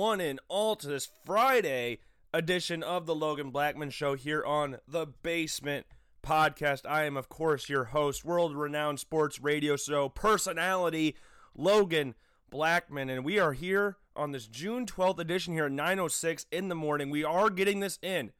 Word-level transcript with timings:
one 0.00 0.18
and 0.18 0.40
all, 0.48 0.76
to 0.76 0.88
this 0.88 1.10
Friday 1.26 1.98
edition 2.32 2.82
of 2.82 3.04
the 3.04 3.14
Logan 3.14 3.50
Blackman 3.50 3.90
Show 3.90 4.14
here 4.14 4.42
on 4.42 4.78
the 4.88 5.04
Basement 5.04 5.84
Podcast. 6.22 6.88
I 6.88 7.04
am, 7.04 7.18
of 7.18 7.28
course, 7.28 7.68
your 7.68 7.84
host, 7.84 8.24
world 8.24 8.56
renowned 8.56 8.98
sports 8.98 9.38
radio 9.38 9.76
show 9.76 10.08
personality, 10.08 11.16
Logan 11.54 12.14
Blackman, 12.48 13.10
and 13.10 13.26
we 13.26 13.38
are 13.38 13.52
here 13.52 13.98
on 14.16 14.32
this 14.32 14.46
June 14.46 14.86
12th 14.86 15.18
edition 15.18 15.52
here 15.52 15.66
at 15.66 15.72
9.06 15.72 16.46
in 16.50 16.70
the 16.70 16.74
morning. 16.74 17.10
We 17.10 17.22
are 17.22 17.50
getting 17.50 17.80
this 17.80 17.98
in. 18.00 18.32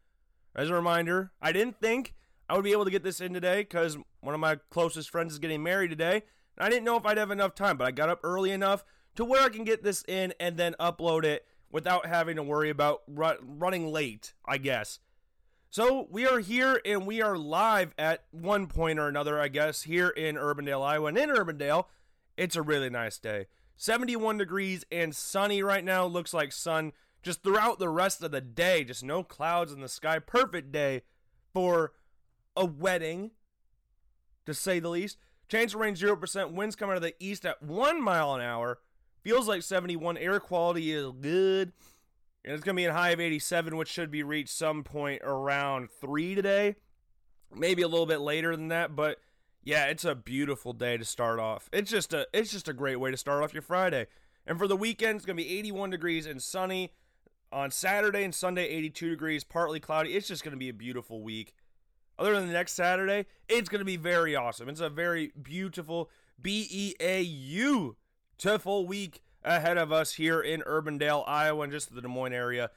As 0.57 0.71
a 0.71 0.75
reminder, 0.75 1.31
I 1.43 1.53
didn't 1.53 1.79
think 1.79 2.15
I 2.49 2.55
would 2.55 2.65
be 2.65 2.73
able 2.73 2.87
to 2.87 2.91
get 2.91 3.03
this 3.03 3.21
in 3.21 3.35
today 3.35 3.61
because 3.61 3.99
one 4.23 4.33
of 4.33 4.41
my 4.41 4.57
closest 4.71 5.11
friends 5.11 5.35
is 5.35 5.39
getting 5.39 5.63
married 5.63 5.91
today. 5.91 6.23
And 6.57 6.67
I 6.67 6.71
didn't 6.71 6.87
know 6.87 6.97
if 6.97 7.05
I'd 7.05 7.19
have 7.19 7.31
enough 7.31 7.55
time, 7.55 7.77
but 7.77 7.87
I 7.87 7.91
got 7.91 8.09
up 8.09 8.21
early 8.25 8.51
enough 8.51 8.83
to 9.17 9.27
where 9.27 9.43
I 9.43 9.51
can 9.51 9.65
get 9.65 9.83
this 9.83 10.03
in 10.09 10.33
and 10.41 10.57
then 10.57 10.75
upload 10.81 11.25
it 11.25 11.45
without 11.71 12.07
having 12.07 12.37
to 12.37 12.43
worry 12.43 12.71
about 12.71 13.03
running 13.07 13.93
late, 13.93 14.35
I 14.45 14.59
guess. 14.59 14.99
So 15.71 16.09
we 16.11 16.27
are 16.27 16.41
here 16.41 16.81
and 16.85 17.07
we 17.07 17.23
are 17.23 17.39
live 17.39 17.95
at 17.97 18.25
one 18.33 18.67
point 18.67 18.99
or 18.99 19.07
another, 19.07 19.41
I 19.41 19.49
guess, 19.49 19.83
here 19.83 20.09
in 20.09 20.35
Urbandale, 20.35 20.85
Iowa. 20.85 21.07
And 21.07 21.19
in 21.19 21.31
Urbandale, 21.31 21.85
it's 22.37 22.57
a 22.57 22.63
really 22.63 22.91
nice 22.91 23.19
day. 23.19 23.47
71 23.77 24.39
degrees 24.39 24.85
and 24.91 25.15
sunny 25.15 25.63
right 25.63 25.85
now. 25.85 26.05
Looks 26.07 26.35
like 26.35 26.51
sun 26.53 26.93
just 27.23 27.45
throughout 27.45 27.79
the 27.79 27.89
rest 27.89 28.23
of 28.23 28.33
the 28.33 28.41
day. 28.41 28.83
Just 28.83 29.05
no 29.05 29.23
clouds 29.23 29.73
in 29.73 29.81
the 29.81 29.89
sky. 29.89 30.19
Perfect 30.19 30.73
day 30.73 31.03
for 31.53 31.93
a 32.57 32.65
wedding, 32.65 33.31
to 34.45 34.55
say 34.55 34.81
the 34.81 34.89
least. 34.89 35.19
Chance 35.49 35.75
of 35.75 35.81
rain 35.81 35.95
0%. 35.95 36.51
Winds 36.53 36.77
coming 36.77 36.93
out 36.93 36.97
of 36.97 37.03
the 37.03 37.15
east 37.21 37.47
at 37.47 37.63
1 37.63 38.03
mile 38.03 38.35
an 38.35 38.41
hour. 38.41 38.81
Feels 39.23 39.49
like 39.49 39.63
71. 39.63 40.17
Air 40.19 40.41
quality 40.41 40.93
is 40.93 41.13
good. 41.21 41.73
And 42.45 42.55
it's 42.55 42.65
going 42.65 42.75
to 42.75 42.81
be 42.81 42.87
a 42.87 42.93
high 42.93 43.11
of 43.11 43.21
87, 43.21 43.77
which 43.77 43.89
should 43.89 44.11
be 44.11 44.23
reached 44.23 44.51
some 44.51 44.83
point 44.83 45.21
around 45.23 45.91
3 46.01 46.35
today. 46.35 46.77
Maybe 47.55 47.83
a 47.83 47.89
little 47.89 48.07
bit 48.07 48.21
later 48.21 48.57
than 48.57 48.69
that, 48.69 48.97
but 48.97 49.19
yeah, 49.63 49.87
it's 49.87 50.05
a 50.05 50.15
beautiful 50.15 50.73
day 50.73 50.97
to 50.97 51.05
start 51.05 51.39
off. 51.39 51.69
It's 51.73 51.91
just 51.91 52.13
a 52.13 52.27
it's 52.33 52.51
just 52.51 52.69
a 52.69 52.73
great 52.73 53.01
way 53.01 53.11
to 53.11 53.17
start 53.17 53.43
off 53.43 53.53
your 53.53 53.63
Friday. 53.63 54.07
And 54.47 54.59
for 54.59 54.67
the 54.67 54.77
weekend, 54.77 55.17
it's 55.17 55.27
going 55.27 55.37
to 55.37 55.43
be 55.43 55.59
81 55.59 55.91
degrees 55.91 56.27
and 56.27 56.43
sunny. 56.43 56.93
On 57.53 57.71
Saturday 57.73 58.23
and 58.23 58.33
Sunday, 58.33 58.69
82 58.69 59.11
degrees, 59.11 59.43
partly 59.43 59.81
cloudy. 59.81 60.15
It's 60.15 60.29
just 60.29 60.45
going 60.45 60.53
to 60.53 60.59
be 60.59 60.69
a 60.69 60.75
beautiful 60.75 61.21
week. 61.21 61.53
Other 62.17 62.35
than 62.35 62.47
the 62.47 62.53
next 62.53 62.75
Saturday, 62.75 63.27
it's 63.49 63.69
going 63.69 63.81
to 63.81 63.85
be 63.85 63.97
very 63.97 64.37
awesome. 64.37 64.69
It's 64.69 64.81
a 64.81 64.89
very 64.89 65.33
beautiful 65.43 66.11
B 66.41 66.69
E 66.71 66.95
A 67.01 67.21
U 67.21 67.97
beautiful 68.43 68.87
week 68.87 69.21
ahead 69.45 69.77
of 69.77 69.93
us 69.93 70.15
here 70.15 70.41
in 70.41 70.63
Urbandale, 70.63 71.25
Iowa, 71.27 71.63
and 71.63 71.73
just 71.73 71.95
the 71.95 72.01
Des 72.01 72.09
Moines 72.09 72.33
area 72.33 72.71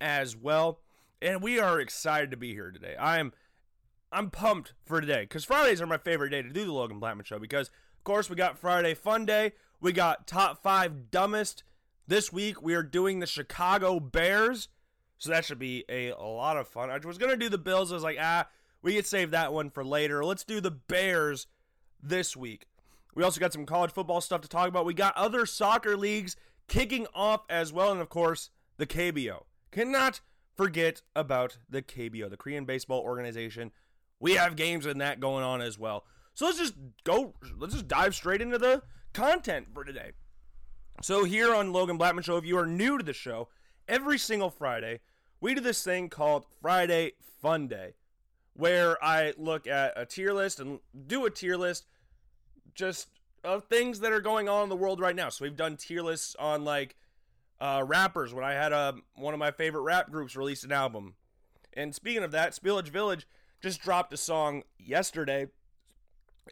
as 0.00 0.34
well. 0.34 0.80
And 1.20 1.42
we 1.42 1.58
are 1.58 1.78
excited 1.78 2.30
to 2.30 2.36
be 2.38 2.54
here 2.54 2.70
today. 2.70 2.96
I 2.96 3.18
am 3.18 3.32
I'm 4.10 4.30
pumped 4.30 4.72
for 4.84 5.02
today 5.02 5.22
because 5.22 5.44
Fridays 5.44 5.82
are 5.82 5.86
my 5.86 5.98
favorite 5.98 6.30
day 6.30 6.40
to 6.40 6.48
do 6.48 6.64
the 6.64 6.72
Logan 6.72 6.98
Blackman 6.98 7.26
show 7.26 7.38
because 7.38 7.68
of 7.68 8.04
course 8.04 8.30
we 8.30 8.36
got 8.36 8.58
Friday 8.58 8.94
Fun 8.94 9.26
Day, 9.26 9.52
we 9.82 9.92
got 9.92 10.26
top 10.26 10.62
five 10.62 11.10
dumbest. 11.10 11.62
This 12.06 12.32
week 12.32 12.62
we 12.62 12.74
are 12.74 12.82
doing 12.82 13.20
the 13.20 13.26
Chicago 13.26 14.00
Bears, 14.00 14.68
so 15.18 15.30
that 15.30 15.44
should 15.44 15.58
be 15.58 15.84
a, 15.90 16.08
a 16.08 16.24
lot 16.24 16.56
of 16.56 16.68
fun. 16.68 16.88
I 16.90 16.98
was 16.98 17.18
gonna 17.18 17.36
do 17.36 17.50
the 17.50 17.58
Bills, 17.58 17.92
I 17.92 17.96
was 17.96 18.04
like, 18.04 18.18
ah, 18.18 18.48
we 18.80 18.96
could 18.96 19.06
save 19.06 19.30
that 19.32 19.52
one 19.52 19.68
for 19.68 19.84
later. 19.84 20.24
Let's 20.24 20.44
do 20.44 20.60
the 20.60 20.70
Bears 20.70 21.46
this 22.02 22.34
week. 22.34 22.66
We 23.14 23.22
also 23.22 23.40
got 23.40 23.52
some 23.52 23.66
college 23.66 23.92
football 23.92 24.20
stuff 24.20 24.40
to 24.42 24.48
talk 24.48 24.68
about. 24.68 24.86
We 24.86 24.94
got 24.94 25.16
other 25.16 25.44
soccer 25.46 25.96
leagues 25.96 26.36
kicking 26.68 27.06
off 27.14 27.42
as 27.50 27.72
well, 27.72 27.92
and 27.92 28.00
of 28.00 28.08
course, 28.08 28.50
the 28.78 28.86
KBO. 28.86 29.44
Cannot 29.70 30.20
forget 30.56 31.02
about 31.14 31.58
the 31.68 31.82
KBO, 31.82 32.30
the 32.30 32.36
Korean 32.36 32.64
Baseball 32.64 33.00
Organization. 33.00 33.72
We 34.20 34.34
have 34.34 34.56
games 34.56 34.86
in 34.86 34.98
that 34.98 35.20
going 35.20 35.44
on 35.44 35.60
as 35.60 35.78
well. 35.78 36.04
So 36.34 36.46
let's 36.46 36.58
just 36.58 36.74
go, 37.04 37.34
let's 37.58 37.74
just 37.74 37.88
dive 37.88 38.14
straight 38.14 38.40
into 38.40 38.58
the 38.58 38.82
content 39.12 39.68
for 39.74 39.84
today. 39.84 40.12
So, 41.00 41.24
here 41.24 41.54
on 41.54 41.72
Logan 41.72 41.96
Blackman 41.96 42.22
Show, 42.22 42.36
if 42.36 42.44
you 42.44 42.56
are 42.58 42.66
new 42.66 42.96
to 42.98 43.04
the 43.04 43.12
show, 43.12 43.48
every 43.88 44.18
single 44.18 44.50
Friday, 44.50 45.00
we 45.40 45.54
do 45.54 45.60
this 45.60 45.82
thing 45.82 46.08
called 46.08 46.46
Friday 46.60 47.12
Fun 47.40 47.66
Day, 47.66 47.94
where 48.52 49.02
I 49.02 49.32
look 49.36 49.66
at 49.66 49.94
a 49.96 50.06
tier 50.06 50.32
list 50.32 50.60
and 50.60 50.78
do 51.06 51.24
a 51.26 51.30
tier 51.30 51.56
list 51.56 51.86
just 52.74 53.08
of 53.44 53.64
things 53.64 54.00
that 54.00 54.12
are 54.12 54.20
going 54.20 54.48
on 54.48 54.64
in 54.64 54.68
the 54.68 54.76
world 54.76 55.00
right 55.00 55.16
now. 55.16 55.28
So 55.28 55.44
we've 55.44 55.56
done 55.56 55.76
tier 55.76 56.02
lists 56.02 56.36
on 56.38 56.64
like 56.64 56.96
uh, 57.60 57.82
rappers. 57.86 58.32
When 58.32 58.44
I 58.44 58.52
had 58.52 58.72
a 58.72 58.90
um, 58.90 59.02
one 59.14 59.34
of 59.34 59.40
my 59.40 59.50
favorite 59.50 59.82
rap 59.82 60.10
groups 60.10 60.36
release 60.36 60.64
an 60.64 60.72
album, 60.72 61.14
and 61.72 61.94
speaking 61.94 62.22
of 62.22 62.32
that, 62.32 62.52
Spillage 62.52 62.88
Village 62.88 63.26
just 63.60 63.80
dropped 63.80 64.12
a 64.12 64.16
song 64.16 64.62
yesterday. 64.78 65.46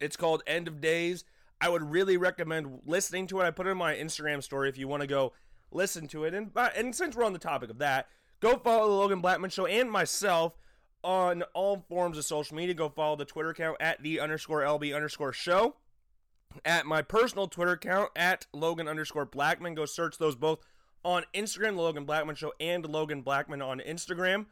It's 0.01 0.17
called 0.17 0.43
End 0.47 0.69
of 0.69 0.81
Days. 0.81 1.25
I 1.61 1.69
would 1.69 1.91
really 1.91 2.17
recommend 2.17 2.81
listening 2.87 3.27
to 3.29 3.41
it. 3.41 3.45
I 3.45 3.51
put 3.51 3.67
it 3.67 3.71
in 3.71 3.77
my 3.77 3.95
Instagram 3.95 4.43
story 4.43 4.69
if 4.69 4.79
you 4.79 4.89
want 4.89 5.03
to 5.03 5.07
go 5.07 5.33
listen 5.71 6.09
to 6.09 6.25
it. 6.25 6.35
And 6.35 6.51
and 6.77 6.95
since 6.95 7.17
we're 7.17 7.25
on 7.25 7.33
the 7.33 7.39
topic 7.39 7.71
of 7.71 7.79
that, 7.79 8.09
go 8.41 8.57
follow 8.57 8.89
the 8.89 8.95
Logan 8.95 9.21
Blackman 9.21 9.51
Show 9.51 9.67
and 9.67 9.91
myself 9.91 10.55
on 11.03 11.43
all 11.55 11.85
forms 11.89 12.19
of 12.19 12.25
social 12.25 12.57
media. 12.57 12.75
Go 12.75 12.89
follow 12.89 13.17
the 13.17 13.25
Twitter 13.25 13.51
account 13.51 13.77
at 13.81 14.03
the 14.03 14.21
underscore 14.21 14.63
LB 14.63 14.95
underscore 14.95 15.33
show 15.33 15.77
at 16.65 16.87
my 16.87 17.03
personal 17.03 17.49
Twitter 17.49 17.73
account 17.73 18.11
at 18.17 18.47
Logan 18.53 18.89
underscore 18.89 19.25
Blackman. 19.25 19.75
Go 19.75 19.87
search 19.87 20.19
those 20.19 20.37
both 20.37 20.61
on 21.05 21.25
Instagram, 21.35 21.77
the 21.77 21.83
Logan 21.83 22.05
Blackman 22.05 22.35
Show, 22.35 22.53
and 22.61 22.85
Logan 22.87 23.23
Blackman 23.23 23.63
on 23.63 23.81
Instagram. 23.81 24.47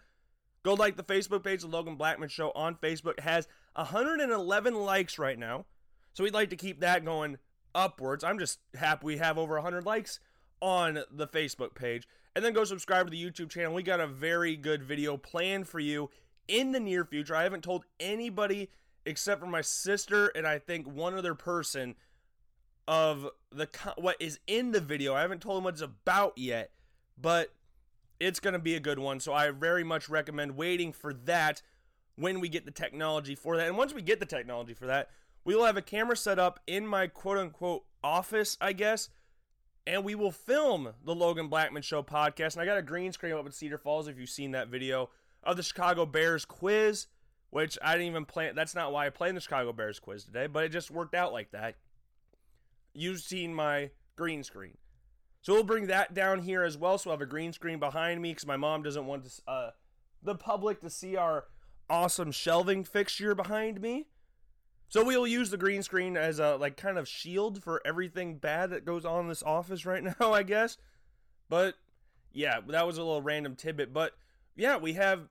Go 0.63 0.75
like 0.75 0.97
the 0.97 1.05
Facebook 1.05 1.45
page, 1.45 1.61
the 1.63 1.69
Logan 1.69 1.97
Blackman 1.97 2.29
Show 2.29 2.51
on 2.53 2.77
Facebook. 2.77 3.19
It 3.19 3.21
has 3.21 3.49
111 3.75 4.75
likes 4.75 5.19
right 5.19 5.39
now. 5.39 5.67
So 6.13 6.25
we'd 6.25 6.35
like 6.35 6.51
to 6.51 6.57
keep 6.57 6.81
that 6.81 7.05
going 7.05 7.39
upwards. 7.75 8.25
I'm 8.25 8.39
just 8.39 8.59
happy 8.75 9.07
we 9.07 9.17
have 9.19 9.39
over 9.39 9.55
100 9.55 9.85
likes 9.85 10.21
on 10.61 11.01
the 11.11 11.29
Facebook 11.29 11.75
page. 11.75 12.09
And 12.35 12.45
then 12.45 12.53
go 12.53 12.65
subscribe 12.65 13.07
to 13.07 13.11
the 13.11 13.23
YouTube 13.23 13.51
channel. 13.51 13.75
We 13.75 13.83
got 13.83 14.01
a 14.01 14.07
very 14.07 14.57
good 14.57 14.83
video 14.83 15.17
planned 15.17 15.69
for 15.69 15.81
you 15.81 16.11
in 16.47 16.73
the 16.73 16.81
near 16.81 17.05
future. 17.05 17.37
I 17.37 17.45
haven't 17.45 17.65
told 17.65 17.85
anybody 18.01 18.71
except 19.07 19.41
for 19.41 19.47
my 19.47 19.61
sister 19.61 20.29
and 20.29 20.47
I 20.47 20.59
think 20.59 20.87
one 20.87 21.15
other 21.15 21.35
person 21.35 21.95
of 22.87 23.29
the 23.51 23.69
what 23.97 24.17
is 24.19 24.41
in 24.47 24.73
the 24.73 24.81
video. 24.81 25.15
I 25.15 25.21
haven't 25.21 25.43
told 25.43 25.59
them 25.59 25.65
what 25.65 25.75
it's 25.75 25.83
about 25.83 26.37
yet, 26.37 26.71
but 27.21 27.53
it's 28.19 28.41
going 28.41 28.55
to 28.55 28.59
be 28.59 28.75
a 28.75 28.81
good 28.81 28.99
one. 28.99 29.21
So 29.21 29.33
I 29.33 29.51
very 29.51 29.85
much 29.85 30.09
recommend 30.09 30.57
waiting 30.57 30.93
for 30.93 31.13
that 31.13 31.63
when 32.17 32.41
we 32.41 32.49
get 32.49 32.65
the 32.65 32.71
technology 32.71 33.35
for 33.35 33.57
that. 33.57 33.69
And 33.69 33.77
once 33.77 33.93
we 33.93 34.03
get 34.03 34.21
the 34.21 34.27
technology 34.27 34.75
for 34.75 34.87
that, 34.87 35.11
we 35.45 35.55
will 35.55 35.65
have 35.65 35.77
a 35.77 35.83
camera 35.83 36.17
set 36.17 36.39
up 36.39 36.61
in 36.67 36.87
my 36.87 37.07
quote 37.07 37.39
unquote 37.39 37.85
office, 38.03 38.57
I 38.61 38.73
guess, 38.73 39.09
and 39.87 40.05
we 40.05 40.15
will 40.15 40.33
film 40.33 40.95
the 41.05 41.15
Logan 41.15 41.49
Blackman 41.49 41.83
Show 41.83 42.03
podcast. 42.03 42.55
And 42.55 42.63
I 42.63 42.65
got 42.65 42.79
a 42.79 42.83
green 42.83 43.13
screen 43.13 43.35
up 43.35 43.47
in 43.47 43.53
Cedar 43.53 43.79
Falls 43.79 44.09
if 44.09 44.19
you've 44.19 44.29
seen 44.29 44.53
that 44.53 44.69
video 44.69 45.11
of 45.45 45.57
the 45.57 45.63
Chicago 45.63 46.05
Bears 46.07 46.45
quiz 46.45 47.07
which 47.51 47.79
I 47.83 47.93
didn't 47.93 48.09
even 48.09 48.25
plan. 48.25 48.55
That's 48.55 48.75
not 48.75 48.93
why 48.93 49.06
I 49.06 49.11
played 49.11 49.35
the 49.35 49.41
Chicago 49.41 49.73
Bears 49.73 49.99
quiz 49.99 50.25
today, 50.25 50.47
but 50.47 50.65
it 50.65 50.71
just 50.71 50.91
worked 50.91 51.15
out 51.15 51.33
like 51.33 51.50
that. 51.53 51.77
You've 52.93 53.21
seen 53.21 53.55
my 53.55 53.91
green 54.17 54.43
screen. 54.43 54.77
So 55.43 55.55
we'll 55.55 55.65
bring 55.65 55.87
that 55.87 56.15
down 56.15 56.41
here 56.41 56.62
as 56.62 56.77
well. 56.77 56.99
So 56.99 57.11
I 57.11 57.12
have 57.15 57.23
a 57.23 57.27
green 57.27 57.53
screen 57.53 57.79
behind 57.79 58.21
me 58.21 58.33
because 58.33 58.47
my 58.47 58.56
mom 58.56 58.83
doesn't 58.83 59.06
want 59.06 59.25
to, 59.25 59.43
uh, 59.50 59.71
the 60.23 60.35
public 60.35 60.81
to 60.81 60.91
see 60.91 61.17
our 61.17 61.45
awesome 61.89 62.33
shelving 62.33 62.85
fixture 62.85 63.35
behind 63.35 63.81
me. 63.81 64.09
So 64.91 65.05
we'll 65.05 65.27
use 65.27 65.51
the 65.51 65.56
green 65.56 65.83
screen 65.83 66.17
as 66.17 66.39
a 66.39 66.56
like 66.56 66.77
kind 66.77 66.99
of 66.99 67.06
shield 67.06 67.62
for 67.62 67.81
everything 67.85 68.39
bad 68.39 68.71
that 68.71 68.85
goes 68.85 69.05
on 69.05 69.23
in 69.23 69.29
this 69.29 69.43
office 69.43 69.87
right 69.87 70.03
now, 70.21 70.33
I 70.33 70.43
guess. 70.43 70.77
But 71.49 71.75
yeah, 72.33 72.61
that 72.69 72.87
was 72.87 72.99
a 72.99 73.03
little 73.03 73.23
random 73.23 73.55
tidbit. 73.55 73.93
But 73.93 74.12
yeah, 74.56 74.77
we 74.77 74.94
have 74.94 75.29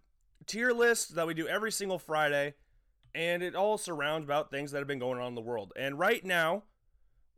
tier 0.47 0.71
list 0.71 1.15
that 1.15 1.27
we 1.27 1.33
do 1.33 1.47
every 1.47 1.71
single 1.71 1.99
Friday, 1.99 2.55
and 3.13 3.43
it 3.43 3.55
all 3.55 3.77
surrounds 3.77 4.25
about 4.25 4.49
things 4.49 4.71
that 4.71 4.79
have 4.79 4.87
been 4.87 4.99
going 4.99 5.19
on 5.19 5.27
in 5.27 5.35
the 5.35 5.41
world. 5.41 5.73
And 5.75 5.99
right 5.99 6.23
now, 6.23 6.63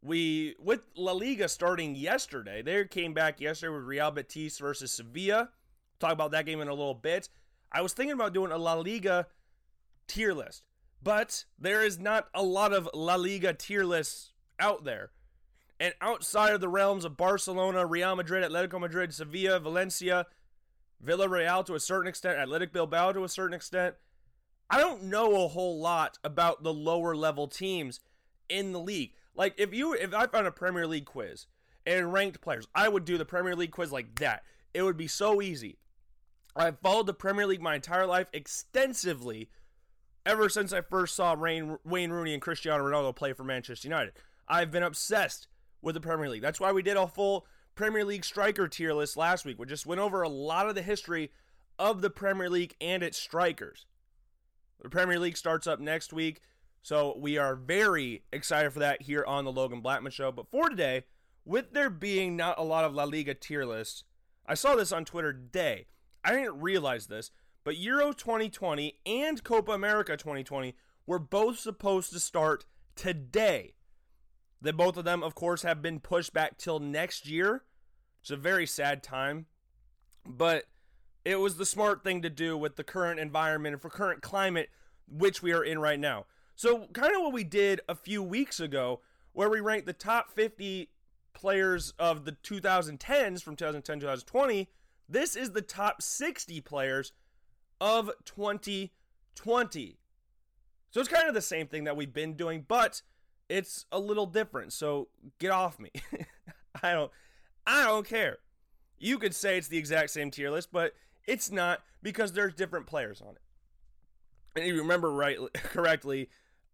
we 0.01 0.55
with 0.59 0.81
La 0.95 1.11
Liga 1.11 1.49
starting 1.49 1.95
yesterday, 1.95 2.61
they 2.61 2.85
came 2.85 3.13
back 3.13 3.41
yesterday 3.41 3.73
with 3.73 3.83
Real 3.83 4.11
Betis 4.11 4.57
versus 4.59 4.91
Sevilla. 4.91 5.49
Talk 5.99 6.13
about 6.13 6.31
that 6.31 6.45
game 6.45 6.61
in 6.61 6.69
a 6.69 6.73
little 6.73 6.93
bit. 6.93 7.27
I 7.71 7.81
was 7.81 7.93
thinking 7.93 8.13
about 8.13 8.33
doing 8.33 8.51
a 8.51 8.57
La 8.57 8.73
Liga 8.75 9.27
tier 10.07 10.33
list, 10.33 10.63
but 11.03 11.45
there 11.57 11.83
is 11.83 11.99
not 11.99 12.29
a 12.33 12.43
lot 12.43 12.73
of 12.73 12.89
La 12.93 13.15
Liga 13.15 13.53
tier 13.53 13.83
lists 13.83 14.31
out 14.59 14.85
there. 14.85 15.11
And 15.79 15.93
outside 16.01 16.53
of 16.53 16.61
the 16.61 16.67
realms 16.67 17.05
of 17.05 17.15
Barcelona, 17.15 17.85
Real 17.85 18.15
Madrid, 18.15 18.43
Atletico 18.43 18.79
Madrid, 18.79 19.13
Sevilla, 19.13 19.59
Valencia, 19.59 20.25
Villarreal 21.03 21.65
to 21.65 21.75
a 21.75 21.79
certain 21.79 22.07
extent, 22.07 22.39
Athletic 22.39 22.73
Bilbao 22.73 23.13
to 23.13 23.23
a 23.23 23.29
certain 23.29 23.53
extent. 23.53 23.95
I 24.69 24.77
don't 24.77 25.03
know 25.03 25.43
a 25.43 25.47
whole 25.47 25.79
lot 25.79 26.17
about 26.23 26.63
the 26.63 26.73
lower 26.73 27.15
level 27.15 27.47
teams 27.47 27.99
in 28.49 28.71
the 28.71 28.79
league. 28.79 29.13
Like 29.35 29.53
if 29.57 29.73
you 29.73 29.93
if 29.93 30.13
I 30.13 30.27
found 30.27 30.47
a 30.47 30.51
Premier 30.51 30.85
League 30.85 31.05
quiz 31.05 31.47
and 31.85 32.13
ranked 32.13 32.41
players. 32.41 32.67
I 32.75 32.87
would 32.87 33.05
do 33.05 33.17
the 33.17 33.25
Premier 33.25 33.55
League 33.55 33.71
quiz 33.71 33.91
like 33.91 34.19
that. 34.19 34.43
It 34.73 34.83
would 34.83 34.97
be 34.97 35.07
so 35.07 35.41
easy. 35.41 35.77
I've 36.55 36.79
followed 36.79 37.07
the 37.07 37.13
Premier 37.13 37.47
League 37.47 37.61
my 37.61 37.75
entire 37.75 38.05
life 38.05 38.27
extensively 38.33 39.49
ever 40.25 40.49
since 40.49 40.73
I 40.73 40.81
first 40.81 41.15
saw 41.15 41.35
Wayne, 41.35 41.77
Wayne 41.83 42.11
Rooney 42.11 42.33
and 42.33 42.41
Cristiano 42.41 42.83
Ronaldo 42.83 43.15
play 43.15 43.33
for 43.33 43.43
Manchester 43.43 43.87
United. 43.87 44.13
I've 44.47 44.71
been 44.71 44.83
obsessed 44.83 45.47
with 45.81 45.95
the 45.95 46.01
Premier 46.01 46.29
League. 46.29 46.41
That's 46.41 46.59
why 46.59 46.71
we 46.71 46.83
did 46.83 46.97
a 46.97 47.07
full 47.07 47.47
Premier 47.79 48.03
League 48.03 48.25
striker 48.25 48.67
tier 48.67 48.93
list 48.93 49.15
last 49.15 49.45
week. 49.45 49.57
We 49.57 49.65
just 49.65 49.85
went 49.85 50.01
over 50.01 50.21
a 50.21 50.27
lot 50.27 50.67
of 50.67 50.75
the 50.75 50.81
history 50.81 51.31
of 51.79 52.01
the 52.01 52.09
Premier 52.09 52.49
League 52.49 52.75
and 52.81 53.01
its 53.01 53.17
strikers. 53.17 53.85
The 54.81 54.89
Premier 54.89 55.17
League 55.17 55.37
starts 55.37 55.65
up 55.65 55.79
next 55.79 56.11
week, 56.11 56.41
so 56.81 57.15
we 57.17 57.37
are 57.37 57.55
very 57.55 58.25
excited 58.33 58.73
for 58.73 58.79
that 58.79 59.03
here 59.03 59.23
on 59.25 59.45
the 59.45 59.51
Logan 59.53 59.79
Blackman 59.79 60.11
Show. 60.11 60.29
But 60.29 60.51
for 60.51 60.67
today, 60.67 61.05
with 61.45 61.71
there 61.71 61.89
being 61.89 62.35
not 62.35 62.59
a 62.59 62.63
lot 62.63 62.83
of 62.83 62.93
La 62.93 63.05
Liga 63.05 63.33
tier 63.33 63.63
lists, 63.63 64.03
I 64.45 64.55
saw 64.55 64.75
this 64.75 64.91
on 64.91 65.05
Twitter 65.05 65.31
today. 65.31 65.85
I 66.21 66.33
didn't 66.33 66.59
realize 66.59 67.07
this, 67.07 67.31
but 67.63 67.77
Euro 67.77 68.11
2020 68.11 68.99
and 69.05 69.41
Copa 69.41 69.71
America 69.71 70.17
2020 70.17 70.75
were 71.07 71.17
both 71.17 71.57
supposed 71.57 72.11
to 72.11 72.19
start 72.19 72.65
today. 72.97 73.75
That 74.61 74.75
both 74.75 74.97
of 74.97 75.05
them, 75.05 75.23
of 75.23 75.33
course, 75.33 75.61
have 75.61 75.81
been 75.81 76.01
pushed 76.01 76.33
back 76.33 76.57
till 76.57 76.81
next 76.81 77.25
year. 77.25 77.63
It's 78.21 78.31
a 78.31 78.37
very 78.37 78.65
sad 78.65 79.03
time, 79.03 79.45
but 80.25 80.65
it 81.25 81.39
was 81.39 81.57
the 81.57 81.65
smart 81.65 82.03
thing 82.03 82.21
to 82.21 82.29
do 82.29 82.57
with 82.57 82.75
the 82.75 82.83
current 82.83 83.19
environment 83.19 83.73
and 83.73 83.81
for 83.81 83.89
current 83.89 84.21
climate 84.21 84.69
which 85.11 85.41
we 85.41 85.51
are 85.53 85.63
in 85.63 85.79
right 85.79 85.99
now. 85.99 86.25
So, 86.55 86.87
kind 86.93 87.15
of 87.15 87.21
what 87.21 87.33
we 87.33 87.43
did 87.43 87.81
a 87.87 87.95
few 87.95 88.21
weeks 88.21 88.59
ago, 88.59 89.01
where 89.33 89.49
we 89.49 89.59
ranked 89.59 89.85
the 89.85 89.93
top 89.93 90.29
50 90.31 90.89
players 91.33 91.93
of 91.97 92.25
the 92.25 92.33
2010s 92.33 93.41
from 93.41 93.55
2010 93.55 93.99
to 93.99 94.05
2020. 94.05 94.69
This 95.07 95.35
is 95.35 95.51
the 95.51 95.61
top 95.61 96.01
60 96.01 96.61
players 96.61 97.13
of 97.79 98.11
2020. 98.25 99.97
So 100.91 100.99
it's 100.99 101.09
kind 101.09 101.27
of 101.27 101.33
the 101.33 101.41
same 101.41 101.67
thing 101.67 101.85
that 101.85 101.95
we've 101.95 102.13
been 102.13 102.33
doing, 102.33 102.65
but 102.67 103.01
it's 103.47 103.85
a 103.91 103.99
little 103.99 104.25
different. 104.25 104.73
So 104.73 105.07
get 105.39 105.51
off 105.51 105.79
me. 105.79 105.91
I 106.83 106.93
don't 106.93 107.11
I 107.65 107.85
don't 107.85 108.07
care. 108.07 108.37
You 108.97 109.17
could 109.17 109.33
say 109.33 109.57
it's 109.57 109.67
the 109.67 109.77
exact 109.77 110.11
same 110.11 110.31
tier 110.31 110.49
list, 110.49 110.69
but 110.71 110.93
it's 111.25 111.51
not 111.51 111.81
because 112.01 112.33
there's 112.33 112.53
different 112.53 112.87
players 112.87 113.21
on 113.21 113.29
it. 113.29 113.41
And 114.55 114.65
if 114.65 114.73
you 114.73 114.81
remember 114.81 115.11
right 115.11 115.37
correctly, 115.53 116.29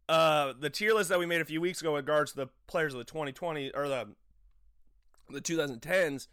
uh, 0.08 0.54
the 0.60 0.70
tier 0.70 0.94
list 0.94 1.10
that 1.10 1.20
we 1.20 1.26
made 1.26 1.42
a 1.42 1.46
few 1.46 1.62
weeks 1.62 1.82
ago 1.82 1.96
regards 1.96 2.32
to 2.32 2.38
the 2.38 2.48
players 2.68 2.94
of 2.94 3.00
the 3.00 3.06
2020 3.06 3.72
or 3.72 3.88
the 3.88 4.08
the 5.30 5.42
2010s, 5.42 6.28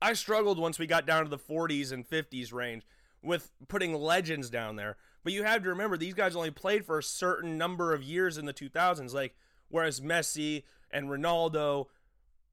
I 0.00 0.12
struggled 0.12 0.58
once 0.58 0.78
we 0.78 0.86
got 0.86 1.06
down 1.06 1.24
to 1.24 1.28
the 1.28 1.38
40s 1.38 1.90
and 1.90 2.08
50s 2.08 2.52
range 2.52 2.84
with 3.22 3.50
putting 3.66 3.94
legends 3.94 4.50
down 4.50 4.76
there. 4.76 4.96
But 5.24 5.32
you 5.32 5.42
have 5.42 5.64
to 5.64 5.68
remember 5.68 5.96
these 5.96 6.14
guys 6.14 6.36
only 6.36 6.52
played 6.52 6.86
for 6.86 6.98
a 6.98 7.02
certain 7.02 7.58
number 7.58 7.92
of 7.92 8.04
years 8.04 8.38
in 8.38 8.46
the 8.46 8.52
2000s, 8.54 9.12
like 9.12 9.34
whereas 9.68 10.00
Messi 10.00 10.62
and 10.92 11.08
Ronaldo 11.08 11.86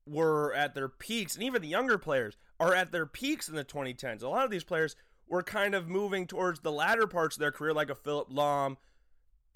were 0.05 0.53
at 0.53 0.75
their 0.75 0.89
peaks, 0.89 1.35
and 1.35 1.43
even 1.43 1.61
the 1.61 1.67
younger 1.67 1.97
players 1.97 2.37
are 2.59 2.73
at 2.73 2.91
their 2.91 3.05
peaks 3.05 3.47
in 3.47 3.55
the 3.55 3.63
2010s. 3.63 4.21
A 4.21 4.27
lot 4.27 4.45
of 4.45 4.51
these 4.51 4.63
players 4.63 4.95
were 5.27 5.43
kind 5.43 5.73
of 5.73 5.87
moving 5.87 6.27
towards 6.27 6.59
the 6.59 6.71
latter 6.71 7.07
parts 7.07 7.35
of 7.35 7.39
their 7.39 7.51
career, 7.51 7.73
like 7.73 7.89
a 7.89 7.95
Philipp 7.95 8.29
Lahm 8.29 8.77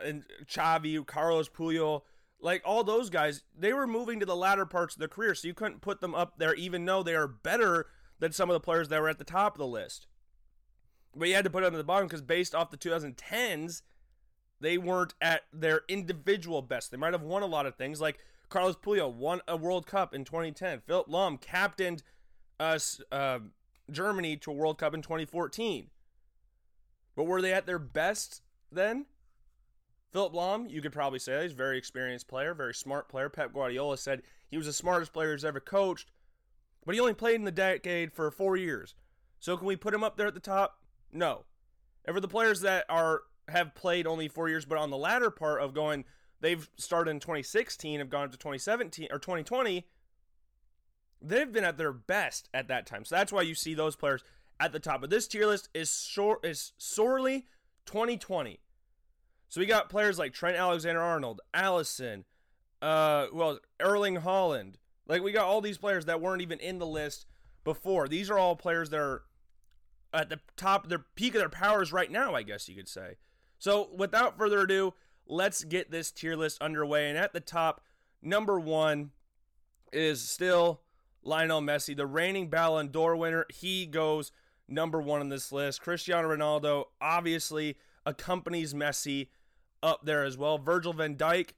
and 0.03 0.23
Xavi, 0.45 1.05
Carlos 1.05 1.49
Puyol, 1.49 2.01
like 2.39 2.61
all 2.65 2.83
those 2.83 3.09
guys. 3.09 3.43
They 3.57 3.73
were 3.73 3.87
moving 3.87 4.19
to 4.19 4.25
the 4.25 4.35
latter 4.35 4.65
parts 4.65 4.95
of 4.95 4.99
their 4.99 5.07
career, 5.07 5.35
so 5.35 5.47
you 5.47 5.53
couldn't 5.53 5.81
put 5.81 6.01
them 6.01 6.15
up 6.15 6.37
there, 6.37 6.53
even 6.55 6.85
though 6.85 7.03
they 7.03 7.15
are 7.15 7.27
better 7.27 7.87
than 8.19 8.31
some 8.31 8.49
of 8.49 8.53
the 8.53 8.59
players 8.59 8.89
that 8.89 9.01
were 9.01 9.09
at 9.09 9.17
the 9.17 9.23
top 9.23 9.55
of 9.55 9.59
the 9.59 9.67
list. 9.67 10.07
But 11.15 11.27
you 11.27 11.35
had 11.35 11.45
to 11.45 11.49
put 11.49 11.63
them 11.63 11.73
at 11.73 11.77
the 11.77 11.83
bottom 11.83 12.07
because 12.07 12.21
based 12.21 12.53
off 12.55 12.71
the 12.71 12.77
2010s, 12.77 13.81
they 14.59 14.77
weren't 14.77 15.13
at 15.21 15.41
their 15.51 15.81
individual 15.87 16.61
best. 16.61 16.91
They 16.91 16.97
might 16.97 17.13
have 17.13 17.21
won 17.21 17.43
a 17.43 17.47
lot 17.47 17.65
of 17.65 17.75
things, 17.75 18.01
like 18.01 18.19
Carlos 18.49 18.75
Puyol 18.75 19.13
won 19.13 19.41
a 19.47 19.57
World 19.57 19.85
Cup 19.85 20.13
in 20.13 20.23
2010. 20.23 20.81
Philipp 20.85 21.07
Lahm 21.07 21.39
captained 21.39 22.03
us 22.59 23.01
uh, 23.11 23.39
Germany 23.91 24.37
to 24.37 24.51
a 24.51 24.53
World 24.53 24.77
Cup 24.77 24.93
in 24.93 25.01
2014. 25.01 25.87
But 27.15 27.25
were 27.25 27.41
they 27.41 27.53
at 27.53 27.65
their 27.65 27.79
best 27.79 28.41
then? 28.71 29.05
Philipp 30.13 30.33
Lahm, 30.33 30.69
you 30.69 30.81
could 30.81 30.93
probably 30.93 31.19
say 31.19 31.43
he's 31.43 31.51
a 31.51 31.55
very 31.55 31.77
experienced 31.77 32.27
player, 32.27 32.53
very 32.53 32.73
smart 32.73 33.09
player. 33.09 33.29
Pep 33.29 33.53
Guardiola 33.53 33.97
said 33.97 34.23
he 34.49 34.57
was 34.57 34.65
the 34.65 34.73
smartest 34.73 35.13
player 35.13 35.33
he's 35.33 35.43
ever 35.43 35.59
coached, 35.59 36.11
but 36.85 36.95
he 36.95 37.01
only 37.01 37.13
played 37.13 37.35
in 37.35 37.43
the 37.43 37.51
decade 37.51 38.13
for 38.13 38.31
four 38.31 38.55
years. 38.55 38.95
So 39.39 39.57
can 39.57 39.67
we 39.67 39.75
put 39.75 39.93
him 39.93 40.03
up 40.03 40.15
there 40.17 40.27
at 40.27 40.33
the 40.33 40.39
top? 40.39 40.79
No. 41.11 41.45
And 42.05 42.15
for 42.15 42.21
the 42.21 42.27
players 42.27 42.61
that 42.61 42.85
are 42.89 43.23
have 43.49 43.75
played 43.75 44.07
only 44.07 44.27
four 44.27 44.49
years, 44.49 44.65
but 44.65 44.77
on 44.77 44.89
the 44.89 44.97
latter 44.97 45.29
part 45.29 45.61
of 45.61 45.73
going, 45.73 46.05
they've 46.41 46.69
started 46.77 47.11
in 47.11 47.19
2016, 47.19 47.99
have 47.99 48.09
gone 48.09 48.25
up 48.25 48.31
to 48.31 48.37
2017 48.37 49.07
or 49.11 49.19
2020. 49.19 49.85
They've 51.21 51.51
been 51.51 51.63
at 51.63 51.77
their 51.77 51.93
best 51.93 52.49
at 52.53 52.67
that 52.67 52.85
time, 52.85 53.05
so 53.05 53.15
that's 53.15 53.31
why 53.31 53.41
you 53.41 53.55
see 53.55 53.73
those 53.73 53.95
players 53.95 54.23
at 54.59 54.71
the 54.71 54.79
top. 54.79 55.01
But 55.01 55.09
this 55.09 55.27
tier 55.27 55.47
list 55.47 55.69
is 55.73 56.05
short 56.07 56.45
is 56.45 56.73
sorely 56.77 57.47
2020. 57.85 58.59
So 59.49 59.61
we 59.61 59.65
got 59.65 59.89
players 59.89 60.19
like 60.19 60.33
Trent 60.33 60.57
Alexander-Arnold, 60.57 61.41
Alisson, 61.53 62.25
uh, 62.81 63.27
well 63.33 63.59
Erling 63.79 64.17
Haaland. 64.17 64.75
Like 65.07 65.23
we 65.23 65.31
got 65.31 65.45
all 65.45 65.61
these 65.61 65.77
players 65.77 66.05
that 66.05 66.21
weren't 66.21 66.41
even 66.41 66.59
in 66.59 66.79
the 66.79 66.85
list 66.85 67.25
before. 67.63 68.07
These 68.07 68.29
are 68.29 68.37
all 68.37 68.55
players 68.55 68.89
that 68.89 68.99
are 68.99 69.23
at 70.13 70.29
the 70.29 70.39
top, 70.55 70.87
their 70.87 71.05
peak 71.15 71.35
of 71.35 71.39
their 71.39 71.49
powers 71.49 71.91
right 71.91 72.11
now, 72.11 72.33
I 72.33 72.43
guess 72.43 72.67
you 72.67 72.75
could 72.75 72.87
say. 72.87 73.17
So, 73.59 73.89
without 73.95 74.37
further 74.37 74.61
ado, 74.61 74.93
let's 75.27 75.63
get 75.63 75.91
this 75.91 76.11
tier 76.11 76.35
list 76.35 76.61
underway. 76.61 77.09
And 77.09 77.17
at 77.17 77.33
the 77.33 77.39
top, 77.39 77.81
number 78.21 78.59
one 78.59 79.11
is 79.91 80.21
still 80.27 80.81
Lionel 81.23 81.61
Messi, 81.61 81.95
the 81.95 82.05
reigning 82.05 82.49
Ballon 82.49 82.89
d'Or 82.89 83.15
winner. 83.15 83.45
He 83.53 83.85
goes 83.85 84.31
number 84.67 85.01
one 85.01 85.21
on 85.21 85.29
this 85.29 85.51
list. 85.51 85.81
Cristiano 85.81 86.27
Ronaldo 86.29 86.85
obviously 87.01 87.77
accompanies 88.05 88.73
Messi 88.73 89.27
up 89.83 90.05
there 90.05 90.23
as 90.23 90.37
well. 90.37 90.57
Virgil 90.57 90.93
van 90.93 91.15
Dijk, 91.15 91.51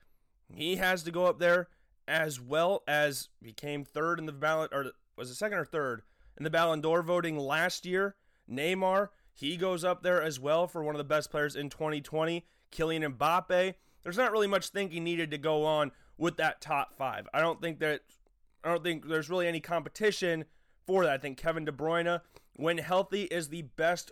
he 0.53 0.77
has 0.77 1.03
to 1.03 1.11
go 1.11 1.25
up 1.25 1.39
there 1.39 1.67
as 2.07 2.41
well 2.41 2.83
as 2.88 3.29
he 3.41 3.51
came 3.51 3.85
third 3.85 4.19
in 4.19 4.25
the 4.25 4.31
Ballon, 4.31 4.69
or 4.71 4.91
was 5.15 5.29
it 5.29 5.35
second 5.35 5.59
or 5.59 5.65
third 5.65 6.01
in 6.38 6.43
the 6.43 6.49
Ballon 6.49 6.81
d'Or 6.81 7.03
voting 7.03 7.38
last 7.38 7.85
year. 7.85 8.15
Neymar, 8.49 9.09
he 9.33 9.57
goes 9.57 9.83
up 9.83 10.01
there 10.01 10.21
as 10.21 10.39
well 10.39 10.67
for 10.67 10.83
one 10.83 10.95
of 10.95 10.97
the 10.97 11.03
best 11.03 11.29
players 11.29 11.55
in 11.55 11.69
2020. 11.69 12.45
Kylian 12.71 13.17
Mbappe. 13.17 13.73
There's 14.03 14.17
not 14.17 14.31
really 14.31 14.47
much 14.47 14.69
thinking 14.69 15.03
needed 15.03 15.31
to 15.31 15.38
go 15.38 15.65
on 15.65 15.91
with 16.17 16.38
that 16.38 16.61
top 16.61 16.95
five. 16.97 17.27
I 17.33 17.41
don't 17.41 17.61
think 17.61 17.79
that 17.79 18.01
I 18.63 18.69
don't 18.69 18.83
think 18.83 19.07
there's 19.07 19.29
really 19.29 19.47
any 19.47 19.59
competition 19.59 20.45
for 20.85 21.03
that. 21.03 21.13
I 21.13 21.17
think 21.17 21.38
Kevin 21.38 21.65
De 21.65 21.71
Bruyne, 21.71 22.21
when 22.55 22.77
healthy, 22.77 23.23
is 23.23 23.49
the 23.49 23.63
best 23.63 24.11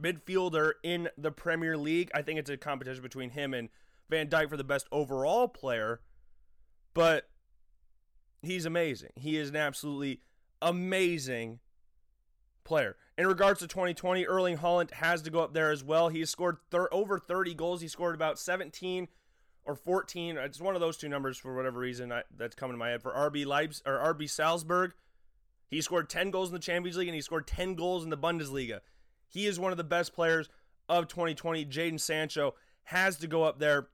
midfielder 0.00 0.72
in 0.82 1.08
the 1.16 1.30
Premier 1.30 1.76
League. 1.76 2.10
I 2.14 2.22
think 2.22 2.38
it's 2.38 2.50
a 2.50 2.56
competition 2.56 3.02
between 3.02 3.30
him 3.30 3.54
and 3.54 3.68
Van 4.08 4.28
Dijk 4.28 4.48
for 4.48 4.56
the 4.56 4.64
best 4.64 4.86
overall 4.92 5.48
player, 5.48 6.00
but 6.94 7.28
he's 8.42 8.66
amazing. 8.66 9.10
He 9.16 9.36
is 9.36 9.48
an 9.48 9.56
absolutely 9.56 10.20
amazing 10.62 11.60
player. 12.66 12.96
In 13.16 13.26
regards 13.26 13.60
to 13.60 13.66
2020, 13.66 14.26
Erling 14.26 14.58
Haaland 14.58 14.90
has 14.92 15.22
to 15.22 15.30
go 15.30 15.40
up 15.40 15.54
there 15.54 15.70
as 15.70 15.82
well. 15.82 16.08
He 16.08 16.24
scored 16.26 16.58
thir- 16.70 16.92
over 16.92 17.18
30 17.18 17.54
goals. 17.54 17.80
He 17.80 17.88
scored 17.88 18.14
about 18.14 18.38
17 18.38 19.08
or 19.64 19.74
14. 19.74 20.36
Uh, 20.36 20.42
it's 20.42 20.60
one 20.60 20.74
of 20.74 20.80
those 20.80 20.96
two 20.96 21.08
numbers 21.08 21.38
for 21.38 21.54
whatever 21.56 21.78
reason 21.78 22.12
I, 22.12 22.22
that's 22.36 22.54
coming 22.54 22.74
to 22.74 22.78
my 22.78 22.90
head 22.90 23.02
for 23.02 23.12
RB 23.12 23.46
Leipzig 23.46 23.86
or 23.86 24.14
RB 24.14 24.28
Salzburg. 24.28 24.92
He 25.68 25.80
scored 25.80 26.10
10 26.10 26.30
goals 26.30 26.50
in 26.50 26.54
the 26.54 26.60
Champions 26.60 26.96
League 26.96 27.08
and 27.08 27.14
he 27.14 27.20
scored 27.20 27.46
10 27.46 27.74
goals 27.74 28.04
in 28.04 28.10
the 28.10 28.18
Bundesliga. 28.18 28.80
He 29.28 29.46
is 29.46 29.58
one 29.58 29.72
of 29.72 29.78
the 29.78 29.84
best 29.84 30.12
players 30.12 30.48
of 30.88 31.08
2020. 31.08 31.64
Jadon 31.66 31.98
Sancho 31.98 32.54
has 32.84 33.16
to 33.16 33.26
go 33.26 33.42
up 33.42 33.58
there 33.58 33.88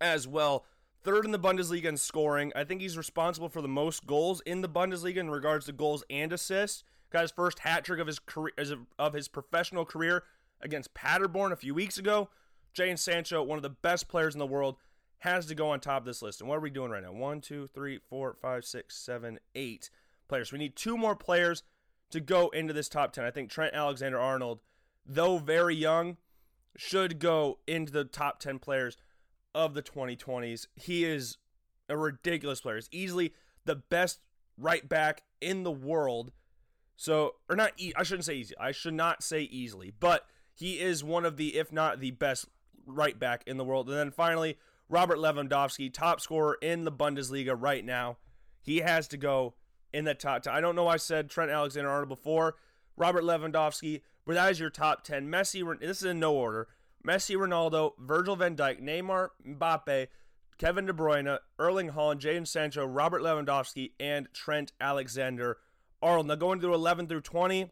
as 0.00 0.28
well. 0.28 0.64
Third 1.02 1.24
in 1.24 1.32
the 1.32 1.38
Bundesliga 1.38 1.86
in 1.86 1.96
scoring. 1.96 2.52
I 2.54 2.62
think 2.62 2.80
he's 2.80 2.96
responsible 2.96 3.48
for 3.48 3.60
the 3.60 3.68
most 3.68 4.06
goals 4.06 4.40
in 4.42 4.60
the 4.60 4.68
Bundesliga 4.68 5.16
in 5.16 5.30
regards 5.30 5.66
to 5.66 5.72
goals 5.72 6.04
and 6.08 6.32
assists. 6.32 6.84
Got 7.12 7.22
his 7.22 7.30
first 7.30 7.60
hat 7.60 7.84
trick 7.84 8.00
of 8.00 8.06
his 8.06 8.18
career 8.18 8.52
of 8.98 9.12
his 9.12 9.28
professional 9.28 9.84
career 9.84 10.24
against 10.60 10.94
Paderborn 10.94 11.52
a 11.52 11.56
few 11.56 11.74
weeks 11.74 11.98
ago. 11.98 12.30
Jadon 12.74 12.98
Sancho, 12.98 13.42
one 13.42 13.58
of 13.58 13.62
the 13.62 13.70
best 13.70 14.08
players 14.08 14.34
in 14.34 14.38
the 14.38 14.46
world, 14.46 14.76
has 15.18 15.46
to 15.46 15.54
go 15.54 15.70
on 15.70 15.80
top 15.80 16.02
of 16.02 16.06
this 16.06 16.22
list. 16.22 16.40
And 16.40 16.48
what 16.48 16.56
are 16.56 16.62
we 16.62 16.70
doing 16.70 16.90
right 16.90 17.02
now? 17.02 17.12
One, 17.12 17.40
two, 17.40 17.68
three, 17.74 18.00
four, 18.08 18.34
five, 18.40 18.64
six, 18.64 18.96
seven, 18.96 19.38
eight 19.54 19.90
players. 20.26 20.52
We 20.52 20.58
need 20.58 20.74
two 20.74 20.96
more 20.96 21.14
players 21.14 21.62
to 22.10 22.20
go 22.20 22.48
into 22.48 22.72
this 22.72 22.88
top 22.88 23.12
10. 23.12 23.24
I 23.24 23.30
think 23.30 23.50
Trent 23.50 23.74
Alexander 23.74 24.18
Arnold, 24.18 24.60
though 25.04 25.38
very 25.38 25.76
young, 25.76 26.16
should 26.76 27.18
go 27.18 27.58
into 27.66 27.92
the 27.92 28.04
top 28.04 28.40
10 28.40 28.58
players 28.58 28.96
of 29.54 29.74
the 29.74 29.82
2020s. 29.82 30.66
He 30.74 31.04
is 31.04 31.36
a 31.88 31.96
ridiculous 31.96 32.60
player. 32.60 32.76
He's 32.76 32.88
easily 32.90 33.34
the 33.64 33.76
best 33.76 34.20
right 34.58 34.88
back 34.88 35.22
in 35.40 35.62
the 35.62 35.70
world. 35.70 36.32
So, 37.02 37.34
or 37.50 37.56
not, 37.56 37.72
e- 37.78 37.92
I 37.96 38.04
shouldn't 38.04 38.26
say 38.26 38.36
easy. 38.36 38.54
I 38.60 38.70
should 38.70 38.94
not 38.94 39.24
say 39.24 39.40
easily, 39.40 39.92
but 39.98 40.24
he 40.54 40.78
is 40.78 41.02
one 41.02 41.24
of 41.24 41.36
the, 41.36 41.56
if 41.56 41.72
not 41.72 41.98
the 41.98 42.12
best 42.12 42.46
right 42.86 43.18
back 43.18 43.42
in 43.44 43.56
the 43.56 43.64
world. 43.64 43.88
And 43.88 43.98
then 43.98 44.12
finally, 44.12 44.56
Robert 44.88 45.18
Lewandowski, 45.18 45.92
top 45.92 46.20
scorer 46.20 46.58
in 46.62 46.84
the 46.84 46.92
Bundesliga 46.92 47.56
right 47.58 47.84
now. 47.84 48.18
He 48.60 48.78
has 48.78 49.08
to 49.08 49.16
go 49.16 49.54
in 49.92 50.04
the 50.04 50.14
top 50.14 50.42
10. 50.42 50.54
I 50.54 50.60
don't 50.60 50.76
know 50.76 50.86
I 50.86 50.96
said 50.96 51.28
Trent 51.28 51.50
Alexander 51.50 51.90
Arnold 51.90 52.08
before. 52.08 52.54
Robert 52.96 53.24
Lewandowski, 53.24 54.02
but 54.24 54.34
that 54.34 54.52
is 54.52 54.60
your 54.60 54.70
top 54.70 55.02
10. 55.02 55.26
Messi, 55.26 55.80
this 55.80 56.02
is 56.02 56.04
in 56.04 56.20
no 56.20 56.32
order. 56.32 56.68
Messi, 57.04 57.34
Ronaldo, 57.34 57.94
Virgil 57.98 58.36
van 58.36 58.54
Dijk, 58.54 58.80
Neymar, 58.80 59.30
Mbappe, 59.44 60.06
Kevin 60.56 60.86
De 60.86 60.92
Bruyne, 60.92 61.40
Erling 61.58 61.90
Haaland, 61.90 62.20
Jadon 62.20 62.46
Sancho, 62.46 62.86
Robert 62.86 63.22
Lewandowski, 63.22 63.90
and 63.98 64.28
Trent 64.32 64.70
Alexander 64.80 65.58
Arnold. 66.02 66.26
Now 66.26 66.34
going 66.34 66.60
through 66.60 66.74
11 66.74 67.06
through 67.06 67.20
20, 67.20 67.70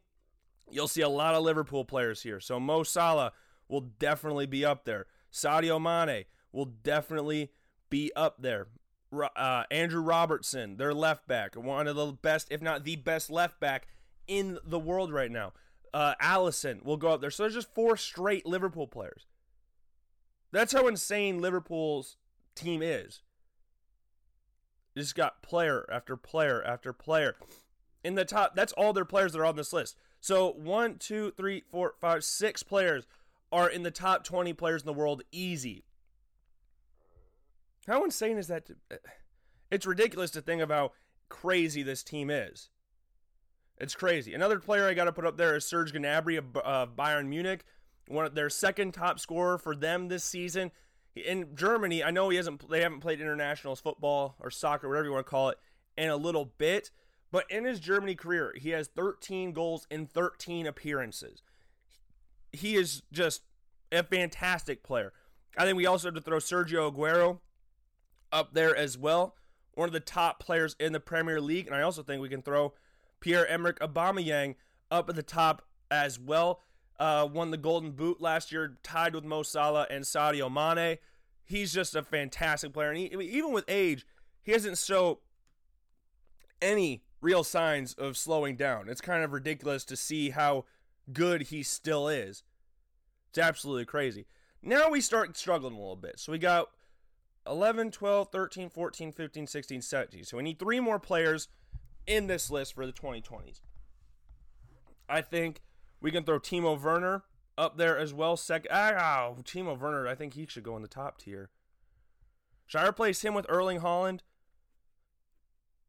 you'll 0.70 0.88
see 0.88 1.02
a 1.02 1.08
lot 1.08 1.34
of 1.34 1.42
Liverpool 1.42 1.84
players 1.84 2.22
here. 2.22 2.40
So 2.40 2.60
Mo 2.60 2.82
Salah 2.82 3.32
will 3.68 3.80
definitely 3.80 4.46
be 4.46 4.64
up 4.64 4.84
there. 4.84 5.06
Sadio 5.32 5.80
Mane 5.80 6.24
will 6.52 6.66
definitely 6.66 7.50
be 7.88 8.12
up 8.14 8.40
there. 8.40 8.68
Uh, 9.12 9.64
Andrew 9.70 10.02
Robertson, 10.02 10.76
their 10.76 10.94
left 10.94 11.26
back, 11.26 11.56
one 11.56 11.88
of 11.88 11.96
the 11.96 12.12
best, 12.12 12.48
if 12.50 12.62
not 12.62 12.84
the 12.84 12.96
best 12.96 13.28
left 13.28 13.58
back 13.58 13.88
in 14.28 14.58
the 14.64 14.78
world 14.78 15.12
right 15.12 15.30
now. 15.30 15.52
Uh, 15.92 16.14
Alisson 16.22 16.84
will 16.84 16.96
go 16.96 17.08
up 17.08 17.20
there. 17.20 17.30
So 17.30 17.42
there's 17.42 17.54
just 17.54 17.74
four 17.74 17.96
straight 17.96 18.46
Liverpool 18.46 18.86
players. 18.86 19.26
That's 20.52 20.72
how 20.72 20.86
insane 20.86 21.40
Liverpool's 21.40 22.16
team 22.54 22.82
is. 22.82 23.22
Just 24.96 25.14
got 25.14 25.42
player 25.42 25.88
after 25.90 26.16
player 26.16 26.62
after 26.64 26.92
player 26.92 27.36
in 28.04 28.14
the 28.14 28.24
top. 28.24 28.54
That's 28.54 28.72
all 28.72 28.92
their 28.92 29.04
players 29.04 29.32
that 29.32 29.40
are 29.40 29.46
on 29.46 29.56
this 29.56 29.72
list. 29.72 29.96
So 30.20 30.52
one, 30.52 30.96
two, 30.98 31.32
three, 31.36 31.64
four, 31.70 31.94
five, 32.00 32.24
six 32.24 32.62
players 32.62 33.06
are 33.52 33.68
in 33.68 33.82
the 33.82 33.90
top 33.90 34.24
20 34.24 34.52
players 34.52 34.82
in 34.82 34.86
the 34.86 34.92
world 34.92 35.22
easy. 35.32 35.84
How 37.86 38.04
insane 38.04 38.38
is 38.38 38.48
that? 38.48 38.66
To, 38.66 38.76
it's 39.70 39.86
ridiculous 39.86 40.30
to 40.32 40.42
think 40.42 40.62
of 40.62 40.70
how 40.70 40.92
crazy 41.28 41.82
this 41.82 42.02
team 42.02 42.30
is. 42.30 42.68
It's 43.78 43.94
crazy. 43.94 44.34
Another 44.34 44.60
player 44.60 44.86
I 44.86 44.94
got 44.94 45.04
to 45.04 45.12
put 45.12 45.24
up 45.24 45.38
there 45.38 45.56
is 45.56 45.64
Serge 45.64 45.92
Gnabry 45.92 46.36
of 46.36 46.56
uh, 46.56 46.86
Bayern 46.86 47.28
Munich, 47.28 47.64
one 48.08 48.26
of 48.26 48.34
their 48.34 48.50
second 48.50 48.92
top 48.92 49.18
scorer 49.18 49.56
for 49.56 49.74
them 49.74 50.08
this 50.08 50.22
season. 50.22 50.70
In 51.16 51.56
Germany, 51.56 52.04
I 52.04 52.10
know 52.10 52.28
he 52.28 52.36
hasn't. 52.36 52.68
They 52.68 52.82
haven't 52.82 53.00
played 53.00 53.20
internationals 53.20 53.80
football 53.80 54.36
or 54.38 54.50
soccer, 54.50 54.88
whatever 54.88 55.06
you 55.06 55.12
want 55.12 55.26
to 55.26 55.30
call 55.30 55.48
it, 55.48 55.58
in 55.96 56.10
a 56.10 56.16
little 56.16 56.44
bit. 56.44 56.90
But 57.30 57.44
in 57.50 57.64
his 57.64 57.80
Germany 57.80 58.14
career, 58.14 58.54
he 58.56 58.70
has 58.70 58.88
13 58.88 59.52
goals 59.52 59.86
in 59.90 60.06
13 60.06 60.66
appearances. 60.66 61.42
He 62.52 62.74
is 62.74 63.02
just 63.12 63.42
a 63.92 64.02
fantastic 64.02 64.82
player. 64.82 65.12
I 65.56 65.64
think 65.64 65.76
we 65.76 65.86
also 65.86 66.08
have 66.08 66.14
to 66.14 66.20
throw 66.20 66.38
Sergio 66.38 66.92
Aguero 66.92 67.38
up 68.32 68.54
there 68.54 68.74
as 68.74 68.96
well, 68.96 69.36
one 69.74 69.88
of 69.88 69.92
the 69.92 70.00
top 70.00 70.40
players 70.40 70.76
in 70.78 70.92
the 70.92 71.00
Premier 71.00 71.40
League, 71.40 71.66
and 71.66 71.74
I 71.74 71.82
also 71.82 72.02
think 72.02 72.22
we 72.22 72.28
can 72.28 72.42
throw 72.42 72.74
Pierre-Emerick 73.20 73.78
Aubameyang 73.80 74.54
up 74.90 75.08
at 75.08 75.16
the 75.16 75.22
top 75.22 75.62
as 75.90 76.18
well. 76.18 76.60
Uh, 76.98 77.26
won 77.32 77.50
the 77.50 77.56
Golden 77.56 77.92
Boot 77.92 78.20
last 78.20 78.52
year, 78.52 78.76
tied 78.82 79.14
with 79.14 79.24
Mo 79.24 79.42
Salah 79.42 79.86
and 79.90 80.04
Sadio 80.04 80.52
Mane. 80.52 80.98
He's 81.44 81.72
just 81.72 81.96
a 81.96 82.02
fantastic 82.02 82.72
player, 82.72 82.90
and 82.90 82.98
he, 82.98 83.06
even 83.06 83.52
with 83.52 83.64
age, 83.68 84.06
he 84.42 84.52
hasn't 84.52 84.78
shown 84.78 85.16
any 86.60 87.02
real 87.20 87.44
signs 87.44 87.94
of 87.94 88.16
slowing 88.16 88.56
down. 88.56 88.88
It's 88.88 89.00
kind 89.00 89.22
of 89.22 89.32
ridiculous 89.32 89.84
to 89.86 89.96
see 89.96 90.30
how 90.30 90.64
good 91.12 91.42
he 91.42 91.62
still 91.62 92.08
is. 92.08 92.42
It's 93.30 93.38
absolutely 93.38 93.84
crazy. 93.84 94.26
Now 94.62 94.90
we 94.90 95.00
start 95.00 95.36
struggling 95.36 95.74
a 95.74 95.78
little 95.78 95.96
bit. 95.96 96.18
So 96.18 96.32
we 96.32 96.38
got 96.38 96.68
11, 97.46 97.90
12, 97.92 98.28
13, 98.30 98.68
14, 98.68 99.12
15, 99.12 99.46
16, 99.46 99.82
17. 99.82 100.24
So 100.24 100.36
we 100.36 100.42
need 100.42 100.58
three 100.58 100.80
more 100.80 100.98
players 100.98 101.48
in 102.06 102.26
this 102.26 102.50
list 102.50 102.74
for 102.74 102.86
the 102.86 102.92
2020s. 102.92 103.60
I 105.08 105.20
think 105.20 105.62
we 106.00 106.10
can 106.10 106.24
throw 106.24 106.38
Timo 106.38 106.80
Werner 106.80 107.24
up 107.58 107.76
there 107.76 107.98
as 107.98 108.14
well. 108.14 108.36
Second, 108.36 108.70
ah, 108.72 109.32
Timo 109.42 109.78
Werner, 109.78 110.08
I 110.08 110.14
think 110.14 110.34
he 110.34 110.46
should 110.46 110.62
go 110.62 110.76
in 110.76 110.82
the 110.82 110.88
top 110.88 111.18
tier. 111.18 111.50
Should 112.66 112.80
I 112.80 112.88
replace 112.88 113.22
him 113.22 113.34
with 113.34 113.46
Erling 113.48 113.80
Haaland? 113.80 114.20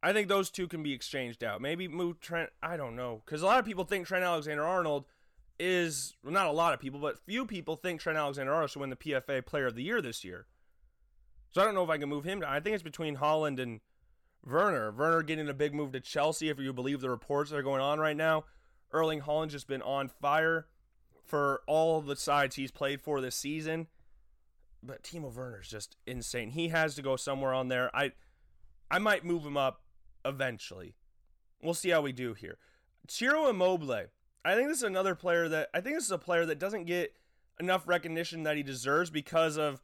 I 0.03 0.13
think 0.13 0.27
those 0.27 0.49
two 0.49 0.67
can 0.67 0.81
be 0.81 0.93
exchanged 0.93 1.43
out. 1.43 1.61
Maybe 1.61 1.87
move 1.87 2.19
Trent. 2.19 2.49
I 2.61 2.75
don't 2.75 2.95
know. 2.95 3.21
Because 3.23 3.41
a 3.41 3.45
lot 3.45 3.59
of 3.59 3.65
people 3.65 3.83
think 3.83 4.07
Trent 4.07 4.23
Alexander 4.23 4.65
Arnold 4.65 5.05
is, 5.59 6.15
well, 6.23 6.33
not 6.33 6.47
a 6.47 6.51
lot 6.51 6.73
of 6.73 6.79
people, 6.79 6.99
but 6.99 7.19
few 7.19 7.45
people 7.45 7.75
think 7.75 8.01
Trent 8.01 8.17
Alexander 8.17 8.51
Arnold 8.51 8.71
should 8.71 8.79
win 8.79 8.89
the 8.89 8.95
PFA 8.95 9.45
Player 9.45 9.67
of 9.67 9.75
the 9.75 9.83
Year 9.83 10.01
this 10.01 10.23
year. 10.23 10.47
So 11.51 11.61
I 11.61 11.65
don't 11.65 11.75
know 11.75 11.83
if 11.83 11.89
I 11.89 11.97
can 11.97 12.09
move 12.09 12.23
him. 12.23 12.43
I 12.47 12.59
think 12.59 12.73
it's 12.73 12.83
between 12.83 13.17
Haaland 13.17 13.59
and 13.59 13.81
Werner. 14.43 14.91
Werner 14.91 15.21
getting 15.21 15.49
a 15.49 15.53
big 15.53 15.73
move 15.73 15.91
to 15.91 15.99
Chelsea, 15.99 16.49
if 16.49 16.59
you 16.59 16.73
believe 16.73 17.01
the 17.01 17.09
reports 17.09 17.51
that 17.51 17.57
are 17.57 17.63
going 17.63 17.81
on 17.81 17.99
right 17.99 18.17
now. 18.17 18.45
Erling 18.91 19.21
Haaland's 19.21 19.53
just 19.53 19.67
been 19.67 19.81
on 19.81 20.07
fire 20.07 20.67
for 21.23 21.61
all 21.67 22.01
the 22.01 22.15
sides 22.15 22.55
he's 22.55 22.71
played 22.71 23.01
for 23.01 23.21
this 23.21 23.35
season. 23.35 23.87
But 24.81 25.03
Timo 25.03 25.31
Werner's 25.31 25.69
just 25.69 25.95
insane. 26.07 26.51
He 26.51 26.69
has 26.69 26.95
to 26.95 27.03
go 27.03 27.15
somewhere 27.15 27.53
on 27.53 27.67
there. 27.67 27.95
I 27.95 28.13
I 28.89 28.97
might 28.97 29.23
move 29.23 29.45
him 29.45 29.55
up 29.55 29.81
eventually. 30.25 30.95
We'll 31.61 31.73
see 31.73 31.89
how 31.89 32.01
we 32.01 32.11
do 32.11 32.33
here. 32.33 32.57
Ciro 33.07 33.47
Immobile. 33.47 34.05
I 34.43 34.55
think 34.55 34.69
this 34.69 34.77
is 34.77 34.83
another 34.83 35.15
player 35.15 35.47
that 35.49 35.69
I 35.73 35.81
think 35.81 35.95
this 35.95 36.05
is 36.05 36.11
a 36.11 36.17
player 36.17 36.45
that 36.45 36.59
doesn't 36.59 36.85
get 36.85 37.13
enough 37.59 37.87
recognition 37.87 38.43
that 38.43 38.57
he 38.57 38.63
deserves 38.63 39.09
because 39.09 39.57
of 39.57 39.81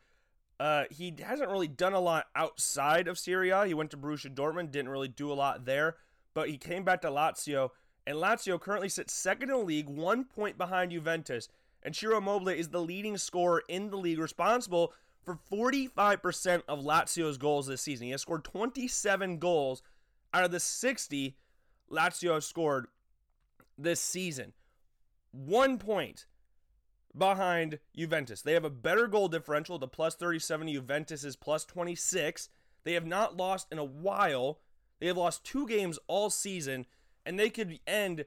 uh, 0.60 0.86
he 0.90 1.14
hasn't 1.24 1.50
really 1.50 1.68
done 1.68 1.94
a 1.94 2.00
lot 2.00 2.26
outside 2.36 3.08
of 3.08 3.20
Serie 3.20 3.52
A. 3.52 3.66
He 3.68 3.76
went 3.76 3.92
to 3.92 3.98
Borussia 3.98 4.34
Dortmund, 4.34 4.72
didn't 4.72 4.90
really 4.90 5.08
do 5.08 5.32
a 5.32 5.36
lot 5.36 5.66
there, 5.66 5.98
but 6.34 6.50
he 6.50 6.58
came 6.58 6.84
back 6.84 7.02
to 7.02 7.10
Lazio, 7.10 7.70
and 8.08 8.18
Lazio 8.18 8.60
currently 8.60 8.90
sits 8.90 9.14
second 9.14 9.52
in 9.52 9.58
the 9.58 9.64
league, 9.64 9.90
one 9.90 10.24
point 10.24 10.58
behind 10.58 10.92
Juventus. 10.92 11.50
And 11.84 11.96
Ciro 11.96 12.18
Immobile 12.18 12.50
is 12.50 12.70
the 12.70 12.82
leading 12.82 13.18
scorer 13.18 13.62
in 13.70 13.92
the 13.92 13.98
league, 13.98 14.18
responsible 14.18 14.94
for 15.24 15.38
45% 15.52 16.64
of 16.68 16.80
Lazio's 16.80 17.38
goals 17.38 17.68
this 17.68 17.82
season. 17.82 18.06
He 18.06 18.12
has 18.12 18.22
scored 18.22 18.44
27 18.44 19.38
goals 19.38 19.84
out 20.34 20.44
of 20.44 20.52
the 20.52 20.60
60 20.60 21.38
Lazio 21.92 22.42
scored 22.42 22.88
this 23.78 24.00
season. 24.00 24.54
One 25.32 25.78
point 25.78 26.26
behind 27.18 27.80
Juventus. 27.96 28.42
They 28.42 28.54
have 28.54 28.66
a 28.66 28.70
better 28.70 29.08
goal 29.08 29.28
differential. 29.28 29.80
The 29.80 29.88
plus 29.88 30.16
37 30.16 30.68
Juventus 30.68 31.24
is 31.24 31.36
plus 31.36 31.66
26. 31.66 32.50
They 32.84 32.94
have 32.94 33.06
not 33.06 33.38
lost 33.38 33.68
in 33.72 33.78
a 33.78 33.84
while. 33.84 34.60
They 35.00 35.08
have 35.08 35.18
lost 35.18 35.44
two 35.44 35.68
games 35.68 36.00
all 36.08 36.30
season, 36.30 36.86
and 37.26 37.40
they 37.40 37.50
could 37.50 37.80
end 37.86 38.26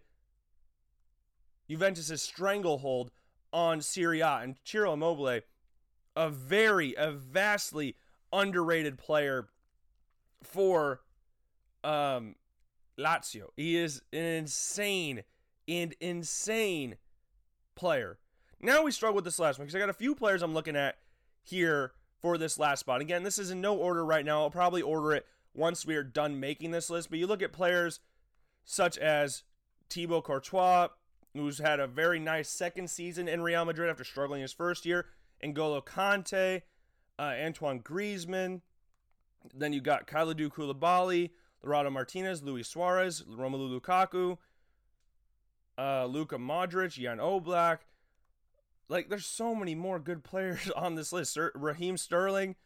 Juventus's 1.68 2.22
stranglehold 2.22 3.10
on 3.52 3.80
Serie 3.80 4.20
A. 4.20 4.40
And 4.42 4.56
Ciro 4.64 4.92
Immobile, 4.92 5.40
a 6.16 6.30
very, 6.30 6.94
a 6.96 7.10
vastly 7.10 7.96
underrated 8.32 8.98
player 8.98 9.48
for 10.42 11.00
um, 11.84 12.34
Lazio. 12.98 13.48
He 13.56 13.76
is 13.76 14.02
an 14.12 14.18
insane 14.20 15.22
and 15.68 15.94
insane 16.00 16.96
player. 17.74 18.18
Now 18.60 18.82
we 18.82 18.90
struggle 18.90 19.16
with 19.16 19.24
this 19.24 19.38
last 19.38 19.58
one 19.58 19.66
because 19.66 19.74
I 19.74 19.78
got 19.78 19.88
a 19.88 19.94
few 19.94 20.14
players 20.14 20.42
I'm 20.42 20.54
looking 20.54 20.76
at 20.76 20.96
here 21.42 21.92
for 22.20 22.36
this 22.36 22.58
last 22.58 22.80
spot. 22.80 23.00
Again, 23.00 23.22
this 23.22 23.38
is 23.38 23.50
in 23.50 23.60
no 23.60 23.74
order 23.74 24.04
right 24.04 24.24
now. 24.24 24.42
I'll 24.42 24.50
probably 24.50 24.82
order 24.82 25.14
it 25.14 25.26
once 25.54 25.86
we 25.86 25.96
are 25.96 26.02
done 26.02 26.38
making 26.38 26.70
this 26.70 26.90
list. 26.90 27.10
But 27.10 27.18
you 27.18 27.26
look 27.26 27.42
at 27.42 27.52
players 27.52 28.00
such 28.64 28.98
as 28.98 29.44
Thibaut 29.88 30.24
Courtois, 30.24 30.88
who's 31.34 31.58
had 31.58 31.80
a 31.80 31.86
very 31.86 32.18
nice 32.18 32.48
second 32.48 32.90
season 32.90 33.28
in 33.28 33.40
Real 33.40 33.64
Madrid 33.64 33.90
after 33.90 34.04
struggling 34.04 34.42
his 34.42 34.52
first 34.52 34.84
year, 34.84 35.06
N'Golo 35.42 35.84
Kante, 35.84 36.62
uh, 37.18 37.22
Antoine 37.22 37.80
Griezmann. 37.80 38.60
Then 39.54 39.72
you 39.72 39.80
got 39.80 40.06
Kalidou 40.06 40.50
Koulibaly, 40.50 41.30
Lautaro 41.64 41.92
Martinez, 41.92 42.42
Luis 42.42 42.68
Suarez, 42.68 43.22
Romelu 43.22 43.80
Lukaku, 43.80 44.38
uh, 45.78 46.06
Luka 46.06 46.36
Modric, 46.36 46.92
Jan 46.92 47.18
Oblak, 47.18 47.78
like, 48.90 49.08
there's 49.08 49.24
so 49.24 49.54
many 49.54 49.76
more 49.76 50.00
good 50.00 50.24
players 50.24 50.68
on 50.76 50.96
this 50.96 51.12
list. 51.12 51.32
Sir, 51.32 51.52
Raheem 51.54 51.96
Sterling. 51.96 52.56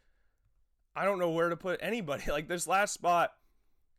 I 0.96 1.04
don't 1.04 1.18
know 1.18 1.30
where 1.30 1.50
to 1.50 1.56
put 1.56 1.78
anybody. 1.82 2.24
Like, 2.30 2.48
this 2.48 2.66
last 2.66 2.94
spot 2.94 3.34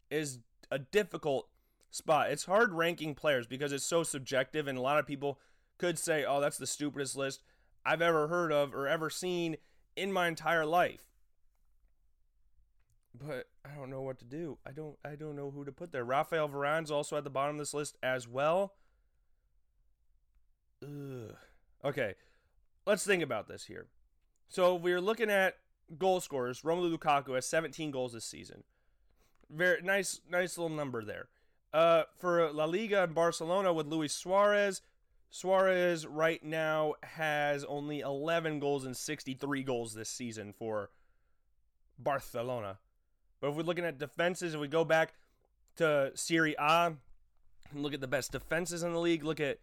is 0.09 0.39
a 0.71 0.79
difficult 0.79 1.47
spot. 1.91 2.31
It's 2.31 2.45
hard 2.45 2.73
ranking 2.73 3.13
players 3.13 3.45
because 3.45 3.71
it's 3.71 3.85
so 3.85 4.01
subjective, 4.01 4.67
and 4.67 4.77
a 4.77 4.81
lot 4.81 4.97
of 4.97 5.05
people 5.05 5.39
could 5.77 5.99
say, 5.99 6.25
oh, 6.25 6.41
that's 6.41 6.57
the 6.57 6.67
stupidest 6.67 7.15
list 7.15 7.43
I've 7.85 8.01
ever 8.01 8.27
heard 8.27 8.51
of 8.51 8.73
or 8.73 8.87
ever 8.87 9.11
seen 9.11 9.57
in 9.95 10.11
my 10.11 10.27
entire 10.27 10.65
life. 10.65 11.05
But 13.19 13.47
I 13.63 13.75
don't 13.75 13.89
know 13.89 14.01
what 14.01 14.19
to 14.19 14.25
do. 14.25 14.57
I 14.65 14.71
don't 14.71 14.97
I 15.03 15.15
don't 15.15 15.35
know 15.35 15.51
who 15.51 15.65
to 15.65 15.71
put 15.71 15.91
there. 15.91 16.03
Rafael 16.03 16.47
Varane's 16.47 16.91
also 16.91 17.17
at 17.17 17.23
the 17.23 17.29
bottom 17.29 17.55
of 17.55 17.59
this 17.59 17.73
list 17.73 17.97
as 18.03 18.27
well. 18.27 18.73
Ugh. 20.83 21.35
Okay, 21.83 22.15
let's 22.85 23.05
think 23.05 23.23
about 23.23 23.47
this 23.47 23.65
here. 23.65 23.87
So 24.49 24.75
we're 24.75 25.01
looking 25.01 25.29
at 25.29 25.55
goal 25.97 26.19
scorers. 26.19 26.61
Romelu 26.61 26.97
Lukaku 26.97 27.35
has 27.35 27.45
17 27.45 27.91
goals 27.91 28.13
this 28.13 28.25
season. 28.25 28.63
Very 29.49 29.81
nice, 29.81 30.21
nice 30.29 30.57
little 30.57 30.75
number 30.75 31.03
there. 31.03 31.27
Uh, 31.73 32.03
for 32.17 32.51
La 32.51 32.65
Liga 32.65 33.03
and 33.03 33.13
Barcelona 33.13 33.73
with 33.73 33.87
Luis 33.87 34.13
Suarez, 34.13 34.81
Suarez 35.29 36.07
right 36.07 36.43
now 36.43 36.93
has 37.03 37.63
only 37.65 37.99
11 37.99 38.59
goals 38.59 38.85
and 38.85 38.95
63 38.95 39.63
goals 39.63 39.93
this 39.93 40.09
season 40.09 40.53
for 40.53 40.89
Barcelona. 41.99 42.79
But 43.45 43.51
if 43.51 43.57
we're 43.57 43.63
looking 43.63 43.85
at 43.85 43.99
defenses, 43.99 44.55
if 44.55 44.59
we 44.59 44.67
go 44.67 44.83
back 44.83 45.13
to 45.75 46.11
Serie 46.15 46.55
A 46.57 46.93
and 47.69 47.83
look 47.83 47.93
at 47.93 48.01
the 48.01 48.07
best 48.07 48.31
defenses 48.31 48.81
in 48.81 48.91
the 48.91 48.99
league, 48.99 49.23
look 49.23 49.39
at 49.39 49.59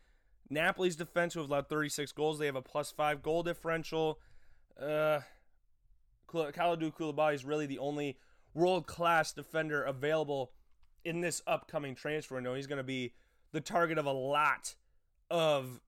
Napoli's 0.49 0.95
defense, 0.95 1.35
who 1.35 1.41
have 1.41 1.51
allowed 1.51 1.69
36 1.69 2.13
goals. 2.13 2.39
They 2.39 2.47
have 2.47 2.55
a 2.55 2.63
plus 2.63 2.93
five 2.93 3.25
goal 3.25 3.43
differential. 3.43 4.21
Uh, 4.81 5.23
Kalidou 6.33 6.95
Koulibaly 6.95 7.35
is 7.35 7.45
really 7.45 7.67
the 7.67 7.81
only 7.81 8.19
world 8.55 8.87
class 8.87 9.33
defender 9.33 9.83
available 9.83 10.53
in 11.05 11.21
this 11.21 11.43
upcoming 11.49 11.97
transfer 11.97 12.37
window. 12.37 12.55
He's 12.55 12.69
going 12.69 12.77
to 12.77 12.85
be 12.85 13.15
the 13.51 13.61
target 13.61 13.99
of 13.99 14.07
a 14.07 14.13
lot 14.13 14.77
of 15.29 15.81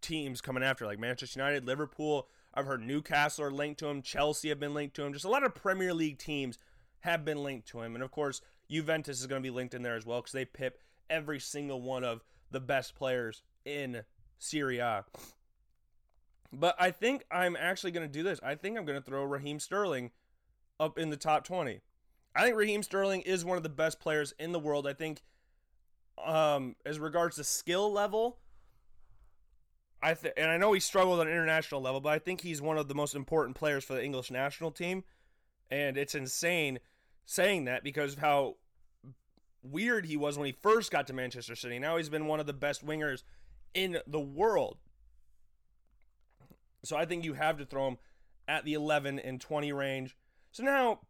teams 0.00 0.40
coming 0.40 0.62
after, 0.62 0.86
like 0.86 1.00
Manchester 1.00 1.40
United, 1.40 1.66
Liverpool. 1.66 2.28
I've 2.54 2.66
heard 2.66 2.86
Newcastle 2.86 3.46
are 3.46 3.50
linked 3.50 3.80
to 3.80 3.88
him. 3.88 4.02
Chelsea 4.02 4.50
have 4.50 4.60
been 4.60 4.72
linked 4.72 4.94
to 4.94 5.02
him. 5.02 5.12
Just 5.12 5.24
a 5.24 5.28
lot 5.28 5.42
of 5.42 5.52
Premier 5.52 5.92
League 5.92 6.18
teams 6.18 6.58
have 7.04 7.24
been 7.24 7.44
linked 7.44 7.68
to 7.68 7.82
him. 7.82 7.94
And 7.94 8.02
of 8.02 8.10
course, 8.10 8.40
Juventus 8.70 9.20
is 9.20 9.26
going 9.26 9.42
to 9.42 9.46
be 9.46 9.54
linked 9.54 9.74
in 9.74 9.82
there 9.82 9.94
as 9.94 10.06
well 10.06 10.20
because 10.20 10.32
they 10.32 10.46
pip 10.46 10.78
every 11.10 11.38
single 11.38 11.82
one 11.82 12.02
of 12.02 12.24
the 12.50 12.60
best 12.60 12.94
players 12.94 13.42
in 13.66 14.02
Serie 14.38 14.78
A. 14.78 15.04
But 16.50 16.76
I 16.78 16.90
think 16.90 17.24
I'm 17.30 17.56
actually 17.56 17.90
going 17.90 18.08
to 18.08 18.12
do 18.12 18.22
this. 18.22 18.40
I 18.42 18.54
think 18.54 18.78
I'm 18.78 18.86
going 18.86 18.98
to 18.98 19.04
throw 19.04 19.22
Raheem 19.24 19.60
Sterling 19.60 20.12
up 20.80 20.98
in 20.98 21.10
the 21.10 21.18
top 21.18 21.44
20. 21.44 21.82
I 22.34 22.42
think 22.42 22.56
Raheem 22.56 22.82
Sterling 22.82 23.20
is 23.20 23.44
one 23.44 23.58
of 23.58 23.62
the 23.62 23.68
best 23.68 24.00
players 24.00 24.32
in 24.38 24.52
the 24.52 24.58
world. 24.58 24.86
I 24.86 24.94
think, 24.94 25.22
um, 26.24 26.74
as 26.86 26.98
regards 26.98 27.36
to 27.36 27.44
skill 27.44 27.92
level, 27.92 28.38
I 30.02 30.14
th- 30.14 30.34
and 30.38 30.50
I 30.50 30.56
know 30.56 30.72
he 30.72 30.80
struggled 30.80 31.20
on 31.20 31.28
international 31.28 31.82
level, 31.82 32.00
but 32.00 32.14
I 32.14 32.18
think 32.18 32.40
he's 32.40 32.62
one 32.62 32.78
of 32.78 32.88
the 32.88 32.94
most 32.94 33.14
important 33.14 33.56
players 33.56 33.84
for 33.84 33.92
the 33.92 34.02
English 34.02 34.30
national 34.30 34.70
team. 34.70 35.04
And 35.70 35.96
it's 35.96 36.14
insane 36.14 36.78
saying 37.26 37.64
that 37.64 37.84
because 37.84 38.14
of 38.14 38.18
how 38.18 38.56
weird 39.62 40.06
he 40.06 40.16
was 40.16 40.36
when 40.36 40.46
he 40.46 40.56
first 40.62 40.90
got 40.90 41.06
to 41.06 41.12
Manchester 41.12 41.56
City. 41.56 41.78
Now 41.78 41.96
he's 41.96 42.08
been 42.08 42.26
one 42.26 42.40
of 42.40 42.46
the 42.46 42.52
best 42.52 42.86
wingers 42.86 43.22
in 43.72 43.98
the 44.06 44.20
world. 44.20 44.78
So 46.84 46.96
I 46.96 47.06
think 47.06 47.24
you 47.24 47.32
have 47.34 47.58
to 47.58 47.64
throw 47.64 47.88
him 47.88 47.98
at 48.46 48.64
the 48.64 48.74
11 48.74 49.18
and 49.18 49.40
20 49.40 49.72
range. 49.72 50.16
So 50.52 50.62
now 50.62 51.00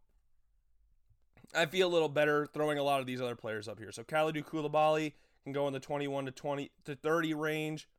I 1.53 1.65
feel 1.65 1.87
a 1.87 1.91
little 1.91 2.09
better 2.09 2.47
throwing 2.47 2.77
a 2.77 2.83
lot 2.83 3.01
of 3.01 3.05
these 3.05 3.21
other 3.21 3.35
players 3.35 3.67
up 3.67 3.79
here. 3.79 3.91
So 3.91 4.03
Kalidou 4.03 4.45
Koulibaly 4.45 5.13
can 5.43 5.53
go 5.53 5.67
in 5.67 5.73
the 5.73 5.79
21 5.79 6.25
to 6.25 6.31
20 6.31 6.71
to 6.85 6.95
30 6.95 7.33
range. 7.33 7.89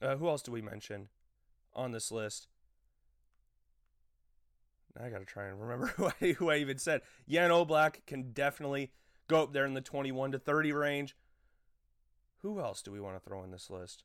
Uh, 0.00 0.16
who 0.16 0.28
else 0.28 0.42
do 0.42 0.52
we 0.52 0.60
mention 0.60 1.08
on 1.74 1.92
this 1.92 2.12
list? 2.12 2.48
I 5.02 5.08
got 5.08 5.18
to 5.18 5.24
try 5.24 5.46
and 5.46 5.60
remember 5.60 5.86
who 5.96 6.06
I, 6.06 6.32
who 6.32 6.50
I 6.50 6.56
even 6.56 6.78
said. 6.78 7.02
Jan 7.28 7.50
Oblak 7.50 8.06
can 8.06 8.32
definitely 8.32 8.90
go 9.28 9.42
up 9.42 9.52
there 9.52 9.66
in 9.66 9.74
the 9.74 9.80
21 9.80 10.32
to 10.32 10.38
30 10.38 10.72
range. 10.72 11.16
Who 12.42 12.60
else 12.60 12.82
do 12.82 12.92
we 12.92 13.00
want 13.00 13.16
to 13.16 13.20
throw 13.20 13.42
in 13.42 13.50
this 13.50 13.70
list? 13.70 14.04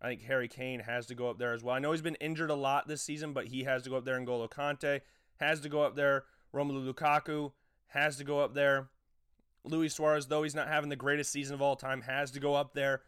I 0.00 0.08
think 0.08 0.22
Harry 0.22 0.46
Kane 0.46 0.80
has 0.80 1.06
to 1.06 1.14
go 1.14 1.28
up 1.28 1.38
there 1.38 1.52
as 1.52 1.64
well. 1.64 1.74
I 1.74 1.80
know 1.80 1.90
he's 1.90 2.02
been 2.02 2.14
injured 2.16 2.50
a 2.50 2.54
lot 2.54 2.86
this 2.86 3.02
season, 3.02 3.32
but 3.32 3.48
he 3.48 3.64
has 3.64 3.82
to 3.82 3.90
go 3.90 3.96
up 3.96 4.04
there. 4.04 4.18
N'Golo 4.18 4.48
Kante 4.48 5.00
has 5.40 5.60
to 5.60 5.68
go 5.68 5.82
up 5.82 5.96
there. 5.96 6.24
Romelu 6.54 6.92
Lukaku 6.92 7.52
has 7.88 8.16
to 8.16 8.24
go 8.24 8.40
up 8.40 8.54
there. 8.54 8.88
Luis 9.64 9.94
Suarez, 9.94 10.26
though 10.26 10.44
he's 10.44 10.54
not 10.54 10.68
having 10.68 10.88
the 10.88 10.96
greatest 10.96 11.32
season 11.32 11.54
of 11.54 11.62
all 11.62 11.74
time, 11.74 12.02
has 12.02 12.30
to 12.30 12.40
go 12.40 12.54
up 12.54 12.74
there. 12.74 13.02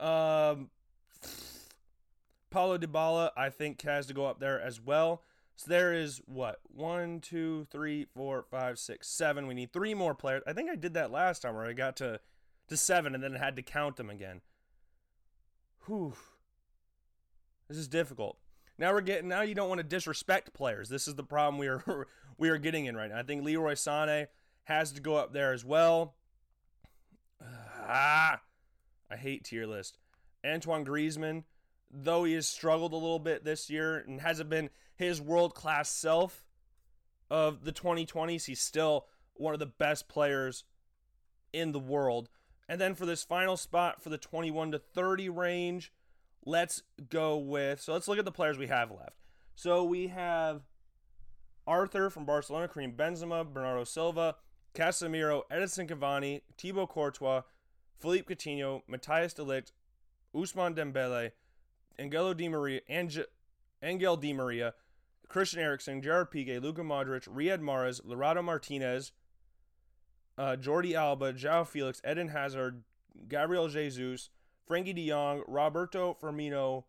Um, 0.00 0.70
Paulo 2.50 2.78
Dybala, 2.78 3.30
I 3.36 3.50
think, 3.50 3.82
has 3.82 4.06
to 4.06 4.14
go 4.14 4.24
up 4.24 4.40
there 4.40 4.60
as 4.60 4.80
well. 4.80 5.22
So 5.56 5.66
there 5.68 5.92
is 5.92 6.20
what 6.26 6.58
one, 6.64 7.20
two, 7.20 7.66
three, 7.70 8.06
four, 8.14 8.44
five, 8.50 8.78
six, 8.78 9.08
seven. 9.08 9.46
We 9.46 9.54
need 9.54 9.72
three 9.72 9.94
more 9.94 10.14
players. 10.14 10.42
I 10.46 10.52
think 10.52 10.70
I 10.70 10.76
did 10.76 10.94
that 10.94 11.12
last 11.12 11.42
time 11.42 11.54
where 11.54 11.66
I 11.66 11.72
got 11.72 11.96
to 11.96 12.20
to 12.68 12.76
seven 12.76 13.14
and 13.14 13.22
then 13.22 13.34
had 13.34 13.56
to 13.56 13.62
count 13.62 13.96
them 13.96 14.10
again. 14.10 14.40
Whew. 15.86 16.14
This 17.68 17.78
is 17.78 17.88
difficult. 17.88 18.38
Now 18.78 18.92
we're 18.92 19.00
getting 19.02 19.28
now 19.28 19.42
you 19.42 19.54
don't 19.54 19.68
want 19.68 19.78
to 19.78 19.84
disrespect 19.84 20.52
players. 20.52 20.88
This 20.88 21.06
is 21.06 21.14
the 21.14 21.22
problem 21.22 21.58
we 21.58 21.68
are 21.68 22.06
we 22.38 22.48
are 22.48 22.58
getting 22.58 22.86
in 22.86 22.96
right 22.96 23.10
now. 23.10 23.18
I 23.18 23.22
think 23.22 23.44
Leroy 23.44 23.74
Sané 23.74 24.26
has 24.64 24.92
to 24.92 25.00
go 25.00 25.16
up 25.16 25.32
there 25.32 25.52
as 25.52 25.64
well. 25.64 26.16
Ah, 27.86 28.40
I 29.10 29.16
hate 29.16 29.44
tier 29.44 29.66
list. 29.66 29.98
Antoine 30.44 30.84
Griezmann, 30.84 31.44
though 31.90 32.24
he 32.24 32.34
has 32.34 32.48
struggled 32.48 32.92
a 32.92 32.96
little 32.96 33.18
bit 33.18 33.44
this 33.44 33.70
year 33.70 33.98
and 33.98 34.20
hasn't 34.20 34.50
been 34.50 34.70
his 34.94 35.20
world 35.20 35.54
class 35.54 35.88
self 35.88 36.44
of 37.30 37.64
the 37.64 37.72
2020s, 37.72 38.46
he's 38.46 38.60
still 38.60 39.06
one 39.34 39.54
of 39.54 39.60
the 39.60 39.66
best 39.66 40.08
players 40.08 40.64
in 41.52 41.72
the 41.72 41.80
world. 41.80 42.28
And 42.68 42.80
then 42.80 42.94
for 42.94 43.06
this 43.06 43.24
final 43.24 43.56
spot 43.56 44.02
for 44.02 44.08
the 44.08 44.18
21 44.18 44.72
to 44.72 44.78
30 44.78 45.28
range, 45.28 45.92
let's 46.44 46.82
go 47.10 47.36
with. 47.36 47.80
So 47.80 47.92
let's 47.92 48.08
look 48.08 48.18
at 48.18 48.24
the 48.24 48.32
players 48.32 48.58
we 48.58 48.68
have 48.68 48.90
left. 48.90 49.16
So 49.54 49.84
we 49.84 50.08
have 50.08 50.62
Arthur 51.66 52.10
from 52.10 52.24
Barcelona, 52.24 52.68
Karim 52.68 52.92
Benzema, 52.92 53.44
Bernardo 53.50 53.84
Silva, 53.84 54.36
Casemiro, 54.74 55.42
Edinson 55.50 55.88
Cavani, 55.88 56.42
Thibaut 56.58 56.88
Courtois, 56.88 57.42
Philippe 57.98 58.34
Coutinho, 58.34 58.82
Matthias 58.88 59.32
de 59.34 59.42
Ligt, 59.42 59.72
Ousmane 60.34 60.74
Dembele, 60.74 61.30
Angelo 61.98 62.34
Di 62.34 62.48
Maria, 62.48 62.80
Ange- 62.88 63.26
Angel 63.82 64.16
Di 64.16 64.32
Maria, 64.32 64.74
Christian 65.28 65.60
Eriksen, 65.60 66.02
Gerard 66.02 66.30
Piqué, 66.30 66.62
Luka 66.62 66.82
Modric, 66.82 67.28
Riyad 67.28 67.60
Mahrez, 67.60 68.00
Lautaro 68.02 68.42
Martinez, 68.44 69.12
uh, 70.38 70.56
Jordi 70.56 70.94
Alba, 70.94 71.32
João 71.32 71.66
Felix, 71.66 72.00
Eden 72.08 72.28
Hazard, 72.28 72.82
Gabriel 73.28 73.68
Jesus, 73.68 74.30
Frenkie 74.68 74.94
de 74.94 75.08
Jong, 75.08 75.42
Roberto 75.46 76.16
Firmino, 76.20 76.84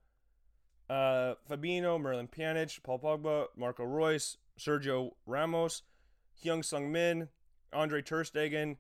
uh, 0.90 1.36
Fabinho, 1.50 2.00
Miralem 2.00 2.30
Pjanic, 2.30 2.82
Paul 2.84 3.00
Pogba, 3.00 3.46
Marco 3.56 3.84
Reus, 3.84 4.38
Sergio 4.60 5.12
Ramos, 5.26 5.84
Hyung 6.44 6.64
Sung 6.64 6.92
Min, 6.92 7.30
Andre 7.74 8.02
Ter 8.02 8.24
Stegen, 8.24 8.78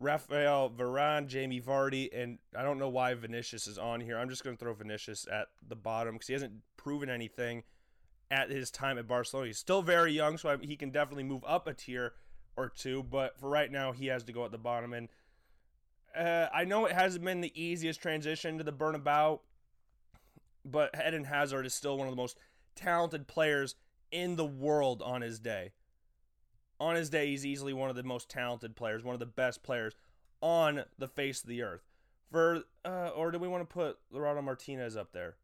Rafael 0.00 0.70
Varane, 0.70 1.26
Jamie 1.26 1.60
Vardy, 1.60 2.10
and 2.12 2.38
I 2.56 2.62
don't 2.62 2.78
know 2.78 2.88
why 2.88 3.14
Vinicius 3.14 3.66
is 3.66 3.78
on 3.78 4.00
here. 4.00 4.18
I'm 4.18 4.28
just 4.28 4.44
going 4.44 4.56
to 4.56 4.60
throw 4.60 4.74
Vinicius 4.74 5.26
at 5.30 5.48
the 5.66 5.76
bottom 5.76 6.14
because 6.14 6.26
he 6.26 6.32
hasn't 6.32 6.52
proven 6.76 7.08
anything 7.08 7.62
at 8.34 8.50
his 8.50 8.70
time 8.70 8.98
at 8.98 9.06
Barcelona. 9.06 9.46
He's 9.46 9.58
still 9.58 9.80
very 9.80 10.12
young, 10.12 10.36
so 10.36 10.58
he 10.58 10.74
can 10.74 10.90
definitely 10.90 11.22
move 11.22 11.44
up 11.46 11.68
a 11.68 11.72
tier 11.72 12.14
or 12.56 12.68
two, 12.68 13.04
but 13.04 13.38
for 13.38 13.48
right 13.48 13.70
now, 13.70 13.92
he 13.92 14.06
has 14.08 14.24
to 14.24 14.32
go 14.32 14.44
at 14.44 14.50
the 14.50 14.58
bottom. 14.58 14.92
And 14.92 15.08
uh, 16.18 16.48
I 16.52 16.64
know 16.64 16.84
it 16.86 16.92
hasn't 16.92 17.24
been 17.24 17.40
the 17.40 17.52
easiest 17.60 18.02
transition 18.02 18.58
to 18.58 18.64
the 18.64 18.72
Bernabeu, 18.72 19.38
but 20.64 20.90
Eden 21.06 21.24
Hazard 21.24 21.64
is 21.64 21.74
still 21.74 21.96
one 21.96 22.08
of 22.08 22.12
the 22.12 22.20
most 22.20 22.36
talented 22.74 23.28
players 23.28 23.76
in 24.10 24.34
the 24.34 24.44
world 24.44 25.00
on 25.00 25.22
his 25.22 25.38
day. 25.38 25.72
On 26.80 26.96
his 26.96 27.10
day, 27.10 27.28
he's 27.28 27.46
easily 27.46 27.72
one 27.72 27.88
of 27.88 27.94
the 27.94 28.02
most 28.02 28.28
talented 28.28 28.74
players, 28.74 29.04
one 29.04 29.14
of 29.14 29.20
the 29.20 29.26
best 29.26 29.62
players 29.62 29.94
on 30.40 30.82
the 30.98 31.08
face 31.08 31.42
of 31.42 31.48
the 31.48 31.62
earth. 31.62 31.82
For 32.32 32.64
uh, 32.84 33.10
or 33.14 33.30
do 33.30 33.38
we 33.38 33.46
want 33.46 33.68
to 33.68 33.72
put 33.72 33.98
Lautaro 34.12 34.42
Martinez 34.42 34.96
up 34.96 35.12
there? 35.12 35.36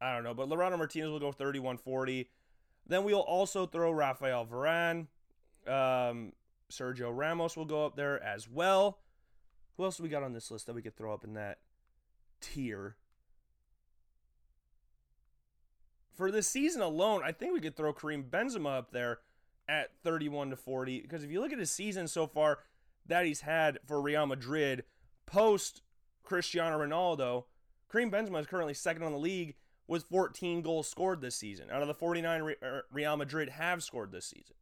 I 0.00 0.14
don't 0.14 0.24
know, 0.24 0.34
but 0.34 0.48
Lautaro 0.48 0.76
Martinez 0.76 1.10
will 1.10 1.20
go 1.20 1.32
31-40. 1.32 2.26
Then 2.86 3.04
we'll 3.04 3.20
also 3.20 3.66
throw 3.66 3.90
Rafael 3.90 4.46
Varane. 4.46 5.06
Um, 5.66 6.32
Sergio 6.70 7.10
Ramos 7.16 7.56
will 7.56 7.64
go 7.64 7.86
up 7.86 7.96
there 7.96 8.22
as 8.22 8.48
well. 8.48 8.98
Who 9.76 9.84
else 9.84 9.98
we 9.98 10.08
got 10.08 10.22
on 10.22 10.32
this 10.32 10.50
list 10.50 10.66
that 10.66 10.74
we 10.74 10.82
could 10.82 10.96
throw 10.96 11.12
up 11.12 11.24
in 11.24 11.34
that 11.34 11.58
tier? 12.40 12.96
For 16.12 16.30
this 16.30 16.46
season 16.46 16.80
alone, 16.80 17.22
I 17.24 17.32
think 17.32 17.52
we 17.52 17.60
could 17.60 17.76
throw 17.76 17.92
Karim 17.92 18.24
Benzema 18.24 18.78
up 18.78 18.92
there 18.92 19.18
at 19.68 19.90
31 20.04 20.50
to 20.50 20.56
40 20.56 21.00
because 21.00 21.24
if 21.24 21.30
you 21.30 21.40
look 21.40 21.52
at 21.52 21.58
his 21.58 21.70
season 21.70 22.06
so 22.06 22.26
far 22.26 22.60
that 23.06 23.26
he's 23.26 23.40
had 23.40 23.78
for 23.86 24.00
Real 24.00 24.26
Madrid 24.26 24.84
post 25.26 25.82
Cristiano 26.22 26.78
Ronaldo, 26.78 27.44
Karim 27.90 28.10
Benzema 28.10 28.40
is 28.40 28.46
currently 28.46 28.74
second 28.74 29.02
on 29.02 29.12
the 29.12 29.18
league 29.18 29.54
with 29.86 30.04
14 30.04 30.62
goals 30.62 30.88
scored 30.88 31.20
this 31.20 31.36
season. 31.36 31.70
Out 31.70 31.82
of 31.82 31.88
the 31.88 31.94
49 31.94 32.54
er, 32.62 32.84
Real 32.92 33.16
Madrid 33.16 33.50
have 33.50 33.82
scored 33.82 34.12
this 34.12 34.26
season. 34.26 34.54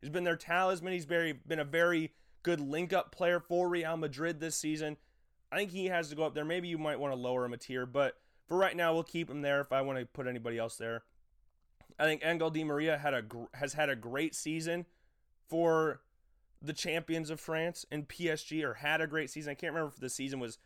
He's 0.00 0.10
been 0.10 0.24
their 0.24 0.36
talisman. 0.36 0.92
He's 0.92 1.04
very 1.04 1.32
been 1.32 1.58
a 1.58 1.64
very 1.64 2.12
good 2.42 2.60
link 2.60 2.92
up 2.92 3.12
player 3.12 3.40
for 3.40 3.68
Real 3.68 3.96
Madrid 3.96 4.40
this 4.40 4.56
season. 4.56 4.96
I 5.50 5.56
think 5.56 5.70
he 5.70 5.86
has 5.86 6.08
to 6.10 6.14
go 6.14 6.24
up 6.24 6.34
there. 6.34 6.44
Maybe 6.44 6.68
you 6.68 6.78
might 6.78 7.00
want 7.00 7.12
to 7.12 7.18
lower 7.18 7.44
him 7.44 7.52
a 7.52 7.56
tier, 7.56 7.86
but 7.86 8.16
for 8.46 8.56
right 8.56 8.76
now, 8.76 8.94
we'll 8.94 9.02
keep 9.02 9.30
him 9.30 9.42
there 9.42 9.60
if 9.60 9.72
I 9.72 9.82
want 9.82 9.98
to 9.98 10.06
put 10.06 10.26
anybody 10.26 10.58
else 10.58 10.76
there. 10.76 11.02
I 11.98 12.04
think 12.04 12.22
Angel 12.24 12.50
Di 12.50 12.64
Maria 12.64 12.98
had 12.98 13.14
a 13.14 13.24
has 13.54 13.74
had 13.74 13.88
a 13.88 13.96
great 13.96 14.34
season 14.34 14.86
for 15.48 16.00
the 16.60 16.72
champions 16.72 17.30
of 17.30 17.40
France 17.40 17.84
and 17.90 18.08
PSG, 18.08 18.62
or 18.62 18.74
had 18.74 19.00
a 19.00 19.06
great 19.06 19.30
season. 19.30 19.50
I 19.50 19.54
can't 19.54 19.72
remember 19.72 19.92
if 19.94 20.00
the 20.00 20.10
season 20.10 20.40
was 20.40 20.58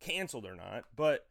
canceled 0.00 0.44
or 0.44 0.54
not, 0.54 0.84
but 0.96 1.26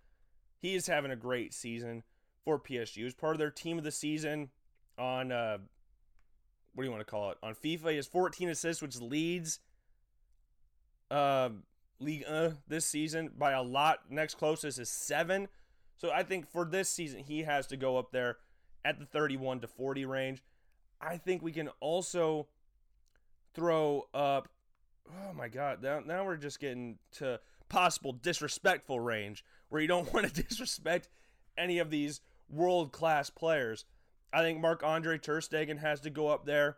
he 0.61 0.75
is 0.75 0.87
having 0.87 1.11
a 1.11 1.15
great 1.15 1.53
season 1.53 2.03
for 2.43 2.59
PSG. 2.59 2.95
He 2.95 3.03
was 3.03 3.13
part 3.13 3.33
of 3.33 3.39
their 3.39 3.51
team 3.51 3.77
of 3.77 3.83
the 3.83 3.91
season 3.91 4.49
on 4.97 5.31
uh, 5.31 5.57
what 6.73 6.83
do 6.83 6.87
you 6.87 6.91
want 6.91 7.05
to 7.05 7.09
call 7.09 7.31
it 7.31 7.37
on 7.41 7.55
FIFA. 7.55 7.91
He 7.91 7.95
has 7.97 8.07
14 8.07 8.49
assists, 8.49 8.81
which 8.81 8.99
leads 8.99 9.59
uh, 11.09 11.49
League 11.99 12.23
uh, 12.27 12.51
this 12.67 12.85
season 12.85 13.31
by 13.37 13.51
a 13.51 13.61
lot. 13.61 13.99
Next 14.09 14.35
closest 14.35 14.79
is 14.79 14.89
seven. 14.89 15.47
So 15.97 16.11
I 16.11 16.23
think 16.23 16.49
for 16.49 16.65
this 16.65 16.89
season 16.89 17.19
he 17.19 17.43
has 17.43 17.67
to 17.67 17.77
go 17.77 17.97
up 17.97 18.11
there 18.11 18.37
at 18.83 18.99
the 18.99 19.05
31 19.05 19.61
to 19.61 19.67
40 19.67 20.05
range. 20.05 20.43
I 20.99 21.17
think 21.17 21.41
we 21.41 21.51
can 21.51 21.69
also 21.79 22.47
throw 23.53 24.07
up. 24.13 24.49
Oh 25.09 25.33
my 25.33 25.47
God! 25.47 25.81
Now, 25.81 25.99
now 25.99 26.25
we're 26.25 26.37
just 26.37 26.59
getting 26.59 26.97
to 27.13 27.39
possible 27.71 28.11
disrespectful 28.11 28.99
range 28.99 29.45
where 29.69 29.81
you 29.81 29.87
don't 29.87 30.13
want 30.13 30.27
to 30.27 30.43
disrespect 30.43 31.09
any 31.57 31.79
of 31.79 31.89
these 31.89 32.21
world 32.49 32.91
class 32.91 33.29
players. 33.29 33.85
I 34.33 34.41
think 34.41 34.59
Marc 34.59 34.83
Andre 34.83 35.17
Ter 35.17 35.39
Stegen 35.41 35.79
has 35.79 36.01
to 36.01 36.09
go 36.09 36.27
up 36.27 36.45
there. 36.45 36.77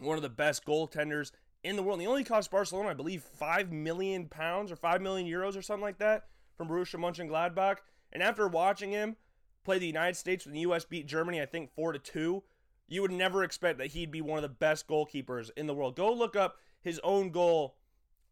One 0.00 0.16
of 0.16 0.22
the 0.22 0.28
best 0.28 0.64
goaltenders 0.66 1.30
in 1.64 1.76
the 1.76 1.82
world. 1.82 1.98
And 1.98 2.02
he 2.02 2.08
only 2.08 2.24
cost 2.24 2.50
Barcelona, 2.50 2.90
I 2.90 2.94
believe, 2.94 3.22
five 3.22 3.72
million 3.72 4.26
pounds 4.26 4.70
or 4.70 4.76
five 4.76 5.00
million 5.00 5.26
euros 5.26 5.56
or 5.56 5.62
something 5.62 5.82
like 5.82 5.98
that 5.98 6.24
from 6.56 6.68
Borussia 6.68 6.98
Mönchengladbach. 6.98 7.78
And 8.12 8.22
after 8.22 8.46
watching 8.46 8.90
him 8.90 9.16
play 9.64 9.78
the 9.78 9.86
United 9.86 10.16
States 10.16 10.44
when 10.44 10.54
the 10.54 10.60
U.S. 10.60 10.84
beat 10.84 11.06
Germany, 11.06 11.40
I 11.40 11.46
think 11.46 11.70
four 11.74 11.92
to 11.92 11.98
two, 11.98 12.42
you 12.86 13.02
would 13.02 13.10
never 13.10 13.42
expect 13.42 13.78
that 13.78 13.88
he'd 13.88 14.12
be 14.12 14.20
one 14.20 14.38
of 14.38 14.42
the 14.42 14.48
best 14.48 14.86
goalkeepers 14.86 15.50
in 15.56 15.66
the 15.66 15.74
world. 15.74 15.96
Go 15.96 16.12
look 16.12 16.36
up 16.36 16.56
his 16.80 17.00
own 17.02 17.30
goal, 17.30 17.76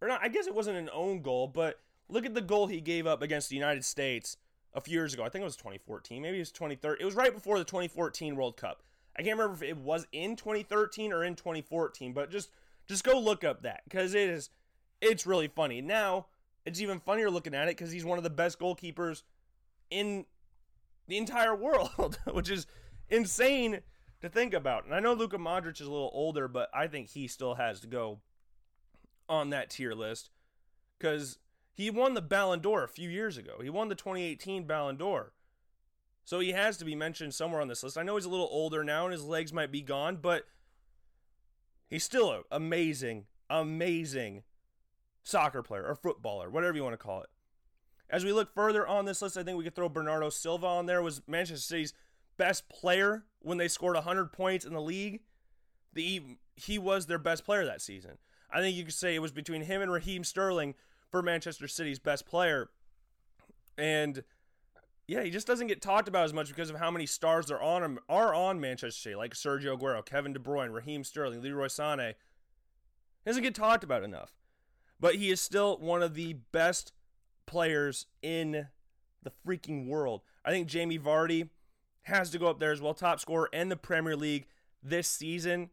or 0.04 0.08
not. 0.08 0.20
I 0.22 0.28
guess 0.28 0.46
it 0.46 0.54
wasn't 0.54 0.78
an 0.78 0.90
own 0.92 1.22
goal, 1.22 1.48
but 1.48 1.80
look 2.08 2.26
at 2.26 2.34
the 2.34 2.40
goal 2.40 2.66
he 2.66 2.80
gave 2.80 3.06
up 3.06 3.22
against 3.22 3.48
the 3.48 3.56
United 3.56 3.84
States 3.84 4.36
a 4.72 4.80
few 4.80 4.94
years 4.94 5.14
ago. 5.14 5.24
I 5.24 5.28
think 5.28 5.42
it 5.42 5.46
was 5.46 5.56
2014, 5.56 6.20
maybe 6.20 6.36
it 6.36 6.40
was 6.40 6.52
2013. 6.52 7.02
It 7.02 7.04
was 7.04 7.14
right 7.14 7.32
before 7.32 7.58
the 7.58 7.64
2014 7.64 8.36
World 8.36 8.56
Cup. 8.56 8.82
I 9.16 9.22
can't 9.22 9.38
remember 9.38 9.64
if 9.64 9.70
it 9.70 9.76
was 9.76 10.06
in 10.12 10.36
2013 10.36 11.12
or 11.12 11.24
in 11.24 11.36
2014, 11.36 12.12
but 12.12 12.30
just 12.30 12.50
just 12.86 13.04
go 13.04 13.18
look 13.18 13.44
up 13.44 13.62
that 13.62 13.82
because 13.84 14.14
it 14.14 14.28
is 14.28 14.50
it's 15.00 15.26
really 15.26 15.48
funny. 15.48 15.80
Now 15.80 16.26
it's 16.66 16.80
even 16.80 17.00
funnier 17.00 17.30
looking 17.30 17.54
at 17.54 17.68
it 17.68 17.76
because 17.76 17.92
he's 17.92 18.04
one 18.04 18.18
of 18.18 18.24
the 18.24 18.30
best 18.30 18.58
goalkeepers 18.58 19.22
in 19.90 20.26
the 21.06 21.16
entire 21.16 21.54
world, 21.54 22.18
which 22.32 22.50
is 22.50 22.66
insane 23.08 23.80
to 24.20 24.28
think 24.28 24.54
about. 24.54 24.84
And 24.84 24.94
I 24.94 25.00
know 25.00 25.12
Luka 25.12 25.38
Modric 25.38 25.80
is 25.80 25.86
a 25.86 25.92
little 25.92 26.10
older, 26.12 26.48
but 26.48 26.68
I 26.74 26.86
think 26.86 27.10
he 27.10 27.28
still 27.28 27.54
has 27.54 27.80
to 27.80 27.86
go 27.86 28.18
on 29.28 29.50
that 29.50 29.70
tier 29.70 29.94
list 29.94 30.30
because 30.98 31.38
he 31.72 31.90
won 31.90 32.14
the 32.14 32.22
Ballon 32.22 32.60
d'Or 32.60 32.84
a 32.84 32.88
few 32.88 33.08
years 33.08 33.36
ago. 33.36 33.60
He 33.62 33.70
won 33.70 33.88
the 33.88 33.94
2018 33.94 34.64
Ballon 34.64 34.96
d'Or. 34.96 35.32
So 36.24 36.40
he 36.40 36.52
has 36.52 36.76
to 36.78 36.84
be 36.84 36.94
mentioned 36.94 37.34
somewhere 37.34 37.60
on 37.60 37.68
this 37.68 37.82
list. 37.82 37.98
I 37.98 38.02
know 38.02 38.16
he's 38.16 38.24
a 38.24 38.30
little 38.30 38.48
older 38.50 38.82
now 38.82 39.04
and 39.04 39.12
his 39.12 39.24
legs 39.24 39.52
might 39.52 39.70
be 39.70 39.82
gone, 39.82 40.16
but 40.16 40.46
he's 41.88 42.04
still 42.04 42.32
an 42.32 42.42
amazing, 42.50 43.26
amazing 43.50 44.42
soccer 45.22 45.62
player 45.62 45.84
or 45.84 45.94
footballer, 45.94 46.48
whatever 46.48 46.76
you 46.76 46.82
want 46.82 46.94
to 46.94 46.98
call 46.98 47.22
it. 47.22 47.28
As 48.08 48.24
we 48.24 48.32
look 48.32 48.54
further 48.54 48.86
on 48.86 49.04
this 49.04 49.20
list, 49.20 49.36
I 49.36 49.42
think 49.42 49.58
we 49.58 49.64
could 49.64 49.74
throw 49.74 49.88
Bernardo 49.88 50.30
Silva 50.30 50.66
on 50.66 50.86
there. 50.86 51.02
Was 51.02 51.22
Manchester 51.26 51.62
City's 51.62 51.94
best 52.36 52.68
player 52.68 53.24
when 53.40 53.58
they 53.58 53.68
scored 53.68 53.94
100 53.94 54.32
points 54.32 54.64
in 54.64 54.72
the 54.72 54.80
league. 54.80 55.20
The 55.92 56.22
he 56.56 56.78
was 56.78 57.06
their 57.06 57.18
best 57.18 57.44
player 57.44 57.64
that 57.64 57.80
season. 57.80 58.18
I 58.54 58.60
think 58.60 58.76
you 58.76 58.84
could 58.84 58.94
say 58.94 59.14
it 59.14 59.22
was 59.22 59.32
between 59.32 59.62
him 59.62 59.82
and 59.82 59.90
Raheem 59.90 60.22
Sterling 60.22 60.74
for 61.10 61.22
Manchester 61.22 61.66
City's 61.66 61.98
best 61.98 62.24
player. 62.24 62.70
And 63.76 64.22
yeah, 65.08 65.24
he 65.24 65.30
just 65.30 65.46
doesn't 65.46 65.66
get 65.66 65.82
talked 65.82 66.06
about 66.06 66.24
as 66.24 66.32
much 66.32 66.48
because 66.48 66.70
of 66.70 66.76
how 66.76 66.90
many 66.90 67.04
stars 67.04 67.46
there 67.46 67.60
on 67.60 67.82
him 67.82 67.98
are 68.08 68.32
on 68.32 68.60
Manchester 68.60 69.00
City, 69.00 69.16
like 69.16 69.34
Sergio 69.34 69.76
Aguero, 69.76 70.06
Kevin 70.06 70.32
De 70.32 70.38
Bruyne, 70.38 70.72
Raheem 70.72 71.02
Sterling, 71.02 71.42
Leroy 71.42 71.66
Sané. 71.66 72.14
He 73.24 73.30
doesn't 73.30 73.42
get 73.42 73.56
talked 73.56 73.82
about 73.82 74.04
enough. 74.04 74.32
But 75.00 75.16
he 75.16 75.30
is 75.30 75.40
still 75.40 75.76
one 75.78 76.02
of 76.02 76.14
the 76.14 76.34
best 76.52 76.92
players 77.46 78.06
in 78.22 78.68
the 79.22 79.32
freaking 79.46 79.88
world. 79.88 80.22
I 80.44 80.50
think 80.50 80.68
Jamie 80.68 80.98
Vardy 80.98 81.48
has 82.02 82.30
to 82.30 82.38
go 82.38 82.46
up 82.46 82.60
there 82.60 82.72
as 82.72 82.80
well, 82.80 82.94
top 82.94 83.18
scorer 83.18 83.48
in 83.52 83.68
the 83.68 83.76
Premier 83.76 84.16
League 84.16 84.46
this 84.82 85.08
season. 85.08 85.70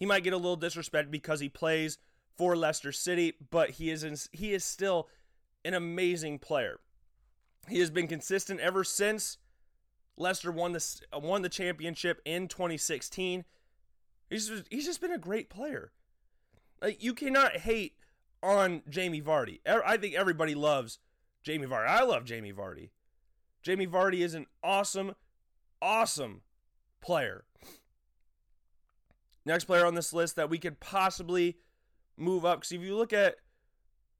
He 0.00 0.06
might 0.06 0.24
get 0.24 0.32
a 0.32 0.38
little 0.38 0.56
disrespect 0.56 1.10
because 1.10 1.40
he 1.40 1.50
plays 1.50 1.98
for 2.36 2.56
Leicester 2.56 2.90
City, 2.90 3.34
but 3.50 3.72
he 3.72 3.90
is 3.90 4.02
in, 4.02 4.16
he 4.32 4.54
is 4.54 4.64
still 4.64 5.08
an 5.62 5.74
amazing 5.74 6.38
player. 6.38 6.80
He 7.68 7.80
has 7.80 7.90
been 7.90 8.08
consistent 8.08 8.60
ever 8.60 8.82
since 8.82 9.36
Leicester 10.16 10.50
won 10.50 10.72
the 10.72 10.82
won 11.12 11.42
the 11.42 11.50
championship 11.50 12.22
in 12.24 12.48
2016. 12.48 13.44
He's 14.30 14.48
just, 14.48 14.64
he's 14.70 14.86
just 14.86 15.02
been 15.02 15.12
a 15.12 15.18
great 15.18 15.50
player. 15.50 15.92
Like 16.80 17.02
you 17.02 17.12
cannot 17.12 17.58
hate 17.58 17.96
on 18.42 18.82
Jamie 18.88 19.20
Vardy. 19.20 19.60
I 19.66 19.98
think 19.98 20.14
everybody 20.14 20.54
loves 20.54 20.98
Jamie 21.42 21.66
Vardy. 21.66 21.88
I 21.88 22.04
love 22.04 22.24
Jamie 22.24 22.54
Vardy. 22.54 22.88
Jamie 23.62 23.86
Vardy 23.86 24.20
is 24.20 24.32
an 24.32 24.46
awesome, 24.64 25.14
awesome 25.82 26.40
player. 27.02 27.44
Next 29.44 29.64
player 29.64 29.86
on 29.86 29.94
this 29.94 30.12
list 30.12 30.36
that 30.36 30.50
we 30.50 30.58
could 30.58 30.80
possibly 30.80 31.56
move 32.16 32.44
up 32.44 32.60
because 32.60 32.72
if 32.72 32.82
you 32.82 32.96
look 32.96 33.12
at, 33.12 33.36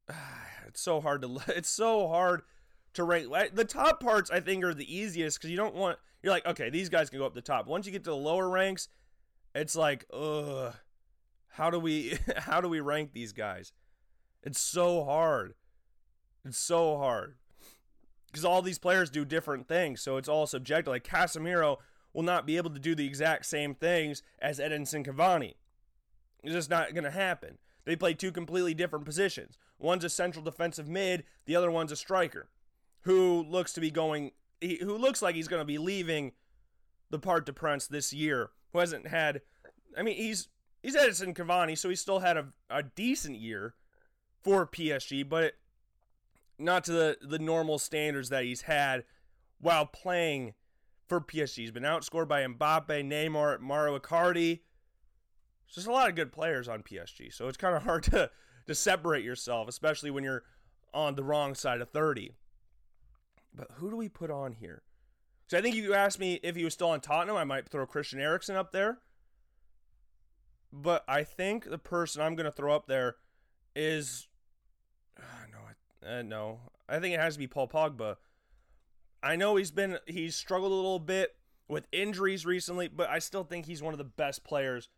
it's 0.66 0.80
so 0.80 1.00
hard 1.00 1.22
to 1.22 1.40
it's 1.48 1.68
so 1.68 2.08
hard 2.08 2.42
to 2.94 3.04
rank. 3.04 3.28
The 3.54 3.64
top 3.64 4.00
parts 4.00 4.30
I 4.30 4.40
think 4.40 4.64
are 4.64 4.74
the 4.74 4.94
easiest 4.94 5.38
because 5.38 5.50
you 5.50 5.56
don't 5.56 5.74
want 5.74 5.98
you're 6.22 6.32
like 6.32 6.46
okay 6.46 6.70
these 6.70 6.88
guys 6.88 7.10
can 7.10 7.18
go 7.18 7.26
up 7.26 7.34
the 7.34 7.40
top. 7.40 7.66
Once 7.66 7.86
you 7.86 7.92
get 7.92 8.04
to 8.04 8.10
the 8.10 8.16
lower 8.16 8.48
ranks, 8.48 8.88
it's 9.54 9.76
like 9.76 10.06
ugh, 10.12 10.74
how 11.48 11.70
do 11.70 11.78
we 11.78 12.18
how 12.36 12.60
do 12.60 12.68
we 12.68 12.80
rank 12.80 13.12
these 13.12 13.32
guys? 13.32 13.72
It's 14.42 14.60
so 14.60 15.04
hard. 15.04 15.54
It's 16.44 16.58
so 16.58 16.96
hard. 16.96 17.36
Because 18.26 18.44
all 18.44 18.62
these 18.62 18.78
players 18.78 19.10
do 19.10 19.24
different 19.24 19.66
things, 19.66 20.00
so 20.00 20.16
it's 20.16 20.28
all 20.28 20.46
subjective. 20.46 20.92
Like 20.92 21.04
Casemiro 21.04 21.78
will 22.12 22.22
not 22.22 22.46
be 22.46 22.56
able 22.56 22.70
to 22.70 22.78
do 22.80 22.94
the 22.94 23.06
exact 23.06 23.46
same 23.46 23.74
things 23.74 24.22
as 24.40 24.58
Edinson 24.58 25.06
Cavani. 25.06 25.54
It's 26.42 26.54
just 26.54 26.70
not 26.70 26.94
going 26.94 27.04
to 27.04 27.10
happen. 27.10 27.58
They 27.84 27.96
play 27.96 28.14
two 28.14 28.32
completely 28.32 28.74
different 28.74 29.04
positions. 29.04 29.58
One's 29.78 30.04
a 30.04 30.10
central 30.10 30.44
defensive 30.44 30.88
mid, 30.88 31.24
the 31.46 31.56
other 31.56 31.70
one's 31.70 31.92
a 31.92 31.96
striker 31.96 32.48
who 33.02 33.42
looks 33.48 33.72
to 33.72 33.80
be 33.80 33.90
going 33.90 34.32
who 34.60 34.98
looks 34.98 35.22
like 35.22 35.34
he's 35.34 35.48
going 35.48 35.62
to 35.62 35.66
be 35.66 35.78
leaving 35.78 36.32
the 37.08 37.18
Parc 37.18 37.46
des 37.46 37.52
Princes 37.52 37.88
this 37.88 38.12
year. 38.12 38.50
Who 38.72 38.78
hasn't 38.78 39.06
had 39.06 39.40
I 39.96 40.02
mean, 40.02 40.16
he's 40.16 40.48
he's 40.82 40.96
Edinson 40.96 41.34
Cavani, 41.34 41.78
so 41.78 41.88
he 41.88 41.96
still 41.96 42.18
had 42.18 42.36
a, 42.36 42.48
a 42.68 42.82
decent 42.82 43.38
year, 43.38 43.74
for 44.42 44.66
PSG, 44.66 45.28
but 45.28 45.54
not 46.58 46.84
to 46.84 46.92
the, 46.92 47.18
the 47.20 47.38
normal 47.38 47.78
standards 47.78 48.28
that 48.30 48.44
he's 48.44 48.62
had 48.62 49.04
while 49.60 49.86
playing 49.86 50.54
for 51.10 51.20
PSG. 51.20 51.56
He's 51.56 51.70
been 51.72 51.82
outscored 51.82 52.28
by 52.28 52.46
Mbappe, 52.46 52.86
Neymar, 52.86 53.58
Mario 53.60 53.98
Icardi. 53.98 54.60
There's 55.66 55.74
just 55.74 55.88
a 55.88 55.92
lot 55.92 56.08
of 56.08 56.14
good 56.14 56.32
players 56.32 56.68
on 56.68 56.84
PSG, 56.84 57.34
so 57.34 57.48
it's 57.48 57.56
kind 57.56 57.74
of 57.74 57.82
hard 57.82 58.04
to, 58.04 58.30
to 58.68 58.74
separate 58.76 59.24
yourself, 59.24 59.68
especially 59.68 60.12
when 60.12 60.22
you're 60.22 60.44
on 60.94 61.16
the 61.16 61.24
wrong 61.24 61.56
side 61.56 61.80
of 61.80 61.90
30. 61.90 62.36
But 63.52 63.72
who 63.74 63.90
do 63.90 63.96
we 63.96 64.08
put 64.08 64.30
on 64.30 64.52
here? 64.52 64.82
So 65.48 65.58
I 65.58 65.62
think 65.62 65.74
if 65.74 65.82
you 65.82 65.94
asked 65.94 66.20
me 66.20 66.38
if 66.44 66.54
he 66.54 66.62
was 66.62 66.74
still 66.74 66.90
on 66.90 67.00
Tottenham, 67.00 67.36
I 67.36 67.42
might 67.42 67.68
throw 67.68 67.84
Christian 67.86 68.20
Eriksen 68.20 68.54
up 68.54 68.70
there. 68.70 68.98
But 70.72 71.04
I 71.08 71.24
think 71.24 71.68
the 71.68 71.78
person 71.78 72.22
I'm 72.22 72.36
going 72.36 72.44
to 72.44 72.52
throw 72.52 72.72
up 72.72 72.86
there 72.86 73.16
is 73.74 74.28
uh, 76.06 76.22
no, 76.22 76.60
I 76.88 77.00
think 77.00 77.14
it 77.14 77.20
has 77.20 77.34
to 77.34 77.40
be 77.40 77.48
Paul 77.48 77.66
Pogba. 77.66 78.16
I 79.22 79.36
know 79.36 79.56
he's 79.56 79.70
been 79.70 79.98
he's 80.06 80.36
struggled 80.36 80.72
a 80.72 80.74
little 80.74 80.98
bit 80.98 81.34
with 81.68 81.86
injuries 81.92 82.46
recently, 82.46 82.88
but 82.88 83.08
I 83.08 83.18
still 83.18 83.44
think 83.44 83.66
he's 83.66 83.82
one 83.82 83.94
of 83.94 83.98
the 83.98 84.04
best 84.04 84.44
players 84.44 84.88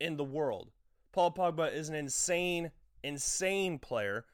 in 0.00 0.16
the 0.16 0.24
world. 0.24 0.70
Paul 1.12 1.32
Pogba 1.32 1.72
is 1.72 1.88
an 1.88 1.94
insane, 1.94 2.72
insane 3.02 3.78
player, 3.78 4.24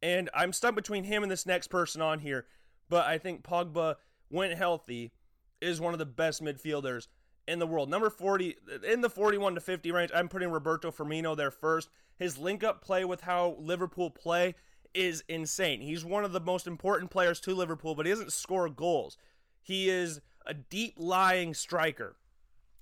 and 0.00 0.30
I'm 0.32 0.52
stuck 0.52 0.74
between 0.74 1.04
him 1.04 1.22
and 1.22 1.30
this 1.30 1.46
next 1.46 1.68
person 1.68 2.00
on 2.00 2.20
here. 2.20 2.46
But 2.88 3.06
I 3.06 3.18
think 3.18 3.42
Pogba 3.42 3.96
when 4.28 4.50
healthy, 4.52 5.12
is 5.60 5.80
one 5.80 5.92
of 5.92 5.98
the 5.98 6.06
best 6.06 6.42
midfielders 6.42 7.08
in 7.46 7.58
the 7.58 7.66
world. 7.66 7.90
Number 7.90 8.10
40 8.10 8.56
in 8.86 9.00
the 9.00 9.10
41 9.10 9.54
to 9.54 9.60
50 9.60 9.90
range, 9.90 10.10
I'm 10.14 10.28
putting 10.28 10.50
Roberto 10.50 10.90
Firmino 10.90 11.36
there 11.36 11.50
first. 11.50 11.88
His 12.16 12.38
link 12.38 12.62
up 12.62 12.82
play 12.82 13.04
with 13.04 13.22
how 13.22 13.56
Liverpool 13.58 14.10
play 14.10 14.54
is 14.94 15.22
insane. 15.28 15.80
He's 15.80 16.04
one 16.04 16.24
of 16.24 16.32
the 16.32 16.40
most 16.40 16.66
important 16.66 17.10
players 17.10 17.40
to 17.40 17.54
Liverpool, 17.54 17.94
but 17.94 18.06
he 18.06 18.12
doesn't 18.12 18.32
score 18.32 18.68
goals. 18.68 19.16
He 19.62 19.88
is 19.88 20.20
a 20.46 20.54
deep 20.54 20.94
lying 20.96 21.54
striker. 21.54 22.16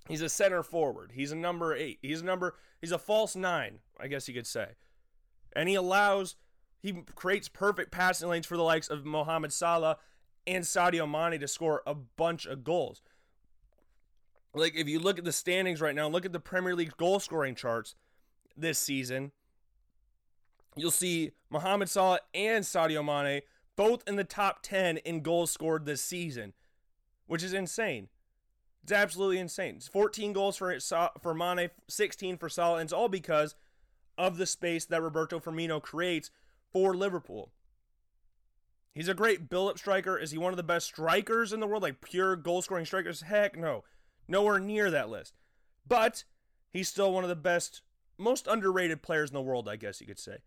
He's 0.07 0.21
a 0.21 0.29
center 0.29 0.63
forward. 0.63 1.11
He's 1.13 1.31
a 1.31 1.35
number 1.35 1.75
8. 1.75 1.99
He's 2.01 2.21
a 2.21 2.25
number 2.25 2.55
he's 2.79 2.91
a 2.91 2.97
false 2.97 3.35
9, 3.35 3.79
I 3.99 4.07
guess 4.07 4.27
you 4.27 4.33
could 4.33 4.47
say. 4.47 4.69
And 5.53 5.67
he 5.67 5.75
allows 5.75 6.35
he 6.81 6.93
creates 7.15 7.49
perfect 7.49 7.91
passing 7.91 8.29
lanes 8.29 8.45
for 8.45 8.55
the 8.55 8.63
likes 8.63 8.87
of 8.87 9.05
Mohamed 9.05 9.51
Salah 9.51 9.97
and 10.45 10.63
Sadio 10.63 11.09
Mane 11.09 11.39
to 11.39 11.47
score 11.47 11.81
a 11.85 11.93
bunch 11.93 12.45
of 12.45 12.63
goals. 12.63 13.01
Like 14.53 14.75
if 14.75 14.87
you 14.87 14.99
look 14.99 15.17
at 15.17 15.25
the 15.25 15.31
standings 15.31 15.81
right 15.81 15.95
now, 15.95 16.07
look 16.07 16.25
at 16.25 16.33
the 16.33 16.39
Premier 16.39 16.75
League 16.75 16.95
goal 16.97 17.19
scoring 17.19 17.55
charts 17.55 17.95
this 18.55 18.79
season, 18.79 19.31
you'll 20.77 20.91
see 20.91 21.31
Mohamed 21.49 21.89
Salah 21.89 22.19
and 22.33 22.63
Sadio 22.63 23.03
Mane 23.03 23.41
both 23.77 24.03
in 24.07 24.15
the 24.15 24.23
top 24.23 24.61
10 24.63 24.97
in 24.97 25.21
goals 25.21 25.51
scored 25.51 25.85
this 25.85 26.01
season, 26.01 26.53
which 27.27 27.43
is 27.43 27.53
insane. 27.53 28.09
It's 28.83 28.91
absolutely 28.91 29.37
insane. 29.37 29.75
It's 29.75 29.87
14 29.87 30.33
goals 30.33 30.57
for 30.57 30.77
for 31.21 31.33
Mane, 31.33 31.69
16 31.87 32.37
for 32.37 32.49
Salah, 32.49 32.79
and 32.79 32.87
it's 32.87 32.93
all 32.93 33.09
because 33.09 33.55
of 34.17 34.37
the 34.37 34.45
space 34.45 34.85
that 34.85 35.01
Roberto 35.01 35.39
Firmino 35.39 35.81
creates 35.81 36.31
for 36.71 36.95
Liverpool. 36.95 37.51
He's 38.95 39.07
a 39.07 39.13
great 39.13 39.47
build-up 39.47 39.77
striker. 39.77 40.17
Is 40.17 40.31
he 40.31 40.39
one 40.39 40.53
of 40.53 40.57
the 40.57 40.63
best 40.63 40.87
strikers 40.87 41.53
in 41.53 41.59
the 41.59 41.67
world, 41.67 41.83
like 41.83 42.01
pure 42.01 42.35
goal-scoring 42.35 42.85
strikers? 42.85 43.21
Heck 43.21 43.55
no. 43.55 43.83
Nowhere 44.27 44.57
near 44.57 44.89
that 44.89 45.09
list. 45.09 45.35
But 45.87 46.23
he's 46.71 46.89
still 46.89 47.13
one 47.13 47.23
of 47.23 47.29
the 47.29 47.35
best, 47.35 47.83
most 48.17 48.47
underrated 48.47 49.03
players 49.03 49.29
in 49.29 49.35
the 49.35 49.41
world, 49.41 49.69
I 49.69 49.75
guess 49.75 50.01
you 50.01 50.07
could 50.07 50.17
say. 50.17 50.37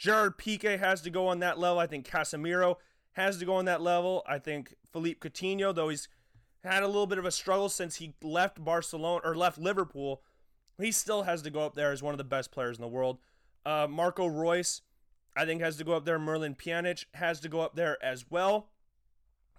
Gerard 0.00 0.38
Piqué 0.38 0.78
has 0.78 1.02
to 1.02 1.10
go 1.10 1.26
on 1.26 1.40
that 1.40 1.58
level. 1.58 1.78
I 1.78 1.86
think 1.86 2.08
Casemiro 2.08 2.76
has 3.12 3.36
to 3.36 3.44
go 3.44 3.56
on 3.56 3.66
that 3.66 3.82
level. 3.82 4.22
I 4.26 4.38
think 4.38 4.74
Philippe 4.90 5.20
Coutinho, 5.20 5.74
though 5.74 5.90
he's 5.90 6.08
had 6.64 6.82
a 6.82 6.86
little 6.86 7.06
bit 7.06 7.18
of 7.18 7.26
a 7.26 7.30
struggle 7.30 7.68
since 7.68 7.96
he 7.96 8.14
left 8.22 8.64
Barcelona 8.64 9.20
or 9.22 9.36
left 9.36 9.58
Liverpool, 9.58 10.22
he 10.78 10.90
still 10.90 11.24
has 11.24 11.42
to 11.42 11.50
go 11.50 11.60
up 11.60 11.74
there 11.74 11.92
as 11.92 12.02
one 12.02 12.14
of 12.14 12.18
the 12.18 12.24
best 12.24 12.50
players 12.50 12.78
in 12.78 12.80
the 12.80 12.88
world. 12.88 13.18
Uh, 13.66 13.86
Marco 13.90 14.24
Reus, 14.24 14.80
I 15.36 15.44
think, 15.44 15.60
has 15.60 15.76
to 15.76 15.84
go 15.84 15.92
up 15.92 16.06
there. 16.06 16.18
Merlin 16.18 16.54
Pjanic 16.54 17.04
has 17.12 17.38
to 17.40 17.50
go 17.50 17.60
up 17.60 17.76
there 17.76 18.02
as 18.02 18.24
well. 18.30 18.70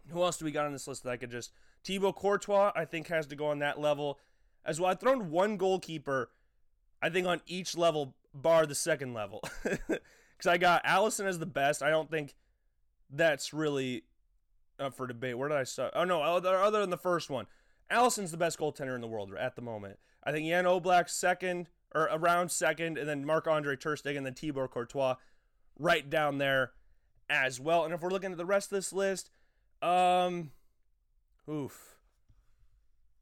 Who 0.08 0.24
else 0.24 0.38
do 0.38 0.46
we 0.46 0.52
got 0.52 0.66
on 0.66 0.74
this 0.74 0.88
list 0.88 1.04
that 1.04 1.12
I 1.12 1.18
could 1.18 1.30
just 1.30 1.52
Thibaut 1.84 2.16
Courtois, 2.16 2.72
I 2.76 2.86
think, 2.86 3.10
has 3.10 3.28
to 3.28 3.36
go 3.36 3.46
on 3.46 3.60
that 3.60 3.80
level 3.80 4.18
as 4.66 4.82
well. 4.82 4.90
I've 4.90 5.00
thrown 5.00 5.30
one 5.30 5.58
goalkeeper, 5.58 6.32
I 7.00 7.10
think, 7.12 7.28
on 7.28 7.42
each 7.46 7.78
level, 7.78 8.16
bar 8.34 8.66
the 8.66 8.74
second 8.74 9.14
level. 9.14 9.44
Because 10.42 10.54
I 10.54 10.58
got 10.58 10.84
Alisson 10.86 11.28
as 11.28 11.38
the 11.38 11.46
best. 11.46 11.84
I 11.84 11.92
don't 11.92 12.10
think 12.10 12.34
that's 13.12 13.54
really 13.54 14.06
up 14.80 14.96
for 14.96 15.06
debate. 15.06 15.38
Where 15.38 15.48
did 15.48 15.58
I 15.60 15.66
start? 15.66 15.94
Oh, 15.96 16.04
no, 16.04 16.24
other, 16.24 16.80
than 16.80 16.90
the 16.90 16.98
first 16.98 17.30
one. 17.30 17.46
Alisson's 17.92 18.32
the 18.32 18.38
best 18.38 18.58
goaltender 18.58 18.96
in 18.96 19.02
the 19.02 19.08
world 19.08 19.32
at 19.40 19.56
the 19.56 19.62
moment. 19.62 20.00
I 20.24 20.32
think 20.32 20.48
Jan 20.48 20.66
Oblak 20.66 21.12
second, 21.12 21.68
or 21.94 22.10
around 22.12 22.50
second, 22.50 22.98
and 22.98 23.08
then 23.08 23.24
Marc 23.24 23.46
Andre 23.46 23.76
Ter 23.76 23.96
Stegen, 23.96 24.18
and 24.18 24.26
then 24.26 24.34
Thibaut 24.34 24.72
Courtois 24.72 25.16
right 25.78 26.10
down 26.10 26.40
there 26.40 26.72
as 27.30 27.60
well. 27.60 27.86
And 27.86 27.94
if 27.94 28.02
we're 28.02 28.10
looking 28.10 28.32
at 28.32 28.40
the 28.40 28.46
rest 28.46 28.72
of 28.72 28.78
this 28.78 28.92
list, 28.92 29.30
um, 29.84 30.50
Oof. 31.48 31.98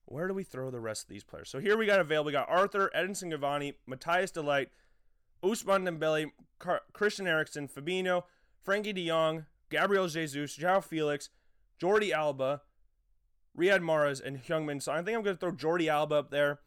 Where 0.05 0.29
do 0.29 0.33
we 0.33 0.43
throw 0.43 0.71
the 0.71 0.79
rest 0.79 1.03
of 1.03 1.09
these 1.09 1.25
players? 1.25 1.49
So 1.49 1.59
here 1.59 1.77
we 1.77 1.85
got 1.85 1.99
available. 1.99 2.27
We 2.27 2.31
got 2.31 2.49
Arthur, 2.49 2.89
Edinson 2.95 3.33
Cavani, 3.33 3.73
Matthias 3.85 4.31
de 4.31 4.41
Ousmane 5.43 5.87
Dembele, 5.87 6.31
Car- 6.59 6.81
Christian 6.93 7.27
Eriksen, 7.27 7.67
Fabinho, 7.67 8.23
Frenkie 8.65 8.93
de 8.93 9.07
Jong, 9.07 9.45
Gabriel 9.69 10.07
Jesus, 10.07 10.57
João 10.57 10.83
Felix, 10.83 11.29
Jordi 11.81 12.11
Alba, 12.11 12.61
Riyad 13.57 13.81
Mahrez, 13.81 14.21
and 14.23 14.37
Heung-min 14.37 14.79
Son. 14.79 14.95
I 14.95 15.01
think 15.01 15.17
I'm 15.17 15.23
going 15.23 15.37
to 15.37 15.39
throw 15.39 15.51
Jordi 15.51 15.87
Alba 15.87 16.15
up 16.15 16.31
there. 16.31 16.59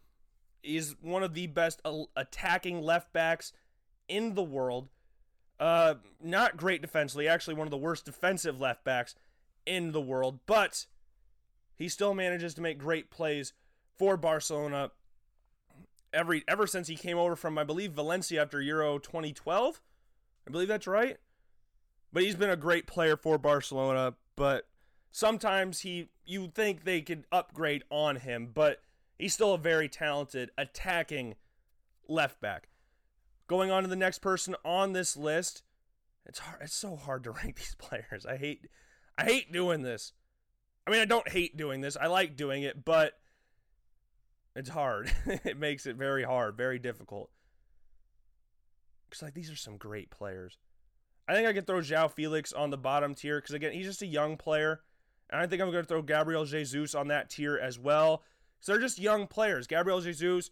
He's 0.62 0.94
one 1.00 1.22
of 1.22 1.34
the 1.34 1.48
best 1.48 1.82
attacking 2.16 2.82
left 2.82 3.12
backs 3.12 3.52
in 4.08 4.34
the 4.34 4.42
world. 4.42 4.88
Uh, 5.58 5.94
not 6.22 6.56
great 6.56 6.82
defensively, 6.82 7.28
actually 7.28 7.54
one 7.54 7.66
of 7.66 7.70
the 7.70 7.76
worst 7.76 8.04
defensive 8.04 8.60
left 8.60 8.84
backs 8.84 9.14
in 9.64 9.92
the 9.92 10.00
world, 10.00 10.40
but 10.46 10.86
he 11.76 11.88
still 11.88 12.14
manages 12.14 12.54
to 12.54 12.60
make 12.60 12.78
great 12.78 13.10
plays 13.10 13.52
for 13.96 14.16
Barcelona 14.16 14.90
every 16.12 16.44
ever 16.46 16.66
since 16.66 16.88
he 16.88 16.96
came 16.96 17.18
over 17.18 17.36
from 17.36 17.58
I 17.58 17.64
believe 17.64 17.92
Valencia 17.92 18.42
after 18.42 18.60
Euro 18.60 18.98
2012. 18.98 19.80
I 20.46 20.50
believe 20.50 20.68
that's 20.68 20.86
right. 20.86 21.18
But 22.12 22.24
he's 22.24 22.34
been 22.34 22.50
a 22.50 22.56
great 22.56 22.86
player 22.86 23.16
for 23.16 23.38
Barcelona, 23.38 24.14
but 24.36 24.66
sometimes 25.10 25.80
he 25.80 26.08
you 26.24 26.48
think 26.48 26.84
they 26.84 27.00
could 27.00 27.24
upgrade 27.32 27.84
on 27.90 28.16
him, 28.16 28.50
but 28.52 28.82
he's 29.18 29.34
still 29.34 29.54
a 29.54 29.58
very 29.58 29.88
talented 29.88 30.50
attacking 30.58 31.36
left 32.08 32.40
back. 32.40 32.68
Going 33.46 33.70
on 33.70 33.82
to 33.82 33.88
the 33.88 33.96
next 33.96 34.18
person 34.18 34.54
on 34.64 34.92
this 34.92 35.16
list, 35.16 35.62
it's 36.26 36.40
hard 36.40 36.62
it's 36.62 36.74
so 36.74 36.96
hard 36.96 37.24
to 37.24 37.30
rank 37.42 37.56
these 37.56 37.76
players. 37.78 38.26
I 38.26 38.36
hate 38.36 38.66
I 39.16 39.24
hate 39.24 39.52
doing 39.52 39.82
this. 39.82 40.12
I 40.86 40.90
mean, 40.90 41.00
I 41.00 41.04
don't 41.04 41.28
hate 41.28 41.56
doing 41.56 41.80
this. 41.80 41.96
I 41.96 42.06
like 42.06 42.36
doing 42.36 42.64
it, 42.64 42.84
but 42.84 43.14
it's 44.54 44.70
hard. 44.70 45.12
it 45.26 45.58
makes 45.58 45.86
it 45.86 45.96
very 45.96 46.24
hard, 46.24 46.56
very 46.56 46.78
difficult. 46.78 47.30
Because 49.08 49.22
like 49.22 49.34
these 49.34 49.50
are 49.50 49.56
some 49.56 49.76
great 49.76 50.10
players. 50.10 50.58
I 51.28 51.34
think 51.34 51.46
I 51.46 51.52
could 51.52 51.66
throw 51.66 51.80
João 51.80 52.10
Felix 52.10 52.52
on 52.52 52.70
the 52.70 52.76
bottom 52.76 53.14
tier 53.14 53.38
because 53.38 53.54
again, 53.54 53.72
he's 53.72 53.86
just 53.86 54.02
a 54.02 54.06
young 54.06 54.36
player, 54.36 54.80
and 55.30 55.40
I 55.40 55.46
think 55.46 55.62
I'm 55.62 55.70
going 55.70 55.84
to 55.84 55.88
throw 55.88 56.02
Gabriel 56.02 56.44
Jesus 56.44 56.94
on 56.94 57.08
that 57.08 57.30
tier 57.30 57.56
as 57.56 57.78
well. 57.78 58.22
So 58.60 58.72
they're 58.72 58.80
just 58.80 58.98
young 58.98 59.26
players. 59.26 59.66
Gabriel 59.66 60.00
Jesus 60.00 60.50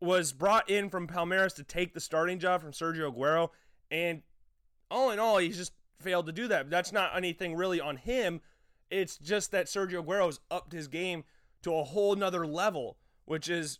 was 0.00 0.32
brought 0.32 0.68
in 0.70 0.90
from 0.90 1.08
Palmeiras 1.08 1.54
to 1.56 1.64
take 1.64 1.92
the 1.92 2.00
starting 2.00 2.38
job 2.38 2.62
from 2.62 2.72
Sergio 2.72 3.12
Aguero, 3.12 3.50
and 3.90 4.22
all 4.90 5.10
in 5.10 5.18
all, 5.18 5.38
he's 5.38 5.56
just 5.56 5.72
failed 6.00 6.26
to 6.26 6.32
do 6.32 6.48
that. 6.48 6.70
That's 6.70 6.92
not 6.92 7.16
anything 7.16 7.54
really 7.54 7.80
on 7.80 7.96
him 7.96 8.40
it's 8.90 9.18
just 9.18 9.50
that 9.52 9.66
Sergio 9.66 10.04
Aguero's 10.04 10.40
upped 10.50 10.72
his 10.72 10.88
game 10.88 11.24
to 11.62 11.74
a 11.74 11.84
whole 11.84 12.16
nother 12.16 12.46
level, 12.46 12.96
which 13.28 13.48
is 13.48 13.78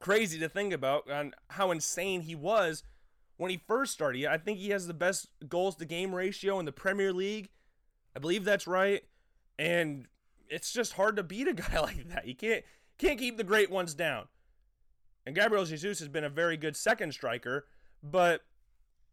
crazy 0.00 0.38
to 0.38 0.48
think 0.48 0.72
about 0.72 1.04
and 1.10 1.34
how 1.50 1.70
insane 1.70 2.22
he 2.22 2.34
was 2.34 2.82
when 3.36 3.50
he 3.50 3.60
first 3.68 3.92
started. 3.92 4.26
I 4.26 4.38
think 4.38 4.58
he 4.58 4.70
has 4.70 4.86
the 4.86 4.94
best 4.94 5.28
goals 5.48 5.76
to 5.76 5.84
game 5.84 6.14
ratio 6.14 6.58
in 6.58 6.64
the 6.64 6.72
Premier 6.72 7.12
League. 7.12 7.50
I 8.16 8.20
believe 8.20 8.44
that's 8.44 8.66
right. 8.66 9.02
And 9.58 10.06
it's 10.48 10.72
just 10.72 10.94
hard 10.94 11.16
to 11.16 11.22
beat 11.22 11.48
a 11.48 11.52
guy 11.54 11.78
like 11.80 12.08
that. 12.08 12.26
You 12.26 12.34
can't 12.34 12.64
can't 12.96 13.18
keep 13.18 13.36
the 13.36 13.44
great 13.44 13.70
ones 13.70 13.94
down. 13.94 14.28
And 15.26 15.34
Gabriel 15.34 15.64
Jesus 15.64 15.98
has 15.98 16.08
been 16.08 16.24
a 16.24 16.30
very 16.30 16.56
good 16.56 16.76
second 16.76 17.12
striker, 17.12 17.66
but 18.02 18.42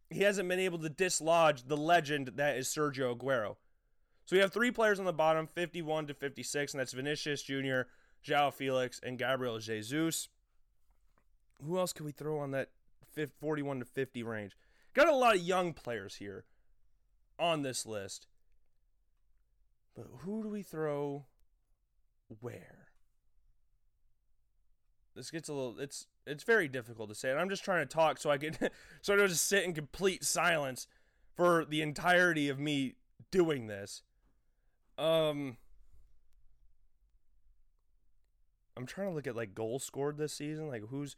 he 0.08 0.22
hasn't 0.22 0.48
been 0.48 0.60
able 0.60 0.78
to 0.78 0.88
dislodge 0.88 1.64
the 1.66 1.76
legend 1.76 2.32
that 2.36 2.56
is 2.56 2.68
Sergio 2.68 3.16
Aguero. 3.16 3.56
So 4.24 4.36
we 4.36 4.40
have 4.40 4.52
three 4.52 4.70
players 4.70 5.00
on 5.00 5.04
the 5.04 5.12
bottom, 5.12 5.46
51 5.46 6.06
to 6.06 6.14
56, 6.14 6.72
and 6.72 6.80
that's 6.80 6.92
Vinicius 6.92 7.42
Jr., 7.42 7.82
João 8.24 8.52
Felix, 8.52 9.00
and 9.02 9.18
Gabriel 9.18 9.58
Jesus. 9.58 10.28
Who 11.64 11.78
else 11.78 11.92
can 11.92 12.06
we 12.06 12.12
throw 12.12 12.38
on 12.38 12.50
that 12.52 12.70
41 13.40 13.80
to 13.80 13.84
50 13.84 14.22
range? 14.22 14.56
Got 14.94 15.08
a 15.08 15.14
lot 15.14 15.34
of 15.34 15.40
young 15.42 15.72
players 15.72 16.16
here 16.16 16.44
on 17.38 17.62
this 17.62 17.86
list. 17.86 18.26
But 19.94 20.06
who 20.20 20.42
do 20.42 20.48
we 20.48 20.62
throw 20.62 21.26
where? 22.40 22.88
This 25.14 25.30
gets 25.30 25.48
a 25.48 25.52
little 25.52 25.78
it's 25.78 26.06
it's 26.26 26.44
very 26.44 26.68
difficult 26.68 27.10
to 27.10 27.14
say. 27.14 27.30
And 27.30 27.38
I'm 27.38 27.50
just 27.50 27.64
trying 27.64 27.86
to 27.86 27.92
talk 27.92 28.18
so 28.18 28.30
I 28.30 28.38
can 28.38 28.56
sort 29.02 29.20
of 29.20 29.28
just 29.28 29.46
sit 29.46 29.64
in 29.64 29.74
complete 29.74 30.24
silence 30.24 30.86
for 31.34 31.64
the 31.64 31.82
entirety 31.82 32.48
of 32.48 32.58
me 32.58 32.94
doing 33.30 33.66
this. 33.66 34.02
Um, 34.98 35.56
I'm 38.76 38.86
trying 38.86 39.08
to 39.08 39.14
look 39.14 39.26
at 39.26 39.36
like 39.36 39.54
goals 39.54 39.84
scored 39.84 40.16
this 40.16 40.32
season, 40.32 40.68
like 40.68 40.88
who's 40.88 41.16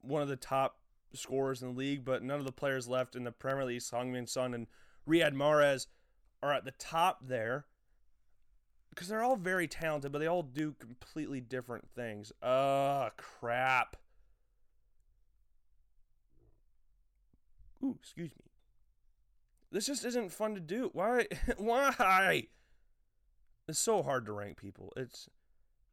one 0.00 0.22
of 0.22 0.28
the 0.28 0.36
top 0.36 0.78
scorers 1.14 1.62
in 1.62 1.72
the 1.72 1.78
league, 1.78 2.04
but 2.04 2.22
none 2.22 2.38
of 2.38 2.44
the 2.44 2.52
players 2.52 2.88
left 2.88 3.16
in 3.16 3.24
the 3.24 3.32
Premier 3.32 3.64
League, 3.64 3.80
Heung-min 3.80 4.26
Son 4.26 4.54
and 4.54 4.66
Riyad 5.08 5.34
Mahrez, 5.34 5.86
are 6.42 6.52
at 6.52 6.64
the 6.64 6.72
top 6.72 7.20
there 7.26 7.66
because 8.90 9.08
they're 9.08 9.22
all 9.22 9.36
very 9.36 9.66
talented, 9.66 10.12
but 10.12 10.18
they 10.18 10.26
all 10.26 10.42
do 10.42 10.74
completely 10.78 11.40
different 11.40 11.88
things. 11.94 12.32
Uh 12.42 13.10
crap. 13.16 13.96
Ooh, 17.82 17.96
excuse 18.00 18.30
me. 18.30 18.44
This 19.72 19.86
just 19.86 20.04
isn't 20.04 20.30
fun 20.30 20.54
to 20.54 20.60
do. 20.60 20.90
Why? 20.92 21.26
Why? 21.56 22.46
it's 23.66 23.78
so 23.78 24.02
hard 24.02 24.26
to 24.26 24.32
rank 24.32 24.58
people. 24.58 24.92
It's 24.96 25.28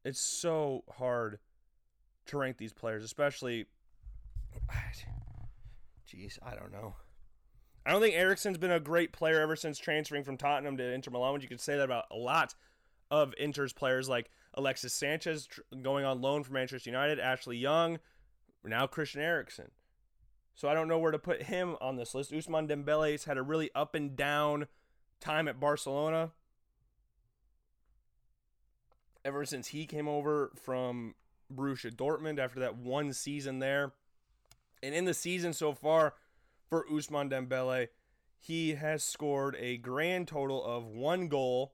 it's 0.03 0.19
so 0.19 0.83
hard 0.97 1.39
to 2.27 2.37
rank 2.37 2.57
these 2.57 2.73
players, 2.73 3.03
especially. 3.03 3.65
Jeez, 6.07 6.39
I 6.43 6.55
don't 6.55 6.71
know. 6.71 6.95
I 7.85 7.91
don't 7.91 8.01
think 8.01 8.15
Eriksen's 8.15 8.57
been 8.57 8.71
a 8.71 8.79
great 8.79 9.13
player 9.13 9.39
ever 9.39 9.55
since 9.55 9.77
transferring 9.77 10.23
from 10.23 10.37
Tottenham 10.37 10.77
to 10.77 10.91
Inter 10.91 11.11
Milan. 11.11 11.39
You 11.41 11.47
could 11.47 11.61
say 11.61 11.77
that 11.77 11.83
about 11.83 12.05
a 12.11 12.17
lot 12.17 12.55
of 13.11 13.33
Inter's 13.37 13.73
players, 13.73 14.09
like 14.09 14.29
Alexis 14.53 14.93
Sanchez 14.93 15.47
going 15.81 16.05
on 16.05 16.21
loan 16.21 16.43
from 16.43 16.55
Manchester 16.55 16.89
United, 16.89 17.19
Ashley 17.19 17.57
Young, 17.57 17.99
now 18.63 18.87
Christian 18.87 19.21
Eriksen. 19.21 19.71
So 20.55 20.67
I 20.67 20.73
don't 20.73 20.87
know 20.87 20.99
where 20.99 21.11
to 21.11 21.19
put 21.19 21.43
him 21.43 21.77
on 21.79 21.95
this 21.95 22.13
list. 22.13 22.31
Ousmane 22.31 22.69
Dembele's 22.69 23.25
had 23.25 23.37
a 23.37 23.41
really 23.41 23.69
up 23.73 23.95
and 23.95 24.15
down 24.15 24.67
time 25.21 25.47
at 25.47 25.59
Barcelona. 25.59 26.31
Ever 29.25 29.45
since 29.45 29.67
he 29.67 29.85
came 29.85 30.07
over 30.07 30.51
from 30.55 31.15
Borussia 31.53 31.93
Dortmund 31.93 32.39
after 32.39 32.59
that 32.59 32.77
one 32.77 33.13
season 33.13 33.59
there. 33.59 33.93
And 34.81 34.95
in 34.95 35.05
the 35.05 35.13
season 35.13 35.53
so 35.53 35.73
far 35.73 36.13
for 36.69 36.85
Ousmane 36.85 37.29
Dembele, 37.29 37.89
he 38.39 38.75
has 38.75 39.03
scored 39.03 39.57
a 39.59 39.77
grand 39.77 40.27
total 40.27 40.63
of 40.63 40.85
one 40.85 41.27
goal, 41.27 41.73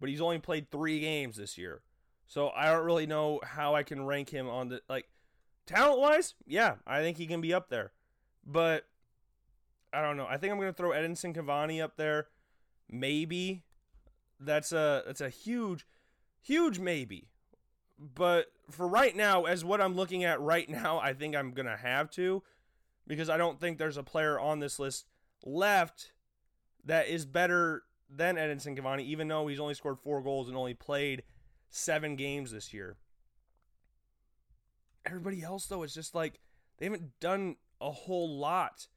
but 0.00 0.08
he's 0.08 0.20
only 0.20 0.38
played 0.40 0.70
three 0.70 1.00
games 1.00 1.36
this 1.36 1.56
year. 1.56 1.82
So 2.26 2.50
I 2.50 2.72
don't 2.72 2.84
really 2.84 3.06
know 3.06 3.40
how 3.44 3.74
I 3.74 3.82
can 3.82 4.04
rank 4.04 4.30
him 4.30 4.48
on 4.48 4.68
the 4.68 4.80
like 4.88 5.06
talent 5.66 6.00
wise. 6.00 6.34
Yeah, 6.46 6.76
I 6.86 7.00
think 7.00 7.16
he 7.18 7.26
can 7.26 7.40
be 7.40 7.54
up 7.54 7.68
there, 7.68 7.92
but 8.44 8.86
I 9.92 10.02
don't 10.02 10.16
know. 10.16 10.26
I 10.28 10.36
think 10.36 10.52
I'm 10.52 10.58
gonna 10.58 10.72
throw 10.72 10.90
Edinson 10.90 11.34
Cavani 11.36 11.82
up 11.82 11.96
there. 11.96 12.26
Maybe 12.90 13.62
that's 14.40 14.72
a 14.72 15.04
that's 15.06 15.20
a 15.20 15.28
huge, 15.28 15.86
huge 16.44 16.78
maybe. 16.78 17.28
But 17.98 18.46
for 18.70 18.86
right 18.86 19.14
now, 19.14 19.44
as 19.44 19.64
what 19.64 19.80
I'm 19.80 19.94
looking 19.94 20.24
at 20.24 20.40
right 20.40 20.68
now, 20.68 20.98
I 20.98 21.12
think 21.14 21.34
I'm 21.34 21.52
gonna 21.52 21.76
have 21.76 22.10
to, 22.12 22.42
because 23.06 23.28
I 23.28 23.36
don't 23.36 23.60
think 23.60 23.78
there's 23.78 23.96
a 23.96 24.02
player 24.02 24.38
on 24.38 24.60
this 24.60 24.78
list 24.78 25.06
left 25.44 26.12
that 26.84 27.08
is 27.08 27.24
better 27.24 27.82
than 28.08 28.36
Edinson 28.36 28.78
Cavani, 28.78 29.04
even 29.04 29.28
though 29.28 29.46
he's 29.46 29.60
only 29.60 29.74
scored 29.74 29.98
four 29.98 30.22
goals 30.22 30.48
and 30.48 30.56
only 30.56 30.74
played 30.74 31.22
seven 31.70 32.16
games 32.16 32.52
this 32.52 32.72
year. 32.72 32.96
Everybody 35.06 35.42
else, 35.42 35.66
though, 35.66 35.82
is 35.82 35.94
just 35.94 36.14
like 36.14 36.40
they 36.78 36.86
haven't 36.86 37.20
done 37.20 37.56
a 37.80 37.90
whole 37.90 38.38
lot 38.38 38.88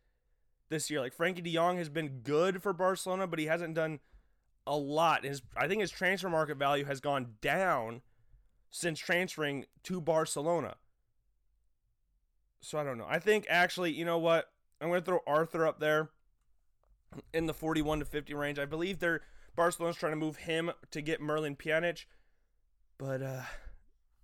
this 0.69 0.89
year. 0.89 0.99
Like 1.01 1.15
Frenkie 1.15 1.43
de 1.43 1.53
Jong 1.53 1.77
has 1.77 1.89
been 1.89 2.19
good 2.23 2.61
for 2.61 2.73
Barcelona, 2.73 3.27
but 3.27 3.39
he 3.39 3.45
hasn't 3.45 3.73
done 3.73 3.99
a 4.67 4.75
lot. 4.75 5.25
His 5.25 5.41
I 5.55 5.67
think 5.67 5.81
his 5.81 5.91
transfer 5.91 6.29
market 6.29 6.57
value 6.57 6.85
has 6.85 6.99
gone 6.99 7.35
down 7.41 8.01
since 8.69 8.99
transferring 8.99 9.65
to 9.83 9.99
Barcelona. 10.01 10.75
So 12.59 12.77
I 12.77 12.83
don't 12.83 12.97
know. 12.97 13.07
I 13.07 13.19
think 13.19 13.45
actually, 13.49 13.93
you 13.93 14.05
know 14.05 14.17
what? 14.17 14.51
I'm 14.81 14.89
going 14.89 15.01
to 15.01 15.05
throw 15.05 15.19
Arthur 15.25 15.65
up 15.65 15.79
there 15.79 16.09
in 17.33 17.45
the 17.45 17.53
41 17.53 17.99
to 17.99 18.05
50 18.05 18.33
range. 18.33 18.59
I 18.59 18.65
believe 18.65 18.99
they're 18.99 19.21
Barcelona's 19.55 19.95
trying 19.95 20.11
to 20.11 20.17
move 20.17 20.37
him 20.37 20.71
to 20.91 21.01
get 21.01 21.21
Miralem 21.21 21.57
Pjanic. 21.57 22.05
But 22.97 23.21
uh, 23.21 23.41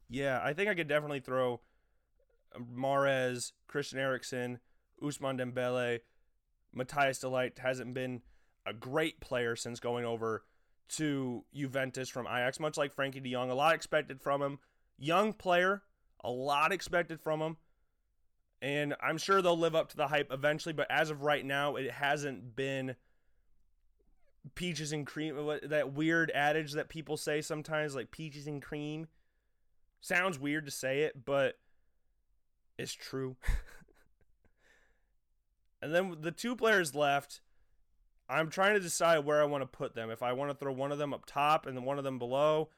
yeah, 0.10 0.40
I 0.44 0.54
think 0.54 0.70
I 0.70 0.76
could 0.76 0.88
definitely 0.88 1.22
throw 1.22 1.62
Mares, 2.72 3.54
Christian 3.68 4.00
Eriksen, 4.00 4.60
Ousmane 5.02 5.40
Dembele, 5.40 6.00
Matthijs 6.76 7.20
de 7.20 7.28
Ligt 7.28 7.60
hasn't 7.60 7.94
been 7.94 8.22
a 8.66 8.74
great 8.74 9.20
player 9.20 9.56
since 9.56 9.80
going 9.80 10.06
over 10.06 10.44
to 10.90 11.44
Juventus 11.54 12.10
from 12.10 12.28
Ajax, 12.28 12.60
much 12.60 12.78
like 12.78 12.96
Frenkie 12.96 13.24
de 13.24 13.32
Jong. 13.32 13.50
A 13.50 13.56
lot 13.56 13.76
expected 13.76 14.22
from 14.22 14.42
him. 14.42 14.60
Young 14.98 15.34
player, 15.34 15.84
a 16.24 16.30
lot 16.30 16.72
expected 16.72 17.20
from 17.20 17.42
him. 17.42 17.58
And 18.62 18.96
I'm 19.02 19.18
sure 19.18 19.42
they'll 19.42 19.58
live 19.58 19.76
up 19.76 19.90
to 19.90 19.98
the 19.98 20.08
hype 20.08 20.32
eventually, 20.32 20.74
but 20.74 20.90
as 20.90 21.10
of 21.10 21.22
right 21.22 21.46
now, 21.46 21.76
it 21.76 21.92
hasn't 21.92 22.56
been 22.56 22.96
peaches 24.56 24.92
and 24.92 25.08
cream 25.08 25.38
uh, 25.38 25.58
that 25.64 25.94
weird 25.94 26.32
adage 26.32 26.74
that 26.74 26.90
people 26.90 27.18
say 27.18 27.42
sometimes 27.42 27.96
like 27.96 28.12
peaches 28.12 28.48
and 28.48 28.62
cream 28.62 29.08
sounds 30.02 30.38
weird 30.38 30.66
to 30.66 30.72
say 30.72 31.02
it 31.02 31.26
but 31.26 31.58
it's 32.78 32.94
true 32.94 33.38
and 35.82 35.96
then 35.96 36.18
the 36.20 36.32
two 36.32 36.56
players 36.56 36.94
left 36.94 37.40
i'm 38.30 38.50
trying 38.50 38.74
to 38.74 38.80
decide 38.80 39.20
where 39.20 39.42
i 39.42 39.46
want 39.46 39.62
to 39.62 39.68
put 39.68 39.96
them. 39.96 40.10
If 40.10 40.24
i 40.24 40.34
want 40.34 40.52
to 40.52 40.58
throw 40.58 40.74
one 40.74 40.92
of 40.92 40.98
them 40.98 41.14
up 41.14 41.26
top 41.26 41.66
and 41.66 41.86
one 41.86 41.98
of 41.98 42.04
them 42.04 42.20
below 42.20 42.70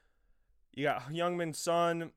you 0.72 0.84
got 0.84 1.10
Heung-min 1.10 1.54
Son. 1.54 2.10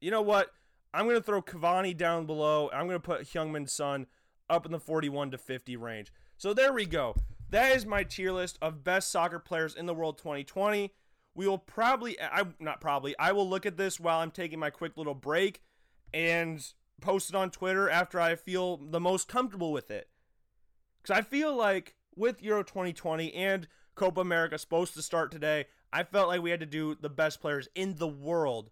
You 0.00 0.10
know 0.10 0.20
what? 0.20 0.50
I'm 0.92 1.06
going 1.06 1.16
to 1.16 1.22
throw 1.22 1.40
Cavani 1.40 1.96
down 1.96 2.26
below 2.26 2.70
i'm 2.72 2.86
going 2.86 3.00
to 3.00 3.00
put 3.00 3.22
Heung-min 3.22 3.66
Son 3.66 4.06
up 4.48 4.66
in 4.66 4.72
the 4.72 4.80
41 4.80 5.30
to 5.30 5.38
50 5.38 5.76
range. 5.76 6.12
So 6.36 6.52
there 6.52 6.72
we 6.72 6.86
go. 6.86 7.16
That 7.50 7.76
is 7.76 7.86
my 7.86 8.04
tier 8.04 8.32
list 8.32 8.58
of 8.60 8.84
best 8.84 9.10
soccer 9.10 9.38
players 9.38 9.74
in 9.74 9.86
the 9.86 9.94
world 9.94 10.18
2020. 10.18 10.92
We 11.34 11.48
will 11.48 11.58
probably, 11.58 12.20
I'm 12.20 12.54
not 12.60 12.80
probably, 12.80 13.14
I 13.18 13.32
will 13.32 13.48
look 13.48 13.66
at 13.66 13.76
this 13.76 13.98
while 13.98 14.20
I'm 14.20 14.30
taking 14.30 14.58
my 14.58 14.70
quick 14.70 14.96
little 14.96 15.14
break 15.14 15.62
and 16.12 16.64
post 17.00 17.30
it 17.30 17.36
on 17.36 17.50
Twitter 17.50 17.88
after 17.88 18.20
I 18.20 18.36
feel 18.36 18.76
the 18.76 19.00
most 19.00 19.28
comfortable 19.28 19.72
with 19.72 19.90
it. 19.90 20.08
Because 21.02 21.18
I 21.18 21.22
feel 21.22 21.54
like 21.56 21.96
with 22.16 22.42
Euro 22.42 22.62
2020 22.62 23.32
and 23.34 23.68
Copa 23.94 24.20
America 24.20 24.58
supposed 24.58 24.94
to 24.94 25.02
start 25.02 25.30
today, 25.30 25.66
I 25.92 26.02
felt 26.02 26.28
like 26.28 26.42
we 26.42 26.50
had 26.50 26.60
to 26.60 26.66
do 26.66 26.94
the 26.94 27.08
best 27.08 27.40
players 27.40 27.68
in 27.74 27.96
the 27.96 28.08
world 28.08 28.70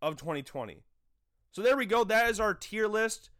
of 0.00 0.16
2020. 0.16 0.82
So 1.50 1.62
there 1.62 1.76
we 1.76 1.86
go. 1.86 2.04
That 2.04 2.30
is 2.30 2.40
our 2.40 2.54
tier 2.54 2.86
list. 2.86 3.30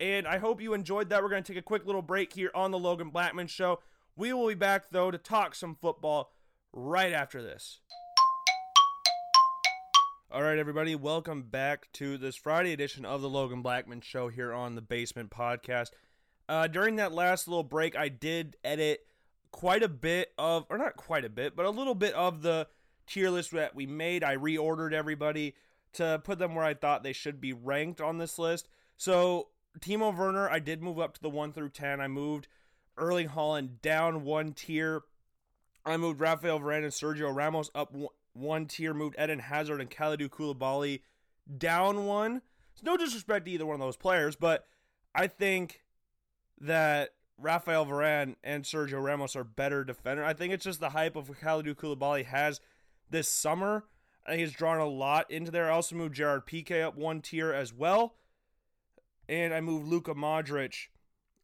And 0.00 0.26
I 0.26 0.38
hope 0.38 0.60
you 0.60 0.74
enjoyed 0.74 1.10
that. 1.10 1.22
We're 1.22 1.28
going 1.28 1.42
to 1.42 1.52
take 1.52 1.60
a 1.60 1.62
quick 1.62 1.86
little 1.86 2.02
break 2.02 2.32
here 2.32 2.50
on 2.54 2.72
the 2.72 2.78
Logan 2.78 3.10
Blackman 3.10 3.46
Show. 3.46 3.80
We 4.16 4.32
will 4.32 4.48
be 4.48 4.54
back, 4.54 4.86
though, 4.90 5.10
to 5.10 5.18
talk 5.18 5.54
some 5.54 5.76
football 5.80 6.32
right 6.72 7.12
after 7.12 7.42
this. 7.42 7.80
All 10.30 10.42
right, 10.42 10.58
everybody, 10.58 10.96
welcome 10.96 11.42
back 11.42 11.88
to 11.92 12.18
this 12.18 12.34
Friday 12.34 12.72
edition 12.72 13.04
of 13.04 13.22
the 13.22 13.28
Logan 13.28 13.62
Blackman 13.62 14.00
Show 14.00 14.28
here 14.28 14.52
on 14.52 14.74
the 14.74 14.82
Basement 14.82 15.30
Podcast. 15.30 15.90
Uh, 16.48 16.66
during 16.66 16.96
that 16.96 17.12
last 17.12 17.48
little 17.48 17.62
break, 17.62 17.96
I 17.96 18.08
did 18.08 18.56
edit 18.64 19.06
quite 19.50 19.82
a 19.82 19.88
bit 19.88 20.32
of, 20.36 20.66
or 20.68 20.78
not 20.78 20.96
quite 20.96 21.24
a 21.24 21.30
bit, 21.30 21.56
but 21.56 21.64
a 21.66 21.70
little 21.70 21.94
bit 21.94 22.12
of 22.14 22.42
the 22.42 22.66
tier 23.06 23.30
list 23.30 23.52
that 23.52 23.74
we 23.74 23.86
made. 23.86 24.24
I 24.24 24.36
reordered 24.36 24.92
everybody 24.92 25.54
to 25.94 26.20
put 26.24 26.38
them 26.38 26.54
where 26.54 26.64
I 26.64 26.74
thought 26.74 27.02
they 27.02 27.12
should 27.12 27.40
be 27.40 27.52
ranked 27.52 28.00
on 28.00 28.18
this 28.18 28.38
list. 28.38 28.68
So, 28.96 29.48
Timo 29.80 30.16
Werner, 30.16 30.48
I 30.50 30.58
did 30.58 30.82
move 30.82 30.98
up 30.98 31.14
to 31.14 31.22
the 31.22 31.30
1 31.30 31.52
through 31.52 31.70
10. 31.70 32.00
I 32.00 32.08
moved 32.08 32.48
Erling 32.96 33.28
Haaland 33.28 33.80
down 33.80 34.24
one 34.24 34.52
tier. 34.52 35.02
I 35.84 35.96
moved 35.96 36.20
Rafael 36.20 36.60
Varane 36.60 36.84
and 36.84 36.92
Sergio 36.92 37.34
Ramos 37.34 37.70
up 37.74 37.94
one 38.32 38.66
tier. 38.66 38.94
Moved 38.94 39.16
Eden 39.20 39.40
Hazard 39.40 39.80
and 39.80 39.90
Kalidou 39.90 40.28
Koulibaly 40.28 41.00
down 41.58 42.06
one. 42.06 42.42
It's 42.72 42.82
no 42.82 42.96
disrespect 42.96 43.46
to 43.46 43.52
either 43.52 43.66
one 43.66 43.74
of 43.74 43.80
those 43.80 43.96
players, 43.96 44.36
but 44.36 44.66
I 45.14 45.26
think 45.26 45.83
that 46.60 47.10
Rafael 47.38 47.86
Varane 47.86 48.36
and 48.44 48.64
Sergio 48.64 49.02
Ramos 49.02 49.36
are 49.36 49.44
better 49.44 49.84
defender. 49.84 50.24
I 50.24 50.34
think 50.34 50.52
it's 50.52 50.64
just 50.64 50.80
the 50.80 50.90
hype 50.90 51.16
of 51.16 51.28
Kalidou 51.40 51.74
Koulibaly 51.74 52.24
has 52.24 52.60
this 53.10 53.28
summer. 53.28 53.84
I 54.26 54.30
think 54.30 54.40
he's 54.40 54.52
drawn 54.52 54.78
a 54.78 54.86
lot 54.86 55.30
into 55.30 55.50
there. 55.50 55.70
I 55.70 55.74
also 55.74 55.96
moved 55.96 56.14
Gerard 56.14 56.46
Piqué 56.46 56.82
up 56.82 56.96
one 56.96 57.20
tier 57.20 57.52
as 57.52 57.72
well. 57.72 58.14
And 59.28 59.52
I 59.52 59.60
moved 59.60 59.88
Luka 59.88 60.14
Modric 60.14 60.88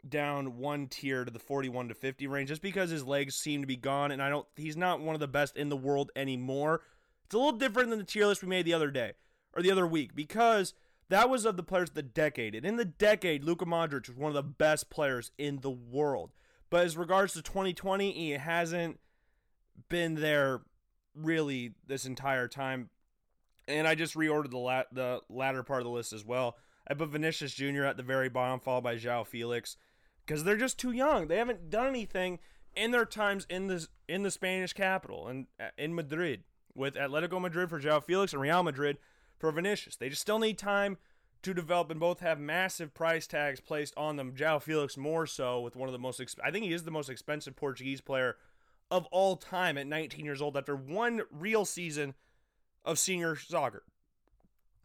down 0.08 0.56
one 0.56 0.86
tier 0.86 1.24
to 1.24 1.30
the 1.30 1.38
41 1.38 1.88
to 1.88 1.94
50 1.94 2.26
range 2.26 2.48
just 2.48 2.62
because 2.62 2.90
his 2.90 3.04
legs 3.04 3.34
seem 3.34 3.60
to 3.60 3.66
be 3.66 3.76
gone 3.76 4.10
and 4.10 4.22
I 4.22 4.30
don't 4.30 4.46
he's 4.56 4.76
not 4.76 5.00
one 5.00 5.14
of 5.14 5.20
the 5.20 5.28
best 5.28 5.56
in 5.56 5.68
the 5.68 5.76
world 5.76 6.10
anymore. 6.16 6.80
It's 7.24 7.34
a 7.34 7.38
little 7.38 7.58
different 7.58 7.90
than 7.90 7.98
the 7.98 8.04
tier 8.04 8.26
list 8.26 8.42
we 8.42 8.48
made 8.48 8.64
the 8.64 8.72
other 8.72 8.90
day 8.90 9.12
or 9.52 9.62
the 9.62 9.70
other 9.70 9.86
week 9.86 10.14
because 10.14 10.74
that 11.10 11.28
was 11.28 11.44
of 11.44 11.56
the 11.56 11.62
players 11.62 11.90
of 11.90 11.94
the 11.94 12.02
decade. 12.02 12.54
And 12.54 12.64
in 12.64 12.76
the 12.76 12.84
decade, 12.84 13.44
Luka 13.44 13.66
Modric 13.66 14.08
was 14.08 14.16
one 14.16 14.30
of 14.30 14.34
the 14.34 14.42
best 14.42 14.90
players 14.90 15.32
in 15.36 15.60
the 15.60 15.70
world. 15.70 16.32
But 16.70 16.86
as 16.86 16.96
regards 16.96 17.32
to 17.34 17.42
2020, 17.42 18.12
he 18.12 18.30
hasn't 18.30 19.00
been 19.88 20.14
there 20.14 20.62
really 21.14 21.74
this 21.86 22.06
entire 22.06 22.46
time. 22.46 22.90
And 23.66 23.88
I 23.88 23.94
just 23.96 24.14
reordered 24.14 24.50
the 24.50 24.58
la- 24.58 24.84
the 24.92 25.20
latter 25.28 25.62
part 25.62 25.80
of 25.80 25.84
the 25.84 25.90
list 25.90 26.12
as 26.12 26.24
well. 26.24 26.56
I 26.88 26.94
put 26.94 27.08
Vinicius 27.08 27.54
Jr. 27.54 27.84
at 27.84 27.96
the 27.96 28.02
very 28.02 28.28
bottom, 28.28 28.60
followed 28.60 28.84
by 28.84 28.96
João 28.96 29.26
Felix 29.26 29.76
because 30.24 30.44
they're 30.44 30.56
just 30.56 30.78
too 30.78 30.92
young. 30.92 31.26
They 31.26 31.36
haven't 31.36 31.70
done 31.70 31.88
anything 31.88 32.38
in 32.76 32.92
their 32.92 33.04
times 33.04 33.46
in 33.50 33.66
the 33.66 33.86
in 34.08 34.22
the 34.22 34.30
Spanish 34.30 34.72
capital 34.72 35.26
and 35.26 35.46
in 35.76 35.94
Madrid 35.94 36.44
with 36.74 36.94
Atletico 36.94 37.40
Madrid 37.40 37.68
for 37.68 37.80
João 37.80 38.02
Felix 38.02 38.32
and 38.32 38.40
Real 38.40 38.62
Madrid 38.62 38.98
for 39.40 39.50
Vinicius. 39.50 39.96
They 39.96 40.10
just 40.10 40.22
still 40.22 40.38
need 40.38 40.58
time 40.58 40.98
to 41.42 41.54
develop 41.54 41.90
and 41.90 41.98
both 41.98 42.20
have 42.20 42.38
massive 42.38 42.92
price 42.92 43.26
tags 43.26 43.60
placed 43.60 43.94
on 43.96 44.16
them. 44.16 44.32
João 44.32 44.60
Felix 44.60 44.96
more 44.96 45.26
so 45.26 45.60
with 45.60 45.74
one 45.74 45.88
of 45.88 45.92
the 45.92 45.98
most 45.98 46.20
exp- 46.20 46.38
I 46.44 46.50
think 46.50 46.66
he 46.66 46.72
is 46.72 46.84
the 46.84 46.90
most 46.90 47.08
expensive 47.08 47.56
Portuguese 47.56 48.02
player 48.02 48.36
of 48.90 49.06
all 49.06 49.36
time 49.36 49.78
at 49.78 49.86
19 49.86 50.24
years 50.24 50.42
old 50.42 50.56
after 50.56 50.76
one 50.76 51.22
real 51.30 51.64
season 51.64 52.14
of 52.84 52.98
senior 52.98 53.36
soccer 53.36 53.84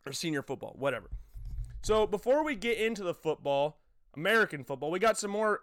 or 0.05 0.13
senior 0.13 0.41
football, 0.41 0.75
whatever. 0.77 1.09
So 1.81 2.07
before 2.07 2.43
we 2.43 2.55
get 2.55 2.77
into 2.77 3.03
the 3.03 3.13
football, 3.13 3.79
American 4.15 4.63
football, 4.63 4.91
we 4.91 4.99
got 4.99 5.17
some 5.17 5.31
more 5.31 5.61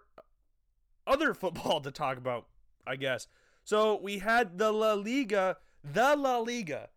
other 1.07 1.33
football 1.33 1.81
to 1.81 1.91
talk 1.91 2.17
about, 2.17 2.47
I 2.85 2.97
guess. 2.97 3.27
So 3.63 3.99
we 3.99 4.19
had 4.19 4.57
the 4.57 4.71
La 4.71 4.93
Liga, 4.93 5.57
the 5.83 6.15
La 6.15 6.37
Liga, 6.37 6.89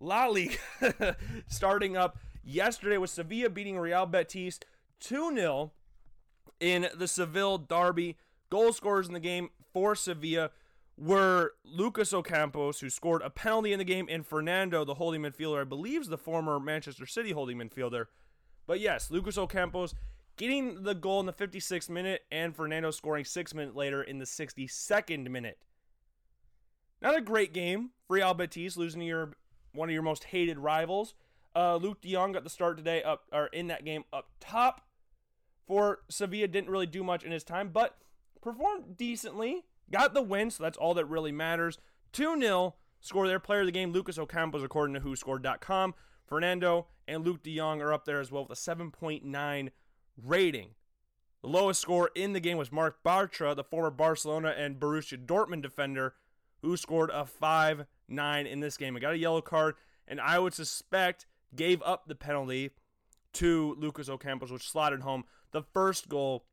La 0.00 0.26
Liga, 0.26 0.58
starting 1.48 1.96
up 1.96 2.18
yesterday 2.44 2.98
with 2.98 3.10
Sevilla 3.10 3.50
beating 3.50 3.78
Real 3.78 4.06
Betis 4.06 4.60
2 5.00 5.34
0 5.34 5.72
in 6.60 6.88
the 6.96 7.08
Seville 7.08 7.58
Derby. 7.58 8.16
Goal 8.50 8.72
scorers 8.72 9.08
in 9.08 9.14
the 9.14 9.20
game 9.20 9.50
for 9.72 9.94
Sevilla 9.94 10.50
were 10.96 11.52
Lucas 11.64 12.12
Ocampos, 12.12 12.80
who 12.80 12.90
scored 12.90 13.22
a 13.22 13.30
penalty 13.30 13.72
in 13.72 13.78
the 13.78 13.84
game, 13.84 14.08
and 14.10 14.26
Fernando, 14.26 14.84
the 14.84 14.94
holding 14.94 15.22
midfielder. 15.22 15.60
I 15.60 15.64
believe 15.64 16.02
is 16.02 16.08
the 16.08 16.18
former 16.18 16.58
Manchester 16.58 17.06
City 17.06 17.32
holding 17.32 17.58
midfielder. 17.58 18.06
But 18.66 18.80
yes, 18.80 19.10
Lucas 19.10 19.36
Ocampos 19.36 19.94
getting 20.36 20.82
the 20.82 20.94
goal 20.94 21.20
in 21.20 21.26
the 21.26 21.32
56th 21.32 21.90
minute, 21.90 22.22
and 22.30 22.54
Fernando 22.54 22.90
scoring 22.90 23.24
six 23.24 23.54
minutes 23.54 23.76
later 23.76 24.02
in 24.02 24.18
the 24.18 24.24
62nd 24.24 25.28
minute. 25.30 25.58
Not 27.00 27.16
a 27.16 27.20
great 27.20 27.52
game 27.52 27.90
for 28.06 28.14
Real 28.14 28.34
Betis, 28.34 28.76
losing 28.76 29.00
to 29.00 29.06
your 29.06 29.32
one 29.72 29.88
of 29.88 29.92
your 29.92 30.02
most 30.02 30.24
hated 30.24 30.58
rivals. 30.58 31.14
Uh, 31.54 31.78
Luuk 31.78 32.00
De 32.00 32.12
got 32.12 32.44
the 32.44 32.50
start 32.50 32.76
today 32.76 33.02
up 33.02 33.24
or 33.32 33.46
in 33.48 33.66
that 33.68 33.84
game 33.84 34.04
up 34.12 34.28
top. 34.40 34.82
For 35.66 36.00
Sevilla, 36.08 36.48
didn't 36.48 36.70
really 36.70 36.86
do 36.86 37.04
much 37.04 37.24
in 37.24 37.30
his 37.30 37.44
time, 37.44 37.70
but 37.72 37.98
performed 38.40 38.96
decently. 38.96 39.64
Got 39.90 40.14
the 40.14 40.22
win, 40.22 40.50
so 40.50 40.62
that's 40.62 40.78
all 40.78 40.94
that 40.94 41.04
really 41.04 41.32
matters. 41.32 41.78
2 42.12 42.40
0 42.40 42.74
score 43.00 43.26
their 43.26 43.38
player 43.38 43.60
of 43.60 43.66
the 43.66 43.72
game, 43.72 43.92
Lucas 43.92 44.18
Ocampos, 44.18 44.64
according 44.64 44.94
to 44.94 45.00
WhoScored.com. 45.00 45.94
Fernando 46.26 46.86
and 47.06 47.24
Luuk 47.24 47.42
de 47.42 47.56
Jong 47.56 47.80
are 47.80 47.92
up 47.92 48.04
there 48.04 48.20
as 48.20 48.30
well 48.30 48.44
with 48.44 48.58
a 48.58 48.60
7.9 48.60 49.70
rating. 50.22 50.70
The 51.42 51.48
lowest 51.48 51.80
score 51.80 52.10
in 52.14 52.32
the 52.32 52.40
game 52.40 52.58
was 52.58 52.72
Marc 52.72 53.02
Bartra, 53.02 53.54
the 53.54 53.64
former 53.64 53.90
Barcelona 53.90 54.54
and 54.56 54.80
Borussia 54.80 55.24
Dortmund 55.24 55.62
defender, 55.62 56.14
who 56.62 56.76
scored 56.76 57.10
a 57.10 57.24
5 57.24 57.86
9 58.08 58.46
in 58.46 58.60
this 58.60 58.76
game. 58.76 58.96
I 58.96 59.00
got 59.00 59.14
a 59.14 59.18
yellow 59.18 59.40
card, 59.40 59.74
and 60.06 60.20
I 60.20 60.38
would 60.38 60.54
suspect 60.54 61.26
gave 61.54 61.82
up 61.82 62.06
the 62.06 62.14
penalty 62.14 62.70
to 63.34 63.76
Lucas 63.78 64.08
Ocampos, 64.08 64.50
which 64.50 64.68
slotted 64.68 65.02
home 65.02 65.24
the 65.52 65.62
first 65.62 66.08
goal 66.08 66.44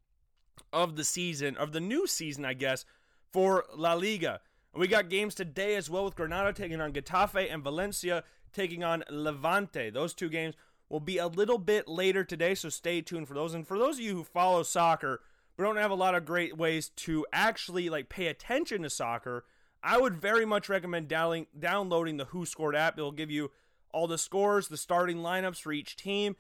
of 0.72 0.96
the 0.96 1.04
season, 1.04 1.58
of 1.58 1.72
the 1.72 1.80
new 1.80 2.08
season, 2.08 2.46
I 2.46 2.54
guess, 2.54 2.86
for 3.32 3.66
La 3.76 3.94
Liga. 3.94 4.40
And 4.74 4.82
we 4.82 4.88
got 4.88 5.10
games 5.10 5.36
today 5.36 5.76
as 5.76 5.90
well 5.90 6.06
with 6.06 6.16
Granada 6.16 6.54
taking 6.54 6.82
on 6.82 6.94
Getafe 6.94 7.54
and 7.54 7.64
Valencia 7.64 8.24
taking 8.54 8.84
on 8.84 9.04
Levante. 9.10 9.90
Those 9.90 10.14
two 10.14 10.30
games 10.30 10.56
will 10.90 11.00
be 11.00 11.18
a 11.18 11.28
little 11.28 11.58
bit 11.58 11.88
later 11.88 12.24
today, 12.24 12.56
so 12.56 12.70
stay 12.70 13.02
tuned 13.02 13.28
for 13.28 13.34
those. 13.34 13.54
And 13.54 13.68
for 13.68 13.78
those 13.78 13.96
of 13.96 14.02
you 14.02 14.16
who 14.16 14.24
follow 14.24 14.64
soccer 14.64 15.22
we 15.58 15.64
don't 15.64 15.78
have 15.78 15.92
a 15.92 15.96
lot 15.96 16.16
of 16.16 16.26
great 16.26 16.58
ways 16.58 16.90
to 16.90 17.26
actually 17.32 17.90
like 17.90 18.10
pay 18.10 18.28
attention 18.28 18.82
to 18.82 18.90
soccer, 18.90 19.46
I 19.86 20.00
would 20.00 20.16
very 20.16 20.46
much 20.46 20.68
recommend 20.68 21.08
downloading 21.08 22.18
the 22.18 22.26
Who 22.26 22.48
Scored 22.48 22.76
app. 22.76 22.98
It'll 22.98 23.12
give 23.12 23.30
you 23.30 23.52
all 23.92 24.08
the 24.08 24.18
scores, 24.18 24.68
the 24.68 24.78
starting 24.78 25.18
lineups 25.18 25.62
for 25.62 25.72
each 25.72 25.96
team. 25.96 26.36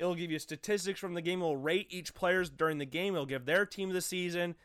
It'll 0.00 0.16
give 0.16 0.32
you 0.32 0.38
statistics 0.40 0.98
from 0.98 1.14
the 1.14 1.22
game. 1.22 1.38
It'll 1.38 1.56
rate 1.56 1.86
each 1.90 2.12
players 2.12 2.50
during 2.50 2.78
the 2.78 2.84
game. 2.84 3.14
It'll 3.14 3.24
give 3.24 3.46
their 3.46 3.64
team 3.64 3.90
of 3.90 3.94
the 3.94 4.00
season, 4.00 4.56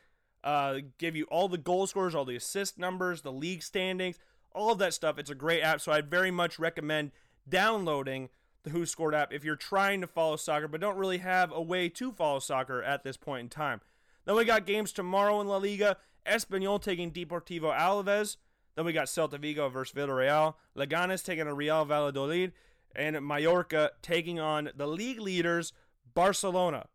uh, 0.42 0.78
give 0.98 1.14
you 1.14 1.26
all 1.26 1.48
the 1.48 1.58
goal 1.58 1.86
scores, 1.86 2.12
all 2.12 2.24
the 2.24 2.34
assist 2.34 2.76
numbers, 2.76 3.22
the 3.22 3.32
league 3.32 3.62
standings, 3.62 4.18
all 4.52 4.72
of 4.72 4.78
that 4.78 4.94
stuff. 4.94 5.16
It's 5.16 5.30
a 5.30 5.36
great 5.36 5.62
app, 5.62 5.80
so 5.80 5.92
I'd 5.92 6.10
very 6.10 6.32
much 6.32 6.58
recommend 6.58 7.12
downloading 7.48 8.30
the 8.64 8.70
Who 8.70 8.84
Scored 8.84 9.14
app 9.14 9.32
if 9.32 9.44
you're 9.44 9.54
trying 9.54 10.00
to 10.00 10.08
follow 10.08 10.34
soccer 10.36 10.66
but 10.66 10.80
don't 10.80 10.96
really 10.96 11.18
have 11.18 11.52
a 11.52 11.62
way 11.62 11.88
to 11.88 12.10
follow 12.10 12.40
soccer 12.40 12.82
at 12.82 13.04
this 13.04 13.16
point 13.16 13.42
in 13.42 13.48
time. 13.48 13.80
Then 14.24 14.34
we 14.34 14.44
got 14.44 14.66
games 14.66 14.90
tomorrow 14.90 15.40
in 15.40 15.46
La 15.46 15.58
Liga. 15.58 15.98
Espanyol 16.26 16.82
taking 16.82 17.10
Deportivo 17.10 17.76
Alaves. 17.76 18.36
Then 18.76 18.84
we 18.84 18.92
got 18.92 19.06
Celta 19.06 19.38
Vigo 19.38 19.68
versus 19.68 19.94
Villarreal. 19.94 20.54
Leganes 20.76 21.24
taking 21.24 21.46
a 21.46 21.54
Real 21.54 21.84
Valladolid. 21.84 22.52
And 22.96 23.20
Mallorca 23.26 23.92
taking 24.02 24.38
on 24.38 24.70
the 24.76 24.86
league 24.86 25.20
leaders, 25.20 25.72
Barcelona. 26.14 26.86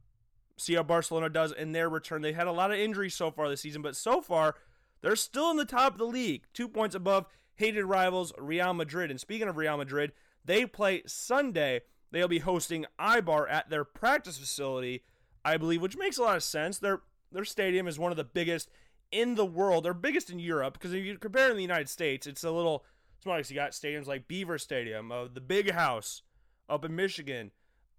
See 0.58 0.76
how 0.76 0.84
Barcelona 0.84 1.30
does 1.30 1.52
in 1.52 1.72
their 1.72 1.90
return. 1.90 2.22
They 2.22 2.34
had 2.34 2.48
a 2.48 2.52
lot 2.52 2.72
of 2.72 2.80
injuries 2.80 3.16
so 3.16 3.32
far 3.32 3.50
this 3.50 3.62
season, 3.62 3.82
but 3.82 3.96
so 3.96 4.22
far, 4.22 4.56
they're 5.02 5.16
still 5.16 5.52
in 5.52 5.58
the 5.58 5.66
top 5.66 5.94
of 5.94 6.00
the 6.00 6.06
league. 6.06 6.44
Two 6.54 6.68
points 6.68 6.96
above 6.96 7.26
hated 7.56 7.86
rivals 7.86 8.34
Real 8.38 8.74
Madrid. 8.74 9.12
And 9.12 9.20
speaking 9.20 9.48
of 9.48 9.58
Real 9.58 9.78
Madrid, 9.78 10.14
they 10.44 10.66
play 10.66 11.04
Sunday. 11.06 11.82
They'll 12.12 12.28
be 12.28 12.40
hosting 12.40 12.86
Eibar 13.00 13.46
at 13.50 13.70
their 13.70 13.84
practice 13.84 14.38
facility, 14.38 15.04
I 15.46 15.58
believe, 15.58 15.82
which 15.82 15.98
makes 15.98 16.18
a 16.18 16.24
lot 16.24 16.38
of 16.38 16.44
sense. 16.44 16.80
Their 16.80 17.02
their 17.32 17.46
stadium 17.46 17.88
is 17.88 18.00
one 18.00 18.12
of 18.12 18.18
the 18.18 18.24
biggest 18.24 18.70
in 19.12 19.36
the 19.36 19.46
world. 19.46 19.86
They're 19.86 19.94
biggest 19.94 20.30
in 20.30 20.40
Europe 20.40 20.74
because 20.74 20.94
if 20.94 21.04
you 21.04 21.18
compare 21.18 21.50
in 21.50 21.56
the 21.56 21.62
United 21.62 21.90
States, 21.90 22.28
it's 22.28 22.44
a 22.44 22.52
little 22.52 22.86
smaller. 23.22 23.40
Because 23.40 23.52
you 23.52 23.56
got 23.56 23.72
stadiums 23.72 24.08
like 24.08 24.28
Beaver 24.28 24.58
Stadium, 24.58 25.12
uh, 25.12 25.28
the 25.32 25.42
Big 25.42 25.72
House 25.72 26.22
up 26.70 26.86
in 26.86 26.96
Michigan, 26.96 27.52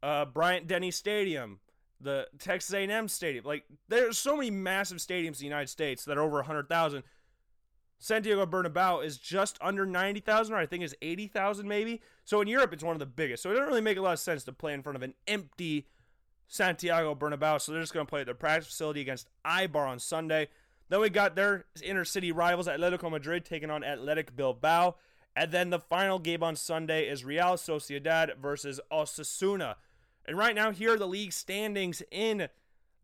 uh, 0.02 0.24
Bryant 0.24 0.66
Denny 0.66 0.90
Stadium, 0.90 1.60
the 2.00 2.28
Texas 2.38 2.72
A&M 2.74 3.08
Stadium. 3.08 3.44
Like 3.44 3.64
there's 3.88 4.18
so 4.18 4.36
many 4.36 4.50
massive 4.50 4.98
stadiums 4.98 5.26
in 5.26 5.38
the 5.38 5.44
United 5.44 5.68
States 5.68 6.04
that 6.04 6.16
are 6.16 6.22
over 6.22 6.36
100,000. 6.36 7.02
Santiago 8.02 8.46
Bernabeu 8.46 9.04
is 9.04 9.18
just 9.18 9.58
under 9.60 9.84
90,000, 9.84 10.54
or 10.54 10.58
I 10.58 10.64
think 10.64 10.82
is 10.82 10.96
80,000 11.02 11.68
maybe. 11.68 12.00
So 12.24 12.40
in 12.40 12.48
Europe, 12.48 12.72
it's 12.72 12.82
one 12.82 12.94
of 12.94 12.98
the 12.98 13.06
biggest. 13.06 13.42
So 13.42 13.50
it 13.50 13.54
doesn't 13.54 13.68
really 13.68 13.82
make 13.82 13.98
a 13.98 14.02
lot 14.02 14.14
of 14.14 14.18
sense 14.20 14.42
to 14.44 14.52
play 14.52 14.72
in 14.72 14.82
front 14.82 14.96
of 14.96 15.02
an 15.02 15.14
empty 15.28 15.86
Santiago 16.48 17.14
Bernabeu. 17.14 17.60
So 17.60 17.72
they're 17.72 17.82
just 17.82 17.92
going 17.92 18.06
to 18.06 18.10
play 18.10 18.20
at 18.20 18.26
their 18.26 18.34
practice 18.34 18.68
facility 18.68 19.02
against 19.02 19.28
Eibar 19.46 19.86
on 19.86 19.98
Sunday. 19.98 20.48
Then 20.90 21.00
we 21.00 21.08
got 21.08 21.36
their 21.36 21.66
inner 21.82 22.04
city 22.04 22.32
rivals, 22.32 22.66
Atletico 22.66 23.10
Madrid, 23.10 23.44
taking 23.44 23.70
on 23.70 23.84
Athletic 23.84 24.34
Bilbao. 24.34 24.96
And 25.36 25.52
then 25.52 25.70
the 25.70 25.78
final 25.78 26.18
game 26.18 26.42
on 26.42 26.56
Sunday 26.56 27.08
is 27.08 27.24
Real 27.24 27.54
Sociedad 27.54 28.36
versus 28.36 28.80
Osasuna. 28.92 29.76
And 30.26 30.36
right 30.36 30.54
now, 30.54 30.72
here 30.72 30.94
are 30.94 30.98
the 30.98 31.06
league 31.06 31.32
standings 31.32 32.02
in 32.10 32.48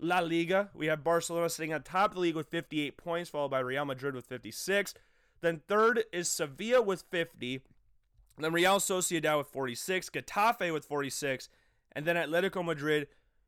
La 0.00 0.18
Liga. 0.18 0.68
We 0.74 0.86
have 0.86 1.04
Barcelona 1.04 1.48
sitting 1.48 1.72
on 1.72 1.82
top 1.82 2.10
of 2.10 2.14
the 2.16 2.20
league 2.20 2.34
with 2.34 2.48
58 2.48 2.96
points, 2.96 3.30
followed 3.30 3.52
by 3.52 3.60
Real 3.60 3.84
Madrid 3.84 4.16
with 4.16 4.26
56. 4.26 4.92
Then 5.40 5.62
third 5.68 6.04
is 6.12 6.28
Sevilla 6.28 6.82
with 6.82 7.04
50. 7.08 7.60
Then 8.36 8.52
Real 8.52 8.78
Sociedad 8.78 9.38
with 9.38 9.46
46. 9.46 10.10
Getafe 10.10 10.72
with 10.72 10.84
46. 10.84 11.48
And 11.92 12.04
then 12.04 12.16
Atletico 12.16 12.64
Madrid 12.64 13.06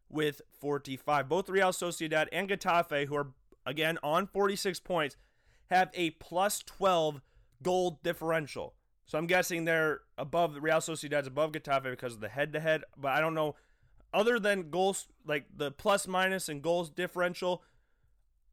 with 0.09 0.43
45. 0.61 1.29
Both 1.29 1.49
Real 1.49 1.71
Sociedad 1.71 2.29
and 2.31 2.49
Getafe, 2.49 3.09
who 3.09 3.17
are 3.17 3.33
again 3.69 3.99
on 4.03 4.27
46 4.27 4.81
points, 4.81 5.17
have 5.71 5.91
a 5.95 6.11
plus 6.11 6.61
12 6.61 7.21
goal 7.63 8.01
differential. 8.03 8.75
So 9.07 9.19
I'm 9.19 9.27
guessing 9.27 9.65
they're 9.65 10.01
above 10.17 10.57
Real 10.61 10.79
Sociedad's 10.79 11.27
above 11.27 11.53
Getafe 11.53 11.91
because 11.91 12.15
of 12.15 12.21
the 12.21 12.29
head 12.29 12.53
to 12.55 12.61
head, 12.61 12.85
but 12.97 13.13
I 13.13 13.21
don't 13.21 13.35
know 13.35 13.55
other 14.13 14.39
than 14.39 14.71
goals 14.71 15.07
like 15.27 15.45
the 15.55 15.71
plus 15.71 16.09
minus 16.09 16.49
and 16.49 16.63
goals 16.63 16.91
differential. 16.91 17.63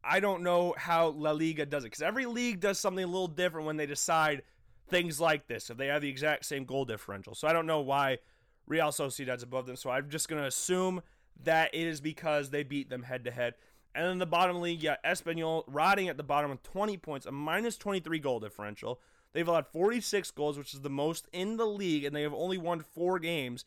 I 0.04 0.20
don't 0.20 0.44
know 0.44 0.76
how 0.78 1.08
La 1.08 1.32
Liga 1.32 1.66
does 1.66 1.84
it 1.84 1.88
because 1.88 2.02
every 2.02 2.26
league 2.26 2.60
does 2.60 2.78
something 2.78 3.04
a 3.04 3.08
little 3.08 3.28
different 3.28 3.66
when 3.66 3.78
they 3.78 3.86
decide 3.86 4.44
things 4.88 5.20
like 5.20 5.48
this 5.48 5.70
if 5.70 5.78
they 5.78 5.88
have 5.88 6.02
the 6.02 6.10
exact 6.10 6.46
same 6.46 6.66
goal 6.66 6.86
differential. 6.86 7.34
So 7.34 7.48
I 7.48 7.54
don't 7.54 7.66
know 7.66 7.82
why 7.82 8.20
Real 8.68 8.92
Sociedad's 8.92 9.44
above 9.44 9.66
them. 9.66 9.76
So 9.76 9.90
I'm 9.90 10.10
just 10.10 10.30
going 10.30 10.42
to 10.42 10.48
assume 10.48 11.02
that 11.44 11.74
it 11.74 11.88
is 11.88 12.02
because 12.02 12.50
they 12.50 12.64
beat 12.64 12.90
them 12.90 13.04
head 13.04 13.26
to 13.26 13.32
head. 13.32 13.56
And 13.96 14.06
then 14.06 14.18
the 14.18 14.26
bottom 14.26 14.60
league, 14.60 14.84
yeah, 14.84 14.98
Espanyol 15.06 15.64
riding 15.68 16.10
at 16.10 16.18
the 16.18 16.24
bottom 16.24 16.52
with 16.52 16.62
20 16.64 16.98
points, 16.98 17.26
a 17.26 17.32
minus 17.32 17.78
23 17.78 18.20
goal 18.20 18.42
differential. 18.42 19.00
They've 19.32 19.48
allowed 19.48 19.68
46 19.68 20.32
goals, 20.32 20.58
which 20.58 20.74
is 20.74 20.82
the 20.82 20.90
most 20.90 21.28
in 21.32 21.56
the 21.56 21.66
league, 21.66 22.04
and 22.04 22.14
they 22.14 22.22
have 22.24 22.34
only 22.34 22.58
won 22.58 22.82
four 22.82 23.20
games, 23.20 23.64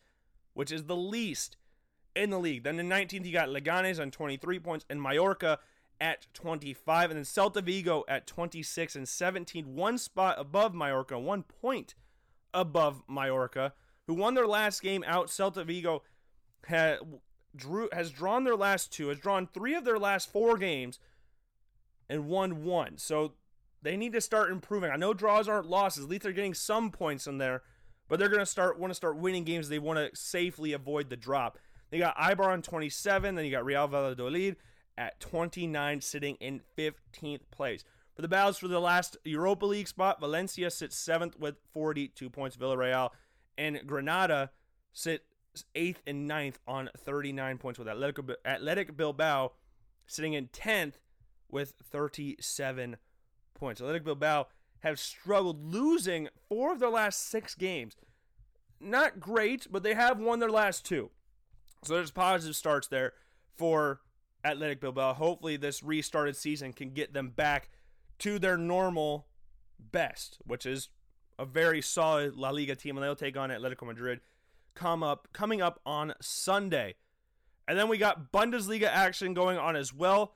which 0.53 0.71
is 0.71 0.83
the 0.83 0.95
least 0.95 1.57
in 2.15 2.29
the 2.29 2.39
league. 2.39 2.63
Then 2.63 2.79
in 2.79 2.87
19th, 2.87 3.25
you 3.25 3.33
got 3.33 3.49
Leganes 3.49 3.99
on 3.99 4.11
23 4.11 4.59
points, 4.59 4.85
and 4.87 5.01
Mallorca 5.01 5.59
at 5.99 6.27
25, 6.33 7.09
and 7.09 7.17
then 7.17 7.25
Celta 7.25 7.63
Vigo 7.63 8.03
at 8.07 8.27
26 8.27 8.95
and 8.95 9.07
17, 9.07 9.75
one 9.75 9.97
spot 9.97 10.35
above 10.39 10.75
Mallorca, 10.75 11.19
one 11.19 11.43
point 11.43 11.95
above 12.53 13.01
Mallorca, 13.07 13.73
who 14.07 14.13
won 14.13 14.33
their 14.35 14.47
last 14.47 14.81
game 14.81 15.03
out. 15.05 15.27
Celta 15.27 15.65
Vigo 15.65 16.03
had 16.65 16.99
drew 17.55 17.89
has 17.91 18.11
drawn 18.11 18.43
their 18.43 18.55
last 18.55 18.91
two, 18.91 19.09
has 19.09 19.19
drawn 19.19 19.47
three 19.47 19.75
of 19.75 19.85
their 19.85 19.99
last 19.99 20.31
four 20.31 20.57
games, 20.57 20.99
and 22.09 22.27
won 22.27 22.63
one. 22.63 22.97
So 22.97 23.33
they 23.81 23.95
need 23.95 24.13
to 24.13 24.21
start 24.21 24.51
improving. 24.51 24.91
I 24.91 24.95
know 24.95 25.13
draws 25.13 25.47
aren't 25.47 25.69
losses. 25.69 26.03
At 26.05 26.09
least 26.09 26.23
they're 26.23 26.31
getting 26.31 26.53
some 26.53 26.91
points 26.91 27.27
in 27.27 27.37
there, 27.37 27.63
but 28.07 28.19
they're 28.19 28.29
gonna 28.29 28.45
start 28.45 28.79
want 28.79 28.91
to 28.91 28.95
start 28.95 29.17
winning 29.17 29.43
games. 29.43 29.69
They 29.69 29.79
want 29.79 29.99
to 29.99 30.15
safely 30.19 30.73
avoid 30.73 31.09
the 31.09 31.17
drop. 31.17 31.57
They 31.89 31.99
got 31.99 32.17
Eibar 32.17 32.47
on 32.47 32.61
27, 32.61 33.35
then 33.35 33.45
you 33.45 33.51
got 33.51 33.65
Real 33.65 33.87
Valladolid 33.87 34.57
at 34.97 35.19
29, 35.19 36.01
sitting 36.01 36.35
in 36.35 36.61
15th 36.77 37.49
place. 37.51 37.83
For 38.15 38.21
the 38.21 38.27
battles 38.27 38.57
for 38.57 38.67
the 38.67 38.81
last 38.81 39.17
Europa 39.23 39.65
League 39.65 39.87
spot, 39.87 40.19
Valencia 40.19 40.69
sits 40.69 40.97
seventh 40.97 41.39
with 41.39 41.55
42 41.73 42.29
points. 42.29 42.57
Villarreal 42.57 43.11
and 43.57 43.79
Granada 43.87 44.51
sit 44.91 45.23
eighth 45.75 46.01
and 46.05 46.27
ninth 46.27 46.59
on 46.67 46.89
39 46.97 47.57
points 47.57 47.79
with 47.79 47.87
Atletico, 47.87 48.35
Athletic 48.45 48.95
Bilbao 48.95 49.51
sitting 50.07 50.33
in 50.33 50.47
10th 50.47 50.93
with 51.49 51.73
37 51.83 52.97
points. 53.53 53.81
Athletic 53.81 54.03
Bilbao 54.03 54.47
have 54.79 54.99
struggled 54.99 55.73
losing 55.73 56.29
four 56.47 56.71
of 56.71 56.79
their 56.79 56.89
last 56.89 57.27
six 57.27 57.55
games. 57.55 57.95
Not 58.79 59.19
great, 59.19 59.67
but 59.69 59.83
they 59.83 59.93
have 59.93 60.19
won 60.19 60.39
their 60.39 60.49
last 60.49 60.85
two. 60.85 61.11
So 61.83 61.95
there's 61.95 62.11
positive 62.11 62.55
starts 62.55 62.87
there 62.87 63.13
for 63.57 64.01
Athletic 64.43 64.79
Bilbao. 64.79 65.13
Hopefully, 65.13 65.57
this 65.57 65.83
restarted 65.83 66.35
season 66.35 66.71
can 66.71 66.91
get 66.91 67.13
them 67.13 67.29
back 67.29 67.69
to 68.19 68.39
their 68.39 68.57
normal 68.57 69.27
best, 69.79 70.37
which 70.45 70.65
is 70.65 70.89
a 71.37 71.45
very 71.45 71.81
solid 71.81 72.35
La 72.35 72.49
Liga 72.49 72.75
team, 72.75 72.97
and 72.97 73.03
they'll 73.03 73.15
take 73.15 73.37
on 73.37 73.49
Atletico 73.49 73.85
Madrid 73.85 74.19
come 74.79 75.03
up 75.03 75.27
coming 75.33 75.61
up 75.61 75.81
on 75.85 76.13
Sunday. 76.21 76.95
And 77.67 77.77
then 77.77 77.89
we 77.89 77.97
got 77.97 78.31
Bundesliga 78.31 78.87
action 78.87 79.33
going 79.33 79.57
on 79.57 79.75
as 79.75 79.93
well. 79.93 80.35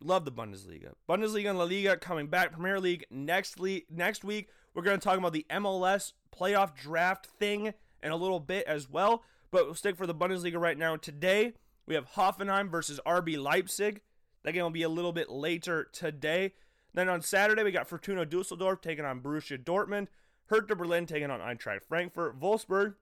Love 0.00 0.24
the 0.24 0.32
Bundesliga. 0.32 0.92
Bundesliga 1.08 1.50
and 1.50 1.58
La 1.58 1.64
Liga 1.64 1.96
coming 1.96 2.26
back. 2.26 2.52
Premier 2.52 2.80
League 2.80 3.04
next 3.10 3.60
le- 3.60 3.82
next 3.90 4.24
week. 4.24 4.48
We're 4.74 4.82
going 4.82 4.98
to 4.98 5.04
talk 5.04 5.18
about 5.18 5.34
the 5.34 5.46
MLS 5.50 6.14
playoff 6.34 6.74
draft 6.74 7.26
thing 7.38 7.74
in 8.02 8.10
a 8.10 8.16
little 8.16 8.40
bit 8.40 8.66
as 8.66 8.88
well. 8.88 9.22
But 9.50 9.66
we'll 9.66 9.74
stick 9.74 9.96
for 9.96 10.06
the 10.06 10.14
Bundesliga 10.14 10.58
right 10.58 10.76
now. 10.76 10.96
Today, 10.96 11.52
we 11.86 11.94
have 11.94 12.12
Hoffenheim 12.12 12.70
versus 12.70 12.98
RB 13.06 13.38
Leipzig. 13.38 14.00
That 14.42 14.52
game 14.52 14.62
will 14.62 14.70
be 14.70 14.82
a 14.82 14.88
little 14.88 15.12
bit 15.12 15.30
later 15.30 15.88
today. 15.92 16.54
Then 16.94 17.08
on 17.08 17.20
Saturday, 17.20 17.62
we 17.62 17.72
got 17.72 17.88
Fortuna 17.88 18.24
Dusseldorf 18.24 18.80
taking 18.80 19.04
on 19.04 19.20
Borussia 19.20 19.62
Dortmund. 19.62 20.08
Hertha 20.46 20.74
Berlin 20.74 21.06
taking 21.06 21.30
on 21.30 21.40
Eintracht 21.40 21.84
Frankfurt. 21.84 22.38
Wolfsburg 22.40 22.94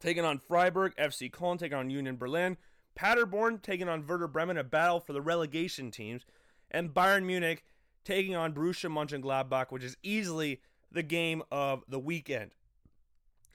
taking 0.00 0.24
on 0.24 0.38
Freiburg. 0.38 0.94
FC 0.96 1.30
Köln 1.30 1.58
taking 1.58 1.78
on 1.78 1.90
Union 1.90 2.16
Berlin. 2.16 2.56
Paderborn 2.94 3.62
taking 3.62 3.88
on 3.88 4.06
Werder 4.06 4.26
Bremen, 4.26 4.58
a 4.58 4.64
battle 4.64 5.00
for 5.00 5.12
the 5.12 5.22
relegation 5.22 5.90
teams. 5.90 6.24
And 6.70 6.92
Bayern 6.92 7.24
Munich 7.24 7.64
taking 8.04 8.34
on 8.34 8.52
Borussia 8.52 8.90
Mönchengladbach, 8.90 9.70
which 9.70 9.84
is 9.84 9.96
easily 10.02 10.60
the 10.90 11.02
game 11.02 11.42
of 11.52 11.84
the 11.88 11.98
weekend. 11.98 12.52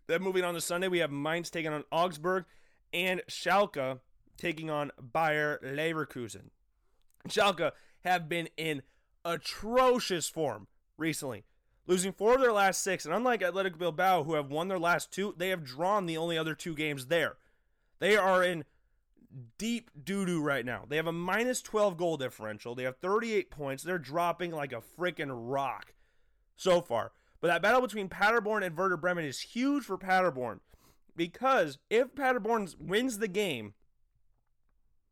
Then 0.07 0.21
moving 0.21 0.43
on 0.43 0.53
to 0.53 0.61
Sunday, 0.61 0.87
we 0.87 0.99
have 0.99 1.11
Mainz 1.11 1.49
taking 1.49 1.73
on 1.73 1.83
Augsburg 1.91 2.45
and 2.93 3.21
Schalke 3.27 3.99
taking 4.37 4.69
on 4.69 4.91
Bayer 5.13 5.59
Leverkusen. 5.63 6.49
Schalke 7.27 7.71
have 8.03 8.29
been 8.29 8.49
in 8.55 8.83
atrocious 9.23 10.29
form 10.29 10.67
recently, 10.97 11.43
losing 11.88 12.11
four 12.11 12.36
of 12.36 12.41
their 12.41 12.51
last 12.51 12.81
six. 12.81 13.05
And 13.05 13.13
unlike 13.13 13.41
Athletic 13.41 13.77
Bilbao, 13.77 14.23
who 14.23 14.33
have 14.33 14.49
won 14.49 14.67
their 14.67 14.79
last 14.79 15.11
two, 15.11 15.33
they 15.38 15.49
have 15.49 15.63
drawn 15.63 16.05
the 16.05 16.17
only 16.17 16.38
other 16.38 16.55
two 16.55 16.75
games 16.75 17.07
there. 17.07 17.38
They 17.99 18.17
are 18.17 18.43
in 18.43 18.65
deep 19.57 19.91
doo 20.03 20.25
doo 20.25 20.41
right 20.41 20.65
now. 20.65 20.86
They 20.88 20.95
have 20.95 21.07
a 21.07 21.11
minus 21.11 21.61
12 21.61 21.97
goal 21.97 22.17
differential. 22.17 22.75
They 22.75 22.83
have 22.83 22.97
38 22.97 23.51
points. 23.51 23.83
They're 23.83 23.97
dropping 23.97 24.51
like 24.51 24.73
a 24.73 24.83
freaking 24.97 25.31
rock 25.31 25.93
so 26.55 26.81
far. 26.81 27.11
But 27.41 27.47
that 27.47 27.61
battle 27.61 27.81
between 27.81 28.09
Paderborn 28.09 28.63
and 28.63 28.77
Werder 28.77 28.97
Bremen 28.97 29.25
is 29.25 29.39
huge 29.39 29.83
for 29.83 29.97
Paderborn 29.97 30.61
because 31.15 31.77
if 31.89 32.15
Paderborn 32.15 32.67
wins 32.79 33.19
the 33.19 33.27
game, 33.27 33.73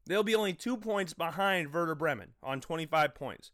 they'll 0.05 0.23
be 0.23 0.35
only 0.35 0.53
two 0.53 0.77
points 0.77 1.13
behind 1.13 1.73
Werder 1.73 1.95
Bremen 1.95 2.29
on 2.41 2.59
25 2.59 3.13
points. 3.13 3.51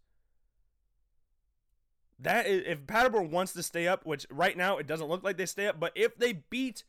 That 2.20 2.48
is, 2.48 2.64
if 2.66 2.86
Paderborn 2.86 3.32
wants 3.32 3.54
to 3.54 3.64
stay 3.64 3.88
up, 3.88 4.06
which 4.06 4.28
right 4.30 4.58
now 4.58 4.78
it 4.78 4.88
doesn't 4.88 5.08
look 5.08 5.24
like 5.24 5.38
they 5.38 5.46
stay 5.46 5.68
up, 5.68 5.80
but 5.80 5.94
if 5.96 6.18
they 6.18 6.34
beat 6.50 6.84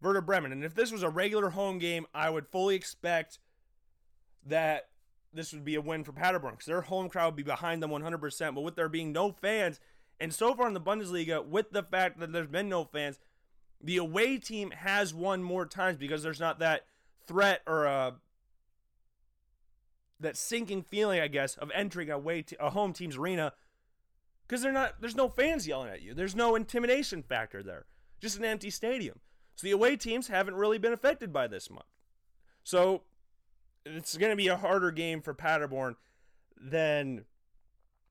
Werder 0.00 0.22
Bremen, 0.22 0.52
and 0.52 0.64
if 0.64 0.74
this 0.74 0.90
was 0.90 1.02
a 1.02 1.10
regular 1.10 1.50
home 1.50 1.78
game, 1.78 2.06
I 2.14 2.30
would 2.30 2.46
fully 2.46 2.76
expect 2.76 3.38
that 4.46 4.88
this 5.32 5.52
would 5.52 5.64
be 5.64 5.74
a 5.74 5.80
win 5.80 6.04
for 6.04 6.12
Paderborn 6.12 6.54
because 6.54 6.66
their 6.66 6.82
home 6.82 7.08
crowd 7.08 7.26
would 7.26 7.36
be 7.36 7.42
behind 7.42 7.82
them 7.82 7.90
100%. 7.90 8.54
But 8.54 8.60
with 8.62 8.76
there 8.76 8.88
being 8.88 9.12
no 9.12 9.32
fans, 9.32 9.80
and 10.20 10.32
so 10.32 10.54
far 10.54 10.66
in 10.66 10.74
the 10.74 10.80
Bundesliga, 10.80 11.44
with 11.44 11.70
the 11.72 11.82
fact 11.82 12.20
that 12.20 12.32
there's 12.32 12.46
been 12.46 12.68
no 12.68 12.84
fans, 12.84 13.18
the 13.82 13.96
away 13.98 14.38
team 14.38 14.70
has 14.70 15.12
won 15.12 15.42
more 15.42 15.66
times 15.66 15.98
because 15.98 16.22
there's 16.22 16.40
not 16.40 16.58
that 16.60 16.86
threat 17.26 17.62
or 17.66 17.84
a 17.84 17.90
uh, 17.90 18.10
that 20.20 20.36
sinking 20.36 20.82
feeling, 20.82 21.20
I 21.20 21.28
guess, 21.28 21.56
of 21.56 21.70
entering 21.74 22.08
a 22.10 22.18
way 22.18 22.40
to 22.42 22.64
a 22.64 22.70
home 22.70 22.92
team's 22.92 23.16
arena 23.16 23.52
because 24.46 24.62
they're 24.62 24.72
not 24.72 25.00
there's 25.00 25.16
no 25.16 25.28
fans 25.28 25.66
yelling 25.66 25.90
at 25.90 26.02
you. 26.02 26.14
There's 26.14 26.36
no 26.36 26.54
intimidation 26.54 27.22
factor 27.22 27.62
there. 27.62 27.86
Just 28.20 28.38
an 28.38 28.44
empty 28.44 28.70
stadium. 28.70 29.20
So 29.56 29.66
the 29.66 29.72
away 29.72 29.96
teams 29.96 30.28
haven't 30.28 30.56
really 30.56 30.78
been 30.78 30.92
affected 30.92 31.32
by 31.32 31.46
this 31.46 31.70
much. 31.70 31.84
So 32.64 33.02
it's 33.84 34.16
going 34.16 34.32
to 34.32 34.36
be 34.36 34.48
a 34.48 34.56
harder 34.56 34.90
game 34.90 35.20
for 35.20 35.34
Paderborn 35.34 35.96
than 36.60 37.24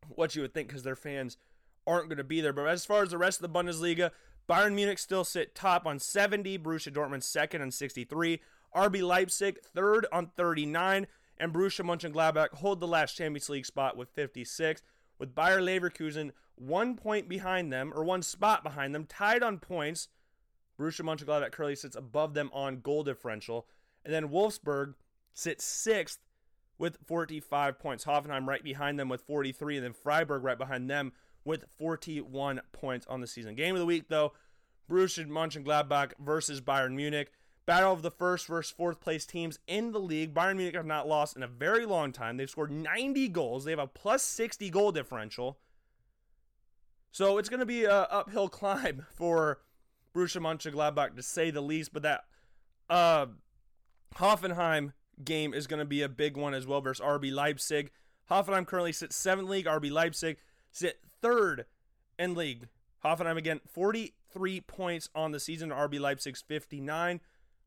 what 0.10 0.36
you 0.36 0.42
would 0.42 0.54
think 0.54 0.68
because 0.68 0.84
their 0.84 0.96
fans 0.96 1.38
aren't 1.86 2.08
going 2.08 2.18
to 2.18 2.24
be 2.24 2.42
there. 2.42 2.54
But 2.54 2.68
as 2.68 2.86
far 2.86 3.04
as 3.04 3.10
the 3.10 3.18
rest 3.18 3.42
of 3.42 3.52
the 3.52 3.60
Bundesliga, 3.60 4.12
Bayern 4.48 4.74
Munich 4.74 5.00
still 5.00 5.24
sit 5.24 5.56
top 5.56 5.86
on 5.86 6.00
70, 6.00 6.60
Borussia 6.60 6.94
Dortmund 6.94 7.24
second 7.24 7.62
on 7.62 7.72
63, 7.72 8.42
RB 8.76 9.02
Leipzig 9.06 9.60
third 9.62 10.06
on 10.12 10.32
39, 10.36 11.08
and 11.38 11.54
Borussia 11.54 11.86
Mönchengladbach 11.86 12.56
hold 12.56 12.80
the 12.80 12.88
last 12.88 13.16
Champions 13.16 13.50
League 13.50 13.66
spot 13.66 13.98
with 13.98 14.10
56, 14.10 14.82
with 15.20 15.36
Bayer 15.36 15.62
Leverkusen 15.62 16.32
one 16.56 16.96
point 16.96 17.28
behind 17.28 17.74
them, 17.74 17.92
or 17.96 18.04
one 18.04 18.22
spot 18.22 18.64
behind 18.64 18.94
them, 18.94 19.06
tied 19.06 19.44
on 19.44 19.60
points. 19.60 20.08
Borussia 20.80 21.02
Mönchengladbach 21.02 21.52
currently 21.52 21.76
sits 21.76 21.96
above 21.96 22.34
them 22.34 22.50
on 22.54 22.82
goal 22.82 23.04
differential, 23.04 23.68
and 24.04 24.14
then 24.14 24.30
Wolfsburg 24.30 24.94
sits 25.34 25.64
sixth 25.64 26.20
with 26.78 26.98
45 27.06 27.80
points. 27.80 28.06
Hoffenheim 28.06 28.48
right 28.48 28.64
behind 28.64 29.00
them 29.00 29.10
with 29.10 29.22
43, 29.22 29.78
and 29.78 29.86
then 29.86 29.94
Freiburg 29.94 30.44
right 30.44 30.58
behind 30.58 30.90
them 30.90 31.14
with 31.46 31.66
41 31.78 32.62
points 32.72 33.06
on 33.08 33.22
the 33.22 33.28
season. 33.28 33.56
Game 33.56 33.76
of 33.76 33.80
the 33.80 33.86
week, 33.86 34.10
though, 34.10 34.34
Borussia 34.90 35.28
Mönchengladbach 35.28 36.14
versus 36.20 36.62
Bayern 36.62 36.94
Munich. 36.94 37.32
Battle 37.66 37.94
of 37.94 38.02
the 38.02 38.12
first 38.12 38.48
versus 38.48 38.72
fourth 38.72 39.00
place 39.00 39.26
teams 39.26 39.60
in 39.68 39.94
the 39.94 40.00
league. 40.00 40.34
Bayern 40.34 40.58
Munich 40.58 40.76
have 40.76 40.86
not 40.86 41.08
lost 41.08 41.38
in 41.38 41.44
a 41.44 41.48
very 41.48 41.86
long 41.86 42.12
time. 42.12 42.36
They've 42.36 42.50
scored 42.50 42.72
90 42.72 43.30
goals. 43.30 43.64
They 43.64 43.72
have 43.72 43.80
a 43.80 43.88
plus 43.88 44.22
60 44.24 44.70
goal 44.70 44.92
differential. 44.92 45.58
So 47.12 47.38
it's 47.38 47.48
going 47.48 47.62
to 47.62 47.66
be 47.66 47.86
an 47.86 48.06
uphill 48.10 48.50
climb 48.50 49.06
for 49.16 49.60
Borussia 50.14 50.42
Mönchengladbach 50.42 51.16
to 51.16 51.24
say 51.24 51.52
the 51.52 51.62
least. 51.62 51.94
But 51.94 52.04
that 52.04 52.26
uh, 52.90 53.28
Hoffenheim 54.16 54.92
game 55.24 55.54
is 55.54 55.68
going 55.68 55.80
to 55.80 55.86
be 55.86 56.02
a 56.02 56.10
big 56.10 56.36
one 56.36 56.54
as 56.54 56.68
well 56.68 56.82
versus 56.82 57.06
RB 57.06 57.32
Leipzig. 57.32 57.92
Hoffenheim 58.30 58.66
currently 58.66 58.92
sits 58.92 59.16
seventh 59.16 59.50
league. 59.50 59.66
RB 59.68 59.90
Leipzig 59.92 60.38
sit 60.72 61.00
third 61.22 61.66
in 62.20 62.36
league. 62.36 62.68
Hoffenheim 63.06 63.38
again, 63.38 63.62
43 63.68 64.62
points 64.62 65.10
on 65.14 65.32
the 65.32 65.40
season. 65.40 65.70
RB 65.70 66.00
Leipzig's 66.00 66.42
59. 66.42 67.22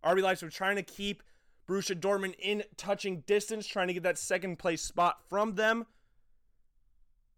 RB 0.06 0.22
Leipzig 0.22 0.50
trying 0.50 0.76
to 0.76 0.82
keep 0.82 1.22
Borussia 1.68 1.98
Dortmund 1.98 2.34
in 2.38 2.62
touching 2.76 3.24
distance, 3.26 3.66
trying 3.66 3.88
to 3.88 3.94
get 3.94 4.04
that 4.04 4.18
second 4.18 4.58
place 4.58 4.82
spot 4.82 5.18
from 5.28 5.54
them. 5.54 5.86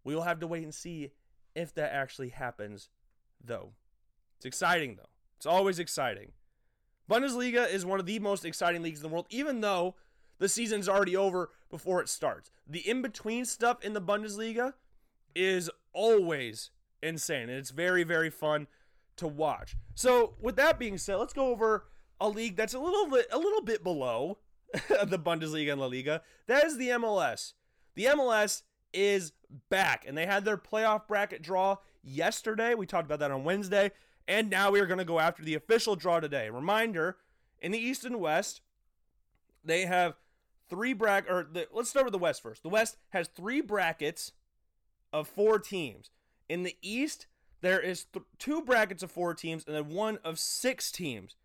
We 0.03 0.15
will 0.15 0.23
have 0.23 0.39
to 0.39 0.47
wait 0.47 0.63
and 0.63 0.73
see 0.73 1.11
if 1.55 1.73
that 1.73 1.91
actually 1.91 2.29
happens, 2.29 2.89
though. 3.43 3.71
It's 4.37 4.45
exciting, 4.45 4.95
though. 4.95 5.09
It's 5.37 5.45
always 5.45 5.79
exciting. 5.79 6.31
Bundesliga 7.09 7.69
is 7.69 7.85
one 7.85 7.99
of 7.99 8.05
the 8.05 8.19
most 8.19 8.45
exciting 8.45 8.83
leagues 8.83 8.99
in 8.99 9.03
the 9.03 9.09
world, 9.09 9.25
even 9.29 9.61
though 9.61 9.95
the 10.37 10.47
season's 10.47 10.87
already 10.87 11.17
over 11.17 11.49
before 11.69 12.01
it 12.01 12.09
starts. 12.09 12.51
The 12.67 12.87
in 12.87 13.01
between 13.01 13.45
stuff 13.45 13.83
in 13.83 13.93
the 13.93 14.01
Bundesliga 14.01 14.73
is 15.35 15.69
always 15.91 16.71
insane. 17.01 17.49
And 17.49 17.57
it's 17.57 17.71
very, 17.71 18.03
very 18.03 18.29
fun 18.29 18.67
to 19.17 19.27
watch. 19.27 19.75
So, 19.95 20.35
with 20.39 20.55
that 20.55 20.79
being 20.79 20.97
said, 20.97 21.15
let's 21.15 21.33
go 21.33 21.47
over 21.47 21.85
a 22.19 22.29
league 22.29 22.55
that's 22.55 22.73
a 22.73 22.79
little 22.79 23.07
bit, 23.07 23.27
a 23.31 23.37
little 23.37 23.61
bit 23.61 23.83
below 23.83 24.37
the 24.73 25.19
Bundesliga 25.19 25.71
and 25.71 25.81
La 25.81 25.87
Liga. 25.87 26.21
That 26.47 26.65
is 26.65 26.77
the 26.77 26.89
MLS. 26.89 27.53
The 27.95 28.05
MLS 28.05 28.63
is 28.93 29.33
back, 29.69 30.05
and 30.07 30.17
they 30.17 30.25
had 30.25 30.45
their 30.45 30.57
playoff 30.57 31.07
bracket 31.07 31.41
draw 31.41 31.77
yesterday. 32.03 32.75
We 32.75 32.85
talked 32.85 33.05
about 33.05 33.19
that 33.19 33.31
on 33.31 33.43
Wednesday, 33.43 33.91
and 34.27 34.49
now 34.49 34.71
we 34.71 34.79
are 34.79 34.85
going 34.85 34.99
to 34.99 35.05
go 35.05 35.19
after 35.19 35.43
the 35.43 35.55
official 35.55 35.95
draw 35.95 36.19
today. 36.19 36.49
Reminder: 36.49 37.17
in 37.61 37.71
the 37.71 37.79
East 37.79 38.05
and 38.05 38.19
West, 38.19 38.61
they 39.63 39.85
have 39.85 40.15
three 40.69 40.93
bracket. 40.93 41.31
Or 41.31 41.47
the, 41.51 41.67
let's 41.71 41.89
start 41.89 42.05
with 42.05 42.13
the 42.13 42.19
West 42.19 42.41
first. 42.41 42.63
The 42.63 42.69
West 42.69 42.97
has 43.09 43.27
three 43.27 43.61
brackets 43.61 44.31
of 45.11 45.27
four 45.27 45.59
teams. 45.59 46.11
In 46.47 46.63
the 46.63 46.75
East, 46.81 47.27
there 47.61 47.79
is 47.79 48.05
th- 48.05 48.25
two 48.37 48.61
brackets 48.61 49.03
of 49.03 49.11
four 49.11 49.33
teams 49.33 49.63
and 49.65 49.75
then 49.75 49.89
one 49.89 50.19
of 50.23 50.39
six 50.39 50.91
teams. 50.91 51.35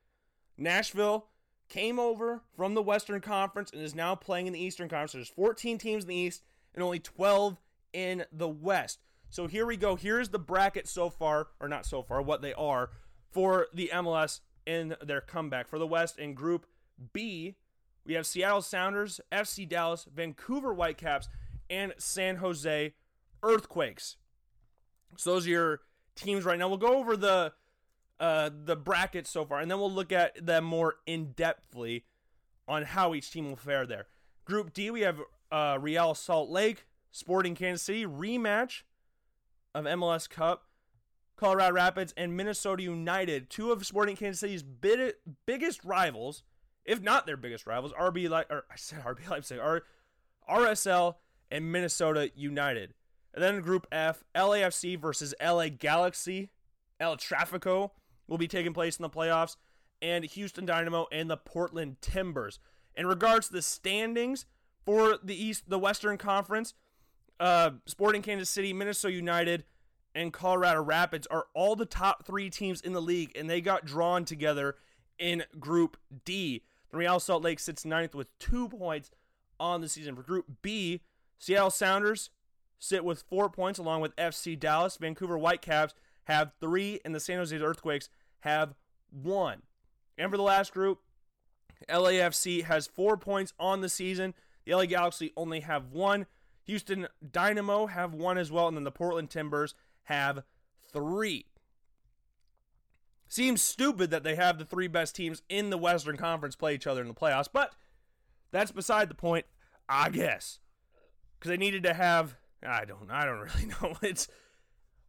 Nashville 0.56 1.26
came 1.68 1.98
over 1.98 2.42
from 2.56 2.74
the 2.74 2.82
Western 2.82 3.20
Conference 3.20 3.70
and 3.72 3.82
is 3.82 3.94
now 3.94 4.14
playing 4.14 4.46
in 4.46 4.52
the 4.52 4.62
Eastern 4.62 4.88
Conference. 4.88 5.12
There's 5.12 5.28
14 5.28 5.78
teams 5.78 6.04
in 6.04 6.08
the 6.08 6.16
East 6.16 6.42
and 6.74 6.82
only 6.82 6.98
12 6.98 7.58
in 7.92 8.24
the 8.32 8.48
West. 8.48 9.00
So 9.30 9.46
here 9.46 9.66
we 9.66 9.76
go. 9.76 9.96
Here's 9.96 10.28
the 10.28 10.38
bracket 10.38 10.86
so 10.86 11.10
far, 11.10 11.48
or 11.60 11.68
not 11.68 11.86
so 11.86 12.02
far, 12.02 12.22
what 12.22 12.42
they 12.42 12.54
are 12.54 12.90
for 13.30 13.66
the 13.74 13.90
MLS 13.92 14.40
in 14.66 14.94
their 15.02 15.20
comeback. 15.20 15.66
For 15.66 15.78
the 15.78 15.86
West 15.86 16.18
in 16.18 16.34
Group 16.34 16.66
B, 17.12 17.56
we 18.04 18.14
have 18.14 18.26
Seattle 18.26 18.62
Sounders, 18.62 19.20
FC 19.32 19.68
Dallas, 19.68 20.06
Vancouver 20.14 20.72
Whitecaps, 20.72 21.28
and 21.68 21.94
San 21.98 22.36
Jose 22.36 22.94
Earthquakes. 23.42 24.16
So 25.16 25.32
those 25.32 25.46
are 25.46 25.50
your 25.50 25.80
teams 26.14 26.44
right 26.44 26.58
now. 26.58 26.68
We'll 26.68 26.76
go 26.76 26.96
over 26.96 27.16
the 27.16 27.52
uh, 28.20 28.50
the 28.52 28.76
brackets 28.76 29.30
so 29.30 29.44
far, 29.44 29.60
and 29.60 29.70
then 29.70 29.78
we'll 29.78 29.92
look 29.92 30.12
at 30.12 30.44
them 30.44 30.64
more 30.64 30.96
in 31.06 31.34
depthly 31.34 32.02
on 32.66 32.82
how 32.82 33.14
each 33.14 33.30
team 33.30 33.48
will 33.48 33.56
fare 33.56 33.86
there. 33.86 34.06
Group 34.44 34.72
D, 34.72 34.90
we 34.90 35.02
have 35.02 35.20
uh, 35.50 35.78
Real 35.80 36.14
Salt 36.14 36.50
Lake, 36.50 36.86
Sporting 37.10 37.54
Kansas 37.54 37.82
City 37.82 38.06
rematch 38.06 38.82
of 39.74 39.84
MLS 39.84 40.28
Cup, 40.28 40.64
Colorado 41.36 41.74
Rapids, 41.74 42.14
and 42.16 42.36
Minnesota 42.36 42.82
United, 42.82 43.50
two 43.50 43.72
of 43.72 43.84
Sporting 43.86 44.16
Kansas 44.16 44.40
City's 44.40 44.62
bid- 44.62 45.14
biggest 45.46 45.84
rivals, 45.84 46.44
if 46.84 47.02
not 47.02 47.26
their 47.26 47.36
biggest 47.36 47.66
rivals. 47.66 47.92
RB 47.92 48.28
like 48.28 48.50
or 48.50 48.64
I 48.70 48.76
said 48.76 49.02
RB 49.02 49.28
Leipzig, 49.28 49.58
R- 49.58 49.82
RSL 50.48 51.16
and 51.50 51.70
Minnesota 51.70 52.30
United. 52.34 52.94
And 53.32 53.42
then 53.42 53.60
Group 53.62 53.86
F, 53.90 54.22
LAFC 54.34 54.98
versus 54.98 55.34
LA 55.42 55.68
Galaxy, 55.68 56.50
El 57.00 57.16
Trafico 57.16 57.90
will 58.26 58.38
be 58.38 58.48
taking 58.48 58.72
place 58.72 58.96
in 58.96 59.02
the 59.02 59.10
playoffs, 59.10 59.56
and 60.02 60.24
Houston 60.24 60.66
Dynamo 60.66 61.06
and 61.12 61.30
the 61.30 61.36
Portland 61.36 61.96
Timbers. 62.00 62.58
In 62.94 63.06
regards 63.06 63.48
to 63.48 63.54
the 63.54 63.62
standings 63.62 64.46
for 64.84 65.18
the 65.22 65.34
East, 65.34 65.68
the 65.68 65.78
Western 65.78 66.18
Conference, 66.18 66.74
uh, 67.40 67.70
Sporting 67.86 68.22
Kansas 68.22 68.50
City, 68.50 68.72
Minnesota 68.72 69.14
United, 69.14 69.64
and 70.14 70.32
Colorado 70.32 70.82
Rapids 70.82 71.26
are 71.28 71.46
all 71.54 71.74
the 71.74 71.86
top 71.86 72.24
three 72.24 72.50
teams 72.50 72.80
in 72.80 72.92
the 72.92 73.02
league, 73.02 73.32
and 73.36 73.50
they 73.50 73.60
got 73.60 73.84
drawn 73.84 74.24
together 74.24 74.76
in 75.18 75.44
Group 75.58 75.96
D. 76.24 76.62
The 76.90 76.98
Real 76.98 77.18
Salt 77.18 77.42
Lake 77.42 77.58
sits 77.58 77.84
ninth 77.84 78.14
with 78.14 78.36
two 78.38 78.68
points 78.68 79.10
on 79.58 79.80
the 79.80 79.88
season. 79.88 80.14
For 80.14 80.22
Group 80.22 80.46
B, 80.62 81.00
Seattle 81.38 81.70
Sounders 81.70 82.30
sit 82.78 83.04
with 83.04 83.22
four 83.22 83.48
points, 83.50 83.78
along 83.78 84.00
with 84.00 84.14
FC 84.16 84.58
Dallas. 84.58 84.96
Vancouver 84.96 85.38
Whitecaps 85.38 85.94
have 86.24 86.52
three, 86.60 87.00
and 87.04 87.14
the 87.14 87.20
San 87.20 87.38
Jose 87.38 87.56
Earthquakes 87.56 88.08
have 88.40 88.74
one. 89.10 89.62
And 90.18 90.30
for 90.30 90.36
the 90.36 90.42
last 90.42 90.72
group, 90.72 91.00
LAFC 91.88 92.64
has 92.64 92.86
four 92.86 93.16
points 93.16 93.52
on 93.58 93.80
the 93.80 93.88
season. 93.88 94.34
The 94.64 94.74
LA 94.74 94.86
Galaxy 94.86 95.32
only 95.36 95.60
have 95.60 95.90
one. 95.92 96.26
Houston 96.64 97.08
Dynamo 97.30 97.86
have 97.86 98.14
one 98.14 98.38
as 98.38 98.50
well, 98.50 98.68
and 98.68 98.76
then 98.76 98.84
the 98.84 98.90
Portland 98.90 99.30
Timbers 99.30 99.74
have 100.04 100.44
three. 100.92 101.46
Seems 103.28 103.60
stupid 103.60 104.10
that 104.10 104.22
they 104.22 104.36
have 104.36 104.58
the 104.58 104.64
three 104.64 104.86
best 104.86 105.14
teams 105.14 105.42
in 105.48 105.70
the 105.70 105.78
Western 105.78 106.16
Conference 106.16 106.56
play 106.56 106.74
each 106.74 106.86
other 106.86 107.02
in 107.02 107.08
the 107.08 107.14
playoffs, 107.14 107.48
but 107.52 107.72
that's 108.50 108.70
beside 108.70 109.08
the 109.08 109.14
point, 109.14 109.46
I 109.88 110.08
guess. 110.08 110.60
Because 111.38 111.50
they 111.50 111.56
needed 111.56 111.82
to 111.82 111.94
have 111.94 112.36
I 112.66 112.84
don't 112.84 113.10
I 113.10 113.26
don't 113.26 113.40
really 113.40 113.66
know. 113.82 113.96
It's 114.02 114.28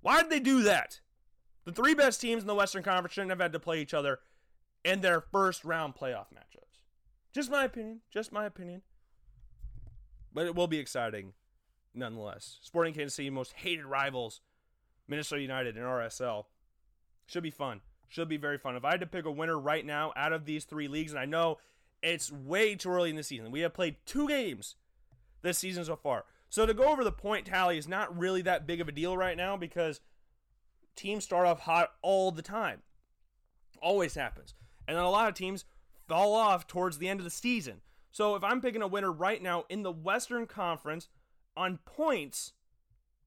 why 0.01 0.21
did 0.21 0.31
they 0.31 0.39
do 0.39 0.63
that? 0.63 0.99
The 1.65 1.71
three 1.71 1.95
best 1.95 2.21
teams 2.21 2.43
in 2.43 2.47
the 2.47 2.55
Western 2.55 2.83
Conference 2.83 3.13
shouldn't 3.13 3.31
have 3.31 3.39
had 3.39 3.53
to 3.53 3.59
play 3.59 3.81
each 3.81 3.93
other 3.93 4.19
in 4.83 5.01
their 5.01 5.19
first 5.19 5.65
round 5.65 5.95
playoff 5.95 6.27
matchups. 6.33 6.79
Just 7.33 7.51
my 7.51 7.65
opinion. 7.65 8.01
Just 8.11 8.31
my 8.31 8.45
opinion. 8.45 8.83
But 10.33 10.45
it 10.45 10.55
will 10.55 10.67
be 10.67 10.77
exciting 10.77 11.33
nonetheless. 11.93 12.59
Sporting 12.61 12.93
Kansas 12.93 13.15
City, 13.15 13.29
most 13.29 13.53
hated 13.53 13.85
rivals, 13.85 14.41
Minnesota 15.07 15.41
United 15.41 15.75
and 15.75 15.85
RSL. 15.85 16.45
Should 17.25 17.43
be 17.43 17.51
fun. 17.51 17.81
Should 18.07 18.29
be 18.29 18.37
very 18.37 18.57
fun. 18.57 18.75
If 18.75 18.85
I 18.85 18.91
had 18.91 18.99
to 18.99 19.07
pick 19.07 19.25
a 19.25 19.31
winner 19.31 19.57
right 19.57 19.85
now 19.85 20.13
out 20.15 20.33
of 20.33 20.45
these 20.45 20.65
three 20.65 20.87
leagues, 20.87 21.11
and 21.11 21.19
I 21.19 21.25
know 21.25 21.57
it's 22.03 22.31
way 22.31 22.75
too 22.75 22.89
early 22.89 23.09
in 23.09 23.15
the 23.15 23.23
season, 23.23 23.51
we 23.51 23.61
have 23.61 23.73
played 23.73 23.95
two 24.05 24.27
games 24.27 24.75
this 25.41 25.57
season 25.57 25.85
so 25.85 25.95
far. 25.95 26.25
So 26.49 26.65
to 26.65 26.73
go 26.73 26.85
over 26.85 27.03
the 27.03 27.11
point 27.11 27.47
tally 27.47 27.77
is 27.77 27.87
not 27.87 28.15
really 28.15 28.41
that 28.43 28.67
big 28.67 28.79
of 28.79 28.87
a 28.87 28.91
deal 28.91 29.17
right 29.17 29.35
now 29.35 29.57
because 29.57 29.99
teams 30.95 31.23
start 31.23 31.47
off 31.47 31.61
hot 31.61 31.91
all 32.01 32.31
the 32.31 32.41
time. 32.41 32.81
Always 33.81 34.15
happens. 34.15 34.53
And 34.87 34.97
then 34.97 35.03
a 35.03 35.09
lot 35.09 35.27
of 35.27 35.33
teams 35.35 35.65
fall 36.07 36.33
off 36.33 36.67
towards 36.67 36.97
the 36.97 37.07
end 37.07 37.19
of 37.19 37.23
the 37.23 37.29
season. 37.29 37.81
So 38.11 38.35
if 38.35 38.43
I'm 38.43 38.61
picking 38.61 38.81
a 38.81 38.87
winner 38.87 39.11
right 39.11 39.41
now 39.41 39.65
in 39.69 39.83
the 39.83 39.91
Western 39.91 40.45
Conference 40.45 41.09
on 41.57 41.79
points, 41.85 42.53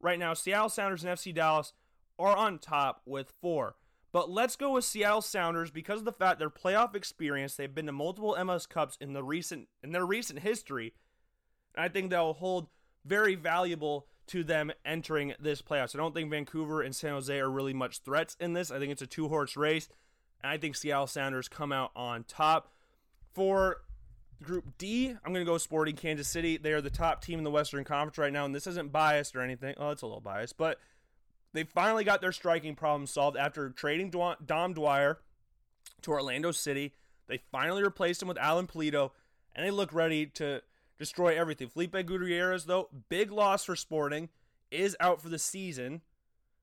right 0.00 0.18
now 0.18 0.34
Seattle 0.34 0.68
Sounders 0.68 1.04
and 1.04 1.16
FC 1.16 1.34
Dallas 1.34 1.72
are 2.18 2.36
on 2.36 2.58
top 2.58 3.02
with 3.04 3.32
four. 3.40 3.76
But 4.12 4.30
let's 4.30 4.56
go 4.56 4.72
with 4.72 4.84
Seattle 4.84 5.20
Sounders 5.20 5.70
because 5.70 6.00
of 6.00 6.04
the 6.06 6.12
fact 6.12 6.38
their 6.38 6.48
playoff 6.48 6.94
experience. 6.94 7.54
They've 7.54 7.74
been 7.74 7.86
to 7.86 7.92
multiple 7.92 8.36
MLS 8.38 8.68
Cups 8.68 8.96
in 9.00 9.12
the 9.12 9.22
recent 9.22 9.68
in 9.82 9.92
their 9.92 10.06
recent 10.06 10.40
history. 10.40 10.94
And 11.74 11.84
I 11.84 11.88
think 11.88 12.10
they'll 12.10 12.32
hold 12.32 12.68
very 13.04 13.34
valuable 13.34 14.06
to 14.28 14.44
them 14.44 14.72
entering 14.84 15.34
this 15.40 15.62
playoffs. 15.62 15.94
I 15.94 15.98
don't 15.98 16.14
think 16.14 16.30
Vancouver 16.30 16.82
and 16.82 16.94
San 16.94 17.12
Jose 17.12 17.38
are 17.38 17.50
really 17.50 17.74
much 17.74 18.00
threats 18.00 18.36
in 18.40 18.52
this. 18.52 18.70
I 18.70 18.78
think 18.78 18.92
it's 18.92 19.02
a 19.02 19.06
two 19.06 19.28
horse 19.28 19.56
race. 19.56 19.88
And 20.42 20.50
I 20.52 20.56
think 20.56 20.76
Seattle 20.76 21.06
Sounders 21.06 21.48
come 21.48 21.72
out 21.72 21.90
on 21.96 22.24
top. 22.24 22.72
For 23.34 23.82
Group 24.42 24.78
D, 24.78 25.10
I'm 25.10 25.32
going 25.32 25.44
to 25.44 25.50
go 25.50 25.58
Sporting 25.58 25.96
Kansas 25.96 26.28
City. 26.28 26.56
They 26.56 26.72
are 26.72 26.80
the 26.80 26.90
top 26.90 27.24
team 27.24 27.38
in 27.38 27.44
the 27.44 27.50
Western 27.50 27.84
Conference 27.84 28.18
right 28.18 28.32
now. 28.32 28.44
And 28.44 28.54
this 28.54 28.66
isn't 28.66 28.92
biased 28.92 29.34
or 29.34 29.40
anything. 29.40 29.74
Oh, 29.78 29.90
it's 29.90 30.02
a 30.02 30.06
little 30.06 30.20
biased. 30.20 30.56
But 30.56 30.78
they 31.52 31.64
finally 31.64 32.04
got 32.04 32.20
their 32.20 32.32
striking 32.32 32.74
problem 32.74 33.06
solved 33.06 33.36
after 33.36 33.70
trading 33.70 34.10
Dom 34.10 34.74
Dwyer 34.74 35.18
to 36.02 36.10
Orlando 36.10 36.52
City. 36.52 36.94
They 37.26 37.40
finally 37.50 37.82
replaced 37.82 38.22
him 38.22 38.28
with 38.28 38.38
Alan 38.38 38.66
Pulido. 38.66 39.10
And 39.54 39.66
they 39.66 39.70
look 39.70 39.92
ready 39.92 40.26
to 40.26 40.62
destroy 40.98 41.38
everything. 41.38 41.68
Felipe 41.68 41.92
Gutierrez, 41.92 42.64
though, 42.64 42.88
big 43.08 43.30
loss 43.30 43.64
for 43.64 43.76
Sporting, 43.76 44.28
is 44.70 44.96
out 45.00 45.20
for 45.20 45.28
the 45.28 45.38
season. 45.38 46.02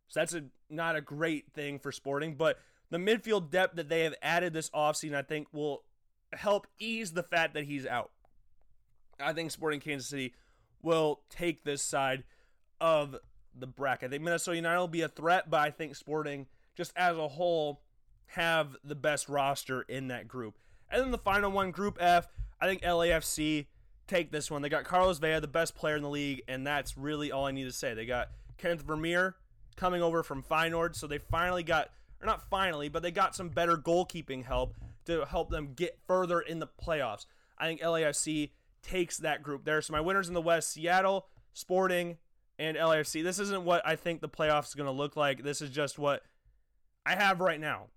So 0.08 0.20
that's 0.20 0.34
a 0.34 0.46
not 0.70 0.96
a 0.96 1.02
great 1.02 1.54
thing 1.54 1.80
for 1.80 1.92
Sporting, 1.92 2.36
but 2.36 2.60
the 2.90 2.98
midfield 2.98 3.50
depth 3.50 3.76
that 3.76 3.90
they 3.90 4.02
have 4.02 4.16
added 4.22 4.54
this 4.54 4.70
offseason, 4.70 5.16
I 5.16 5.22
think, 5.24 5.48
will 5.52 5.84
help 6.34 6.68
ease 6.80 7.12
the 7.12 7.24
fact 7.24 7.54
that 7.56 7.64
he's 7.64 7.86
out. 7.86 8.12
I 9.20 9.34
think 9.34 9.52
Sporting 9.52 9.80
Kansas 9.80 10.08
City 10.08 10.34
will 10.82 11.22
take 11.30 11.64
this 11.64 11.82
side 11.82 12.24
of 12.80 13.16
the 13.58 13.68
bracket. 13.68 14.10
I 14.10 14.12
think 14.12 14.24
Minnesota 14.24 14.58
United 14.58 14.80
will 14.80 14.88
be 14.88 15.02
a 15.02 15.08
threat, 15.08 15.50
but 15.50 15.62
I 15.62 15.72
think 15.72 15.96
Sporting, 15.96 16.48
just 16.76 16.92
as 16.96 17.18
a 17.18 17.28
whole, 17.28 17.82
have 18.28 18.76
the 18.84 18.96
best 18.96 19.30
roster 19.30 19.82
in 19.84 20.10
that 20.10 20.28
group. 20.28 20.58
And 20.90 21.02
then 21.02 21.12
the 21.12 21.18
final 21.18 21.52
one, 21.52 21.72
Group 21.72 21.98
F, 22.00 22.28
I 22.62 22.68
think 22.68 22.82
LAFC 22.82 23.68
take 24.08 24.32
this 24.32 24.50
one. 24.52 24.62
They 24.62 24.70
got 24.70 24.84
Carlos 24.84 25.20
Vela, 25.20 25.42
the 25.42 25.48
best 25.48 25.76
player 25.76 25.96
in 25.96 26.04
the 26.04 26.10
league, 26.10 26.44
and 26.48 26.66
that's 26.66 26.98
really 26.98 27.32
all 27.32 27.46
I 27.46 27.52
need 27.52 27.66
to 27.66 27.72
say. 27.72 27.94
They 27.94 28.06
got 28.06 28.30
Kenneth 28.58 28.84
Vermeer 28.84 29.36
coming 29.76 30.02
over 30.02 30.24
from 30.24 30.44
Feyenoord, 30.44 30.96
so 30.96 31.08
they 31.08 31.18
finally 31.18 31.64
got, 31.64 31.90
or 32.22 32.26
not 32.26 32.50
finally, 32.50 32.90
but 32.90 33.04
they 33.04 33.12
got 33.12 33.36
some 33.36 33.50
better 33.50 33.78
goalkeeping 33.78 34.46
help 34.46 34.76
to 35.06 35.26
help 35.26 35.50
them 35.50 35.74
get 35.76 36.00
further 36.08 36.40
in 36.40 36.60
the 36.60 36.68
playoffs. 36.68 37.26
I 37.58 37.68
think 37.68 37.82
LAFC 37.82 38.52
takes 38.82 39.18
that 39.18 39.44
group 39.44 39.66
there. 39.66 39.82
So 39.82 39.94
my 39.94 40.02
winners 40.02 40.28
in 40.28 40.34
the 40.34 40.42
West, 40.42 40.72
Seattle, 40.72 41.28
Sporting, 41.54 42.18
and 42.58 42.78
LAFC. 42.78 43.24
This 43.24 43.40
isn't 43.40 43.64
what 43.64 43.86
I 43.86 43.96
think 43.96 44.22
the 44.22 44.30
playoffs 44.30 44.68
is 44.68 44.76
going 44.76 44.88
to 44.88 44.92
look 44.92 45.16
like. 45.16 45.44
This 45.44 45.62
is 45.62 45.70
just 45.70 46.00
what 46.00 46.24
I 47.06 47.16
have 47.16 47.40
right 47.40 47.60
now. 47.60 47.88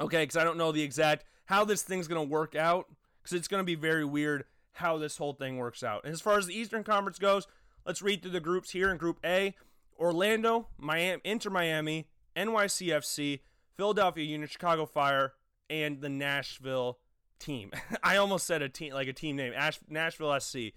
Okay, 0.00 0.22
because 0.22 0.36
I 0.36 0.44
don't 0.44 0.58
know 0.58 0.72
the 0.72 0.82
exact 0.82 1.24
how 1.46 1.64
this 1.64 1.82
thing's 1.82 2.08
going 2.08 2.26
to 2.26 2.30
work 2.30 2.54
out 2.54 2.86
because 3.22 3.36
it's 3.36 3.48
going 3.48 3.60
to 3.60 3.64
be 3.64 3.74
very 3.74 4.04
weird 4.04 4.44
how 4.76 4.98
this 4.98 5.16
whole 5.16 5.32
thing 5.32 5.56
works 5.56 5.82
out. 5.82 6.04
And 6.04 6.12
as 6.12 6.20
far 6.20 6.38
as 6.38 6.46
the 6.46 6.58
Eastern 6.58 6.84
Conference 6.84 7.18
goes, 7.18 7.46
let's 7.84 8.02
read 8.02 8.22
through 8.22 8.32
the 8.32 8.40
groups 8.40 8.70
here 8.70 8.90
in 8.90 8.96
Group 8.96 9.18
A 9.24 9.54
Orlando, 9.98 10.68
Miami, 10.78 11.20
Inter 11.24 11.50
Miami, 11.50 12.08
NYCFC, 12.36 13.40
Philadelphia 13.76 14.24
Union, 14.24 14.48
Chicago 14.48 14.86
Fire, 14.86 15.34
and 15.70 16.00
the 16.00 16.08
Nashville 16.08 16.98
team. 17.38 17.70
I 18.02 18.16
almost 18.16 18.46
said 18.46 18.62
a 18.62 18.68
team 18.68 18.92
like 18.92 19.08
a 19.08 19.12
team 19.12 19.36
name. 19.36 19.52
Ash, 19.54 19.78
Nashville 19.88 20.38
SC. 20.38 20.72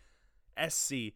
SC. 0.67 1.13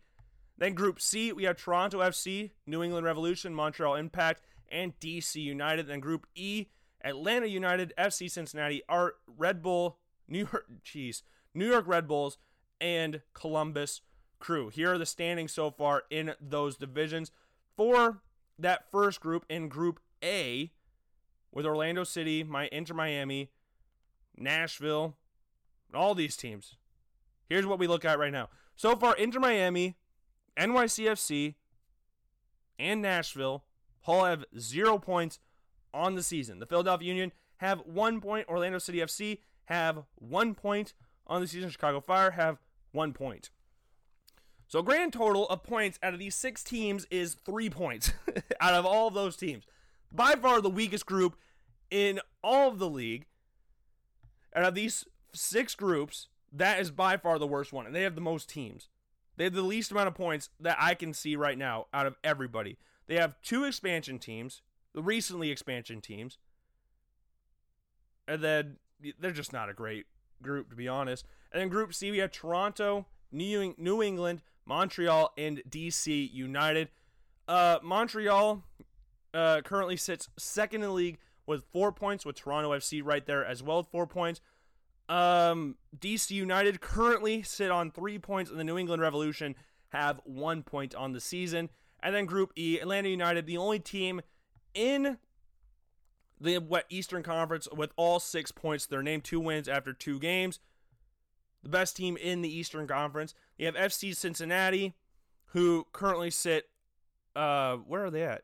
Then 0.57 0.73
Group 0.73 1.01
C, 1.01 1.33
we 1.33 1.43
have 1.43 1.57
Toronto 1.57 1.99
FC, 1.99 2.51
New 2.67 2.83
England 2.83 3.05
Revolution, 3.05 3.53
Montreal 3.53 3.95
Impact, 3.95 4.41
and 4.71 4.97
DC 4.99 5.35
United. 5.35 5.87
Then 5.87 5.99
Group 5.99 6.27
E, 6.35 6.67
Atlanta 7.03 7.47
United, 7.47 7.93
FC 7.97 8.29
Cincinnati, 8.29 8.83
Art 8.87 9.15
Red 9.27 9.61
Bull, 9.61 9.97
New 10.27 10.39
York, 10.39 10.65
jeez, 10.85 11.23
New 11.53 11.69
York 11.69 11.87
Red 11.87 12.07
Bulls, 12.07 12.37
and 12.79 13.21
Columbus 13.33 14.01
Crew. 14.39 14.69
Here 14.69 14.93
are 14.93 14.97
the 14.97 15.05
standings 15.05 15.53
so 15.53 15.71
far 15.71 16.03
in 16.09 16.33
those 16.41 16.77
divisions. 16.77 17.31
For 17.75 18.21
that 18.59 18.91
first 18.91 19.19
group 19.19 19.45
in 19.49 19.67
Group 19.67 19.99
A, 20.23 20.71
with 21.51 21.65
Orlando 21.65 22.03
City, 22.03 22.43
my 22.43 22.67
Inter 22.71 22.93
Miami, 22.93 23.49
Nashville, 24.35 25.15
all 25.93 26.15
these 26.15 26.35
teams. 26.35 26.75
Here's 27.47 27.65
what 27.65 27.79
we 27.79 27.87
look 27.87 28.05
at 28.05 28.19
right 28.19 28.31
now. 28.31 28.49
So 28.75 28.95
far, 28.95 29.15
Inter 29.15 29.39
Miami, 29.39 29.95
NYCFC, 30.57 31.55
and 32.79 33.01
Nashville 33.01 33.63
all 34.05 34.25
have 34.25 34.45
zero 34.57 34.97
points 34.97 35.39
on 35.93 36.15
the 36.15 36.23
season. 36.23 36.59
The 36.59 36.65
Philadelphia 36.65 37.07
Union 37.07 37.31
have 37.57 37.79
one 37.85 38.19
point. 38.19 38.47
Orlando 38.49 38.79
City 38.79 38.99
FC 38.99 39.39
have 39.65 40.03
one 40.15 40.55
point 40.55 40.93
on 41.27 41.41
the 41.41 41.47
season. 41.47 41.69
Chicago 41.69 41.99
Fire 41.99 42.31
have 42.31 42.59
one 42.91 43.13
point. 43.13 43.49
So 44.67 44.81
grand 44.81 45.13
total 45.13 45.47
of 45.49 45.63
points 45.63 45.99
out 46.01 46.13
of 46.13 46.19
these 46.19 46.35
six 46.35 46.63
teams 46.63 47.05
is 47.11 47.35
three 47.45 47.69
points 47.69 48.13
out 48.59 48.73
of 48.73 48.85
all 48.85 49.07
of 49.07 49.13
those 49.13 49.35
teams. 49.35 49.65
By 50.11 50.33
far 50.33 50.61
the 50.61 50.69
weakest 50.69 51.05
group 51.05 51.35
in 51.91 52.19
all 52.43 52.69
of 52.69 52.79
the 52.79 52.89
league. 52.89 53.25
Out 54.55 54.63
of 54.65 54.75
these 54.75 55.05
six 55.33 55.75
groups, 55.75 56.27
that 56.51 56.79
is 56.79 56.91
by 56.91 57.17
far 57.17 57.39
the 57.39 57.47
worst 57.47 57.73
one. 57.73 57.85
And 57.85 57.95
they 57.95 58.03
have 58.03 58.15
the 58.15 58.21
most 58.21 58.49
teams. 58.49 58.89
They 59.37 59.43
have 59.43 59.53
the 59.53 59.61
least 59.61 59.91
amount 59.91 60.07
of 60.07 60.15
points 60.15 60.49
that 60.59 60.77
I 60.79 60.93
can 60.93 61.13
see 61.13 61.35
right 61.35 61.57
now 61.57 61.87
out 61.93 62.05
of 62.05 62.17
everybody. 62.23 62.77
They 63.07 63.15
have 63.15 63.41
two 63.41 63.63
expansion 63.63 64.19
teams, 64.19 64.61
the 64.93 65.01
recently 65.01 65.49
expansion 65.51 66.01
teams. 66.01 66.37
And 68.27 68.43
then 68.43 68.77
they're 69.19 69.31
just 69.31 69.53
not 69.53 69.69
a 69.69 69.73
great 69.73 70.05
group, 70.41 70.69
to 70.69 70.75
be 70.75 70.87
honest. 70.87 71.25
And 71.51 71.61
then 71.61 71.69
Group 71.69 71.93
C, 71.93 72.11
we 72.11 72.17
have 72.19 72.31
Toronto, 72.31 73.05
New, 73.31 73.73
New 73.77 74.01
England, 74.01 74.41
Montreal, 74.65 75.33
and 75.37 75.61
DC 75.69 76.31
United. 76.31 76.89
Uh, 77.47 77.79
Montreal 77.83 78.63
uh, 79.33 79.61
currently 79.61 79.97
sits 79.97 80.29
second 80.37 80.83
in 80.83 80.89
the 80.89 80.93
league 80.93 81.19
with 81.45 81.65
four 81.71 81.91
points, 81.91 82.25
with 82.25 82.35
Toronto 82.35 82.71
FC 82.71 83.01
right 83.03 83.25
there 83.25 83.45
as 83.45 83.61
well 83.61 83.77
with 83.77 83.87
four 83.87 84.07
points. 84.07 84.41
Um, 85.09 85.75
DC 85.99 86.31
United 86.31 86.79
currently 86.79 87.43
sit 87.43 87.69
on 87.69 87.91
three 87.91 88.17
points, 88.17 88.49
and 88.49 88.59
the 88.59 88.63
New 88.63 88.77
England 88.77 89.01
Revolution 89.01 89.55
have 89.89 90.21
one 90.23 90.63
point 90.63 90.95
on 90.95 91.11
the 91.11 91.19
season. 91.19 91.69
And 92.01 92.15
then 92.15 92.25
Group 92.25 92.51
E, 92.57 92.79
Atlanta 92.79 93.09
United, 93.09 93.45
the 93.45 93.57
only 93.57 93.79
team 93.79 94.21
in 94.73 95.17
the 96.43 96.83
Eastern 96.89 97.23
Conference 97.23 97.67
with 97.75 97.91
all 97.95 98.19
six 98.19 98.51
points. 98.51 98.85
They're 98.85 99.01
named 99.01 99.23
two 99.23 99.39
wins 99.39 99.67
after 99.67 99.93
two 99.93 100.19
games. 100.19 100.59
The 101.63 101.69
best 101.69 101.95
team 101.95 102.17
in 102.17 102.41
the 102.41 102.53
Eastern 102.53 102.87
Conference. 102.87 103.33
You 103.57 103.65
have 103.67 103.75
FC 103.75 104.15
Cincinnati, 104.15 104.93
who 105.47 105.87
currently 105.93 106.29
sit. 106.29 106.69
Uh, 107.35 107.77
where 107.77 108.05
are 108.05 108.11
they 108.11 108.23
at? 108.23 108.43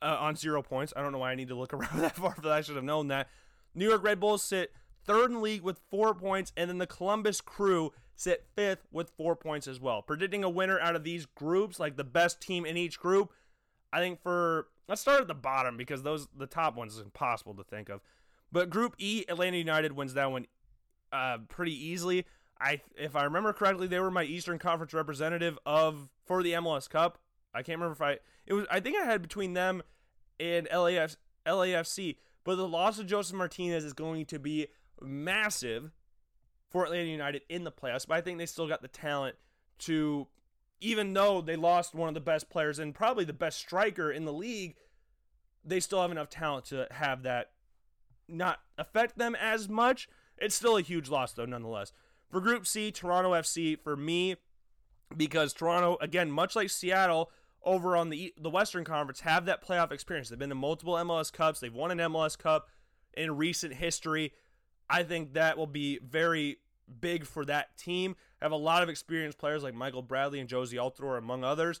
Uh, 0.00 0.16
on 0.20 0.36
zero 0.36 0.62
points. 0.62 0.92
I 0.94 1.02
don't 1.02 1.10
know 1.12 1.18
why 1.18 1.32
I 1.32 1.34
need 1.34 1.48
to 1.48 1.56
look 1.56 1.72
around 1.74 2.00
that 2.00 2.16
far, 2.16 2.36
but 2.40 2.52
I 2.52 2.60
should 2.60 2.76
have 2.76 2.84
known 2.84 3.08
that. 3.08 3.28
New 3.74 3.88
York 3.88 4.02
Red 4.02 4.20
Bulls 4.20 4.42
sit 4.42 4.72
third 5.04 5.30
in 5.30 5.40
league 5.40 5.62
with 5.62 5.80
four 5.90 6.14
points, 6.14 6.52
and 6.56 6.68
then 6.68 6.78
the 6.78 6.86
Columbus 6.86 7.40
Crew 7.40 7.92
sit 8.14 8.44
fifth 8.54 8.86
with 8.92 9.10
four 9.16 9.34
points 9.34 9.66
as 9.66 9.80
well. 9.80 10.02
Predicting 10.02 10.44
a 10.44 10.50
winner 10.50 10.78
out 10.78 10.96
of 10.96 11.04
these 11.04 11.24
groups, 11.24 11.80
like 11.80 11.96
the 11.96 12.04
best 12.04 12.40
team 12.40 12.66
in 12.66 12.76
each 12.76 12.98
group, 12.98 13.32
I 13.92 14.00
think 14.00 14.20
for 14.20 14.68
let's 14.88 15.00
start 15.00 15.20
at 15.20 15.28
the 15.28 15.34
bottom 15.34 15.76
because 15.76 16.02
those 16.02 16.28
the 16.36 16.46
top 16.46 16.76
ones 16.76 16.94
is 16.94 17.00
impossible 17.00 17.54
to 17.54 17.64
think 17.64 17.88
of. 17.88 18.00
But 18.50 18.70
Group 18.70 18.94
E, 18.98 19.24
Atlanta 19.28 19.58
United 19.58 19.92
wins 19.92 20.14
that 20.14 20.30
one 20.30 20.46
uh, 21.12 21.38
pretty 21.48 21.72
easily. 21.72 22.24
I 22.60 22.80
if 22.96 23.14
I 23.14 23.24
remember 23.24 23.52
correctly, 23.52 23.86
they 23.86 24.00
were 24.00 24.10
my 24.10 24.24
Eastern 24.24 24.58
Conference 24.58 24.92
representative 24.92 25.58
of 25.64 26.08
for 26.24 26.42
the 26.42 26.52
MLS 26.54 26.88
Cup. 26.88 27.18
I 27.54 27.62
can't 27.62 27.78
remember 27.78 27.92
if 27.92 28.02
I 28.02 28.18
it 28.46 28.54
was 28.54 28.66
I 28.70 28.80
think 28.80 28.96
I 28.96 29.04
had 29.04 29.22
between 29.22 29.52
them 29.52 29.82
and 30.40 30.66
LAF, 30.72 31.16
LAFC, 31.46 32.16
but 32.44 32.56
the 32.56 32.66
loss 32.66 32.98
of 32.98 33.06
Josef 33.06 33.36
Martinez 33.36 33.84
is 33.84 33.92
going 33.92 34.26
to 34.26 34.38
be 34.38 34.68
massive 35.00 35.92
for 36.70 36.84
Atlanta 36.84 37.08
United 37.08 37.42
in 37.48 37.64
the 37.64 37.72
playoffs. 37.72 38.06
But 38.06 38.16
I 38.16 38.20
think 38.20 38.38
they 38.38 38.46
still 38.46 38.68
got 38.68 38.82
the 38.82 38.88
talent 38.88 39.36
to 39.80 40.26
even 40.80 41.12
though 41.12 41.40
they 41.40 41.56
lost 41.56 41.94
one 41.94 42.08
of 42.08 42.14
the 42.14 42.20
best 42.20 42.48
players 42.50 42.78
and 42.78 42.94
probably 42.94 43.24
the 43.24 43.32
best 43.32 43.58
striker 43.58 44.10
in 44.10 44.24
the 44.24 44.32
league, 44.32 44.76
they 45.64 45.80
still 45.80 46.02
have 46.02 46.10
enough 46.10 46.30
talent 46.30 46.66
to 46.66 46.86
have 46.90 47.22
that 47.22 47.50
not 48.28 48.60
affect 48.76 49.18
them 49.18 49.34
as 49.34 49.68
much. 49.68 50.08
It's 50.36 50.54
still 50.54 50.76
a 50.76 50.82
huge 50.82 51.08
loss, 51.08 51.32
though, 51.32 51.46
nonetheless. 51.46 51.92
For 52.30 52.40
Group 52.40 52.66
C, 52.66 52.90
Toronto 52.90 53.32
FC, 53.32 53.78
for 53.80 53.96
me, 53.96 54.36
because 55.16 55.52
Toronto, 55.52 55.96
again, 56.00 56.30
much 56.30 56.54
like 56.54 56.70
Seattle 56.70 57.30
over 57.64 57.96
on 57.96 58.10
the 58.10 58.32
the 58.38 58.50
Western 58.50 58.84
Conference, 58.84 59.20
have 59.20 59.46
that 59.46 59.66
playoff 59.66 59.90
experience. 59.90 60.28
They've 60.28 60.38
been 60.38 60.50
to 60.50 60.54
multiple 60.54 60.94
MLS 60.94 61.32
Cups. 61.32 61.60
They've 61.60 61.74
won 61.74 61.90
an 61.90 61.98
MLS 61.98 62.38
Cup 62.38 62.68
in 63.14 63.36
recent 63.36 63.74
history. 63.74 64.32
I 64.88 65.02
think 65.02 65.34
that 65.34 65.58
will 65.58 65.66
be 65.66 65.98
very 65.98 66.58
big 67.00 67.24
for 67.24 67.44
that 67.46 67.76
team. 67.76 68.16
Have 68.40 68.52
a 68.52 68.56
lot 68.56 68.82
of 68.82 68.88
experienced 68.88 69.38
players 69.38 69.62
like 69.62 69.74
Michael 69.74 70.02
Bradley 70.02 70.40
and 70.40 70.48
Jozy 70.48 70.74
Altidore, 70.74 71.18
among 71.18 71.44
others, 71.44 71.80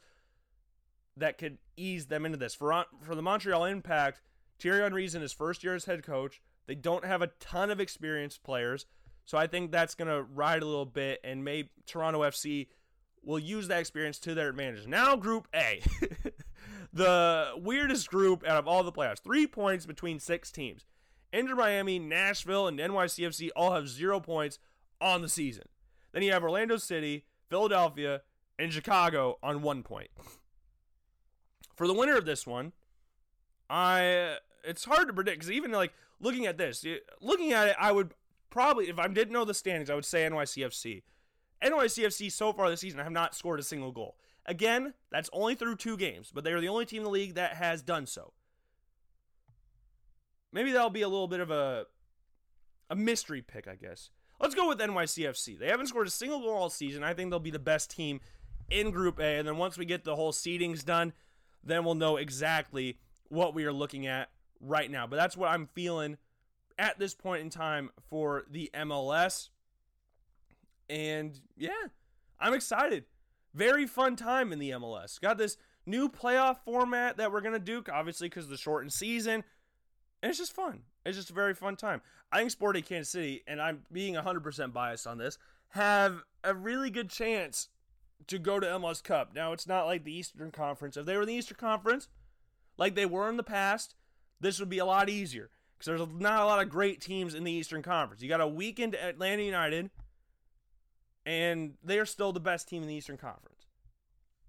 that 1.16 1.38
could 1.38 1.58
ease 1.76 2.06
them 2.06 2.26
into 2.26 2.38
this. 2.38 2.54
For 2.54 2.84
for 3.00 3.14
the 3.14 3.22
Montreal 3.22 3.64
Impact, 3.64 4.20
Thierry 4.58 4.82
Henry's 4.82 5.14
in 5.14 5.22
his 5.22 5.32
first 5.32 5.62
year 5.62 5.74
as 5.74 5.84
head 5.84 6.02
coach. 6.02 6.40
They 6.66 6.74
don't 6.74 7.04
have 7.04 7.22
a 7.22 7.30
ton 7.40 7.70
of 7.70 7.80
experienced 7.80 8.42
players, 8.42 8.86
so 9.24 9.38
I 9.38 9.46
think 9.46 9.72
that's 9.72 9.94
going 9.94 10.08
to 10.08 10.22
ride 10.22 10.62
a 10.62 10.66
little 10.66 10.84
bit, 10.84 11.20
and 11.24 11.44
maybe 11.44 11.70
Toronto 11.86 12.20
FC 12.20 12.66
will 13.22 13.38
use 13.38 13.68
that 13.68 13.80
experience 13.80 14.18
to 14.20 14.34
their 14.34 14.48
advantage. 14.48 14.86
Now, 14.86 15.16
Group 15.16 15.48
A, 15.54 15.82
the 16.92 17.52
weirdest 17.56 18.08
group 18.08 18.44
out 18.46 18.58
of 18.58 18.66
all 18.66 18.82
the 18.82 18.92
playoffs. 18.92 19.20
Three 19.20 19.46
points 19.46 19.86
between 19.86 20.18
six 20.18 20.50
teams. 20.50 20.84
Inter 21.32 21.54
Miami, 21.54 21.98
Nashville, 21.98 22.66
and 22.66 22.78
NYCFC 22.78 23.50
all 23.54 23.72
have 23.72 23.88
zero 23.88 24.20
points 24.20 24.58
on 25.00 25.22
the 25.22 25.28
season. 25.28 25.64
Then 26.12 26.22
you 26.22 26.32
have 26.32 26.42
Orlando 26.42 26.76
City, 26.76 27.24
Philadelphia, 27.48 28.22
and 28.58 28.72
Chicago 28.72 29.38
on 29.42 29.62
one 29.62 29.82
point. 29.82 30.08
For 31.76 31.86
the 31.86 31.94
winner 31.94 32.16
of 32.16 32.26
this 32.26 32.46
one, 32.46 32.72
I 33.70 34.38
it's 34.64 34.84
hard 34.84 35.08
to 35.08 35.14
predict 35.14 35.38
because 35.38 35.50
even 35.50 35.70
like 35.70 35.92
looking 36.20 36.46
at 36.46 36.58
this, 36.58 36.84
looking 37.20 37.52
at 37.52 37.68
it, 37.68 37.76
I 37.78 37.92
would 37.92 38.14
probably 38.50 38.88
if 38.88 38.98
I 38.98 39.06
didn't 39.08 39.32
know 39.32 39.44
the 39.44 39.54
standings, 39.54 39.90
I 39.90 39.94
would 39.94 40.04
say 40.04 40.28
NYCFC. 40.28 41.02
NYCFC 41.62 42.30
so 42.30 42.52
far 42.52 42.70
this 42.70 42.80
season 42.80 43.00
have 43.00 43.12
not 43.12 43.34
scored 43.34 43.60
a 43.60 43.64
single 43.64 43.92
goal. 43.92 44.16
Again, 44.46 44.94
that's 45.10 45.28
only 45.32 45.54
through 45.54 45.76
two 45.76 45.96
games, 45.96 46.30
but 46.32 46.42
they 46.42 46.52
are 46.52 46.60
the 46.60 46.68
only 46.68 46.86
team 46.86 46.98
in 46.98 47.04
the 47.04 47.10
league 47.10 47.34
that 47.34 47.54
has 47.54 47.82
done 47.82 48.06
so. 48.06 48.32
Maybe 50.52 50.72
that'll 50.72 50.90
be 50.90 51.02
a 51.02 51.08
little 51.08 51.28
bit 51.28 51.40
of 51.40 51.50
a 51.50 51.86
a 52.90 52.96
mystery 52.96 53.42
pick, 53.42 53.68
I 53.68 53.74
guess. 53.74 54.10
Let's 54.40 54.54
go 54.54 54.68
with 54.68 54.78
NYCFC. 54.78 55.58
They 55.58 55.68
haven't 55.68 55.88
scored 55.88 56.06
a 56.06 56.10
single 56.10 56.40
goal 56.40 56.54
all 56.54 56.70
season. 56.70 57.02
I 57.02 57.14
think 57.14 57.30
they'll 57.30 57.40
be 57.40 57.50
the 57.50 57.58
best 57.58 57.90
team 57.90 58.20
in 58.70 58.90
Group 58.90 59.18
A. 59.18 59.38
And 59.38 59.48
then 59.48 59.56
once 59.56 59.76
we 59.76 59.84
get 59.84 60.04
the 60.04 60.16
whole 60.16 60.32
seedings 60.32 60.84
done, 60.84 61.12
then 61.64 61.84
we'll 61.84 61.94
know 61.94 62.16
exactly 62.16 62.98
what 63.28 63.54
we 63.54 63.64
are 63.64 63.72
looking 63.72 64.06
at 64.06 64.30
right 64.60 64.90
now. 64.90 65.06
But 65.06 65.16
that's 65.16 65.36
what 65.36 65.50
I'm 65.50 65.66
feeling 65.66 66.18
at 66.78 66.98
this 66.98 67.14
point 67.14 67.42
in 67.42 67.50
time 67.50 67.90
for 68.08 68.44
the 68.50 68.70
MLS. 68.74 69.48
And 70.88 71.38
yeah, 71.56 71.88
I'm 72.38 72.54
excited. 72.54 73.04
Very 73.54 73.86
fun 73.86 74.14
time 74.14 74.52
in 74.52 74.58
the 74.58 74.70
MLS. 74.70 75.20
Got 75.20 75.38
this 75.38 75.56
new 75.84 76.08
playoff 76.08 76.58
format 76.64 77.16
that 77.16 77.32
we're 77.32 77.40
going 77.40 77.54
to 77.54 77.58
do, 77.58 77.82
obviously, 77.92 78.28
because 78.28 78.48
the 78.48 78.56
shortened 78.56 78.92
season. 78.92 79.42
And 80.22 80.30
it's 80.30 80.38
just 80.38 80.54
fun. 80.54 80.82
It's 81.04 81.16
just 81.16 81.30
a 81.30 81.34
very 81.34 81.54
fun 81.54 81.76
time. 81.76 82.02
I 82.30 82.38
think 82.38 82.50
Sporting 82.50 82.82
Kansas 82.82 83.10
City, 83.10 83.42
and 83.46 83.60
I'm 83.60 83.82
being 83.90 84.14
100% 84.14 84.72
biased 84.72 85.06
on 85.06 85.18
this, 85.18 85.38
have 85.70 86.22
a 86.44 86.54
really 86.54 86.90
good 86.90 87.10
chance 87.10 87.68
to 88.26 88.38
go 88.38 88.60
to 88.60 88.66
MLS 88.66 89.02
Cup. 89.02 89.34
Now, 89.34 89.52
it's 89.52 89.66
not 89.66 89.86
like 89.86 90.04
the 90.04 90.12
Eastern 90.12 90.50
Conference. 90.50 90.96
If 90.96 91.06
they 91.06 91.14
were 91.16 91.22
in 91.22 91.28
the 91.28 91.34
Eastern 91.34 91.56
Conference, 91.56 92.08
like 92.76 92.94
they 92.94 93.06
were 93.06 93.28
in 93.28 93.36
the 93.36 93.42
past, 93.42 93.94
this 94.40 94.58
would 94.60 94.68
be 94.68 94.78
a 94.78 94.84
lot 94.84 95.08
easier 95.08 95.50
because 95.78 95.86
there's 95.86 96.20
not 96.20 96.42
a 96.42 96.46
lot 96.46 96.62
of 96.62 96.68
great 96.68 97.00
teams 97.00 97.34
in 97.34 97.44
the 97.44 97.52
Eastern 97.52 97.82
Conference. 97.82 98.22
You 98.22 98.28
got 98.28 98.40
a 98.40 98.48
weekend 98.48 98.94
Atlanta 98.94 99.42
United, 99.42 99.90
and 101.24 101.74
they 101.82 101.98
are 101.98 102.06
still 102.06 102.32
the 102.32 102.40
best 102.40 102.68
team 102.68 102.82
in 102.82 102.88
the 102.88 102.94
Eastern 102.94 103.16
Conference. 103.16 103.66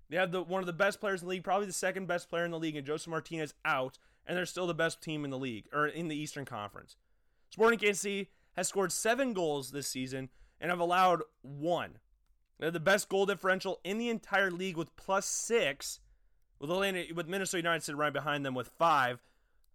They 0.09 0.17
have 0.17 0.31
the 0.31 0.41
one 0.41 0.61
of 0.61 0.65
the 0.65 0.73
best 0.73 0.99
players 0.99 1.21
in 1.21 1.27
the 1.27 1.31
league, 1.31 1.43
probably 1.43 1.67
the 1.67 1.73
second 1.73 2.07
best 2.07 2.29
player 2.29 2.45
in 2.45 2.51
the 2.51 2.59
league, 2.59 2.75
and 2.75 2.85
Josef 2.85 3.07
Martinez 3.07 3.53
out, 3.63 3.99
and 4.29 4.37
they're 4.37 4.45
still 4.45 4.67
the 4.67 4.75
best 4.75 5.01
team 5.01 5.25
in 5.25 5.31
the 5.31 5.39
league 5.39 5.65
or 5.73 5.87
in 5.87 6.07
the 6.07 6.15
Eastern 6.15 6.45
Conference. 6.45 6.95
Sporting 7.49 7.79
Kansas 7.79 8.01
City 8.01 8.29
has 8.55 8.67
scored 8.67 8.91
seven 8.91 9.33
goals 9.33 9.71
this 9.71 9.87
season 9.87 10.29
and 10.61 10.69
have 10.69 10.79
allowed 10.79 11.23
one. 11.41 11.97
They're 12.59 12.69
the 12.69 12.79
best 12.79 13.09
goal 13.09 13.25
differential 13.25 13.79
in 13.83 13.97
the 13.97 14.09
entire 14.09 14.51
league 14.51 14.77
with 14.77 14.95
plus 14.95 15.25
six, 15.25 15.99
with 16.59 16.69
Atlanta, 16.69 17.05
with 17.15 17.27
Minnesota 17.27 17.57
United 17.57 17.81
sitting 17.81 17.97
right 17.97 18.13
behind 18.13 18.45
them 18.45 18.53
with 18.53 18.67
five. 18.67 19.23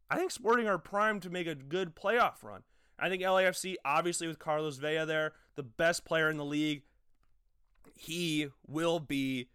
I 0.08 0.16
think 0.16 0.30
Sporting 0.30 0.68
are 0.68 0.78
primed 0.78 1.22
to 1.22 1.30
make 1.30 1.48
a 1.48 1.56
good 1.56 1.96
playoff 1.96 2.44
run. 2.44 2.62
I 2.96 3.08
think 3.08 3.22
LAFC, 3.22 3.74
obviously 3.84 4.28
with 4.28 4.38
Carlos 4.38 4.76
Vela 4.76 5.04
there, 5.04 5.32
the 5.56 5.64
best 5.64 6.04
player 6.04 6.30
in 6.30 6.36
the 6.36 6.44
league, 6.44 6.82
he 7.96 8.50
will 8.68 9.00
be 9.00 9.48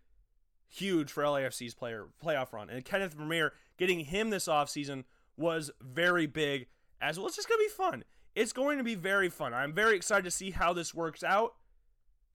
huge 0.67 1.09
for 1.09 1.23
LAFC's 1.23 1.73
player 1.73 2.07
playoff 2.21 2.51
run. 2.51 2.69
And 2.69 2.83
Kenneth 2.83 3.13
Vermeer 3.13 3.53
getting 3.79 4.01
him 4.01 4.29
this 4.29 4.47
offseason 4.47 5.05
was 5.35 5.71
very 5.81 6.27
big 6.27 6.67
as 7.01 7.17
well. 7.17 7.25
It's 7.25 7.37
just 7.37 7.47
going 7.47 7.59
to 7.59 7.65
be 7.65 7.73
fun. 7.73 8.03
It's 8.35 8.53
going 8.53 8.77
to 8.77 8.83
be 8.83 8.93
very 8.93 9.29
fun. 9.29 9.53
I'm 9.53 9.73
very 9.73 9.95
excited 9.95 10.25
to 10.25 10.31
see 10.31 10.51
how 10.51 10.73
this 10.73 10.93
works 10.93 11.23
out 11.23 11.55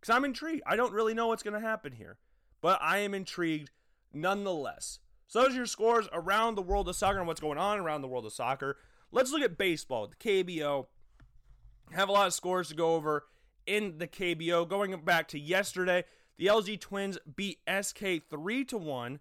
because 0.01 0.14
I'm 0.14 0.24
intrigued. 0.24 0.62
I 0.66 0.74
don't 0.74 0.92
really 0.92 1.14
know 1.14 1.28
what's 1.28 1.42
going 1.42 1.55
to 1.55 1.66
happen 1.66 1.92
here, 1.92 2.18
but 2.61 2.80
I 2.82 2.99
am 2.99 3.14
intrigued 3.14 3.70
nonetheless. 4.12 4.99
So 5.28 5.42
those 5.42 5.53
are 5.53 5.57
your 5.57 5.66
scores 5.66 6.09
around 6.12 6.55
the 6.55 6.62
world 6.62 6.88
of 6.88 6.97
soccer 6.97 7.18
and 7.18 7.26
what's 7.26 7.40
going 7.40 7.59
on 7.59 7.78
around 7.78 8.01
the 8.01 8.09
world 8.09 8.26
of 8.26 8.32
soccer. 8.32 8.78
Let's 9.12 9.30
look 9.30 9.42
at 9.42 9.57
baseball. 9.57 10.09
The 10.09 10.16
KBO 10.16 10.86
have 11.92 12.09
a 12.09 12.12
lot 12.12 12.26
of 12.26 12.34
scores 12.34 12.68
to 12.68 12.74
go 12.74 12.95
over 12.95 13.26
in 13.66 13.99
the 13.99 14.09
KBO. 14.09 14.68
Going 14.68 14.99
back 15.05 15.28
to 15.28 15.38
yesterday, 15.38 16.05
the 16.36 16.47
LG 16.47 16.80
Twins 16.80 17.18
beat 17.36 17.59
SK 17.68 18.28
3 18.28 18.64
to 18.64 18.78
1. 18.78 19.20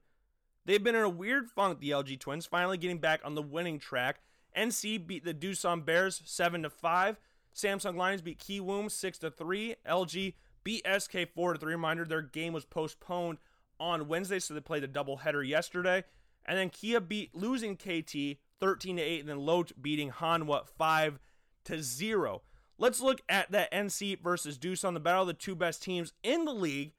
They've 0.66 0.84
been 0.84 0.96
in 0.96 1.04
a 1.04 1.10
weird 1.10 1.50
funk, 1.50 1.80
the 1.80 1.92
LG 1.92 2.20
Twins, 2.20 2.46
finally 2.46 2.78
getting 2.78 3.00
back 3.00 3.22
on 3.24 3.36
the 3.36 3.42
winning 3.42 3.80
track. 3.80 4.22
NC 4.58 5.06
beat 5.06 5.26
the 5.26 5.34
Doosan 5.34 5.84
Bears 5.86 6.22
7 6.26 6.64
to 6.64 6.70
5. 6.70 7.20
Samsung 7.54 7.96
Lions 7.96 8.22
beat 8.22 8.40
Kiwoom 8.40 8.90
6 8.90 9.18
to 9.20 9.32
3. 9.32 9.76
LG 9.88 10.34
beat 10.64 10.88
SK 11.00 11.18
4 11.36 11.54
to 11.54 11.60
3. 11.60 11.74
Reminder 11.74 12.06
their 12.06 12.22
game 12.22 12.54
was 12.54 12.66
postponed 12.66 13.40
on 13.80 14.08
Wednesday, 14.08 14.40
so 14.40 14.54
they 14.54 14.62
played 14.62 14.84
a 14.84 14.88
doubleheader 14.88 15.46
yesterday. 15.46 16.04
And 16.46 16.58
then 16.58 16.70
Kia 16.70 17.00
beat 17.00 17.36
losing 17.36 17.76
KT 17.76 18.38
13 18.60 18.98
to 18.98 19.02
8, 19.02 19.20
and 19.22 19.30
then 19.30 19.40
Lotte 19.40 19.82
beating 19.82 20.12
Hanwha 20.12 20.68
5 20.68 21.20
to 21.66 21.84
0. 21.84 22.42
Let's 22.78 23.02
look 23.02 23.22
at 23.30 23.52
that 23.52 23.72
NC 23.72 24.22
versus 24.22 24.58
Doosan, 24.58 24.94
the 24.94 25.00
battle 25.00 25.22
of 25.22 25.28
the 25.28 25.34
two 25.34 25.56
best 25.56 25.84
teams 25.84 26.14
in 26.24 26.46
the 26.46 26.54
league. 26.54 26.94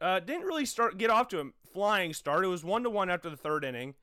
Uh, 0.00 0.20
didn't 0.20 0.46
really 0.46 0.66
start 0.66 0.96
get 0.98 1.10
off 1.10 1.28
to 1.28 1.52
flying 1.72 2.12
start. 2.12 2.44
It 2.44 2.48
was 2.48 2.64
one 2.64 2.82
to 2.82 2.90
one 2.90 3.10
after 3.10 3.30
the 3.30 3.36
third 3.36 3.64
inning, 3.64 3.94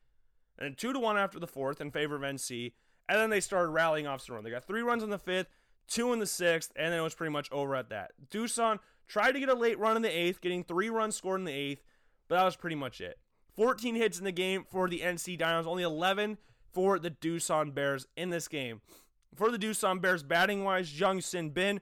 and 0.58 0.78
two 0.78 0.94
to 0.94 1.00
one 1.00 1.18
after 1.18 1.40
the 1.40 1.48
fourth 1.48 1.82
in 1.82 1.92
favor 1.92 2.16
of 2.16 2.22
NC. 2.22 2.74
And 3.08 3.20
then 3.20 3.30
they 3.30 3.40
started 3.40 3.70
rallying 3.70 4.08
off 4.08 4.22
some 4.22 4.36
run. 4.36 4.44
They 4.44 4.50
got 4.50 4.66
three 4.66 4.82
runs 4.82 5.04
in 5.04 5.10
the 5.10 5.20
fifth, 5.20 5.48
two 5.88 6.12
in 6.12 6.20
the 6.20 6.26
sixth, 6.26 6.72
and 6.76 6.92
then 6.92 7.00
it 7.00 7.04
was 7.04 7.14
pretty 7.14 7.32
much 7.32 7.52
over 7.52 7.76
at 7.76 7.90
that. 7.90 8.12
Doosan 8.32 8.80
tried 9.08 9.34
to 9.34 9.40
get 9.40 9.50
a 9.50 9.54
late 9.54 9.78
run 9.78 9.96
in 9.96 10.02
the 10.02 10.10
eighth, 10.10 10.42
getting 10.42 10.64
three 10.64 10.90
runs 10.90 11.16
scored 11.16 11.40
in 11.40 11.46
the 11.46 11.54
eighth, 11.54 11.84
but 12.28 12.36
that 12.36 12.44
was 12.44 12.56
pretty 12.56 12.76
much 12.76 13.02
it. 13.02 13.20
14 13.56 13.96
hits 13.96 14.18
in 14.18 14.26
the 14.26 14.32
game 14.32 14.66
for 14.70 14.90
the 14.90 15.00
NC 15.00 15.40
Dinos, 15.40 15.66
only 15.66 15.84
11 15.84 16.38
for 16.74 17.00
the 17.00 17.12
Doosan 17.12 17.74
Bears 17.74 18.08
in 18.18 18.30
this 18.30 18.48
game. 18.48 18.82
For 19.34 19.52
the 19.52 19.60
Doosan 19.60 20.02
Bears, 20.02 20.24
batting 20.24 20.64
wise, 20.64 21.00
Jung 21.00 21.22
Sin 21.22 21.50
Bin 21.52 21.80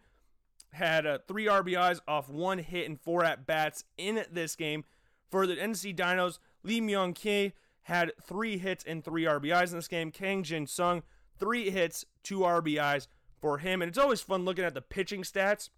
had 0.71 1.05
uh, 1.05 1.19
three 1.27 1.45
RBIs 1.45 1.99
off 2.07 2.29
one 2.29 2.59
hit 2.59 2.87
and 2.87 2.99
four 2.99 3.23
at 3.23 3.45
bats 3.45 3.83
in 3.97 4.23
this 4.31 4.55
game. 4.55 4.83
For 5.33 5.47
the 5.47 5.55
NC 5.55 5.95
Dinos, 5.95 6.37
Lee 6.61 6.79
Myung 6.79 7.15
Ki 7.15 7.53
had 7.85 8.11
three 8.21 8.59
hits 8.59 8.83
and 8.83 9.03
three 9.03 9.23
RBIs 9.23 9.71
in 9.71 9.77
this 9.77 9.87
game. 9.87 10.11
Kang 10.11 10.43
Jin 10.43 10.67
Sung, 10.67 11.01
three 11.39 11.71
hits, 11.71 12.05
two 12.21 12.41
RBIs 12.41 13.07
for 13.41 13.57
him. 13.57 13.81
And 13.81 13.89
it's 13.89 13.97
always 13.97 14.21
fun 14.21 14.45
looking 14.45 14.63
at 14.63 14.75
the 14.75 14.81
pitching 14.83 15.23
stats 15.23 15.69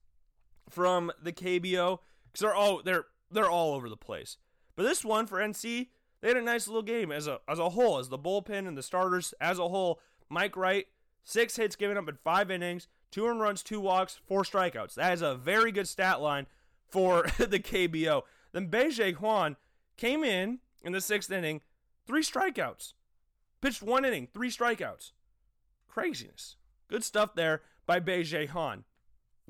from 0.69 1.09
the 1.23 1.31
KBO 1.31 1.99
because 2.25 2.41
they're 2.41 2.53
all 2.53 2.81
they're 2.83 3.05
they're 3.31 3.49
all 3.49 3.73
over 3.75 3.87
the 3.87 3.95
place. 3.95 4.35
But 4.75 4.83
this 4.83 5.05
one 5.05 5.25
for 5.25 5.39
NC, 5.39 5.87
they 6.19 6.27
had 6.27 6.35
a 6.35 6.41
nice 6.41 6.67
little 6.67 6.81
game 6.83 7.09
as 7.09 7.25
a 7.25 7.39
as 7.47 7.57
a 7.57 7.69
whole, 7.69 7.97
as 7.97 8.09
the 8.09 8.19
bullpen 8.19 8.67
and 8.67 8.77
the 8.77 8.83
starters 8.83 9.33
as 9.39 9.57
a 9.57 9.69
whole. 9.69 10.01
Mike 10.27 10.57
Wright, 10.57 10.87
six 11.23 11.55
hits 11.55 11.77
given 11.77 11.95
up 11.95 12.09
in 12.09 12.17
five 12.25 12.51
innings, 12.51 12.89
two 13.09 13.25
earned 13.25 13.39
runs, 13.39 13.63
two 13.63 13.79
walks, 13.79 14.19
four 14.27 14.43
strikeouts. 14.43 14.95
That 14.95 15.13
is 15.13 15.21
a 15.21 15.33
very 15.33 15.71
good 15.71 15.87
stat 15.87 16.19
line 16.19 16.47
for 16.89 17.23
the 17.37 17.61
KBO. 17.61 18.23
Then 18.55 18.69
Beijing 18.69 19.15
Huan 19.15 19.57
came 19.97 20.23
in 20.23 20.59
in 20.81 20.93
the 20.93 21.01
sixth 21.01 21.29
inning, 21.29 21.59
three 22.07 22.23
strikeouts. 22.23 22.93
Pitched 23.59 23.81
one 23.81 24.05
inning, 24.05 24.29
three 24.33 24.49
strikeouts. 24.49 25.11
Craziness. 25.89 26.55
Good 26.87 27.03
stuff 27.03 27.35
there 27.35 27.63
by 27.85 27.99
Beijing 27.99 28.47
Han, 28.47 28.85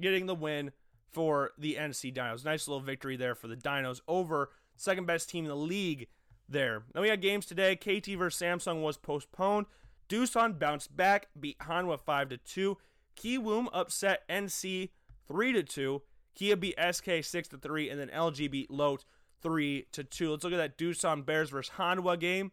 getting 0.01 0.26
the 0.26 0.34
win 0.34 0.72
for 1.12 1.51
the 1.56 1.76
NC 1.76 2.16
Dinos. 2.16 2.43
Nice 2.43 2.68
little 2.68 2.82
victory 2.82 3.16
there 3.16 3.36
for 3.36 3.47
the 3.47 3.56
Dinos 3.56 4.01
over 4.08 4.49
second 4.76 5.06
best 5.06 5.30
team 5.30 5.45
in 5.45 5.49
the 5.49 5.56
league 5.56 6.08
there. 6.49 6.82
Then 6.91 7.03
we 7.03 7.10
had 7.10 7.22
games 7.22 7.45
today. 7.45 7.76
KT 7.76 8.08
versus 8.18 8.41
Samsung 8.41 8.82
was 8.82 8.97
postponed. 8.97 9.68
Doosan 10.10 10.58
bounced 10.58 10.97
back, 10.97 11.28
beat 11.39 11.60
Hanwha 11.60 11.99
5 11.99 12.30
to 12.30 12.38
2. 12.38 12.78
Kiwoom 13.16 13.68
upset 13.72 14.28
NC 14.28 14.89
3 15.28 15.53
to 15.53 15.62
2. 15.62 16.01
Kia 16.36 16.55
beat 16.55 16.77
SK 16.91 17.23
6 17.23 17.47
to 17.49 17.57
3 17.57 17.89
and 17.89 17.99
then 17.99 18.09
LG 18.09 18.51
beat 18.51 18.69
Lotte 18.69 19.05
3 19.41 19.88
to 19.93 20.03
2. 20.03 20.31
Let's 20.31 20.43
look 20.43 20.53
at 20.53 20.57
that 20.57 20.77
Doosan 20.77 21.25
Bears 21.25 21.49
versus 21.49 21.73
Hanwha 21.77 22.19
game. 22.19 22.51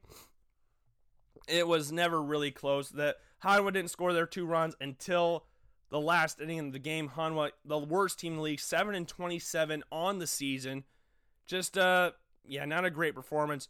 It 1.48 1.66
was 1.66 1.90
never 1.90 2.22
really 2.22 2.52
close. 2.52 2.90
That 2.90 3.16
Hanwha 3.42 3.72
didn't 3.72 3.90
score 3.90 4.12
their 4.12 4.26
two 4.26 4.46
runs 4.46 4.76
until 4.80 5.44
the 5.90 6.00
last 6.00 6.40
inning 6.40 6.60
of 6.60 6.72
the 6.72 6.78
game. 6.78 7.10
Hanwha, 7.16 7.50
the 7.64 7.78
worst 7.78 8.20
team 8.20 8.34
in 8.34 8.36
the 8.38 8.42
league, 8.42 8.60
7 8.60 8.94
and 8.94 9.08
27 9.08 9.82
on 9.90 10.18
the 10.18 10.26
season. 10.26 10.84
Just 11.46 11.76
uh 11.76 12.12
yeah, 12.44 12.64
not 12.64 12.84
a 12.84 12.90
great 12.90 13.14
performance 13.14 13.68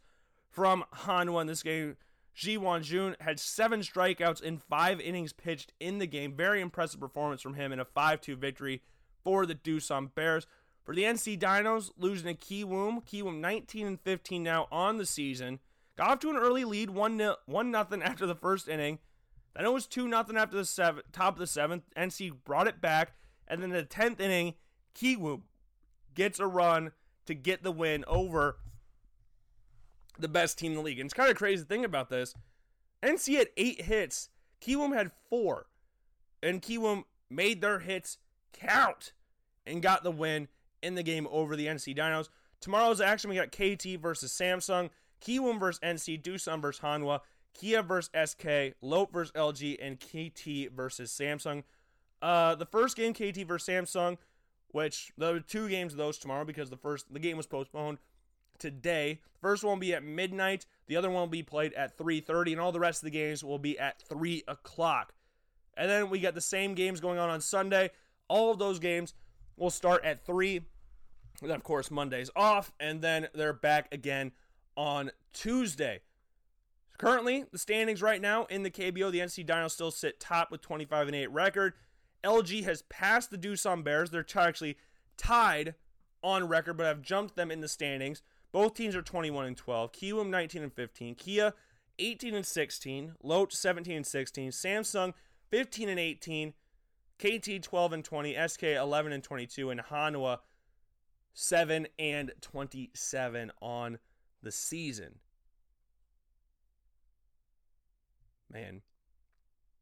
from 0.50 0.84
Hanwha 0.94 1.40
in 1.40 1.46
this 1.46 1.62
game. 1.62 1.96
Ji 2.34 2.56
Wan 2.56 2.82
Jun 2.82 3.16
had 3.20 3.38
seven 3.38 3.80
strikeouts 3.80 4.42
in 4.42 4.56
five 4.58 5.00
innings 5.00 5.32
pitched 5.32 5.72
in 5.80 5.98
the 5.98 6.06
game. 6.06 6.34
Very 6.34 6.60
impressive 6.60 7.00
performance 7.00 7.42
from 7.42 7.54
him 7.54 7.72
in 7.72 7.80
a 7.80 7.84
5 7.84 8.20
2 8.20 8.36
victory 8.36 8.82
for 9.22 9.46
the 9.46 9.54
Doosan 9.54 10.14
Bears. 10.14 10.46
For 10.84 10.94
the 10.94 11.04
NC 11.04 11.38
Dinos, 11.38 11.90
losing 11.96 12.34
to 12.34 12.40
Kiwoom. 12.40 13.04
Kiwoom 13.04 13.38
19 13.38 13.86
and 13.86 14.00
15 14.00 14.42
now 14.42 14.66
on 14.72 14.98
the 14.98 15.06
season. 15.06 15.60
Got 15.96 16.10
off 16.10 16.18
to 16.20 16.30
an 16.30 16.36
early 16.36 16.64
lead, 16.64 16.90
1 16.90 17.18
0 17.18 17.36
after 18.02 18.26
the 18.26 18.34
first 18.34 18.68
inning. 18.68 18.98
Then 19.54 19.64
it 19.64 19.72
was 19.72 19.86
2 19.86 20.08
0 20.08 20.24
after 20.36 20.56
the 20.56 20.64
seven, 20.64 21.02
top 21.12 21.34
of 21.34 21.38
the 21.38 21.46
seventh. 21.46 21.84
NC 21.96 22.32
brought 22.44 22.66
it 22.66 22.80
back. 22.80 23.12
And 23.46 23.62
then 23.62 23.70
the 23.70 23.84
10th 23.84 24.20
inning, 24.20 24.54
Kiwoom 24.94 25.42
gets 26.14 26.40
a 26.40 26.46
run 26.46 26.92
to 27.26 27.34
get 27.34 27.62
the 27.62 27.72
win 27.72 28.04
over 28.06 28.56
the 30.18 30.28
best 30.28 30.58
team 30.58 30.72
in 30.72 30.78
the 30.78 30.82
league. 30.82 30.98
And 30.98 31.06
it's 31.06 31.14
kind 31.14 31.30
of 31.30 31.36
crazy 31.36 31.62
to 31.62 31.68
think 31.68 31.84
about 31.84 32.08
this. 32.08 32.34
NC 33.02 33.36
had 33.38 33.48
eight 33.56 33.82
hits, 33.82 34.30
Kiwoom 34.60 34.94
had 34.94 35.10
four. 35.28 35.66
And 36.42 36.62
Kiwoom 36.62 37.04
made 37.30 37.60
their 37.60 37.80
hits 37.80 38.18
count 38.52 39.12
and 39.66 39.82
got 39.82 40.02
the 40.02 40.10
win 40.10 40.48
in 40.82 40.94
the 40.94 41.02
game 41.02 41.26
over 41.30 41.56
the 41.56 41.66
NC 41.66 41.96
Dinos. 41.96 42.28
Tomorrow's 42.60 43.00
action, 43.00 43.30
we 43.30 43.36
got 43.36 43.50
KT 43.50 44.00
versus 44.00 44.32
Samsung, 44.32 44.90
Kiwoom 45.20 45.58
versus 45.58 45.80
NC, 45.80 46.22
Doosan 46.22 46.60
versus 46.60 46.82
Hanwha, 46.82 47.20
Kia 47.54 47.82
versus 47.82 48.10
SK, 48.30 48.74
Lotte 48.80 49.12
versus 49.12 49.32
LG, 49.32 49.78
and 49.80 49.98
KT 49.98 50.72
versus 50.74 51.12
Samsung. 51.12 51.64
Uh, 52.20 52.54
the 52.54 52.66
first 52.66 52.96
game, 52.96 53.12
KT 53.12 53.46
versus 53.46 53.68
Samsung, 53.68 54.16
which 54.68 55.12
there 55.18 55.38
two 55.40 55.68
games 55.68 55.92
of 55.92 55.98
those 55.98 56.18
tomorrow 56.18 56.44
because 56.44 56.70
the 56.70 56.76
first 56.76 57.12
the 57.12 57.18
game 57.18 57.36
was 57.36 57.46
postponed 57.46 57.98
today. 58.58 59.20
The 59.34 59.38
first 59.40 59.64
one 59.64 59.72
will 59.72 59.80
be 59.80 59.94
at 59.94 60.02
midnight. 60.04 60.66
The 60.86 60.96
other 60.96 61.10
one 61.10 61.22
will 61.22 61.26
be 61.26 61.42
played 61.42 61.72
at 61.74 61.96
3:30, 61.98 62.52
and 62.52 62.60
all 62.60 62.72
the 62.72 62.80
rest 62.80 63.02
of 63.02 63.04
the 63.04 63.10
games 63.10 63.44
will 63.44 63.58
be 63.58 63.78
at 63.78 64.00
3 64.02 64.44
o'clock. 64.48 65.14
And 65.74 65.90
then 65.90 66.10
we 66.10 66.20
got 66.20 66.34
the 66.34 66.40
same 66.40 66.74
games 66.74 67.00
going 67.00 67.18
on 67.18 67.30
on 67.30 67.40
Sunday. 67.40 67.90
All 68.32 68.50
of 68.50 68.58
those 68.58 68.78
games 68.78 69.12
will 69.58 69.68
start 69.68 70.02
at 70.06 70.24
3. 70.24 70.56
And 71.42 71.50
then, 71.50 71.56
of 71.56 71.62
course, 71.62 71.90
Monday's 71.90 72.30
off, 72.34 72.72
and 72.80 73.02
then 73.02 73.28
they're 73.34 73.52
back 73.52 73.92
again 73.92 74.32
on 74.74 75.10
Tuesday. 75.34 76.00
Currently, 76.96 77.44
the 77.52 77.58
standings 77.58 78.00
right 78.00 78.22
now 78.22 78.46
in 78.46 78.62
the 78.62 78.70
KBO, 78.70 79.12
the 79.12 79.18
NC 79.18 79.44
Dinos 79.44 79.72
still 79.72 79.90
sit 79.90 80.18
top 80.18 80.50
with 80.50 80.62
25 80.62 81.08
and 81.08 81.16
8 81.16 81.30
record. 81.30 81.74
LG 82.24 82.64
has 82.64 82.80
passed 82.82 83.30
the 83.30 83.36
Doosan 83.36 83.84
Bears. 83.84 84.08
They're 84.08 84.24
actually 84.34 84.78
tied 85.18 85.74
on 86.22 86.48
record, 86.48 86.78
but 86.78 86.86
have 86.86 87.02
jumped 87.02 87.36
them 87.36 87.50
in 87.50 87.60
the 87.60 87.68
standings. 87.68 88.22
Both 88.50 88.72
teams 88.72 88.96
are 88.96 89.02
21 89.02 89.44
and 89.44 89.56
12. 89.58 89.92
Kiwoom 89.92 90.30
19 90.30 90.62
and 90.62 90.72
15. 90.72 91.16
Kia 91.16 91.52
18 91.98 92.34
and 92.34 92.46
16. 92.46 93.12
Lotte 93.22 93.52
17 93.52 93.96
and 93.96 94.06
16. 94.06 94.52
Samsung 94.52 95.12
15 95.50 95.90
and 95.90 96.00
18. 96.00 96.54
KT 97.18 97.62
12 97.62 97.92
and 97.92 98.04
20. 98.04 98.36
SK 98.48 98.62
11 98.62 99.12
and 99.12 99.22
22. 99.22 99.70
And 99.70 99.80
Hanwha 99.80 100.38
7 101.34 101.86
and 101.98 102.32
27 102.40 103.52
on 103.60 103.98
the 104.42 104.52
season. 104.52 105.18
Man. 108.50 108.82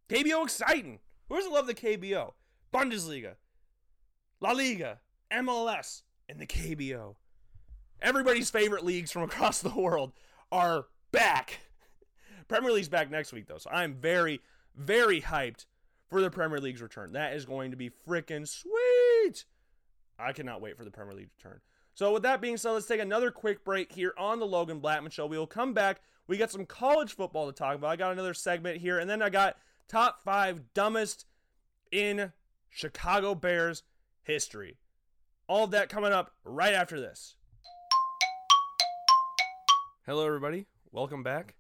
KBO 0.08 0.44
exciting. 0.44 1.00
Who 1.28 1.36
doesn't 1.36 1.52
love 1.52 1.66
the 1.66 1.74
KBO? 1.74 2.32
Bundesliga, 2.72 3.34
La 4.40 4.52
Liga, 4.52 5.00
MLS, 5.32 6.02
and 6.28 6.38
the 6.38 6.46
KBO. 6.46 7.16
Everybody's 8.00 8.50
favorite 8.50 8.84
leagues 8.84 9.10
from 9.10 9.22
across 9.24 9.60
the 9.60 9.70
world 9.70 10.12
are 10.52 10.86
back. 11.12 11.60
Premier 12.48 12.72
League's 12.72 12.88
back 12.88 13.10
next 13.10 13.32
week, 13.32 13.46
though, 13.46 13.58
so 13.58 13.70
I'm 13.70 13.94
very, 13.94 14.40
very 14.76 15.20
hyped 15.20 15.66
for 16.10 16.20
the 16.20 16.30
Premier 16.30 16.58
League's 16.58 16.82
return. 16.82 17.12
That 17.12 17.34
is 17.34 17.46
going 17.46 17.70
to 17.70 17.76
be 17.76 17.90
freaking 18.06 18.46
sweet. 18.46 19.44
I 20.18 20.32
cannot 20.32 20.60
wait 20.60 20.76
for 20.76 20.84
the 20.84 20.90
Premier 20.90 21.14
League 21.14 21.30
return. 21.38 21.60
So, 21.94 22.12
with 22.12 22.22
that 22.24 22.40
being 22.40 22.56
said, 22.56 22.72
let's 22.72 22.86
take 22.86 23.00
another 23.00 23.30
quick 23.30 23.64
break 23.64 23.92
here 23.92 24.12
on 24.18 24.38
the 24.38 24.46
Logan 24.46 24.80
Blackman 24.80 25.10
Show. 25.10 25.26
We 25.26 25.38
will 25.38 25.46
come 25.46 25.72
back. 25.72 26.00
We 26.26 26.36
got 26.36 26.50
some 26.50 26.66
college 26.66 27.14
football 27.14 27.46
to 27.46 27.52
talk 27.52 27.74
about. 27.74 27.90
I 27.90 27.96
got 27.96 28.12
another 28.12 28.34
segment 28.34 28.78
here, 28.78 28.98
and 28.98 29.08
then 29.08 29.22
I 29.22 29.30
got 29.30 29.56
top 29.88 30.22
five 30.22 30.72
dumbest 30.74 31.26
in 31.90 32.32
Chicago 32.68 33.34
Bears 33.34 33.82
history. 34.22 34.78
All 35.48 35.64
of 35.64 35.72
that 35.72 35.88
coming 35.88 36.12
up 36.12 36.32
right 36.44 36.74
after 36.74 37.00
this. 37.00 37.36
Hello, 40.06 40.26
everybody. 40.26 40.66
Welcome 40.92 41.22
back. 41.22 41.54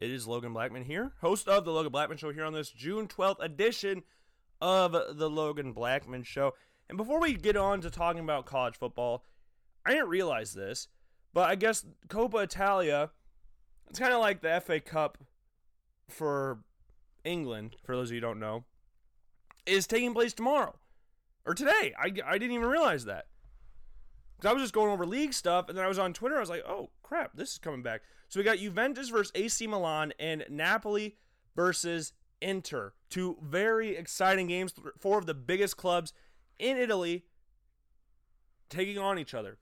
It 0.00 0.10
is 0.10 0.26
Logan 0.26 0.54
Blackman 0.54 0.84
here, 0.84 1.12
host 1.20 1.46
of 1.46 1.66
the 1.66 1.72
Logan 1.72 1.92
Blackman 1.92 2.16
Show 2.16 2.32
here 2.32 2.46
on 2.46 2.54
this 2.54 2.70
June 2.70 3.06
12th 3.06 3.36
edition 3.38 4.02
of 4.58 4.92
the 4.92 5.28
Logan 5.28 5.74
Blackman 5.74 6.22
Show. 6.22 6.54
And 6.88 6.96
before 6.96 7.20
we 7.20 7.34
get 7.34 7.54
on 7.54 7.82
to 7.82 7.90
talking 7.90 8.22
about 8.22 8.46
college 8.46 8.78
football, 8.78 9.26
I 9.84 9.90
didn't 9.90 10.08
realize 10.08 10.54
this, 10.54 10.88
but 11.34 11.50
I 11.50 11.54
guess 11.54 11.84
Coppa 12.08 12.44
Italia, 12.44 13.10
it's 13.90 13.98
kind 13.98 14.14
of 14.14 14.20
like 14.20 14.40
the 14.40 14.62
FA 14.64 14.80
Cup 14.80 15.18
for 16.08 16.60
England, 17.22 17.76
for 17.84 17.94
those 17.94 18.08
of 18.08 18.14
you 18.14 18.22
who 18.22 18.26
don't 18.26 18.40
know, 18.40 18.64
is 19.66 19.86
taking 19.86 20.14
place 20.14 20.32
tomorrow 20.32 20.78
or 21.44 21.52
today. 21.52 21.92
I, 21.98 22.10
I 22.24 22.38
didn't 22.38 22.52
even 22.52 22.66
realize 22.66 23.04
that. 23.04 23.26
Because 24.40 24.52
I 24.52 24.54
was 24.54 24.62
just 24.62 24.72
going 24.72 24.90
over 24.90 25.04
league 25.04 25.34
stuff, 25.34 25.68
and 25.68 25.76
then 25.76 25.84
I 25.84 25.88
was 25.88 25.98
on 25.98 26.14
Twitter. 26.14 26.38
I 26.38 26.40
was 26.40 26.48
like, 26.48 26.64
oh, 26.66 26.88
crap, 27.02 27.36
this 27.36 27.52
is 27.52 27.58
coming 27.58 27.82
back. 27.82 28.00
So 28.30 28.40
we 28.40 28.44
got 28.44 28.56
Juventus 28.56 29.10
versus 29.10 29.30
AC 29.34 29.66
Milan 29.66 30.14
and 30.18 30.46
Napoli 30.48 31.16
versus 31.54 32.14
Inter. 32.40 32.94
Two 33.10 33.36
very 33.42 33.96
exciting 33.96 34.46
games. 34.46 34.72
Four 34.98 35.18
of 35.18 35.26
the 35.26 35.34
biggest 35.34 35.76
clubs 35.76 36.14
in 36.58 36.78
Italy 36.78 37.24
taking 38.70 38.96
on 38.96 39.18
each 39.18 39.34
other. 39.34 39.58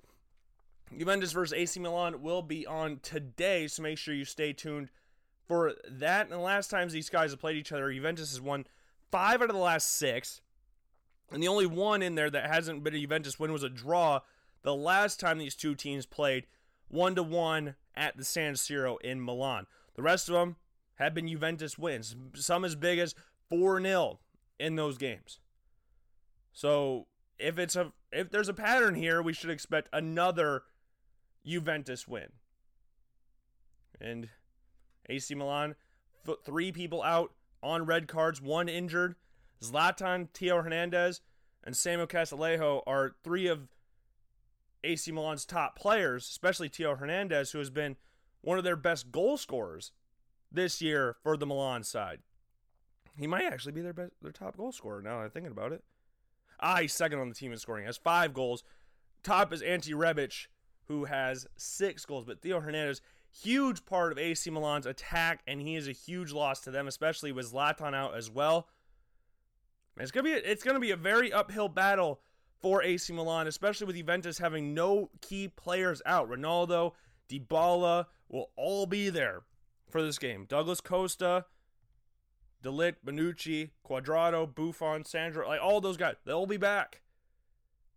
Juventus 0.97 1.33
versus 1.33 1.53
AC 1.55 1.81
Milan 1.81 2.23
will 2.23 2.43
be 2.43 2.65
on 2.65 3.01
today, 3.03 3.67
so 3.67 3.83
make 3.83 3.99
sure 3.99 4.15
you 4.15 4.25
stay 4.25 4.53
tuned 4.53 4.91
for 5.49 5.75
that. 5.91 6.27
And 6.27 6.33
the 6.33 6.39
last 6.39 6.71
times 6.71 6.93
these 6.93 7.11
guys 7.11 7.33
have 7.33 7.41
played 7.41 7.57
each 7.57 7.73
other, 7.73 7.93
Juventus 7.93 8.31
has 8.31 8.41
won 8.41 8.65
five 9.11 9.43
out 9.43 9.51
of 9.51 9.57
the 9.57 9.63
last 9.63 9.97
six. 9.97 10.41
And 11.33 11.43
the 11.43 11.49
only 11.49 11.67
one 11.67 12.01
in 12.01 12.15
there 12.15 12.31
that 12.31 12.49
hasn't 12.49 12.85
been 12.85 12.95
a 12.95 13.01
Juventus 13.01 13.41
win 13.41 13.53
was 13.53 13.65
a 13.65 13.69
draw 13.69 14.21
the 14.63 14.75
last 14.75 15.21
time 15.21 15.39
these 15.39 15.55
two 15.55 15.75
teams 15.75 16.07
played 16.07 16.47
one 16.89 17.15
to 17.15 17.23
one 17.23 17.75
at 17.95 18.17
the 18.17 18.25
San 18.25 18.55
Siro 18.55 19.01
in 19.03 19.25
Milan. 19.25 19.67
The 19.95 20.03
rest 20.03 20.29
of 20.29 20.35
them 20.35 20.57
have 20.97 21.15
been 21.15 21.29
Juventus 21.29 21.79
wins, 21.79 22.17
some 22.35 22.65
as 22.65 22.75
big 22.75 22.99
as 22.99 23.15
4 23.49 23.81
0 23.81 24.21
in 24.59 24.77
those 24.77 24.99
games. 24.99 25.41
So 26.53 27.07
if 27.39 27.59
it's 27.59 27.77
a 27.77 27.93
if 28.11 28.31
there's 28.31 28.49
a 28.49 28.55
pattern 28.55 28.95
here, 28.95 29.23
we 29.23 29.33
should 29.33 29.51
expect 29.51 29.89
another 29.93 30.63
Juventus 31.45 32.09
win. 32.09 32.29
And 34.01 34.29
AC 35.09 35.35
Milan, 35.35 35.75
three 36.45 36.73
people 36.73 37.03
out 37.03 37.33
on 37.63 37.87
red 37.87 38.09
cards, 38.09 38.41
one 38.41 38.69
injured. 38.69 39.15
Zlatan, 39.63 40.29
Theo 40.33 40.63
Hernandez, 40.63 41.21
and 41.65 41.77
Samuel 41.77 42.07
Castillejo 42.07 42.83
are 42.87 43.17
three 43.25 43.49
of 43.49 43.67
AC 44.85 45.11
Milan's 45.13 45.45
top 45.45 45.77
players, 45.77 46.29
especially 46.29 46.69
Theo 46.69 46.95
Hernandez, 46.95 47.53
who 47.53 47.59
has 47.59 47.71
been 47.71 47.97
one 48.41 48.59
of 48.59 48.65
their 48.65 48.77
best 48.77 49.11
goal 49.11 49.37
scorers 49.37 49.93
this 50.51 50.81
year 50.81 51.17
for 51.23 51.37
the 51.37 51.47
Milan 51.47 51.83
side. 51.83 52.21
He 53.17 53.27
might 53.27 53.45
actually 53.45 53.73
be 53.73 53.81
their 53.81 53.93
best, 53.93 54.13
their 54.23 54.33
top 54.33 54.57
goal 54.57 54.73
scorer 54.73 55.03
now 55.03 55.21
I'm 55.21 55.31
thinking 55.31 55.53
about 55.53 55.73
it. 55.73 55.83
Ah, 56.61 56.79
he's 56.81 56.93
second 56.93 57.19
on 57.19 57.29
the 57.29 57.35
team 57.35 57.53
in 57.53 57.59
scoring. 57.59 57.85
Has 57.85 57.97
five 57.97 58.35
goals. 58.35 58.65
Top 59.23 59.53
is 59.53 59.63
Ante 59.63 59.93
Rebic, 59.93 60.47
who 60.87 61.05
has 61.05 61.47
six 61.57 62.05
goals. 62.05 62.25
But 62.25 62.41
Theo 62.41 62.61
Hernandez, 62.61 63.01
huge 63.31 63.85
part 63.85 64.13
of 64.13 64.19
AC 64.19 64.51
Milan's 64.51 64.87
attack, 64.87 65.43
and 65.47 65.61
he 65.61 65.77
is 65.77 65.87
a 65.87 65.93
huge 65.93 66.33
loss 66.33 66.61
to 66.61 66.71
them, 66.71 66.89
especially 66.89 67.31
with 67.31 67.53
Zlatan 67.53 67.95
out 67.95 68.17
as 68.17 68.31
well. 68.31 68.69
It's 69.97 70.11
gonna 70.11 70.25
be 70.25 70.31
it's 70.31 70.63
gonna 70.63 70.81
be 70.81 70.93
a 70.93 70.97
very 70.97 71.33
uphill 71.33 71.69
battle 71.69 72.21
for 72.61 72.83
AC 72.83 73.13
Milan, 73.13 73.47
especially 73.47 73.87
with 73.87 73.97
Juventus 73.97 74.39
having 74.39 74.75
no 74.75 75.11
key 75.21 75.49
players 75.49 76.03
out. 76.05 76.29
Ronaldo, 76.29 76.93
Dybala 77.29 78.07
will 78.29 78.51
all 78.57 78.87
be 78.87 79.11
there 79.11 79.43
for 79.89 80.03
this 80.03 80.19
game. 80.19 80.47
Douglas 80.49 80.81
Costa, 80.81 81.47
De 82.63 82.69
Ligt, 82.69 82.97
Bonucci, 83.05 83.71
Cuadrado, 83.89 84.53
Buffon, 84.53 85.05
Sandro, 85.05 85.47
like 85.47 85.61
all 85.63 85.81
those 85.81 85.97
guys, 85.97 86.17
they'll 86.25 86.47
be 86.47 86.57
back. 86.57 87.03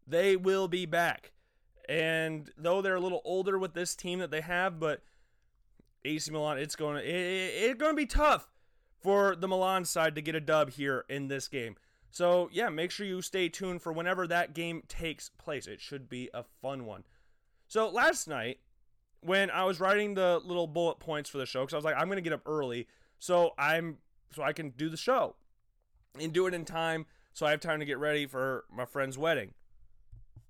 They 0.08 0.36
will 0.36 0.68
be 0.68 0.86
back. 0.86 1.32
And 1.90 2.50
though 2.58 2.82
they're 2.82 2.96
a 2.96 3.02
little 3.02 3.22
older 3.26 3.58
with 3.58 3.74
this 3.74 3.96
team 3.96 4.20
that 4.20 4.32
they 4.32 4.42
have, 4.42 4.80
but 4.80 5.02
AC 6.06 6.32
Milan, 6.32 6.58
it's 6.58 6.76
going 6.76 6.98
to 6.98 7.04
it, 7.04 7.16
it, 7.16 7.54
it's 7.64 7.80
going 7.80 7.92
to 7.92 7.98
be 7.98 8.06
tough 8.06 8.48
for 9.02 9.36
the 9.36 9.48
Milan 9.48 9.86
side 9.86 10.16
to 10.16 10.22
get 10.22 10.36
a 10.36 10.40
dub 10.40 10.72
here 10.72 11.06
in 11.10 11.28
this 11.28 11.48
game. 11.48 11.76
So, 12.12 12.50
yeah, 12.52 12.70
make 12.70 12.92
sure 12.92 13.06
you 13.06 13.22
stay 13.22 13.50
tuned 13.50 13.82
for 13.82 13.94
whenever 13.94 14.28
that 14.28 14.54
game 14.54 14.84
takes 14.88 15.30
place. 15.30 15.66
It 15.66 15.80
should 15.80 16.10
be 16.10 16.30
a 16.34 16.44
fun 16.62 16.86
one. 16.86 17.04
So, 17.68 17.90
last 17.90 18.28
night, 18.28 18.60
when 19.22 19.50
I 19.50 19.64
was 19.64 19.80
writing 19.80 20.14
the 20.14 20.42
little 20.44 20.68
bullet 20.68 21.00
points 21.00 21.30
for 21.30 21.38
the 21.38 21.46
show, 21.46 21.62
because 21.62 21.74
I 21.74 21.78
was 21.78 21.86
like, 21.86 21.96
I'm 21.96 22.08
going 22.08 22.18
to 22.18 22.22
get 22.22 22.34
up 22.34 22.42
early 22.46 22.88
so 23.20 23.52
I'm 23.58 23.98
so 24.34 24.44
I 24.44 24.52
can 24.54 24.72
do 24.72 24.90
the 24.90 24.98
show 24.98 25.36
and 26.20 26.34
do 26.34 26.48
it 26.48 26.54
in 26.54 26.66
time 26.66 27.06
so 27.34 27.46
I 27.46 27.52
have 27.52 27.60
time 27.60 27.80
to 27.80 27.86
get 27.86 27.98
ready 27.98 28.26
for 28.26 28.66
my 28.72 28.86
friend's 28.86 29.18
wedding. 29.18 29.54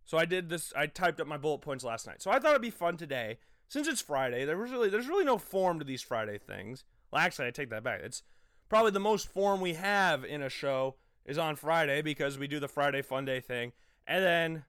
So 0.05 0.18
I 0.18 0.26
did 0.26 0.49
this. 0.49 0.74
I 0.76 0.88
typed 0.88 1.22
up 1.22 1.28
my 1.28 1.38
bullet 1.38 1.62
points 1.62 1.84
last 1.84 2.07
night. 2.07 2.22
So 2.22 2.32
I 2.32 2.39
thought 2.39 2.51
it'd 2.51 2.62
be 2.62 2.70
fun 2.70 2.97
today, 2.97 3.38
since 3.68 3.88
it's 3.88 4.01
Friday. 4.01 4.45
There 4.45 4.57
was 4.57 4.72
really 4.72 4.89
there's 4.89 5.07
really 5.07 5.26
no 5.26 5.38
form 5.38 5.80
to 5.80 5.86
these 5.86 6.01
Friday 6.01 6.38
things. 6.38 6.84
Well, 7.12 7.22
actually, 7.22 7.47
I 7.47 7.51
take 7.51 7.70
that 7.70 7.84
back. 7.84 8.01
It's 8.03 8.24
probably 8.68 8.91
the 8.91 8.99
most 8.99 9.28
form 9.28 9.62
we 9.62 9.74
have 9.74 10.24
in 10.26 10.41
a 10.41 10.49
show 10.49 10.95
is 11.26 11.38
on 11.38 11.55
Friday 11.55 12.01
because 12.01 12.38
we 12.38 12.47
do 12.47 12.59
the 12.59 12.67
Friday 12.67 13.01
Fun 13.01 13.26
Day 13.26 13.39
thing, 13.39 13.74
and 14.07 14.24
then 14.24 14.65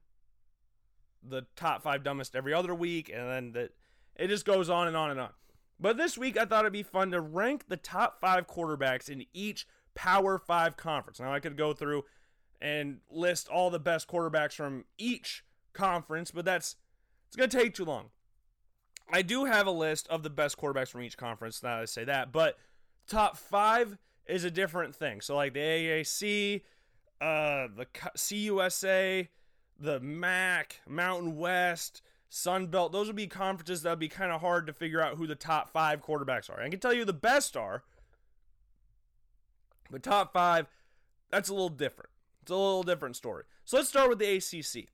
the 1.27 1.45
top 1.55 1.81
five 1.81 2.03
dumbest 2.03 2.35
every 2.35 2.53
other 2.53 2.75
week, 2.75 3.09
and 3.13 3.29
then 3.29 3.51
that 3.53 3.71
it 4.15 4.27
just 4.27 4.45
goes 4.45 4.69
on 4.69 4.87
and 4.87 4.95
on 4.95 5.11
and 5.11 5.19
on. 5.19 5.29
But 5.79 5.97
this 5.97 6.17
week, 6.17 6.37
I 6.37 6.45
thought 6.45 6.65
it'd 6.65 6.73
be 6.73 6.83
fun 6.83 7.11
to 7.11 7.21
rank 7.21 7.67
the 7.67 7.77
top 7.77 8.19
five 8.21 8.47
quarterbacks 8.47 9.09
in 9.09 9.25
each 9.33 9.67
Power 9.95 10.37
Five 10.37 10.77
conference. 10.77 11.19
Now, 11.19 11.33
I 11.33 11.39
could 11.39 11.57
go 11.57 11.73
through 11.73 12.03
and 12.61 12.99
list 13.09 13.49
all 13.49 13.69
the 13.69 13.79
best 13.79 14.07
quarterbacks 14.07 14.53
from 14.53 14.85
each 14.97 15.43
conference, 15.73 16.31
but 16.31 16.45
that's 16.45 16.77
it's 17.27 17.35
gonna 17.35 17.47
take 17.47 17.73
too 17.73 17.85
long. 17.85 18.09
I 19.11 19.21
do 19.21 19.45
have 19.45 19.67
a 19.67 19.71
list 19.71 20.07
of 20.07 20.23
the 20.23 20.29
best 20.29 20.57
quarterbacks 20.57 20.89
from 20.89 21.01
each 21.01 21.17
conference. 21.17 21.61
Now 21.61 21.81
I 21.81 21.85
say 21.85 22.05
that, 22.05 22.31
but 22.31 22.57
top 23.07 23.37
five 23.37 23.97
is 24.27 24.43
a 24.43 24.51
different 24.51 24.95
thing. 24.95 25.21
So 25.21 25.35
like 25.35 25.53
the 25.53 25.59
AAC, 25.59 26.61
uh, 27.21 27.67
the 27.75 27.85
CUSA, 28.15 29.27
the 29.79 29.99
MAC, 29.99 30.81
Mountain 30.87 31.37
West, 31.37 32.01
Sun 32.29 32.67
Belt, 32.67 32.91
those 32.91 33.07
would 33.07 33.15
be 33.15 33.27
conferences 33.27 33.83
that 33.83 33.91
would 33.91 33.99
be 33.99 34.09
kind 34.09 34.31
of 34.31 34.41
hard 34.41 34.67
to 34.67 34.73
figure 34.73 35.01
out 35.01 35.17
who 35.17 35.27
the 35.27 35.35
top 35.35 35.69
five 35.69 36.01
quarterbacks 36.01 36.49
are. 36.49 36.61
I 36.61 36.69
can 36.69 36.79
tell 36.79 36.93
you 36.93 37.05
the 37.05 37.13
best 37.13 37.55
are, 37.55 37.83
but 39.91 40.01
top 40.01 40.33
five, 40.33 40.67
that's 41.29 41.49
a 41.49 41.53
little 41.53 41.69
different. 41.69 42.09
It's 42.41 42.51
a 42.51 42.55
little 42.55 42.83
different 42.83 43.15
story. 43.15 43.43
So 43.65 43.77
let's 43.77 43.89
start 43.89 44.09
with 44.09 44.19
the 44.19 44.35
ACC. 44.35 44.89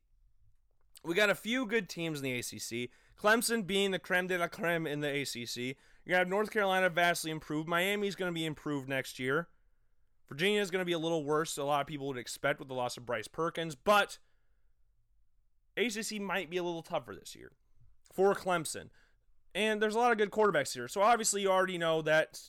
We 1.04 1.16
got 1.16 1.30
a 1.30 1.36
few 1.36 1.66
good 1.66 1.88
teams 1.88 2.20
in 2.20 2.24
the 2.24 2.40
ACC. 2.40 2.90
Clemson 3.20 3.66
being 3.66 3.92
the 3.92 4.00
creme 4.00 4.28
de 4.28 4.38
la 4.38 4.48
creme 4.48 4.86
in 4.86 5.00
the 5.00 5.22
ACC. 5.22 5.78
You're 6.06 6.14
going 6.14 6.20
to 6.22 6.26
have 6.26 6.30
North 6.30 6.52
Carolina 6.52 6.90
vastly 6.90 7.32
improved. 7.32 7.68
Miami's 7.68 8.16
going 8.16 8.32
to 8.32 8.34
be 8.34 8.46
improved 8.46 8.90
next 8.90 9.20
year. 9.20 9.48
Virginia 10.28 10.62
is 10.62 10.70
going 10.70 10.82
to 10.82 10.86
be 10.86 10.94
a 10.94 11.00
little 11.00 11.24
worse, 11.24 11.58
a 11.58 11.64
lot 11.64 11.82
of 11.82 11.88
people 11.88 12.08
would 12.08 12.18
expect 12.18 12.60
with 12.60 12.68
the 12.68 12.74
loss 12.76 12.98
of 12.98 13.06
Bryce 13.06 13.28
Perkins, 13.28 13.74
but 13.74 14.20
ACC 15.76 16.22
might 16.22 16.52
be 16.52 16.58
a 16.58 16.64
little 16.64 16.84
tougher 16.84 17.16
this 17.16 17.36
year 17.36 17.52
for 18.14 18.36
Clemson. 18.36 18.90
And 19.56 19.82
there's 19.82 19.96
a 19.96 19.98
lot 19.98 20.12
of 20.12 20.20
good 20.20 20.30
quarterbacks 20.30 20.74
here. 20.74 20.88
So 20.88 21.02
obviously, 21.02 21.42
you 21.42 21.50
already 21.50 21.80
know 21.80 22.04
that 22.04 22.40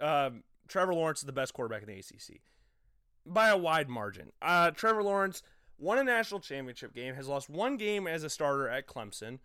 um, 0.00 0.44
Trevor 0.68 0.94
Lawrence 0.94 1.20
is 1.20 1.24
the 1.24 1.32
best 1.32 1.54
quarterback 1.54 1.82
in 1.82 1.88
the 1.88 1.98
ACC 1.98 2.40
by 3.26 3.48
a 3.48 3.56
wide 3.56 3.88
margin. 3.88 4.30
Uh, 4.40 4.70
Trevor 4.70 5.02
Lawrence 5.02 5.42
won 5.78 5.98
a 5.98 6.04
national 6.04 6.40
championship 6.40 6.94
game, 6.94 7.14
has 7.14 7.26
lost 7.26 7.50
one 7.50 7.76
game 7.76 8.06
as 8.06 8.22
a 8.22 8.30
starter 8.30 8.68
at 8.68 8.86
Clemson, 8.86 9.38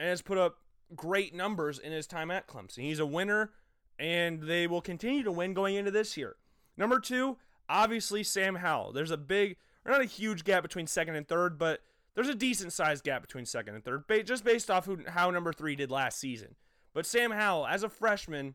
and 0.00 0.08
has 0.08 0.22
put 0.22 0.38
up 0.38 0.58
great 0.96 1.34
numbers 1.34 1.78
in 1.78 1.92
his 1.92 2.06
time 2.06 2.30
at 2.30 2.46
Clemson. 2.46 2.82
He's 2.82 2.98
a 2.98 3.06
winner, 3.06 3.50
and 3.98 4.42
they 4.42 4.66
will 4.66 4.80
continue 4.80 5.22
to 5.22 5.32
win 5.32 5.54
going 5.54 5.76
into 5.76 5.90
this 5.90 6.16
year. 6.16 6.36
Number 6.76 7.00
two, 7.00 7.38
obviously 7.68 8.22
Sam 8.22 8.56
Howell. 8.56 8.92
There's 8.92 9.10
a 9.10 9.16
big, 9.16 9.56
or 9.84 9.92
not 9.92 10.00
a 10.00 10.06
huge 10.06 10.44
gap 10.44 10.62
between 10.62 10.86
second 10.86 11.16
and 11.16 11.26
third, 11.26 11.58
but 11.58 11.80
there's 12.14 12.28
a 12.28 12.34
decent 12.34 12.72
sized 12.72 13.04
gap 13.04 13.22
between 13.22 13.46
second 13.46 13.74
and 13.74 13.84
third, 13.84 14.04
just 14.24 14.44
based 14.44 14.70
off 14.70 14.86
who, 14.86 14.98
how 15.08 15.30
number 15.30 15.52
three 15.52 15.76
did 15.76 15.90
last 15.90 16.18
season. 16.18 16.56
But 16.94 17.06
Sam 17.06 17.30
Howell, 17.30 17.66
as 17.66 17.82
a 17.82 17.88
freshman, 17.88 18.54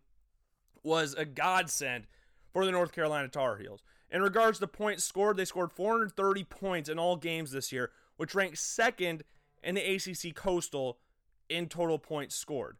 was 0.83 1.13
a 1.15 1.25
godsend 1.25 2.05
for 2.53 2.65
the 2.65 2.71
North 2.71 2.91
Carolina 2.91 3.27
Tar 3.27 3.57
Heels. 3.57 3.81
In 4.09 4.21
regards 4.21 4.59
to 4.59 4.67
points 4.67 5.03
scored, 5.03 5.37
they 5.37 5.45
scored 5.45 5.71
430 5.71 6.43
points 6.45 6.89
in 6.89 6.97
all 6.97 7.17
games 7.17 7.51
this 7.51 7.71
year, 7.71 7.91
which 8.15 8.35
ranks 8.35 8.61
second 8.61 9.23
in 9.63 9.75
the 9.75 9.95
ACC 9.95 10.33
Coastal 10.33 10.97
in 11.49 11.67
total 11.67 11.99
points 11.99 12.35
scored. 12.35 12.77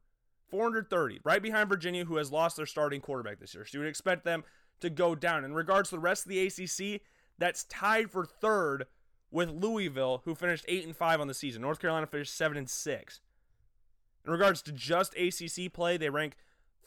430, 0.50 1.20
right 1.24 1.42
behind 1.42 1.70
Virginia, 1.70 2.06
who 2.06 2.18
has 2.18 2.32
lost 2.32 2.56
their 2.56 2.66
starting 2.66 3.02
quarterback 3.02 3.40
this 3.40 3.54
year. 3.54 3.66
So 3.66 3.78
you 3.78 3.80
would 3.82 3.90
expect 3.90 4.24
them 4.24 4.44
to 4.80 4.90
go 4.90 5.14
down. 5.16 5.44
In 5.44 5.54
regards 5.54 5.90
to 5.90 5.96
the 5.96 6.02
rest 6.02 6.26
of 6.26 6.30
the 6.30 6.46
ACC, 6.46 7.02
that's 7.38 7.66
tied 7.66 8.10
for 8.10 8.26
third 8.26 8.86
with 9.30 9.50
Louisville, 9.50 10.22
who 10.26 10.36
finished 10.36 10.66
eight 10.68 10.86
and 10.86 10.96
five 10.96 11.20
on 11.20 11.28
the 11.28 11.34
season. 11.34 11.62
North 11.62 11.80
Carolina 11.80 12.08
finished 12.08 12.36
seven 12.36 12.58
and 12.58 12.70
six. 12.70 13.20
In 14.26 14.32
regards 14.32 14.62
to 14.64 14.72
just 14.72 15.16
ACC 15.16 15.72
play, 15.72 15.98
they 15.98 16.10
rank 16.10 16.36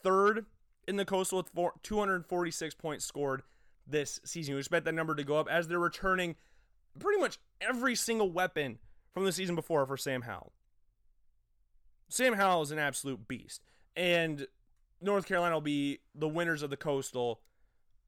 third 0.02 0.46
in 0.86 0.96
the 0.96 1.04
Coastal 1.04 1.38
with 1.38 1.48
four, 1.48 1.74
246 1.82 2.74
points 2.74 3.04
scored 3.04 3.42
this 3.86 4.20
season. 4.24 4.54
We 4.54 4.60
expect 4.60 4.84
that 4.86 4.94
number 4.94 5.14
to 5.14 5.24
go 5.24 5.36
up 5.36 5.48
as 5.48 5.68
they're 5.68 5.78
returning 5.78 6.36
pretty 6.98 7.20
much 7.20 7.38
every 7.60 7.94
single 7.94 8.30
weapon 8.30 8.78
from 9.12 9.24
the 9.24 9.32
season 9.32 9.54
before 9.54 9.86
for 9.86 9.96
Sam 9.96 10.22
Howell. 10.22 10.52
Sam 12.10 12.34
Howell 12.34 12.62
is 12.62 12.70
an 12.70 12.78
absolute 12.78 13.26
beast. 13.26 13.62
And 13.96 14.46
North 15.00 15.26
Carolina 15.26 15.56
will 15.56 15.60
be 15.60 16.00
the 16.14 16.28
winners 16.28 16.62
of 16.62 16.70
the 16.70 16.76
Coastal. 16.76 17.40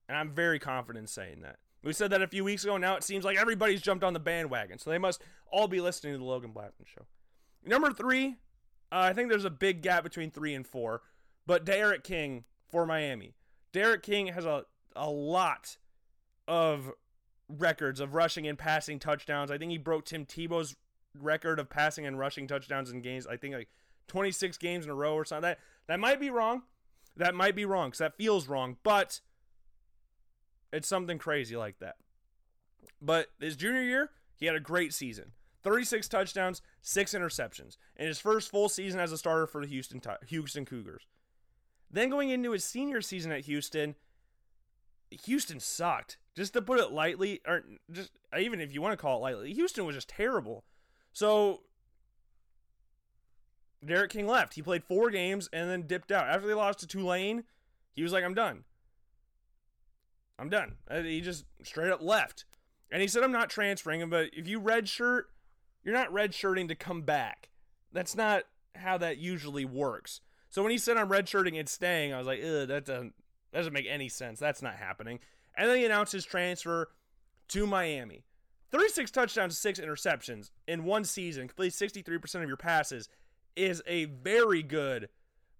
And 0.09 0.19
I'm 0.19 0.31
very 0.35 0.59
confident 0.59 1.05
in 1.05 1.07
saying 1.07 1.41
that. 1.43 1.57
We 1.83 1.93
said 1.93 2.11
that 2.11 2.23
a 2.23 2.29
few 2.29 2.45
weeks 2.45 2.65
ago. 2.65 2.77
Now 2.77 2.97
it 2.97 3.03
seems 3.03 3.25
like 3.25 3.39
everybody's 3.39 3.81
jumped 3.81 4.05
on 4.05 4.13
the 4.13 4.21
bandwagon. 4.21 4.79
So 4.79 4.91
they 4.91 4.99
must 4.99 5.23
all 5.51 5.69
be 5.69 5.81
listening 5.81 6.13
to 6.13 6.19
the 6.19 6.25
Logan 6.25 6.53
Blackman 6.53 6.87
show. 6.87 7.07
Number 7.65 7.93
three, 7.93 8.37
uh, 8.91 8.99
I 8.99 9.13
think 9.13 9.31
there's 9.31 9.45
a 9.45 9.51
big 9.51 9.83
gap 9.83 10.03
between 10.05 10.31
three 10.31 10.55
and 10.55 10.67
four. 10.67 11.03
But 11.47 11.65
D'Eriq 11.65 12.05
King 12.05 12.45
for 12.71 12.87
Miami. 12.87 13.35
D'Eriq 13.73 14.03
King 14.03 14.29
has 14.29 14.45
a, 14.45 14.65
a 14.95 15.11
lot 15.11 15.77
of 16.47 16.93
records 17.49 18.01
of 18.01 18.15
rushing 18.15 18.47
and 18.47 18.59
passing 18.59 18.99
touchdowns. 18.99 19.51
I 19.51 19.59
think 19.59 19.73
he 19.73 19.79
broke 19.79 20.05
Tim 20.05 20.25
Tebow's 20.25 20.77
record 21.19 21.59
of 21.59 21.69
passing 21.69 22.07
and 22.07 22.19
rushing 22.19 22.47
touchdowns 22.47 22.91
in 22.91 23.03
games. 23.03 23.27
I 23.27 23.37
think 23.37 23.55
like 23.55 23.69
26 24.09 24.59
games 24.59 24.85
in 24.85 24.91
a 24.91 24.95
row 24.95 25.15
or 25.15 25.25
something. 25.25 25.43
That 25.43 25.59
that 25.87 26.01
might 26.01 26.21
be 26.21 26.31
wrong. 26.31 26.63
That 27.17 27.35
might 27.35 27.55
be 27.55 27.65
wrong 27.65 27.89
because 27.89 27.99
that 27.99 28.17
feels 28.17 28.49
wrong, 28.49 28.77
but 28.83 29.21
it's 30.73 30.89
something 30.89 31.19
crazy 31.19 31.57
like 31.57 31.79
that. 31.81 31.97
But 33.01 33.29
his 33.41 33.57
junior 33.57 33.83
year, 33.83 34.11
he 34.37 34.47
had 34.47 34.55
a 34.55 34.61
great 34.61 34.95
season. 34.95 35.33
36 35.63 36.09
touchdowns, 36.09 36.63
six 36.81 37.15
interceptions 37.15 37.77
in 37.97 38.07
his 38.07 38.19
first 38.19 38.51
full 38.51 38.69
season 38.69 38.99
as 38.99 39.13
a 39.13 39.19
starter 39.19 39.47
for 39.47 39.61
the 39.61 39.69
Houston 39.69 40.01
Houston 40.29 40.65
Cougars. 40.65 41.07
Then 41.91 42.11
going 42.11 42.31
into 42.31 42.53
his 42.53 42.65
senior 42.65 43.01
season 43.01 43.31
at 43.31 43.43
Houston, 43.43 43.95
Houston 45.25 45.61
sucked. 45.61 46.17
Just 46.35 46.55
to 46.55 46.63
put 46.63 46.81
it 46.81 46.91
lightly, 46.91 47.43
or 47.47 47.63
just 47.91 48.11
even 48.37 48.61
if 48.61 48.73
you 48.73 48.81
want 48.81 48.93
to 48.93 48.97
call 48.97 49.19
it 49.19 49.21
lightly, 49.21 49.53
Houston 49.53 49.85
was 49.85 49.95
just 49.95 50.09
terrible. 50.09 50.65
So 51.13 51.61
D'Eriq 53.85 54.11
King 54.11 54.27
left. 54.27 54.55
He 54.55 54.63
played 54.63 54.85
four 54.85 55.11
games 55.11 55.49
and 55.53 55.69
then 55.69 55.87
dipped 55.87 56.13
out. 56.13 56.29
After 56.29 56.47
they 56.47 56.55
lost 56.55 56.81
to 56.81 56.87
Tulane, 56.87 57.45
he 57.95 58.03
was 58.03 58.13
like, 58.13 58.25
I'm 58.25 58.35
done. 58.35 58.65
I'm 60.39 60.49
done. 60.49 60.77
Uh, 60.91 61.03
he 61.03 61.21
just 61.21 61.45
straight 61.63 61.91
up 61.91 62.03
left. 62.03 62.45
And 62.91 63.01
he 63.01 63.09
said, 63.09 63.23
I'm 63.23 63.33
not 63.33 63.51
transferring 63.51 64.01
him, 64.01 64.11
but 64.11 64.31
if 64.33 64.47
you 64.47 64.61
redshirt, 64.61 65.23
you're 65.83 65.95
not 65.95 66.13
redshirting 66.13 66.69
to 66.69 66.75
come 66.75 67.03
back. 67.03 67.49
That's 67.93 68.15
not 68.15 68.45
how 68.75 68.99
that 68.99 69.19
usually 69.19 69.65
works. 69.65 70.21
So 70.51 70.63
when 70.63 70.71
he 70.71 70.79
said 70.79 70.97
I'm 70.97 71.09
redshirting 71.09 71.59
and 71.59 71.69
staying, 71.69 72.13
I 72.13 72.19
was 72.19 72.27
like, 72.27 72.43
that 72.43 72.85
doesn't, 72.85 73.15
doesn't 73.53 73.73
make 73.73 73.87
any 73.89 74.09
sense. 74.09 74.39
That's 74.39 74.63
not 74.63 74.77
happening. 74.77 75.19
And 75.57 75.69
then 75.69 75.79
he 75.79 75.85
announced 75.85 76.13
his 76.13 76.25
transfer 76.25 76.91
to 77.49 77.67
Miami. 77.67 78.25
36 78.71 79.11
touchdowns, 79.11 79.59
six 79.59 79.79
interceptions 79.79 80.51
in 80.67 80.85
one 80.85 81.05
season, 81.05 81.49
complete 81.49 81.73
63% 81.73 82.43
of 82.43 82.49
your 82.49 82.57
passes 82.57 83.09
is 83.57 83.83
a 83.87 84.07
very 84.07 84.63
good, 84.63 85.09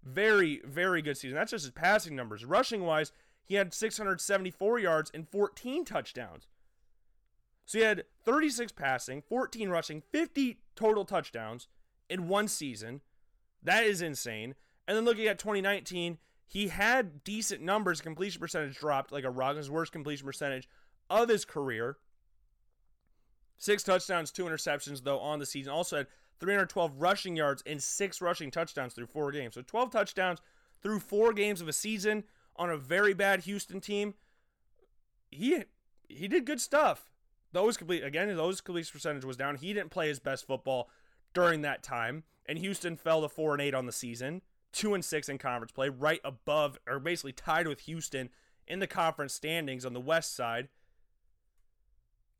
very, 0.03 0.61
very 0.65 1.01
good 1.01 1.17
season. 1.17 1.35
That's 1.35 1.51
just 1.51 1.65
his 1.65 1.71
passing 1.71 2.15
numbers. 2.15 2.45
Rushing 2.45 2.83
wise, 2.83 3.11
he 3.43 3.55
had 3.55 3.73
674 3.73 4.79
yards 4.79 5.11
and 5.13 5.27
14 5.27 5.85
touchdowns. 5.85 6.47
So 7.65 7.77
he 7.77 7.83
had 7.83 8.03
36 8.25 8.71
passing, 8.73 9.21
14 9.21 9.69
rushing, 9.69 10.01
50 10.11 10.59
total 10.75 11.05
touchdowns 11.05 11.67
in 12.09 12.27
one 12.27 12.47
season. 12.47 13.01
That 13.61 13.83
is 13.85 14.01
insane. 14.01 14.55
And 14.87 14.97
then 14.97 15.05
looking 15.05 15.27
at 15.27 15.39
2019, 15.39 16.17
he 16.45 16.67
had 16.67 17.23
decent 17.23 17.61
numbers. 17.61 18.01
Completion 18.01 18.39
percentage 18.39 18.77
dropped 18.77 19.11
like 19.11 19.23
a. 19.23 19.55
His 19.55 19.71
worst 19.71 19.91
completion 19.91 20.25
percentage 20.25 20.67
of 21.09 21.29
his 21.29 21.45
career. 21.45 21.97
Six 23.57 23.83
touchdowns, 23.83 24.31
two 24.31 24.43
interceptions, 24.43 25.03
though, 25.03 25.19
on 25.19 25.39
the 25.39 25.45
season. 25.45 25.71
Also 25.71 25.97
had 25.97 26.07
312 26.43 26.91
rushing 26.97 27.37
yards 27.37 27.63
and 27.65 27.81
six 27.81 28.21
rushing 28.21 28.51
touchdowns 28.51 28.93
through 28.93 29.07
four 29.07 29.31
games. 29.31 29.55
So 29.55 29.61
12 29.61 29.91
touchdowns 29.91 30.39
through 30.81 30.99
four 30.99 31.31
games 31.31 31.61
of 31.61 31.69
a 31.69 31.73
season 31.73 32.25
on 32.57 32.69
a 32.69 32.75
very 32.75 33.13
bad 33.13 33.41
Houston 33.41 33.79
team. 33.79 34.15
He 35.31 35.63
he 36.09 36.27
did 36.27 36.45
good 36.45 36.59
stuff. 36.59 37.09
Those 37.53 37.77
complete 37.77 38.03
again, 38.03 38.35
those 38.35 38.59
completion 38.59 38.91
percentage 38.91 39.23
was 39.23 39.37
down. 39.37 39.55
He 39.55 39.73
didn't 39.73 39.91
play 39.91 40.09
his 40.09 40.19
best 40.19 40.45
football 40.45 40.89
during 41.33 41.61
that 41.61 41.81
time, 41.81 42.23
and 42.45 42.57
Houston 42.57 42.97
fell 42.97 43.21
to 43.21 43.29
four 43.29 43.53
and 43.53 43.61
eight 43.61 43.73
on 43.73 43.85
the 43.85 43.93
season 43.93 44.41
two 44.73 44.93
and 44.93 45.05
six 45.05 45.29
in 45.29 45.37
conference 45.37 45.71
play, 45.71 45.87
right 45.87 46.19
above 46.25 46.77
or 46.89 46.99
basically 46.99 47.31
tied 47.31 47.67
with 47.67 47.81
Houston 47.81 48.29
in 48.67 48.79
the 48.79 48.87
conference 48.87 49.33
standings 49.33 49.85
on 49.85 49.93
the 49.93 50.01
west 50.01 50.35
side. 50.35 50.67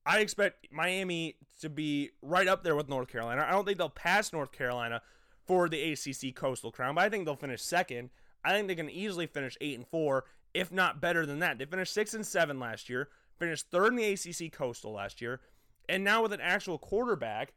I 0.06 0.20
expect 0.20 0.68
Miami 0.72 1.36
to 1.62 1.70
be 1.70 2.12
right 2.22 2.48
up 2.48 2.64
there 2.64 2.76
with 2.76 2.90
North 2.90 3.08
Carolina. 3.08 3.46
I 3.48 3.52
don't 3.52 3.66
think 3.66 3.78
they'll 3.78 3.90
pass 3.90 4.34
North 4.34 4.52
Carolina 4.52 5.02
for 5.46 5.70
the 5.70 5.92
ACC 5.92 6.36
Coastal 6.36 6.72
Crown, 6.72 6.96
but 6.96 7.04
I 7.04 7.10
think 7.10 7.26
they'll 7.26 7.36
finish 7.36 7.62
second. 7.62 8.10
I 8.44 8.52
think 8.52 8.68
they 8.68 8.76
can 8.76 8.90
easily 8.90 9.28
finish 9.28 9.58
eight 9.62 9.78
and 9.78 9.88
four, 9.88 10.26
if 10.54 10.72
not 10.72 11.00
better 11.00 11.26
than 11.26 11.40
that. 11.40 11.58
They 11.58 11.66
finished 11.66 11.94
six 11.94 12.14
and 12.14 12.26
seven 12.26 12.60
last 12.60 12.90
year, 12.90 13.10
finished 13.40 13.68
third 13.72 13.94
in 13.94 13.96
the 13.96 14.12
ACC 14.12 14.52
Coastal 14.52 14.94
last 14.94 15.22
year, 15.22 15.40
and 15.88 16.04
now 16.04 16.22
with 16.22 16.34
an 16.34 16.42
actual 16.42 16.78
quarterback, 16.78 17.54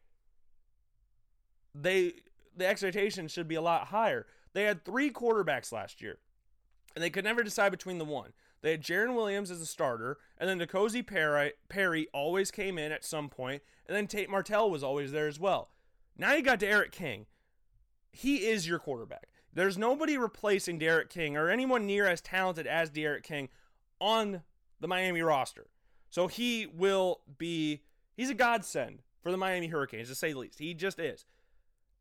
they 1.74 2.14
the 2.56 2.66
expectation 2.66 3.28
should 3.28 3.48
be 3.48 3.54
a 3.54 3.60
lot 3.60 3.88
higher. 3.88 4.26
They 4.54 4.64
had 4.64 4.84
three 4.84 5.10
quarterbacks 5.10 5.72
last 5.72 6.00
year, 6.00 6.18
and 6.94 7.02
they 7.02 7.10
could 7.10 7.24
never 7.24 7.42
decide 7.42 7.70
between 7.70 7.98
the 7.98 8.04
one. 8.04 8.32
They 8.66 8.72
had 8.72 8.82
Jarren 8.82 9.14
Williams 9.14 9.52
as 9.52 9.60
a 9.60 9.64
starter, 9.64 10.18
and 10.36 10.50
then 10.50 10.58
N'Kosi 10.58 11.06
Perry, 11.06 11.52
Perry 11.68 12.08
always 12.12 12.50
came 12.50 12.78
in 12.78 12.90
at 12.90 13.04
some 13.04 13.28
point, 13.28 13.62
and 13.86 13.96
then 13.96 14.08
Tate 14.08 14.28
Martell 14.28 14.68
was 14.68 14.82
always 14.82 15.12
there 15.12 15.28
as 15.28 15.38
well. 15.38 15.70
Now 16.18 16.34
you 16.34 16.42
got 16.42 16.58
D'Eriq 16.58 16.90
King. 16.90 17.26
He 18.10 18.38
is 18.48 18.66
your 18.66 18.80
quarterback. 18.80 19.28
There's 19.52 19.78
nobody 19.78 20.18
replacing 20.18 20.80
D'Eriq 20.80 21.10
King 21.10 21.36
or 21.36 21.48
anyone 21.48 21.86
near 21.86 22.08
as 22.08 22.20
talented 22.20 22.66
as 22.66 22.90
D'Eriq 22.90 23.22
King 23.22 23.50
on 24.00 24.42
the 24.80 24.88
Miami 24.88 25.22
roster. 25.22 25.68
So 26.10 26.26
he 26.26 26.66
will 26.66 27.20
be, 27.38 27.82
he's 28.16 28.30
a 28.30 28.34
godsend 28.34 29.02
for 29.22 29.30
the 29.30 29.38
Miami 29.38 29.68
Hurricanes, 29.68 30.08
to 30.08 30.16
say 30.16 30.32
the 30.32 30.40
least. 30.40 30.58
He 30.58 30.74
just 30.74 30.98
is. 30.98 31.24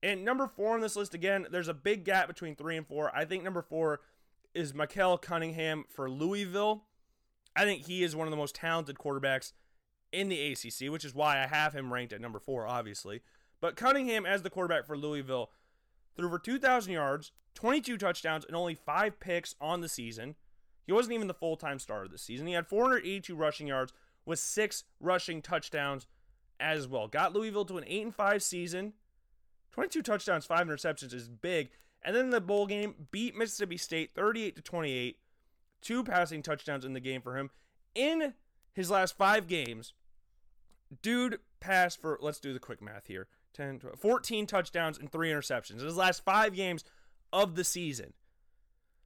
And 0.02 0.26
number 0.26 0.48
four 0.48 0.74
on 0.74 0.82
this 0.82 0.96
list, 0.96 1.14
again, 1.14 1.46
there's 1.52 1.68
a 1.68 1.76
big 1.76 2.06
gap 2.06 2.28
between 2.28 2.56
three 2.56 2.76
and 2.76 2.88
four. 2.88 3.16
I 3.16 3.24
think 3.24 3.44
number 3.44 3.62
four 3.62 4.02
is 4.56 4.74
Malik 4.74 5.22
Cunningham 5.22 5.86
for 5.90 6.10
Louisville. 6.10 6.86
I 7.56 7.64
think 7.64 7.86
he 7.86 8.04
is 8.04 8.16
one 8.16 8.28
of 8.28 8.32
the 8.32 8.38
most 8.38 8.56
talented 8.56 8.98
quarterbacks 8.98 9.54
in 10.12 10.30
the 10.30 10.52
ACC, 10.52 10.92
which 10.92 11.06
is 11.06 11.14
why 11.14 11.44
I 11.44 11.48
have 11.48 11.74
him 11.74 11.94
ranked 11.94 12.14
at 12.14 12.22
number 12.22 12.40
four, 12.40 12.66
obviously. 12.66 13.22
But 13.62 13.76
Cunningham, 13.76 14.26
as 14.26 14.42
the 14.42 14.50
quarterback 14.50 14.86
for 14.86 14.98
Louisville, 14.98 15.52
threw 16.16 16.30
for 16.30 16.40
2,000 16.40 16.92
yards, 16.92 17.32
22 17.54 17.98
touchdowns, 17.98 18.46
and 18.46 18.56
only 18.56 18.76
five 18.76 19.20
picks 19.20 19.56
on 19.60 19.82
the 19.82 19.90
season. 19.90 20.36
He 20.86 20.94
wasn't 20.94 21.14
even 21.14 21.28
the 21.28 21.34
full 21.34 21.58
time 21.58 21.80
starter 21.80 22.08
this 22.08 22.22
season. 22.22 22.48
He 22.48 22.54
had 22.54 22.68
482 22.68 23.36
rushing 23.36 23.68
yards 23.68 23.94
with 24.26 24.40
six 24.40 24.84
rushing 25.00 25.42
touchdowns 25.42 26.08
as 26.60 26.88
well. 26.88 27.08
Got 27.08 27.34
Louisville 27.34 27.66
to 27.66 27.78
an 27.78 27.86
8 27.88 28.04
and 28.06 28.16
5 28.16 28.44
season 28.44 28.94
22 29.76 30.04
touchdowns, 30.04 30.46
5 30.46 30.68
interceptions 30.68 31.14
is 31.14 31.28
big. 31.28 31.72
And 32.06 32.16
then 32.16 32.30
the 32.30 32.40
bowl 32.40 32.68
game 32.68 33.08
beat 33.12 33.36
Mississippi 33.36 33.78
State 33.78 34.12
38 34.14 34.56
to 34.56 34.62
28. 34.62 35.18
Two 35.82 36.04
passing 36.04 36.44
touchdowns 36.44 36.86
in 36.86 36.94
the 36.94 37.00
game 37.00 37.22
for 37.22 37.36
him. 37.36 37.50
In 37.96 38.36
his 38.74 38.92
last 38.92 39.18
5 39.18 39.48
games, 39.48 39.94
dude 41.02 41.40
passed 41.60 42.00
for 42.00 42.20
let's 42.22 42.40
do 42.40 42.54
the 42.54 42.60
quick 42.60 42.82
math 42.82 43.08
here. 43.08 43.28
10 43.56 43.80
12, 43.80 44.00
14 44.00 44.46
touchdowns 44.46 45.00
and 45.00 45.12
3 45.12 45.30
interceptions. 45.32 45.80
In 45.80 45.86
his 45.86 45.98
last 45.98 46.24
5 46.24 46.54
games 46.54 46.84
of 47.34 47.56
the 47.56 47.64
season. 47.64 48.14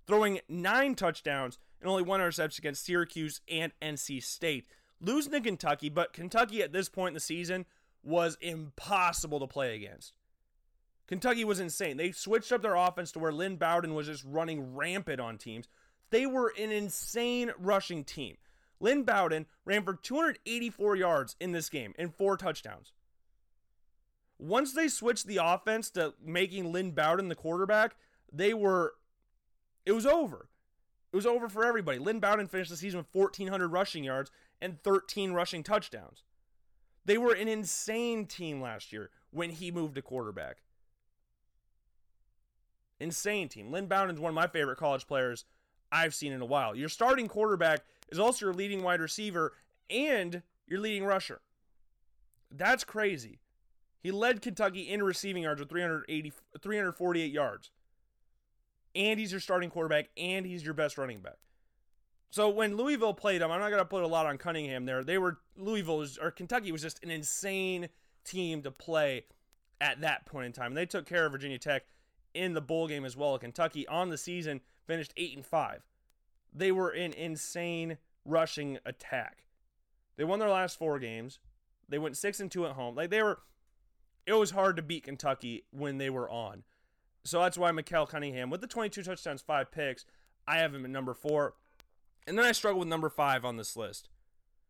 Throwing 0.05 0.41
9 0.49 0.95
touchdowns 0.95 1.57
and 1.79 1.89
only 1.89 2.03
one 2.03 2.19
interception 2.19 2.61
against 2.61 2.83
Syracuse 2.83 3.39
and 3.47 3.71
NC 3.81 4.21
State. 4.21 4.67
Losing 4.99 5.31
to 5.31 5.39
Kentucky, 5.39 5.87
but 5.87 6.11
Kentucky 6.11 6.61
at 6.61 6.73
this 6.73 6.89
point 6.89 7.11
in 7.11 7.13
the 7.13 7.21
season 7.21 7.65
was 8.03 8.37
impossible 8.41 9.39
to 9.39 9.47
play 9.47 9.75
against. 9.75 10.18
Kentucky 11.09 11.43
was 11.43 11.59
insane. 11.59 11.97
They 11.97 12.11
switched 12.11 12.51
up 12.51 12.61
their 12.61 12.75
offense 12.75 13.11
to 13.13 13.19
where 13.19 13.31
Lynn 13.31 13.55
Bowden 13.55 13.95
was 13.95 14.05
just 14.05 14.23
running 14.23 14.75
rampant 14.75 15.19
on 15.19 15.39
teams. 15.39 15.67
They 16.11 16.27
were 16.27 16.53
an 16.55 16.71
insane 16.71 17.51
rushing 17.57 18.03
team. 18.03 18.37
Lynn 18.79 19.01
Bowden 19.01 19.47
ran 19.65 19.83
for 19.83 19.95
284 19.95 20.95
yards 20.95 21.35
in 21.39 21.51
this 21.51 21.67
game 21.67 21.95
and 21.97 22.13
four 22.13 22.37
touchdowns. 22.37 22.93
Once 24.37 24.73
they 24.73 24.87
switched 24.87 25.25
the 25.25 25.39
offense 25.43 25.89
to 25.89 26.13
making 26.23 26.71
Lynn 26.71 26.91
Bowden 26.91 27.27
the 27.27 27.33
quarterback, 27.33 27.95
they 28.31 28.53
were, 28.53 28.93
it 29.87 29.93
was 29.93 30.05
over. 30.05 30.47
It 31.11 31.15
was 31.15 31.25
over 31.25 31.49
for 31.49 31.65
everybody. 31.65 31.97
Lynn 31.97 32.19
Bowden 32.19 32.47
finished 32.47 32.69
the 32.69 32.77
season 32.77 32.99
with 32.99 33.07
1,400 33.13 33.67
rushing 33.69 34.03
yards 34.03 34.29
and 34.61 34.79
13 34.83 35.31
rushing 35.31 35.63
touchdowns. 35.63 36.21
They 37.03 37.17
were 37.17 37.33
an 37.33 37.47
insane 37.47 38.27
team 38.27 38.61
last 38.61 38.93
year 38.93 39.09
when 39.31 39.49
he 39.49 39.71
moved 39.71 39.95
to 39.95 40.03
quarterback. 40.03 40.57
Insane 42.99 43.47
team. 43.47 43.71
Lynn 43.71 43.87
Bowden's 43.87 44.19
one 44.19 44.29
of 44.29 44.35
my 44.35 44.47
favorite 44.47 44.77
college 44.77 45.07
players 45.07 45.45
I've 45.91 46.13
seen 46.13 46.31
in 46.31 46.41
a 46.41 46.45
while. 46.45 46.75
Your 46.75 46.89
starting 46.89 47.27
quarterback 47.27 47.81
is 48.09 48.19
also 48.19 48.45
your 48.45 48.53
leading 48.53 48.83
wide 48.83 49.01
receiver 49.01 49.53
and 49.89 50.43
your 50.67 50.79
leading 50.79 51.05
rusher. 51.05 51.41
That's 52.51 52.83
crazy. 52.83 53.39
He 54.01 54.11
led 54.11 54.41
Kentucky 54.41 54.81
in 54.81 55.03
receiving 55.03 55.43
yards 55.43 55.59
with 55.59 55.69
380, 55.69 56.33
348 56.61 57.31
yards. 57.31 57.71
And 58.95 59.19
he's 59.19 59.31
your 59.31 59.41
starting 59.41 59.69
quarterback, 59.69 60.09
and 60.17 60.45
he's 60.45 60.63
your 60.63 60.73
best 60.73 60.97
running 60.97 61.19
back. 61.19 61.37
So 62.31 62.49
when 62.49 62.77
Louisville 62.77 63.13
played 63.13 63.41
him, 63.41 63.51
I'm 63.51 63.59
not 63.59 63.69
going 63.69 63.81
to 63.81 63.85
put 63.85 64.03
a 64.03 64.07
lot 64.07 64.25
on 64.25 64.37
Cunningham 64.37 64.85
there. 64.85 65.03
They 65.03 65.17
were 65.17 65.39
Louisville 65.57 65.97
was, 65.97 66.17
or 66.17 66.31
Kentucky 66.31 66.71
was 66.71 66.81
just 66.81 67.03
an 67.03 67.11
insane 67.11 67.89
team 68.23 68.61
to 68.63 68.71
play 68.71 69.25
at 69.81 70.01
that 70.01 70.25
point 70.25 70.45
in 70.45 70.51
time. 70.51 70.73
They 70.73 70.85
took 70.85 71.05
care 71.05 71.25
of 71.25 71.31
Virginia 71.31 71.57
Tech 71.57 71.83
in 72.33 72.53
the 72.53 72.61
bowl 72.61 72.87
game 72.87 73.05
as 73.05 73.17
well. 73.17 73.37
Kentucky 73.37 73.87
on 73.87 74.09
the 74.09 74.17
season 74.17 74.61
finished 74.85 75.13
8 75.17 75.35
and 75.37 75.45
5. 75.45 75.81
They 76.53 76.71
were 76.71 76.89
an 76.89 77.13
insane 77.13 77.97
rushing 78.25 78.79
attack. 78.85 79.43
They 80.17 80.23
won 80.23 80.39
their 80.39 80.49
last 80.49 80.77
4 80.77 80.99
games. 80.99 81.39
They 81.87 81.97
went 81.97 82.17
6 82.17 82.39
and 82.39 82.51
2 82.51 82.65
at 82.65 82.73
home. 82.73 82.95
Like 82.95 83.09
they 83.09 83.23
were 83.23 83.39
it 84.25 84.33
was 84.33 84.51
hard 84.51 84.75
to 84.75 84.83
beat 84.83 85.05
Kentucky 85.05 85.63
when 85.71 85.97
they 85.97 86.09
were 86.09 86.29
on. 86.29 86.63
So 87.23 87.41
that's 87.41 87.57
why 87.57 87.71
Malik 87.71 88.09
Cunningham 88.09 88.49
with 88.49 88.61
the 88.61 88.67
22 88.67 89.03
touchdowns, 89.03 89.41
5 89.41 89.71
picks, 89.71 90.05
I 90.47 90.57
have 90.57 90.73
him 90.73 90.85
at 90.85 90.91
number 90.91 91.13
4. 91.13 91.53
And 92.27 92.37
then 92.37 92.45
I 92.45 92.51
struggled 92.51 92.81
with 92.81 92.89
number 92.89 93.09
5 93.09 93.43
on 93.43 93.57
this 93.57 93.75
list. 93.75 94.09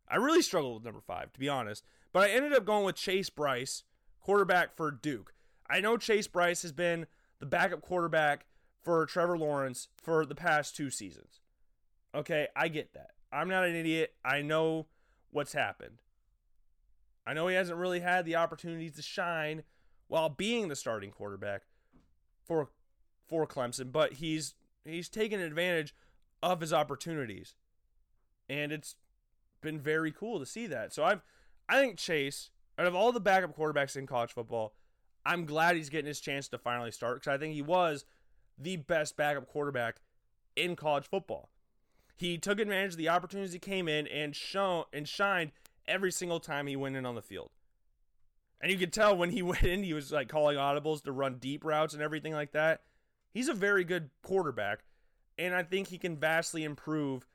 I 0.07 0.15
really 0.15 0.41
struggled 0.41 0.76
with 0.76 0.86
number 0.86 1.02
5 1.02 1.34
to 1.34 1.40
be 1.40 1.49
honest, 1.49 1.84
but 2.14 2.23
I 2.23 2.30
ended 2.30 2.53
up 2.53 2.65
going 2.65 2.86
with 2.86 2.95
Chase 2.95 3.30
Brice, 3.30 3.84
quarterback 4.22 4.76
for 4.76 4.91
Duke. 4.91 5.34
I 5.69 5.81
know 5.81 5.98
Chase 5.98 6.27
Brice 6.27 6.61
has 6.64 6.72
been 6.72 7.06
the 7.39 7.45
backup 7.45 7.81
quarterback 7.81 8.45
for 8.81 9.05
Trevor 9.05 9.37
Lawrence 9.37 9.87
for 9.97 10.25
the 10.25 10.35
past 10.35 10.75
two 10.75 10.89
seasons. 10.89 11.41
Okay, 12.13 12.47
I 12.55 12.67
get 12.67 12.93
that. 12.93 13.11
I'm 13.31 13.49
not 13.49 13.65
an 13.65 13.75
idiot. 13.75 14.13
I 14.25 14.41
know 14.41 14.87
what's 15.31 15.53
happened. 15.53 16.01
I 17.25 17.33
know 17.33 17.47
he 17.47 17.55
hasn't 17.55 17.77
really 17.77 17.99
had 17.99 18.25
the 18.25 18.35
opportunities 18.35 18.95
to 18.95 19.01
shine 19.01 19.63
while 20.07 20.29
being 20.29 20.67
the 20.67 20.75
starting 20.75 21.11
quarterback 21.11 21.63
for 22.45 22.69
for 23.27 23.45
Clemson, 23.45 23.91
but 23.91 24.13
he's 24.13 24.55
he's 24.83 25.09
taken 25.09 25.39
advantage 25.39 25.93
of 26.41 26.61
his 26.61 26.73
opportunities. 26.73 27.55
And 28.49 28.71
it's 28.71 28.95
been 29.61 29.79
very 29.79 30.11
cool 30.11 30.39
to 30.39 30.45
see 30.45 30.65
that. 30.67 30.93
So 30.93 31.03
I've 31.03 31.21
I 31.67 31.79
think 31.79 31.97
Chase, 31.97 32.49
out 32.79 32.87
of 32.87 32.95
all 32.95 33.11
the 33.11 33.19
backup 33.19 33.55
quarterbacks 33.55 33.95
in 33.95 34.07
college 34.07 34.31
football, 34.31 34.73
I'm 35.30 35.45
glad 35.45 35.76
he's 35.76 35.89
getting 35.89 36.07
his 36.07 36.19
chance 36.19 36.47
to 36.47 36.57
finally 36.57 36.89
start 36.89 37.22
because 37.22 37.35
I 37.35 37.38
think 37.38 37.53
he 37.53 37.61
was 37.61 38.03
the 38.57 38.77
best 38.77 39.15
backup 39.15 39.47
quarterback 39.47 39.97
in 40.56 40.76
college 40.76 41.06
football. 41.06 41.51
He 42.18 42.39
took 42.39 42.60
advantage 42.60 42.93
of 42.93 42.97
the 42.97 43.10
opportunities 43.10 43.53
he 43.53 43.60
came 43.60 43.88
in 43.88 44.07
and 44.07 44.35
shown 44.35 44.85
and 44.91 45.07
shined 45.07 45.51
every 45.88 46.11
single 46.11 46.39
time 46.39 46.65
he 46.65 46.76
went 46.76 46.95
in 46.95 47.06
on 47.06 47.14
the 47.14 47.22
field. 47.22 47.51
And 48.60 48.72
you 48.72 48.77
could 48.80 48.91
tell 48.91 49.15
when 49.15 49.30
he 49.30 49.41
went 49.43 49.61
in, 49.61 49.84
he 49.84 49.93
was 49.93 50.11
like 50.11 50.30
calling 50.30 50.57
audibles 50.57 51.03
to 51.03 51.11
run 51.11 51.35
deep 51.35 51.64
routes 51.64 51.93
and 51.93 52.01
everything 52.01 52.34
like 52.34 52.53
that. 52.53 52.81
He's 53.31 53.49
a 53.49 53.53
very 53.53 53.84
good 53.84 54.10
quarterback, 54.23 54.80
and 55.38 55.53
I 55.53 55.61
think 55.61 55.89
he 55.89 55.99
can 55.99 56.18
vastly 56.18 56.64
improve 56.64 57.27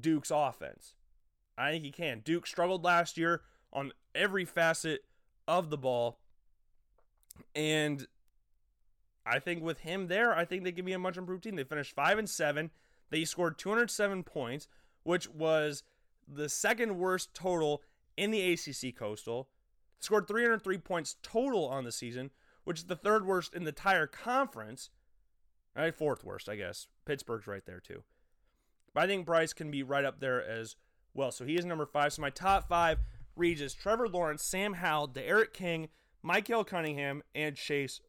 Duke's 0.00 0.30
offense. 0.32 0.94
I 1.58 1.72
think 1.72 1.82
he 1.82 1.90
can. 1.90 2.20
Duke 2.20 2.46
struggled 2.46 2.84
last 2.84 3.18
year 3.18 3.42
on 3.72 3.90
every 4.14 4.44
facet 4.44 5.00
of 5.48 5.68
the 5.68 5.76
ball, 5.76 6.20
and 7.54 8.06
I 9.26 9.38
think 9.38 9.62
with 9.62 9.80
him 9.80 10.08
there, 10.08 10.36
I 10.36 10.44
think 10.44 10.64
they 10.64 10.72
can 10.72 10.84
be 10.84 10.92
a 10.92 10.98
much 10.98 11.16
improved 11.16 11.44
team. 11.44 11.56
They 11.56 11.64
finished 11.64 11.94
five 11.94 12.18
and 12.18 12.28
seven. 12.28 12.70
They 13.10 13.24
scored 13.24 13.58
207 13.58 14.22
points, 14.24 14.68
which 15.02 15.28
was 15.28 15.82
the 16.26 16.48
second 16.48 16.98
worst 16.98 17.34
total 17.34 17.82
in 18.16 18.30
the 18.30 18.52
ACC 18.52 18.94
Coastal. 18.96 19.48
Scored 20.00 20.28
303 20.28 20.78
points 20.78 21.16
total 21.22 21.66
on 21.66 21.84
the 21.84 21.92
season, 21.92 22.30
which 22.64 22.80
is 22.80 22.84
the 22.86 22.96
third 22.96 23.26
worst 23.26 23.54
in 23.54 23.64
the 23.64 23.70
entire 23.70 24.06
conference. 24.06 24.90
Right, 25.76 25.94
fourth 25.94 26.24
worst, 26.24 26.48
I 26.48 26.56
guess. 26.56 26.86
Pittsburgh's 27.04 27.46
right 27.46 27.64
there 27.64 27.80
too. 27.80 28.02
But 28.94 29.04
I 29.04 29.06
think 29.06 29.26
Brice 29.26 29.52
can 29.52 29.70
be 29.70 29.82
right 29.82 30.04
up 30.04 30.20
there 30.20 30.44
as 30.44 30.76
well. 31.14 31.30
So 31.30 31.44
he 31.44 31.56
is 31.56 31.64
number 31.64 31.86
five. 31.86 32.12
So 32.12 32.22
my 32.22 32.30
top 32.30 32.68
five 32.68 32.98
as 33.40 33.74
Trevor 33.74 34.08
Lawrence, 34.08 34.42
Sam 34.42 34.74
Howell, 34.74 35.08
D'Eriq 35.08 35.52
King, 35.52 35.88
Malik 36.22 36.50
Cunningham, 36.66 37.22
and 37.34 37.56
Chase 37.56 38.00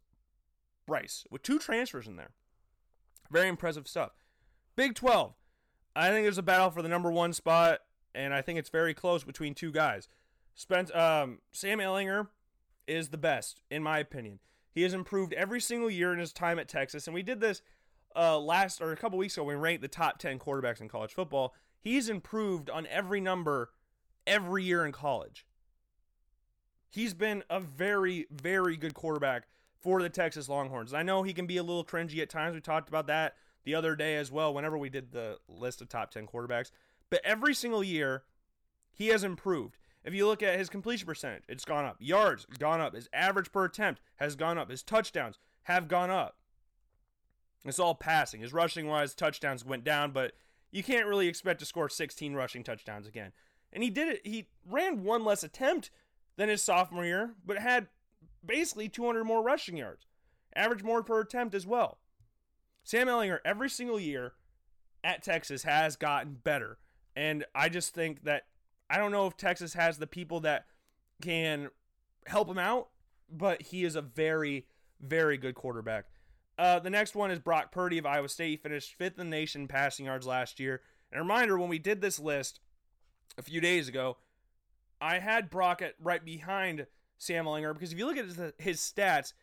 Brice 0.86 1.26
with 1.30 1.44
two 1.44 1.60
transfers 1.60 2.08
in 2.08 2.16
there. 2.16 2.32
Very 3.32 3.48
impressive 3.48 3.88
stuff. 3.88 4.12
Big 4.76 4.96
12. 4.96 5.34
I 5.96 6.10
think 6.10 6.26
there's 6.26 6.38
a 6.38 6.44
battle 6.44 6.72
for 6.72 6.82
the 6.82 6.90
number 6.90 7.12
one 7.12 7.34
spot, 7.34 7.80
and 8.16 8.34
I 8.34 8.42
think 8.42 8.58
it's 8.58 8.70
very 8.70 8.94
close 8.94 9.24
between 9.24 9.54
two 9.54 9.72
guys. 9.72 10.08
Spent 10.56 10.94
um, 10.96 11.40
Sam 11.52 11.80
Ehlinger 11.80 12.28
is 12.88 13.10
the 13.10 13.18
best, 13.18 13.62
in 13.70 13.84
my 13.84 14.00
opinion. 14.00 14.40
He 14.72 14.84
has 14.84 14.94
improved 14.94 15.34
every 15.34 15.62
single 15.62 15.90
year 15.90 16.14
in 16.14 16.20
his 16.20 16.34
time 16.34 16.60
at 16.60 16.68
Texas, 16.68 17.08
and 17.08 17.14
we 17.14 17.24
did 17.24 17.40
this 17.40 17.62
uh, 18.16 18.40
last 18.40 18.82
or 18.82 18.92
a 18.92 18.98
couple 18.98 19.18
weeks 19.18 19.36
ago 19.36 19.44
when 19.44 19.58
we 19.58 19.62
ranked 19.62 19.82
the 19.82 19.88
top 19.88 20.18
10 20.18 20.40
quarterbacks 20.40 20.82
in 20.82 20.88
college 20.88 21.14
football. 21.14 21.54
He's 21.80 22.10
improved 22.10 22.70
on 22.70 22.88
every 22.88 23.22
number 23.22 23.72
every 24.26 24.64
year 24.64 24.86
in 24.86 24.92
college. 24.92 25.46
He's 26.90 27.14
been 27.14 27.44
a 27.50 27.60
very, 27.60 28.28
very 28.32 28.76
good 28.76 28.94
quarterback 28.94 29.48
for 29.82 30.02
the 30.02 30.10
Texas 30.10 30.50
Longhorns. 30.50 30.94
I 30.94 31.04
know 31.04 31.24
he 31.24 31.34
can 31.34 31.46
be 31.46 31.58
a 31.58 31.64
little 31.64 31.86
cringy 31.86 32.20
at 32.20 32.30
times. 32.30 32.56
We 32.56 32.62
talked 32.62 32.90
about 32.90 33.08
that 33.08 33.36
the 33.64 33.76
other 33.76 33.96
day 33.96 34.16
as 34.16 34.32
well, 34.32 34.54
whenever 34.54 34.78
we 34.78 34.90
did 34.90 35.12
the 35.12 35.38
list 35.48 35.82
of 35.82 35.90
top 35.90 36.12
10 36.12 36.28
quarterbacks. 36.28 36.72
But 37.10 37.22
every 37.24 37.54
single 37.54 37.84
year, 37.84 38.24
he 38.92 39.08
has 39.08 39.24
improved. 39.24 39.78
If 40.04 40.14
you 40.14 40.26
look 40.26 40.42
at 40.42 40.58
his 40.58 40.70
completion 40.70 41.06
percentage, 41.06 41.44
it's 41.48 41.66
gone 41.66 41.86
up. 41.86 41.98
Yards, 42.00 42.46
gone 42.58 42.82
up. 42.82 42.96
His 42.96 43.10
average 43.14 43.52
per 43.52 43.66
attempt 43.66 44.02
has 44.16 44.36
gone 44.36 44.58
up. 44.58 44.70
His 44.70 44.84
touchdowns 44.84 45.38
have 45.64 45.88
gone 45.88 46.10
up. 46.10 46.38
It's 47.66 47.80
all 47.80 47.96
passing. 47.96 48.42
His 48.42 48.54
rushing 48.54 48.88
wise, 48.88 49.14
touchdowns 49.14 49.66
went 49.66 49.84
down, 49.84 50.12
but 50.12 50.34
you 50.72 50.84
can't 50.84 51.08
really 51.08 51.28
expect 51.28 51.60
to 51.60 51.66
score 51.66 51.90
16 51.90 52.34
rushing 52.34 52.64
touchdowns 52.64 53.08
again. 53.08 53.34
And 53.74 53.84
he 53.84 53.90
did 53.90 54.08
it. 54.08 54.22
He 54.26 54.48
ran 54.66 55.04
one 55.04 55.24
less 55.24 55.44
attempt 55.44 55.92
than 56.40 56.48
his 56.48 56.64
sophomore 56.64 57.04
year, 57.04 57.36
but 57.46 57.58
had 57.58 57.88
basically 58.46 58.88
200 58.88 59.26
more 59.26 59.44
rushing 59.44 59.76
yards, 59.76 60.08
average 60.56 60.82
more 60.82 61.04
per 61.04 61.20
attempt 61.20 61.54
as 61.54 61.68
well. 61.68 61.98
Sam 62.86 63.08
Ehlinger, 63.08 63.40
every 63.44 63.70
single 63.70 64.00
year 64.00 64.32
at 65.04 65.22
Texas, 65.22 65.64
has 65.64 65.98
gotten 65.98 66.38
better. 66.42 66.78
And 67.14 67.44
I 67.54 67.68
just 67.68 67.94
think 67.94 68.24
that 68.24 68.44
I 68.90 68.98
don't 68.98 69.12
know 69.12 69.28
if 69.28 69.36
Texas 69.36 69.74
has 69.74 69.98
the 69.98 70.08
people 70.08 70.40
that 70.40 70.68
can 71.22 71.72
help 72.26 72.48
him 72.48 72.58
out, 72.58 72.88
but 73.30 73.62
he 73.62 73.84
is 73.84 73.98
a 73.98 74.02
very, 74.02 74.66
very 75.02 75.38
good 75.38 75.56
quarterback. 75.56 76.06
Uh, 76.58 76.80
the 76.80 76.90
next 76.90 77.16
one 77.16 77.32
is 77.32 77.40
Brock 77.40 77.70
Purdy 77.74 77.98
of 77.98 78.06
Iowa 78.06 78.30
State. 78.30 78.50
He 78.52 78.56
finished 78.56 78.94
fifth 78.94 79.20
in 79.20 79.30
the 79.30 79.36
nation 79.36 79.68
passing 79.68 80.06
yards 80.06 80.26
last 80.26 80.58
year. 80.58 80.80
And 81.12 81.20
a 81.20 81.22
reminder 81.22 81.60
when 81.60 81.70
we 81.70 81.80
did 81.80 82.00
this 82.00 82.18
list 82.18 82.62
a 83.38 83.42
few 83.42 83.60
days 83.60 83.90
ago, 83.90 84.16
I 85.02 85.20
had 85.20 85.50
Brock 85.50 85.82
at 85.82 85.96
right 86.02 86.24
behind 86.24 86.88
Sam 87.18 87.46
Ehlinger 87.46 87.74
because 87.74 87.92
if 87.92 88.00
you 88.00 88.06
look 88.06 88.18
at 88.18 88.26
his, 88.26 88.40
his 88.58 88.80
stats, 88.80 89.34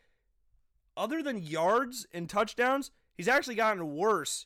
other 0.95 1.21
than 1.21 1.43
yards 1.43 2.07
and 2.11 2.29
touchdowns, 2.29 2.91
he's 3.15 3.27
actually 3.27 3.55
gotten 3.55 3.95
worse 3.95 4.45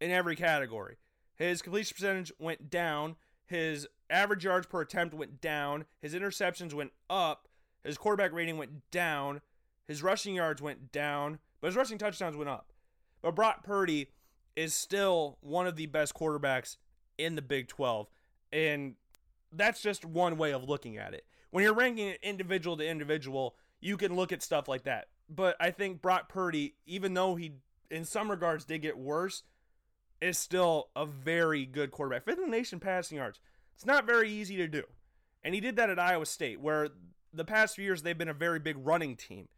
in 0.00 0.10
every 0.10 0.36
category. 0.36 0.96
His 1.36 1.62
completion 1.62 1.94
percentage 1.94 2.32
went 2.38 2.70
down. 2.70 3.16
His 3.46 3.86
average 4.08 4.44
yards 4.44 4.66
per 4.66 4.82
attempt 4.82 5.14
went 5.14 5.40
down. 5.40 5.84
His 6.00 6.14
interceptions 6.14 6.74
went 6.74 6.92
up. 7.08 7.48
His 7.82 7.98
quarterback 7.98 8.32
rating 8.32 8.58
went 8.58 8.90
down. 8.90 9.40
His 9.88 10.02
rushing 10.02 10.34
yards 10.34 10.62
went 10.62 10.92
down, 10.92 11.40
but 11.60 11.68
his 11.68 11.76
rushing 11.76 11.98
touchdowns 11.98 12.36
went 12.36 12.50
up. 12.50 12.72
But 13.22 13.34
Brock 13.34 13.64
Purdy 13.64 14.10
is 14.54 14.74
still 14.74 15.38
one 15.40 15.66
of 15.66 15.76
the 15.76 15.86
best 15.86 16.14
quarterbacks 16.14 16.76
in 17.18 17.34
the 17.34 17.42
Big 17.42 17.68
12. 17.68 18.08
And 18.52 18.94
that's 19.52 19.82
just 19.82 20.04
one 20.04 20.36
way 20.36 20.52
of 20.52 20.68
looking 20.68 20.96
at 20.96 21.14
it 21.14 21.24
when 21.50 21.64
you're 21.64 21.74
ranking 21.74 22.08
it 22.08 22.20
individual 22.22 22.76
to 22.76 22.86
individual, 22.86 23.56
you 23.80 23.96
can 23.96 24.14
look 24.14 24.32
at 24.32 24.42
stuff 24.42 24.68
like 24.68 24.84
that. 24.84 25.08
But 25.28 25.56
I 25.60 25.70
think 25.70 26.02
Brock 26.02 26.28
Purdy, 26.28 26.74
even 26.86 27.14
though 27.14 27.36
he 27.36 27.52
in 27.90 28.04
some 28.04 28.30
regards 28.30 28.64
did 28.64 28.82
get 28.82 28.96
worse, 28.96 29.42
is 30.20 30.38
still 30.38 30.88
a 30.94 31.06
very 31.06 31.66
good 31.66 31.90
quarterback. 31.90 32.24
Fifth 32.24 32.38
in 32.38 32.44
the 32.44 32.56
nation 32.56 32.80
passing 32.80 33.18
yards. 33.18 33.40
It's 33.74 33.86
not 33.86 34.06
very 34.06 34.30
easy 34.30 34.56
to 34.56 34.68
do. 34.68 34.84
And 35.42 35.54
he 35.54 35.60
did 35.60 35.76
that 35.76 35.90
at 35.90 35.98
Iowa 35.98 36.26
State, 36.26 36.60
where 36.60 36.88
the 37.32 37.44
past 37.44 37.76
few 37.76 37.84
years 37.84 38.02
they've 38.02 38.18
been 38.18 38.28
a 38.28 38.34
very 38.34 38.58
big 38.58 38.76
running 38.78 39.16
team. 39.16 39.48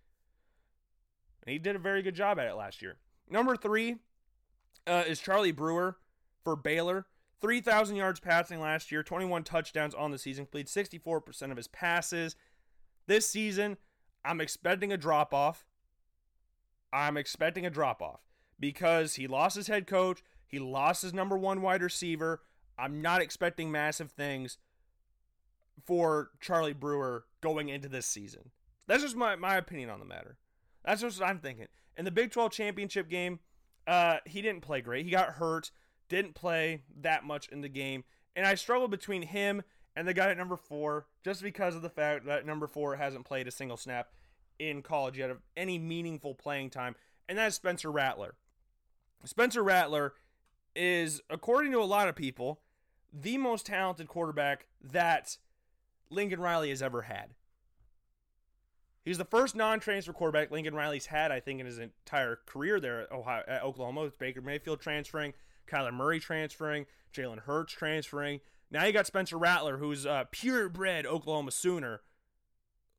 And 1.44 1.52
he 1.52 1.59
did 1.59 1.74
a 1.74 1.81
very 1.81 2.02
good 2.02 2.14
job 2.14 2.39
at 2.39 2.47
it 2.47 2.55
last 2.55 2.81
year. 2.81 2.98
Number 3.28 3.56
three 3.56 3.97
uh, 4.86 5.02
is 5.06 5.19
Charlie 5.19 5.52
Brewer 5.52 5.97
for 6.44 6.55
Baylor. 6.55 7.06
3,000 7.43 7.97
yards 7.97 8.20
passing 8.20 8.60
last 8.60 8.90
year, 8.93 9.02
21 9.02 9.44
touchdowns 9.44 9.94
on 9.94 10.12
the 10.12 10.19
season, 10.19 10.47
played 10.47 10.69
64% 10.69 11.51
of 11.51 11.56
his 11.56 11.69
passes. 11.69 12.36
This 13.06 13.28
season, 13.28 13.77
I'm 14.24 14.40
expecting 14.40 14.93
a 14.93 14.97
drop 14.97 15.35
off. 15.35 15.66
I'm 16.93 17.16
expecting 17.16 17.66
a 17.66 17.70
drop 17.70 18.01
off 18.01 18.20
because 18.60 19.14
he 19.14 19.27
lost 19.27 19.56
his 19.56 19.66
head 19.66 19.86
coach, 19.86 20.23
he 20.47 20.59
lost 20.59 21.02
his 21.02 21.12
number 21.12 21.36
one 21.36 21.62
wide 21.62 21.82
receiver. 21.82 22.43
I'm 22.78 23.02
not 23.02 23.20
expecting 23.20 23.70
massive 23.70 24.10
things 24.12 24.59
for 25.85 26.31
Charlie 26.40 26.73
Brewer 26.73 27.24
going 27.40 27.69
into 27.69 27.89
this 27.89 28.06
season. 28.06 28.51
That's 28.86 29.02
just 29.02 29.16
my, 29.16 29.36
my 29.36 29.56
opinion 29.56 29.90
on 29.90 29.98
the 29.98 30.05
matter. 30.06 30.36
That's 30.85 31.01
just 31.01 31.20
what 31.20 31.28
I'm 31.28 31.39
thinking. 31.39 31.69
In 31.97 32.05
the 32.05 32.10
Big 32.10 32.31
12 32.31 32.52
championship 32.52 33.09
game, 33.09 33.40
uh, 33.86 34.19
he 34.27 34.43
didn't 34.43 34.62
play 34.62 34.81
great. 34.81 35.05
He 35.05 35.10
got 35.10 35.31
hurt, 35.31 35.70
didn't 36.12 36.34
play 36.34 36.82
that 37.01 37.24
much 37.24 37.48
in 37.48 37.62
the 37.62 37.68
game. 37.68 38.05
And 38.36 38.47
I 38.47 38.55
struggle 38.55 38.86
between 38.86 39.22
him 39.22 39.62
and 39.97 40.06
the 40.06 40.14
guy 40.14 40.30
at 40.30 40.39
number 40.39 40.56
four 40.56 41.06
just 41.24 41.43
because 41.43 41.74
of 41.74 41.82
the 41.82 41.90
fact 41.90 42.26
that 42.26 42.47
number 42.47 42.66
four 42.66 42.97
hasn't 42.97 43.24
played 43.24 43.48
a 43.48 43.51
single 43.51 43.76
snap 43.76 44.10
in 44.59 44.82
college 44.82 45.18
yet 45.18 45.30
of 45.30 45.40
any 45.56 45.78
meaningful 45.78 46.34
playing 46.34 46.70
time, 46.70 46.94
and 47.28 47.39
that's 47.39 47.56
Spencer 47.56 47.90
Rattler. 47.90 48.34
Spencer 49.24 49.62
Rattler 49.62 50.14
is, 50.76 51.20
according 51.30 51.72
to 51.72 51.78
a 51.78 51.84
lot 51.84 52.09
of 52.09 52.14
people, 52.14 52.60
the 53.12 53.39
most 53.39 53.66
talented 53.66 54.09
quarterback 54.09 54.66
that 54.82 55.36
Lincoln 56.10 56.40
Riley 56.40 56.70
has 56.70 56.82
ever 56.82 57.02
had. 57.02 57.34
He's 59.05 59.18
the 59.18 59.24
first 59.24 59.56
non-transfer 59.56 60.12
quarterback 60.12 60.51
Lincoln 60.51 60.74
Riley's 60.74 61.06
had, 61.06 61.32
I 61.32 61.40
think, 61.40 61.59
in 61.59 61.66
his 61.66 61.78
entire 61.78 62.39
career 62.47 62.78
there 62.78 63.02
at, 63.02 63.12
Ohio, 63.12 63.43
at 63.48 63.62
Oklahoma. 63.64 64.02
With 64.02 64.18
Baker 64.18 64.40
Mayfield 64.40 64.80
transferring, 64.80 65.34
Kyler 65.66 65.93
Murray 65.93 66.20
transferring, 66.20 66.86
Jalen 67.14 67.40
Hurts 67.40 67.72
transferring. 67.72 68.40
Now 68.70 68.84
you 68.84 68.93
got 68.93 69.06
Spencer 69.06 69.36
Rattler, 69.36 69.78
who's 69.78 70.05
a 70.06 70.26
purebred 70.30 71.06
Oklahoma 71.06 71.51
Sooner, 71.51 72.01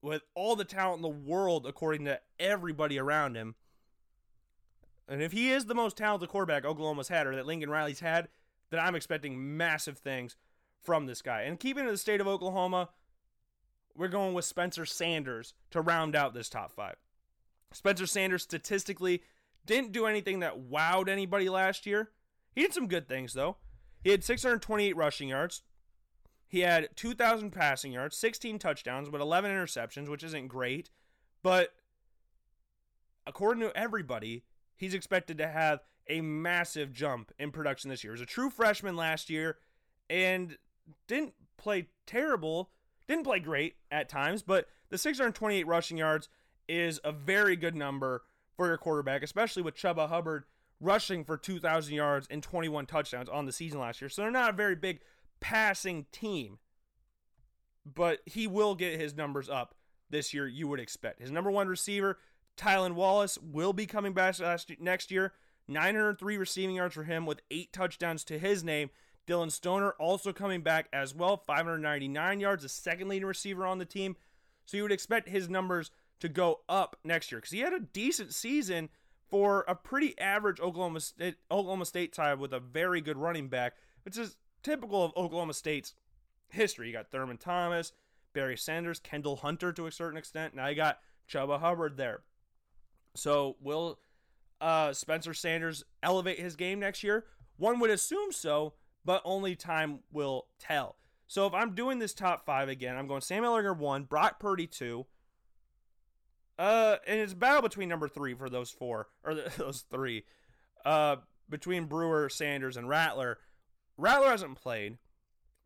with 0.02 0.24
all 0.36 0.56
the 0.56 0.66
talent 0.66 0.98
in 0.98 1.02
the 1.02 1.08
world, 1.08 1.66
according 1.66 2.06
to 2.06 2.20
everybody 2.40 3.00
around 3.00 3.36
him. 3.36 3.56
And 5.08 5.22
if 5.22 5.32
he 5.32 5.52
is 5.52 5.66
the 5.66 5.76
most 5.76 5.98
talented 5.98 6.30
quarterback 6.30 6.66
Oklahoma's 6.66 7.08
had, 7.08 7.28
or 7.28 7.36
that 7.36 7.46
Lincoln 7.46 7.70
Riley's 7.70 8.02
had, 8.02 8.28
then 8.70 8.80
I'm 8.80 8.96
expecting 8.96 9.58
massive 9.58 9.98
things 9.98 10.36
from 10.82 11.06
this 11.06 11.22
guy. 11.22 11.42
And 11.44 11.60
keeping 11.60 11.86
in 11.86 11.92
the 11.92 11.98
state 11.98 12.22
of 12.22 12.28
Oklahoma, 12.28 12.90
we're 13.96 14.08
going 14.08 14.34
with 14.34 14.46
Spencer 14.46 14.86
Sanders 14.86 15.54
to 15.72 15.82
round 15.82 16.16
out 16.16 16.34
this 16.34 16.50
top 16.50 16.72
five. 16.72 16.96
Spencer 17.72 18.06
Sanders 18.06 18.44
statistically 18.44 19.24
didn't 19.66 19.92
do 19.92 20.06
anything 20.06 20.40
that 20.40 20.70
wowed 20.70 21.08
anybody 21.08 21.50
last 21.50 21.86
year. 21.86 22.12
He 22.56 22.62
did 22.62 22.74
some 22.74 22.88
good 22.88 23.08
things, 23.08 23.34
though. 23.34 23.58
He 24.04 24.12
had 24.12 24.24
628 24.24 24.96
rushing 24.96 25.30
yards. 25.30 25.64
He 26.48 26.60
had 26.60 26.90
2,000 26.96 27.52
passing 27.52 27.94
yards, 27.94 28.16
16 28.18 28.60
touchdowns, 28.60 29.10
but 29.10 29.22
11 29.22 29.50
interceptions, 29.50 30.08
which 30.08 30.24
isn't 30.24 30.48
great. 30.48 30.90
But 31.42 31.74
according 33.26 33.62
to 33.64 33.76
everybody, 33.76 34.44
he's 34.76 34.94
expected 34.94 35.38
to 35.40 35.48
have 35.48 35.80
a 36.08 36.22
massive 36.22 36.94
jump 36.94 37.32
in 37.40 37.52
production 37.52 37.90
this 37.90 38.04
year. 38.04 38.12
He 38.12 38.20
was 38.20 38.22
a 38.22 38.26
true 38.26 38.50
freshman 38.50 38.96
last 38.96 39.30
year 39.30 39.58
and 40.10 40.58
didn't 41.08 41.34
play 41.58 41.88
terrible 42.06 42.70
didn't 43.08 43.24
play 43.26 43.40
great 43.40 43.76
at 43.92 44.10
times, 44.10 44.42
but 44.42 44.68
the 44.90 44.98
628 44.98 45.68
rushing 45.68 45.98
yards 45.98 46.30
is 46.68 47.00
a 47.04 47.12
very 47.12 47.56
good 47.56 47.76
number 47.76 48.24
for 48.56 48.68
your 48.68 48.78
quarterback, 48.78 49.24
especially 49.24 49.62
with 49.62 49.76
Chuba 49.76 50.08
Hubbard 50.08 50.46
rushing 50.84 51.24
for 51.24 51.38
2,000 51.38 51.94
yards 51.94 52.28
and 52.30 52.44
21 52.44 52.86
touchdowns 52.86 53.30
on 53.30 53.46
the 53.46 53.52
season 53.52 53.80
last 53.80 54.02
year. 54.02 54.10
So 54.10 54.22
they're 54.22 54.32
not 54.32 54.50
a 54.50 54.58
very 54.58 54.76
big 54.76 55.00
passing 55.40 56.06
team, 56.12 56.60
but 57.86 58.20
he 58.26 58.48
will 58.48 58.76
get 58.76 59.00
his 59.00 59.16
numbers 59.16 59.50
up 59.50 59.76
this 60.10 60.34
year, 60.34 60.48
you 60.48 60.68
would 60.68 60.80
expect. 60.80 61.22
His 61.22 61.32
number 61.32 61.50
one 61.50 61.68
receiver, 61.68 62.20
Tylan 62.58 62.94
Wallace, 62.94 63.38
will 63.40 63.74
be 63.74 63.86
coming 63.86 64.14
back 64.14 64.36
next 64.80 65.12
year. 65.12 65.34
903 65.68 66.38
receiving 66.38 66.76
yards 66.76 66.94
for 66.94 67.04
him 67.04 67.26
with 67.26 67.42
eight 67.50 67.72
touchdowns 67.72 68.24
to 68.26 68.38
his 68.38 68.64
name. 68.64 68.90
Dillon 69.26 69.50
Stoner 69.50 69.92
also 69.92 70.34
coming 70.34 70.62
back 70.62 70.90
as 70.92 71.16
well, 71.16 71.38
599 71.38 72.40
yards, 72.42 72.64
the 72.64 72.70
second 72.70 73.08
leading 73.08 73.28
receiver 73.28 73.66
on 73.66 73.78
the 73.78 73.86
team. 73.86 74.18
So 74.66 74.78
you 74.78 74.84
would 74.84 74.92
expect 74.92 75.30
his 75.30 75.50
numbers 75.50 75.92
to 76.20 76.30
go 76.30 76.62
up 76.68 76.98
next 77.04 77.32
year 77.32 77.40
because 77.40 77.52
he 77.52 77.60
had 77.60 77.74
a 77.74 77.80
decent 77.80 78.34
season 78.34 78.90
for 79.34 79.66
a 79.68 79.74
pretty 79.74 80.16
average 80.20 80.60
Oklahoma 80.60 81.00
State, 81.00 81.38
Oklahoma 81.50 81.88
State 81.88 82.14
side 82.14 82.38
with 82.38 82.54
a 82.54 82.60
very 82.60 83.02
good 83.02 83.18
running 83.18 83.48
back, 83.48 83.74
which 84.06 84.16
is 84.16 84.38
typical 84.62 85.04
of 85.04 85.12
Oklahoma 85.18 85.56
State's 85.56 85.96
history. 86.50 86.86
You 86.86 86.94
got 86.94 87.10
Thurman 87.10 87.38
Thomas, 87.38 87.94
Barry 88.34 88.56
Sanders, 88.56 89.00
Kendall 89.00 89.38
Hunter 89.38 89.74
to 89.74 89.88
a 89.88 89.92
certain 89.92 90.20
extent. 90.20 90.54
Now 90.54 90.68
you 90.68 90.76
got 90.76 91.00
Chuba 91.28 91.60
Hubbard 91.60 91.98
there. 91.98 92.22
So 93.16 93.56
will 93.60 93.98
uh, 94.62 94.94
Spencer 94.94 95.34
Sanders 95.34 95.84
elevate 96.04 96.40
his 96.40 96.56
game 96.56 96.80
next 96.80 97.04
year? 97.04 97.26
One 97.58 97.80
would 97.80 97.90
assume 97.90 98.32
so, 98.34 98.74
but 99.04 99.24
only 99.26 99.56
time 99.56 100.02
will 100.12 100.46
tell. 100.60 100.96
So 101.26 101.48
if 101.48 101.56
I'm 101.56 101.74
doing 101.74 101.98
this 101.98 102.14
top 102.14 102.46
five 102.46 102.70
again, 102.70 102.96
I'm 102.96 103.08
going 103.08 103.22
Sam 103.22 103.42
Ehlinger 103.42 103.76
one, 103.76 104.04
Brock 104.04 104.40
Purdy 104.40 104.68
two. 104.68 105.08
Uh, 106.64 106.96
and 107.06 107.20
it's 107.20 107.34
a 107.34 107.36
battle 107.36 107.62
between 107.62 107.90
number 107.90 108.08
three 108.08 108.34
for 108.34 108.50
those 108.50 108.72
four 108.72 109.10
or 109.26 109.36
the, 109.36 109.52
those 109.58 109.84
three. 109.92 110.24
Uh, 110.86 111.18
between 111.50 111.86
Brewer, 111.88 112.30
Sanders, 112.30 112.78
and 112.78 112.88
Rattler. 112.88 113.38
Rattler 113.98 114.30
hasn't 114.30 114.56
played. 114.56 114.98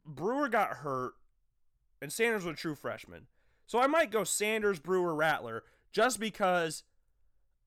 Brewer 0.04 0.50
got 0.50 0.78
hurt, 0.78 1.14
and 2.02 2.12
Sanders 2.12 2.46
was 2.46 2.54
a 2.54 2.58
true 2.58 2.74
freshman. 2.74 3.28
So 3.68 3.80
I 3.80 3.86
might 3.86 4.10
go 4.10 4.24
Sanders, 4.24 4.80
Brewer, 4.80 5.14
Rattler, 5.14 5.64
just 5.92 6.20
because 6.20 6.82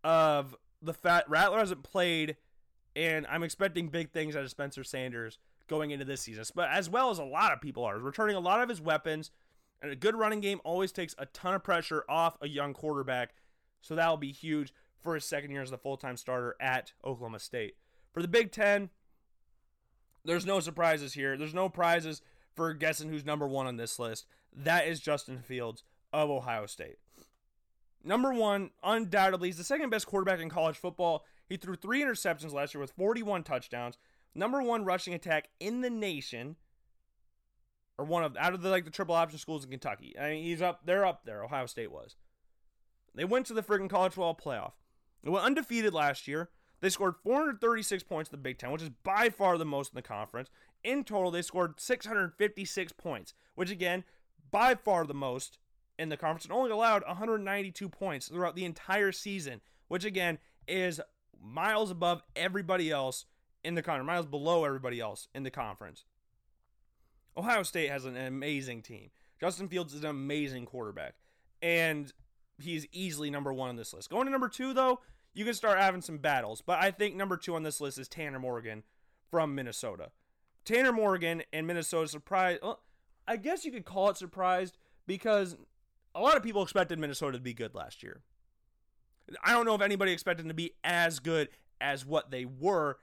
of 0.02 0.56
the 0.82 0.94
fact 0.94 1.30
Rattler 1.30 1.58
hasn't 1.60 1.84
played, 1.84 2.36
and 2.96 3.28
I'm 3.28 3.44
expecting 3.44 3.90
big 3.90 4.10
things 4.10 4.34
out 4.34 4.42
of 4.42 4.50
Spencer 4.50 4.82
Sanders 4.82 5.38
going 5.68 5.92
into 5.92 6.04
this 6.04 6.22
season, 6.22 6.44
but 6.56 6.68
as 6.68 6.90
well 6.90 7.10
as 7.10 7.20
a 7.20 7.24
lot 7.24 7.52
of 7.52 7.60
people 7.60 7.84
are. 7.84 7.96
returning 7.96 8.34
a 8.34 8.40
lot 8.40 8.60
of 8.60 8.68
his 8.68 8.80
weapons, 8.80 9.30
and 9.82 9.90
a 9.90 9.96
good 9.96 10.14
running 10.14 10.40
game 10.40 10.60
always 10.64 10.92
takes 10.92 11.14
a 11.18 11.26
ton 11.26 11.54
of 11.54 11.62
pressure 11.62 12.04
off 12.08 12.36
a 12.40 12.48
young 12.48 12.74
quarterback. 12.74 13.34
So 13.80 13.94
that'll 13.94 14.16
be 14.16 14.32
huge 14.32 14.72
for 15.00 15.14
his 15.14 15.24
second 15.24 15.50
year 15.50 15.62
as 15.62 15.70
the 15.70 15.78
full 15.78 15.96
time 15.96 16.16
starter 16.16 16.56
at 16.60 16.92
Oklahoma 17.04 17.38
State. 17.38 17.76
For 18.12 18.22
the 18.22 18.28
Big 18.28 18.52
Ten, 18.52 18.90
there's 20.24 20.44
no 20.44 20.60
surprises 20.60 21.14
here. 21.14 21.36
There's 21.36 21.54
no 21.54 21.68
prizes 21.68 22.20
for 22.54 22.74
guessing 22.74 23.08
who's 23.08 23.24
number 23.24 23.48
one 23.48 23.66
on 23.66 23.76
this 23.76 23.98
list. 23.98 24.26
That 24.54 24.86
is 24.86 25.00
Justin 25.00 25.38
Fields 25.38 25.84
of 26.12 26.28
Ohio 26.28 26.66
State. 26.66 26.98
Number 28.02 28.32
one, 28.32 28.70
undoubtedly, 28.82 29.48
he's 29.48 29.58
the 29.58 29.64
second 29.64 29.90
best 29.90 30.06
quarterback 30.06 30.40
in 30.40 30.48
college 30.48 30.76
football. 30.76 31.24
He 31.48 31.56
threw 31.56 31.76
three 31.76 32.02
interceptions 32.02 32.52
last 32.52 32.74
year 32.74 32.80
with 32.80 32.92
41 32.92 33.44
touchdowns 33.44 33.96
number 34.34 34.62
one 34.62 34.84
rushing 34.84 35.14
attack 35.14 35.48
in 35.58 35.80
the 35.80 35.90
nation, 35.90 36.56
or 38.00 38.04
one 38.04 38.24
of 38.24 38.34
out 38.38 38.54
of 38.54 38.62
the 38.62 38.70
like 38.70 38.86
the 38.86 38.90
triple 38.90 39.14
option 39.14 39.38
schools 39.38 39.62
in 39.62 39.70
Kentucky. 39.70 40.14
I 40.18 40.30
mean, 40.30 40.44
he's 40.44 40.62
up. 40.62 40.80
They're 40.86 41.04
up 41.04 41.26
there. 41.26 41.44
Ohio 41.44 41.66
State 41.66 41.92
was. 41.92 42.16
They 43.14 43.26
went 43.26 43.44
to 43.46 43.52
the 43.52 43.62
friggin' 43.62 43.90
college 43.90 44.14
football 44.14 44.34
playoff. 44.34 44.72
They 45.22 45.28
went 45.28 45.44
undefeated 45.44 45.92
last 45.92 46.26
year. 46.26 46.48
They 46.80 46.88
scored 46.88 47.16
436 47.22 48.02
points 48.04 48.30
in 48.30 48.32
the 48.32 48.42
Big 48.42 48.56
Ten, 48.56 48.70
which 48.70 48.80
is 48.80 48.90
by 49.04 49.28
far 49.28 49.58
the 49.58 49.66
most 49.66 49.92
in 49.92 49.96
the 49.96 50.02
conference. 50.02 50.48
In 50.82 51.04
total, 51.04 51.30
they 51.30 51.42
scored 51.42 51.78
656 51.78 52.92
points, 52.92 53.34
which 53.54 53.70
again, 53.70 54.04
by 54.50 54.74
far 54.74 55.04
the 55.04 55.12
most 55.12 55.58
in 55.98 56.08
the 56.08 56.16
conference, 56.16 56.46
and 56.46 56.54
only 56.54 56.70
allowed 56.70 57.04
192 57.06 57.86
points 57.90 58.28
throughout 58.28 58.56
the 58.56 58.64
entire 58.64 59.12
season, 59.12 59.60
which 59.88 60.06
again 60.06 60.38
is 60.66 61.02
miles 61.38 61.90
above 61.90 62.22
everybody 62.34 62.90
else 62.90 63.26
in 63.62 63.74
the 63.74 63.82
conference, 63.82 64.06
miles 64.06 64.26
below 64.26 64.64
everybody 64.64 65.00
else 65.00 65.28
in 65.34 65.42
the 65.42 65.50
conference. 65.50 66.06
Ohio 67.36 67.62
State 67.62 67.90
has 67.90 68.04
an 68.04 68.16
amazing 68.16 68.82
team. 68.82 69.10
Justin 69.40 69.68
Fields 69.68 69.94
is 69.94 70.04
an 70.04 70.10
amazing 70.10 70.66
quarterback, 70.66 71.14
and 71.62 72.12
he's 72.58 72.86
easily 72.92 73.30
number 73.30 73.52
one 73.52 73.70
on 73.70 73.76
this 73.76 73.94
list. 73.94 74.10
Going 74.10 74.26
to 74.26 74.32
number 74.32 74.48
two, 74.48 74.74
though, 74.74 75.00
you 75.32 75.44
can 75.44 75.54
start 75.54 75.78
having 75.78 76.02
some 76.02 76.18
battles, 76.18 76.60
but 76.60 76.82
I 76.82 76.90
think 76.90 77.14
number 77.14 77.36
two 77.36 77.54
on 77.54 77.62
this 77.62 77.80
list 77.80 77.98
is 77.98 78.08
Tanner 78.08 78.38
Morgan 78.38 78.82
from 79.30 79.54
Minnesota. 79.54 80.10
Tanner 80.64 80.92
Morgan 80.92 81.42
and 81.52 81.66
Minnesota 81.66 82.08
surprised. 82.08 82.60
Well, 82.62 82.80
I 83.26 83.36
guess 83.36 83.64
you 83.64 83.72
could 83.72 83.84
call 83.84 84.10
it 84.10 84.16
surprised 84.16 84.76
because 85.06 85.56
a 86.14 86.20
lot 86.20 86.36
of 86.36 86.42
people 86.42 86.62
expected 86.62 86.98
Minnesota 86.98 87.38
to 87.38 87.42
be 87.42 87.54
good 87.54 87.74
last 87.74 88.02
year. 88.02 88.20
I 89.44 89.52
don't 89.52 89.64
know 89.64 89.74
if 89.74 89.82
anybody 89.82 90.12
expected 90.12 90.42
them 90.42 90.48
to 90.48 90.54
be 90.54 90.72
as 90.82 91.20
good 91.20 91.48
as 91.80 92.04
what 92.04 92.30
they 92.30 92.44
were, 92.44 92.98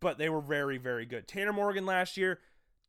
but 0.00 0.18
they 0.18 0.28
were 0.28 0.40
very, 0.40 0.78
very 0.78 1.06
good. 1.06 1.26
Tanner 1.26 1.52
Morgan 1.52 1.86
last 1.86 2.16
year, 2.16 2.38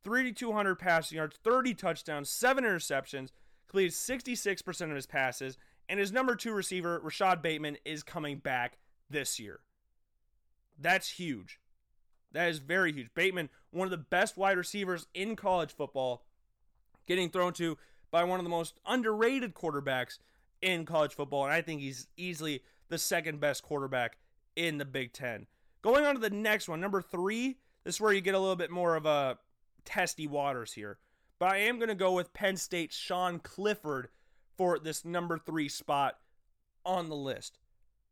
3,200 0.04 0.76
passing 0.76 1.16
yards, 1.16 1.36
30 1.42 1.74
touchdowns, 1.74 2.30
7 2.30 2.64
interceptions, 2.64 3.30
completed 3.66 3.92
66% 3.92 4.80
of 4.82 4.96
his 4.96 5.06
passes, 5.06 5.58
and 5.88 5.98
his 5.98 6.12
number 6.12 6.36
two 6.36 6.52
receiver, 6.52 7.00
Rashod 7.02 7.42
Bateman, 7.42 7.78
is 7.84 8.02
coming 8.02 8.38
back 8.38 8.78
this 9.10 9.38
year. 9.40 9.60
That's 10.78 11.10
huge. 11.10 11.58
That 12.32 12.48
is 12.48 12.58
very 12.58 12.92
huge. 12.92 13.08
Bateman, 13.14 13.48
one 13.70 13.86
of 13.86 13.90
the 13.90 13.96
best 13.96 14.36
wide 14.36 14.58
receivers 14.58 15.06
in 15.14 15.34
college 15.34 15.72
football, 15.72 16.24
getting 17.06 17.30
thrown 17.30 17.52
to 17.54 17.78
by 18.10 18.24
one 18.24 18.38
of 18.38 18.44
the 18.44 18.50
most 18.50 18.78
underrated 18.86 19.54
quarterbacks 19.54 20.18
in 20.60 20.84
college 20.84 21.14
football, 21.14 21.44
and 21.44 21.52
I 21.52 21.62
think 21.62 21.80
he's 21.80 22.06
easily 22.16 22.62
the 22.88 22.98
second 22.98 23.40
best 23.40 23.62
quarterback 23.62 24.18
in 24.56 24.78
the 24.78 24.84
Big 24.84 25.12
Ten. 25.12 25.46
Going 25.82 26.04
on 26.04 26.14
to 26.14 26.20
the 26.20 26.30
next 26.30 26.68
one, 26.68 26.80
number 26.80 27.00
three. 27.00 27.58
This 27.84 27.96
is 27.96 28.00
where 28.00 28.12
you 28.12 28.20
get 28.20 28.34
a 28.34 28.38
little 28.38 28.56
bit 28.56 28.70
more 28.70 28.96
of 28.96 29.06
a 29.06 29.38
testy 29.88 30.26
waters 30.26 30.74
here. 30.74 30.98
But 31.38 31.52
I 31.52 31.56
am 31.58 31.78
going 31.78 31.88
to 31.88 31.94
go 31.94 32.12
with 32.12 32.34
Penn 32.34 32.58
State's 32.58 32.94
Sean 32.94 33.38
Clifford 33.38 34.08
for 34.56 34.78
this 34.78 35.02
number 35.04 35.38
three 35.38 35.68
spot 35.68 36.18
on 36.84 37.08
the 37.08 37.16
list. 37.16 37.58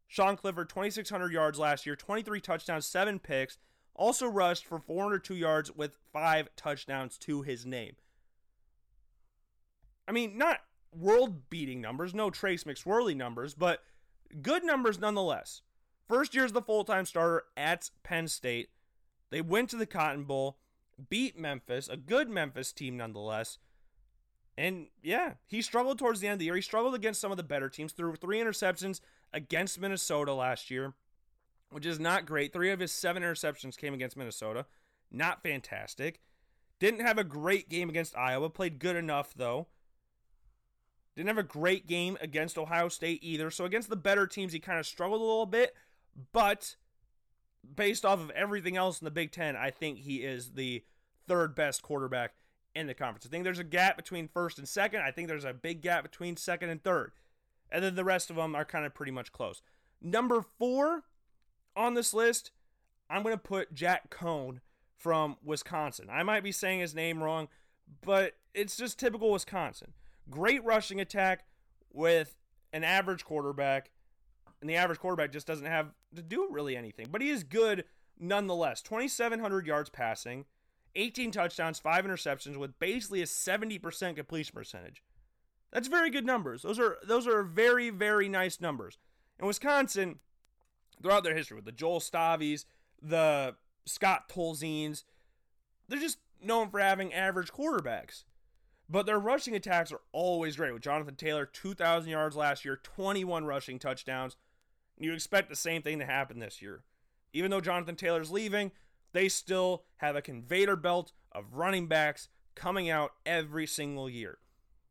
Sean 0.08 0.36
Clifford, 0.36 0.70
2,600 0.70 1.32
yards 1.32 1.58
last 1.58 1.84
year, 1.84 1.96
23 1.96 2.40
touchdowns, 2.40 2.86
seven 2.86 3.18
picks, 3.18 3.58
also 3.94 4.26
rushed 4.26 4.64
for 4.64 4.78
402 4.78 5.34
yards 5.34 5.70
with 5.74 5.98
five 6.12 6.48
touchdowns 6.56 7.18
to 7.18 7.42
his 7.42 7.66
name. 7.66 7.96
I 10.08 10.12
mean, 10.12 10.38
not 10.38 10.60
world 10.94 11.50
beating 11.50 11.80
numbers, 11.80 12.14
no 12.14 12.30
Trace 12.30 12.64
McSorley 12.64 13.16
numbers, 13.16 13.54
but 13.54 13.82
good 14.40 14.64
numbers 14.64 14.98
nonetheless. 14.98 15.62
First 16.08 16.34
year 16.34 16.44
as 16.44 16.52
the 16.52 16.62
full 16.62 16.84
time 16.84 17.04
starter 17.04 17.44
at 17.56 17.90
Penn 18.02 18.28
State. 18.28 18.70
They 19.30 19.40
went 19.40 19.70
to 19.70 19.76
the 19.76 19.86
Cotton 19.86 20.24
Bowl, 20.24 20.58
beat 21.08 21.38
Memphis, 21.38 21.88
a 21.88 21.96
good 21.96 22.28
Memphis 22.28 22.72
team 22.72 22.96
nonetheless. 22.96 23.58
And 24.58 24.86
yeah, 25.02 25.34
he 25.46 25.60
struggled 25.60 25.98
towards 25.98 26.20
the 26.20 26.28
end 26.28 26.34
of 26.34 26.38
the 26.38 26.46
year. 26.46 26.56
He 26.56 26.62
struggled 26.62 26.94
against 26.94 27.20
some 27.20 27.30
of 27.30 27.36
the 27.36 27.42
better 27.42 27.68
teams, 27.68 27.92
threw 27.92 28.14
three 28.16 28.38
interceptions 28.38 29.00
against 29.32 29.80
Minnesota 29.80 30.32
last 30.32 30.70
year, 30.70 30.94
which 31.70 31.84
is 31.84 32.00
not 32.00 32.24
great. 32.24 32.52
Three 32.52 32.70
of 32.70 32.80
his 32.80 32.92
seven 32.92 33.22
interceptions 33.22 33.76
came 33.76 33.92
against 33.92 34.16
Minnesota. 34.16 34.66
Not 35.10 35.42
fantastic. 35.42 36.20
Didn't 36.78 37.00
have 37.00 37.18
a 37.18 37.24
great 37.24 37.68
game 37.68 37.88
against 37.88 38.16
Iowa, 38.16 38.50
played 38.50 38.78
good 38.78 38.96
enough 38.96 39.34
though. 39.34 39.66
Didn't 41.16 41.28
have 41.28 41.38
a 41.38 41.42
great 41.42 41.86
game 41.86 42.18
against 42.20 42.58
Ohio 42.58 42.88
State 42.88 43.20
either. 43.22 43.50
So 43.50 43.64
against 43.64 43.88
the 43.88 43.96
better 43.96 44.26
teams, 44.26 44.52
he 44.52 44.58
kind 44.58 44.78
of 44.78 44.86
struggled 44.86 45.22
a 45.22 45.24
little 45.24 45.46
bit. 45.46 45.74
But 46.32 46.76
based 47.74 48.04
off 48.04 48.20
of 48.20 48.30
everything 48.30 48.76
else 48.76 49.00
in 49.00 49.04
the 49.04 49.10
Big 49.10 49.32
Ten, 49.32 49.56
I 49.56 49.70
think 49.70 49.98
he 49.98 50.16
is 50.16 50.52
the 50.52 50.84
third 51.26 51.54
best 51.54 51.82
quarterback 51.82 52.34
in 52.74 52.86
the 52.86 52.94
conference. 52.94 53.26
I 53.26 53.30
think 53.30 53.44
there's 53.44 53.58
a 53.58 53.64
gap 53.64 53.96
between 53.96 54.28
first 54.28 54.58
and 54.58 54.68
second. 54.68 55.00
I 55.00 55.10
think 55.10 55.28
there's 55.28 55.44
a 55.44 55.54
big 55.54 55.80
gap 55.80 56.02
between 56.02 56.36
second 56.36 56.70
and 56.70 56.82
third. 56.82 57.12
And 57.70 57.82
then 57.82 57.94
the 57.94 58.04
rest 58.04 58.30
of 58.30 58.36
them 58.36 58.54
are 58.54 58.64
kind 58.64 58.84
of 58.84 58.94
pretty 58.94 59.12
much 59.12 59.32
close. 59.32 59.62
Number 60.00 60.44
four 60.58 61.04
on 61.74 61.94
this 61.94 62.14
list, 62.14 62.50
I'm 63.08 63.22
going 63.22 63.34
to 63.34 63.38
put 63.38 63.74
Jack 63.74 64.10
Coan 64.10 64.60
from 64.96 65.36
Wisconsin. 65.42 66.08
I 66.10 66.22
might 66.22 66.44
be 66.44 66.52
saying 66.52 66.80
his 66.80 66.94
name 66.94 67.22
wrong, 67.22 67.48
but 68.04 68.34
it's 68.54 68.76
just 68.76 68.98
typical 68.98 69.30
Wisconsin. 69.32 69.92
Great 70.30 70.64
rushing 70.64 71.00
attack 71.00 71.44
with 71.92 72.36
an 72.72 72.84
average 72.84 73.24
quarterback, 73.24 73.90
and 74.60 74.70
the 74.70 74.76
average 74.76 74.98
quarterback 74.98 75.32
just 75.32 75.46
doesn't 75.46 75.66
have 75.66 75.88
to 76.14 76.22
do 76.22 76.48
really 76.50 76.76
anything. 76.76 77.08
But 77.10 77.22
he 77.22 77.30
is 77.30 77.44
good 77.44 77.84
nonetheless. 78.18 78.82
2,700 78.82 79.66
yards 79.66 79.90
passing, 79.90 80.46
18 80.94 81.30
touchdowns, 81.30 81.78
5 81.78 82.04
interceptions 82.04 82.56
with 82.56 82.78
basically 82.78 83.22
a 83.22 83.26
70% 83.26 84.16
completion 84.16 84.54
percentage. 84.54 85.02
That's 85.72 85.88
very 85.88 86.10
good 86.10 86.24
numbers. 86.24 86.62
Those 86.62 86.78
are 86.78 86.96
those 87.06 87.26
are 87.26 87.42
very 87.42 87.90
very 87.90 88.28
nice 88.28 88.60
numbers. 88.60 88.98
And 89.38 89.46
Wisconsin, 89.46 90.20
throughout 91.02 91.24
their 91.24 91.36
history 91.36 91.56
with 91.56 91.66
the 91.66 91.72
Joel 91.72 92.00
Staves, 92.00 92.64
the 93.02 93.56
Scott 93.84 94.28
Tolziens, 94.28 95.04
they're 95.88 95.98
just 95.98 96.18
known 96.42 96.70
for 96.70 96.80
having 96.80 97.12
average 97.12 97.52
quarterbacks. 97.52 98.24
But 98.88 99.04
their 99.04 99.18
rushing 99.18 99.54
attacks 99.56 99.92
are 99.92 100.00
always 100.12 100.56
great. 100.56 100.72
With 100.72 100.82
Jonathan 100.82 101.16
Taylor, 101.16 101.44
2,000 101.44 102.08
yards 102.08 102.36
last 102.36 102.64
year, 102.64 102.76
21 102.82 103.44
rushing 103.44 103.78
touchdowns. 103.78 104.36
You 104.98 105.12
expect 105.12 105.48
the 105.48 105.56
same 105.56 105.82
thing 105.82 105.98
to 105.98 106.06
happen 106.06 106.38
this 106.38 106.62
year. 106.62 106.82
Even 107.32 107.50
though 107.50 107.60
Jonathan 107.60 107.96
Taylor's 107.96 108.30
leaving, 108.30 108.72
they 109.12 109.28
still 109.28 109.84
have 109.98 110.16
a 110.16 110.22
conveyor 110.22 110.76
belt 110.76 111.12
of 111.32 111.52
running 111.52 111.86
backs 111.86 112.28
coming 112.54 112.88
out 112.88 113.12
every 113.24 113.66
single 113.66 114.08
year. 114.08 114.38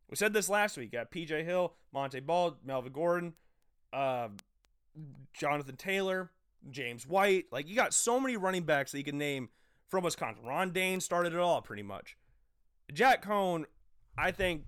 We 0.08 0.16
said 0.16 0.32
this 0.32 0.48
last 0.48 0.76
week. 0.76 0.92
Got 0.92 1.10
PJ 1.10 1.44
Hill, 1.44 1.74
Monte 1.92 2.20
Ball, 2.20 2.56
Melvin 2.64 2.92
Gordon, 2.92 3.34
uh, 3.92 4.28
Jonathan 5.34 5.76
Taylor, 5.76 6.30
James 6.70 7.06
White. 7.06 7.46
Like, 7.50 7.68
you 7.68 7.74
got 7.74 7.92
so 7.92 8.20
many 8.20 8.36
running 8.36 8.62
backs 8.62 8.92
that 8.92 8.98
you 8.98 9.04
can 9.04 9.18
name 9.18 9.48
from 9.88 10.04
Wisconsin. 10.04 10.44
Ron 10.44 10.72
Dayne 10.72 11.00
started 11.00 11.32
it 11.32 11.40
all, 11.40 11.60
pretty 11.62 11.82
much. 11.82 12.16
Jack 12.92 13.24
Coan 13.24 13.64
I 14.18 14.30
think 14.30 14.64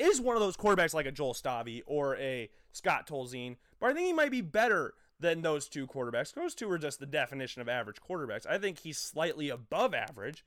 is 0.00 0.20
one 0.20 0.36
of 0.36 0.42
those 0.42 0.56
quarterbacks 0.56 0.94
like 0.94 1.06
a 1.06 1.12
Joel 1.12 1.34
Stave 1.34 1.82
or 1.86 2.16
a 2.16 2.50
Scott 2.72 3.06
Tolzien, 3.06 3.56
but 3.78 3.90
I 3.90 3.94
think 3.94 4.06
he 4.06 4.12
might 4.12 4.30
be 4.30 4.40
better 4.40 4.94
than 5.18 5.42
those 5.42 5.68
two 5.68 5.86
quarterbacks. 5.86 6.32
Those 6.32 6.54
two 6.54 6.70
are 6.70 6.78
just 6.78 6.98
the 6.98 7.06
definition 7.06 7.60
of 7.60 7.68
average 7.68 7.98
quarterbacks. 8.00 8.46
I 8.46 8.58
think 8.58 8.80
he's 8.80 8.98
slightly 8.98 9.50
above 9.50 9.94
average, 9.94 10.44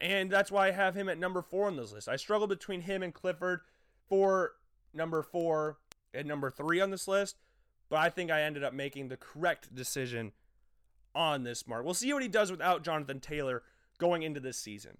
and 0.00 0.30
that's 0.30 0.50
why 0.50 0.68
I 0.68 0.72
have 0.72 0.94
him 0.94 1.08
at 1.08 1.18
number 1.18 1.42
four 1.42 1.66
on 1.66 1.76
this 1.76 1.92
list. 1.92 2.08
I 2.08 2.16
struggle 2.16 2.46
between 2.46 2.82
him 2.82 3.02
and 3.02 3.14
Clifford 3.14 3.60
for 4.08 4.52
number 4.92 5.22
four 5.22 5.78
and 6.12 6.26
number 6.26 6.50
three 6.50 6.80
on 6.80 6.90
this 6.90 7.06
list, 7.06 7.36
but 7.88 7.98
I 7.98 8.10
think 8.10 8.30
I 8.30 8.42
ended 8.42 8.64
up 8.64 8.74
making 8.74 9.08
the 9.08 9.16
correct 9.16 9.74
decision 9.74 10.32
on 11.14 11.44
this 11.44 11.66
mark. 11.66 11.84
We'll 11.84 11.94
see 11.94 12.12
what 12.12 12.22
he 12.22 12.28
does 12.28 12.50
without 12.50 12.82
Jonathan 12.82 13.20
Taylor 13.20 13.62
going 13.98 14.22
into 14.22 14.40
this 14.40 14.56
season. 14.56 14.98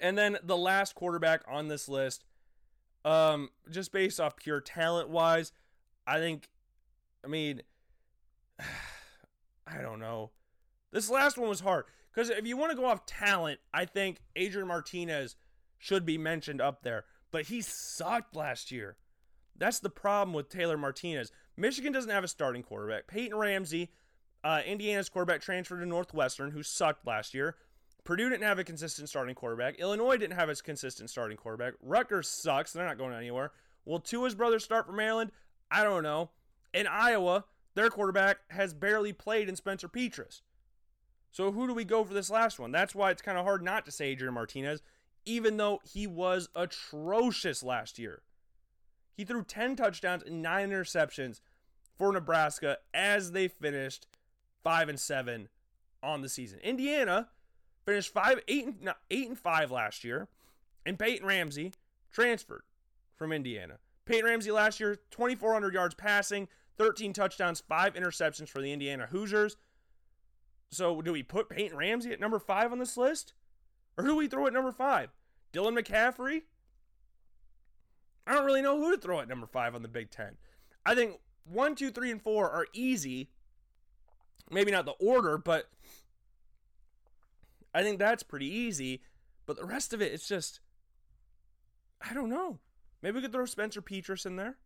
And 0.00 0.16
then 0.16 0.38
the 0.42 0.56
last 0.56 0.94
quarterback 0.94 1.42
on 1.48 1.68
this 1.68 1.88
list, 1.88 2.24
um, 3.04 3.50
just 3.70 3.92
based 3.92 4.20
off 4.20 4.36
pure 4.36 4.60
talent 4.60 5.08
wise, 5.08 5.52
I 6.06 6.18
think, 6.18 6.48
I 7.24 7.28
mean, 7.28 7.62
I 8.58 9.80
don't 9.80 10.00
know. 10.00 10.30
This 10.92 11.10
last 11.10 11.38
one 11.38 11.48
was 11.48 11.60
hard 11.60 11.84
because 12.12 12.30
if 12.30 12.46
you 12.46 12.56
want 12.56 12.70
to 12.70 12.76
go 12.76 12.84
off 12.84 13.06
talent, 13.06 13.60
I 13.72 13.84
think 13.86 14.18
Adrian 14.36 14.68
Martinez 14.68 15.36
should 15.78 16.04
be 16.04 16.18
mentioned 16.18 16.60
up 16.60 16.82
there, 16.82 17.04
but 17.30 17.46
he 17.46 17.60
sucked 17.62 18.36
last 18.36 18.70
year. 18.70 18.96
That's 19.56 19.80
the 19.80 19.90
problem 19.90 20.34
with 20.34 20.48
Taylor 20.48 20.76
Martinez. 20.76 21.32
Michigan 21.56 21.92
doesn't 21.92 22.10
have 22.10 22.24
a 22.24 22.28
starting 22.28 22.62
quarterback. 22.62 23.06
Peyton 23.06 23.36
Ramsey, 23.36 23.90
uh, 24.44 24.60
Indiana's 24.66 25.08
quarterback, 25.08 25.40
transferred 25.40 25.80
to 25.80 25.86
Northwestern, 25.86 26.50
who 26.50 26.62
sucked 26.62 27.06
last 27.06 27.34
year. 27.34 27.56
Purdue 28.04 28.28
didn't 28.28 28.42
have 28.42 28.58
a 28.58 28.64
consistent 28.64 29.08
starting 29.08 29.34
quarterback. 29.34 29.78
Illinois 29.78 30.16
didn't 30.16 30.36
have 30.36 30.48
a 30.48 30.54
consistent 30.56 31.08
starting 31.08 31.36
quarterback. 31.36 31.74
Rutgers 31.80 32.28
sucks. 32.28 32.72
They're 32.72 32.86
not 32.86 32.98
going 32.98 33.14
anywhere. 33.14 33.52
Will 33.84 34.00
Tua's 34.00 34.34
brothers 34.34 34.64
start 34.64 34.86
for 34.86 34.92
Maryland? 34.92 35.30
I 35.70 35.84
don't 35.84 36.02
know. 36.02 36.30
In 36.74 36.86
Iowa, 36.86 37.44
their 37.74 37.90
quarterback 37.90 38.38
has 38.50 38.74
barely 38.74 39.12
played 39.12 39.48
in 39.48 39.56
Spencer 39.56 39.88
Petras. 39.88 40.40
So 41.30 41.52
who 41.52 41.66
do 41.66 41.74
we 41.74 41.84
go 41.84 42.04
for 42.04 42.12
this 42.12 42.30
last 42.30 42.58
one? 42.58 42.72
That's 42.72 42.94
why 42.94 43.10
it's 43.10 43.22
kind 43.22 43.38
of 43.38 43.44
hard 43.44 43.62
not 43.62 43.84
to 43.86 43.90
say 43.90 44.08
Adrian 44.08 44.34
Martinez, 44.34 44.82
even 45.24 45.56
though 45.56 45.80
he 45.84 46.06
was 46.06 46.48
atrocious 46.54 47.62
last 47.62 47.98
year. 47.98 48.22
He 49.16 49.24
threw 49.24 49.44
10 49.44 49.76
touchdowns 49.76 50.22
and 50.22 50.42
9 50.42 50.70
interceptions 50.70 51.40
for 51.96 52.12
Nebraska 52.12 52.78
as 52.92 53.32
they 53.32 53.48
finished 53.48 54.06
5 54.62 54.88
and 54.88 55.00
7 55.00 55.48
on 56.02 56.22
the 56.22 56.28
season. 56.28 56.58
Indiana 56.60 57.28
finished 57.84 58.12
five, 58.12 58.40
eight, 58.48 58.66
and, 58.66 58.82
no, 58.82 58.92
eight 59.10 59.28
and 59.28 59.38
five 59.38 59.70
last 59.70 60.04
year, 60.04 60.28
and 60.84 60.98
Peyton 60.98 61.26
Ramsey 61.26 61.72
transferred 62.10 62.62
from 63.16 63.32
Indiana. 63.32 63.78
Peyton 64.04 64.24
Ramsey 64.24 64.50
last 64.50 64.80
year, 64.80 64.98
2,400 65.10 65.74
yards 65.74 65.94
passing, 65.94 66.48
13 66.78 67.12
touchdowns, 67.12 67.60
five 67.60 67.94
interceptions 67.94 68.48
for 68.48 68.60
the 68.60 68.72
Indiana 68.72 69.06
Hoosiers. 69.06 69.56
So, 70.70 71.02
do 71.02 71.12
we 71.12 71.22
put 71.22 71.50
Peyton 71.50 71.76
Ramsey 71.76 72.12
at 72.12 72.20
number 72.20 72.38
five 72.38 72.72
on 72.72 72.78
this 72.78 72.96
list, 72.96 73.34
or 73.96 74.04
who 74.04 74.10
do 74.10 74.16
we 74.16 74.28
throw 74.28 74.46
at 74.46 74.52
number 74.52 74.72
five? 74.72 75.10
Dylan 75.52 75.78
McCaffrey. 75.78 76.42
I 78.26 78.32
don't 78.32 78.46
really 78.46 78.62
know 78.62 78.78
who 78.78 78.92
to 78.92 79.00
throw 79.00 79.20
at 79.20 79.28
number 79.28 79.46
five 79.46 79.74
on 79.74 79.82
the 79.82 79.88
Big 79.88 80.10
Ten. 80.10 80.36
I 80.86 80.94
think 80.94 81.18
one, 81.44 81.74
two, 81.74 81.90
three, 81.90 82.10
and 82.10 82.22
four 82.22 82.50
are 82.50 82.66
easy. 82.72 83.30
Maybe 84.50 84.70
not 84.70 84.86
the 84.86 84.92
order, 84.92 85.38
but 85.38 85.68
I 87.74 87.82
think 87.82 87.98
that's 87.98 88.22
pretty 88.22 88.46
easy. 88.46 89.02
But 89.46 89.56
the 89.56 89.64
rest 89.64 89.92
of 89.92 90.00
it, 90.00 90.12
it's 90.12 90.28
just, 90.28 90.60
I 92.00 92.14
don't 92.14 92.28
know. 92.28 92.60
Maybe 93.02 93.16
we 93.16 93.22
could 93.22 93.32
throw 93.32 93.46
Spencer 93.46 93.82
Petras 93.82 94.26
in 94.26 94.36
there. 94.36 94.56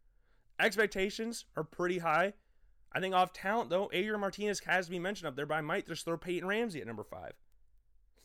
Expectations 0.60 1.44
are 1.56 1.64
pretty 1.64 1.98
high. 1.98 2.34
I 2.92 3.00
think 3.00 3.14
off 3.14 3.32
talent, 3.32 3.70
though, 3.70 3.90
Adrian 3.92 4.20
Martinez 4.20 4.60
has 4.60 4.86
to 4.86 4.90
be 4.90 4.98
mentioned 4.98 5.28
up 5.28 5.36
there, 5.36 5.46
but 5.46 5.56
I 5.56 5.60
might 5.60 5.86
just 5.86 6.04
throw 6.04 6.16
Peyton 6.16 6.48
Ramsey 6.48 6.80
at 6.80 6.86
number 6.86 7.04
five. 7.04 7.32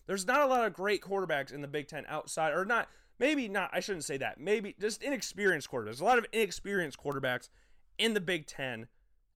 There's 0.08 0.26
not 0.26 0.42
a 0.42 0.46
lot 0.46 0.66
of 0.66 0.74
great 0.74 1.02
quarterbacks 1.02 1.54
in 1.54 1.62
the 1.62 1.68
Big 1.68 1.88
Ten 1.88 2.06
outside, 2.08 2.54
or 2.54 2.66
not, 2.66 2.88
maybe 3.20 3.48
not, 3.48 3.70
I 3.74 3.80
shouldn't 3.80 4.06
say 4.06 4.18
that. 4.18 4.40
Maybe 4.40 4.76
just 4.80 5.04
inexperienced 5.04 5.70
quarterbacks. 5.70 5.86
There's 5.86 6.02
a 6.02 6.06
lot 6.06 6.18
of 6.18 6.26
inexperienced 6.32 6.98
quarterbacks 6.98 7.50
in 7.98 8.14
the 8.14 8.22
Big 8.22 8.48
Ten 8.48 8.88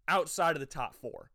outside 0.08 0.56
of 0.56 0.60
the 0.60 0.66
top 0.66 0.96
four. 0.96 1.32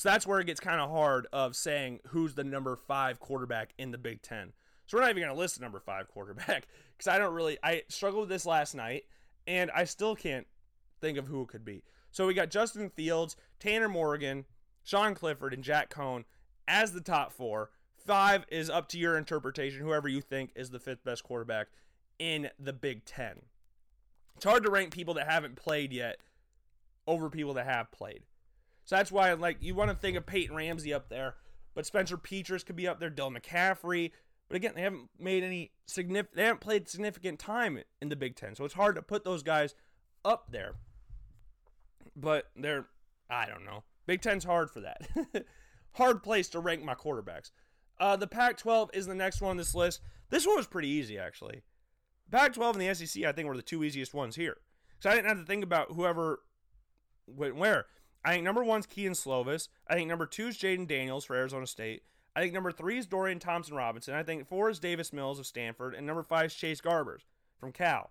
So 0.00 0.08
that's 0.08 0.26
where 0.26 0.40
it 0.40 0.46
gets 0.46 0.60
kind 0.60 0.80
of 0.80 0.88
hard 0.88 1.26
of 1.30 1.54
saying 1.54 2.00
who's 2.06 2.34
the 2.34 2.42
number 2.42 2.74
five 2.74 3.20
quarterback 3.20 3.74
in 3.76 3.90
the 3.90 3.98
Big 3.98 4.22
Ten. 4.22 4.54
So 4.86 4.96
we're 4.96 5.02
not 5.02 5.10
even 5.10 5.24
going 5.24 5.34
to 5.34 5.38
list 5.38 5.56
the 5.56 5.60
number 5.60 5.78
five 5.78 6.08
quarterback 6.08 6.68
because 6.96 7.06
I 7.06 7.18
don't 7.18 7.34
really. 7.34 7.58
I 7.62 7.82
struggled 7.88 8.22
with 8.22 8.30
this 8.30 8.46
last 8.46 8.74
night, 8.74 9.02
and 9.46 9.70
I 9.72 9.84
still 9.84 10.16
can't 10.16 10.46
think 11.02 11.18
of 11.18 11.26
who 11.26 11.42
it 11.42 11.48
could 11.48 11.66
be. 11.66 11.84
So 12.12 12.26
we 12.26 12.32
got 12.32 12.48
Justin 12.48 12.88
Fields, 12.88 13.36
Tanner 13.58 13.90
Morgan, 13.90 14.46
Sean 14.82 15.14
Clifford, 15.14 15.52
and 15.52 15.62
Jack 15.62 15.90
Coan 15.90 16.24
as 16.66 16.92
the 16.92 17.02
top 17.02 17.30
four. 17.30 17.68
Five 17.94 18.46
is 18.48 18.70
up 18.70 18.88
to 18.88 18.98
your 18.98 19.18
interpretation, 19.18 19.82
whoever 19.82 20.08
you 20.08 20.22
think 20.22 20.50
is 20.56 20.70
the 20.70 20.80
fifth 20.80 21.04
best 21.04 21.24
quarterback 21.24 21.66
in 22.18 22.48
the 22.58 22.72
Big 22.72 23.04
Ten. 23.04 23.42
It's 24.34 24.46
hard 24.46 24.62
to 24.62 24.70
rank 24.70 24.94
people 24.94 25.12
that 25.12 25.28
haven't 25.28 25.56
played 25.56 25.92
yet 25.92 26.16
over 27.06 27.28
people 27.28 27.52
that 27.52 27.66
have 27.66 27.92
played. 27.92 28.22
So 28.84 28.96
that's 28.96 29.12
why, 29.12 29.32
like, 29.34 29.58
you 29.60 29.74
want 29.74 29.90
to 29.90 29.96
think 29.96 30.16
of 30.16 30.26
Peyton 30.26 30.56
Ramsey 30.56 30.92
up 30.92 31.08
there, 31.08 31.36
but 31.74 31.86
Spencer 31.86 32.16
Petras 32.16 32.64
could 32.64 32.76
be 32.76 32.88
up 32.88 32.98
there, 32.98 33.10
Dylan 33.10 33.38
McCaffrey. 33.38 34.12
But 34.48 34.56
again, 34.56 34.72
they 34.74 34.82
haven't 34.82 35.10
made 35.18 35.44
any 35.44 35.70
significant, 35.86 36.36
they 36.36 36.44
haven't 36.44 36.60
played 36.60 36.88
significant 36.88 37.38
time 37.38 37.78
in 38.02 38.08
the 38.08 38.16
Big 38.16 38.34
Ten. 38.34 38.56
So 38.56 38.64
it's 38.64 38.74
hard 38.74 38.96
to 38.96 39.02
put 39.02 39.24
those 39.24 39.44
guys 39.44 39.74
up 40.24 40.50
there. 40.50 40.74
But 42.16 42.50
they're, 42.56 42.86
I 43.28 43.46
don't 43.46 43.64
know. 43.64 43.84
Big 44.06 44.22
Ten's 44.22 44.44
hard 44.44 44.70
for 44.70 44.80
that. 44.80 45.08
hard 45.92 46.22
place 46.22 46.48
to 46.48 46.58
rank 46.58 46.82
my 46.82 46.94
quarterbacks. 46.94 47.52
Uh, 48.00 48.16
the 48.16 48.26
Pac 48.26 48.56
12 48.56 48.90
is 48.94 49.06
the 49.06 49.14
next 49.14 49.40
one 49.40 49.50
on 49.50 49.56
this 49.56 49.74
list. 49.74 50.00
This 50.30 50.46
one 50.46 50.56
was 50.56 50.66
pretty 50.66 50.88
easy, 50.88 51.18
actually. 51.18 51.62
Pac 52.30 52.54
12 52.54 52.76
and 52.76 52.88
the 52.88 52.94
SEC, 52.94 53.24
I 53.24 53.32
think, 53.32 53.46
were 53.46 53.56
the 53.56 53.62
two 53.62 53.84
easiest 53.84 54.14
ones 54.14 54.36
here. 54.36 54.56
So 55.00 55.10
I 55.10 55.14
didn't 55.14 55.28
have 55.28 55.38
to 55.38 55.44
think 55.44 55.62
about 55.62 55.92
whoever 55.92 56.40
went 57.26 57.56
where. 57.56 57.86
I 58.24 58.32
think 58.32 58.44
number 58.44 58.62
one's 58.62 58.86
Kedon 58.86 59.14
Slovis. 59.14 59.68
I 59.88 59.94
think 59.94 60.08
number 60.08 60.26
two 60.26 60.48
is 60.48 60.58
Jayden 60.58 60.86
Daniels 60.86 61.24
for 61.24 61.36
Arizona 61.36 61.66
State. 61.66 62.02
I 62.36 62.40
think 62.40 62.52
number 62.52 62.70
three 62.70 62.98
is 62.98 63.06
Dorian 63.06 63.38
Thompson 63.38 63.74
Robinson. 63.74 64.14
I 64.14 64.22
think 64.22 64.46
four 64.46 64.70
is 64.70 64.78
Davis 64.78 65.12
Mills 65.12 65.38
of 65.38 65.46
Stanford. 65.46 65.94
And 65.94 66.06
number 66.06 66.22
five 66.22 66.46
is 66.46 66.54
Chase 66.54 66.80
Garbers 66.80 67.22
from 67.58 67.72
Cal. 67.72 68.10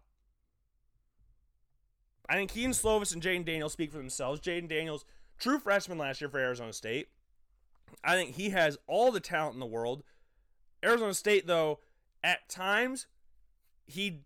I 2.28 2.36
think 2.36 2.52
Kedon 2.52 2.72
Slovis 2.72 3.14
and 3.14 3.24
Jayden 3.24 3.46
Daniels 3.46 3.74
speak 3.74 3.92
for 3.92 3.98
themselves. 3.98 4.42
Jayden 4.42 4.68
Daniels, 4.68 5.06
true 5.40 5.58
freshman 5.58 5.98
last 5.98 6.22
year 6.22 6.30
for 6.30 6.40
Arizona 6.40 6.74
State. 6.74 7.08
I 8.04 8.16
think 8.16 8.36
he 8.36 8.50
has 8.50 8.78
all 8.88 9.12
the 9.12 9.20
talent 9.20 9.56
in 9.56 9.60
the 9.60 9.66
world. 9.66 10.04
Arizona 10.84 11.14
State, 11.14 11.48
though, 11.48 11.80
at 12.24 12.48
times, 12.50 13.08
he 13.86 14.22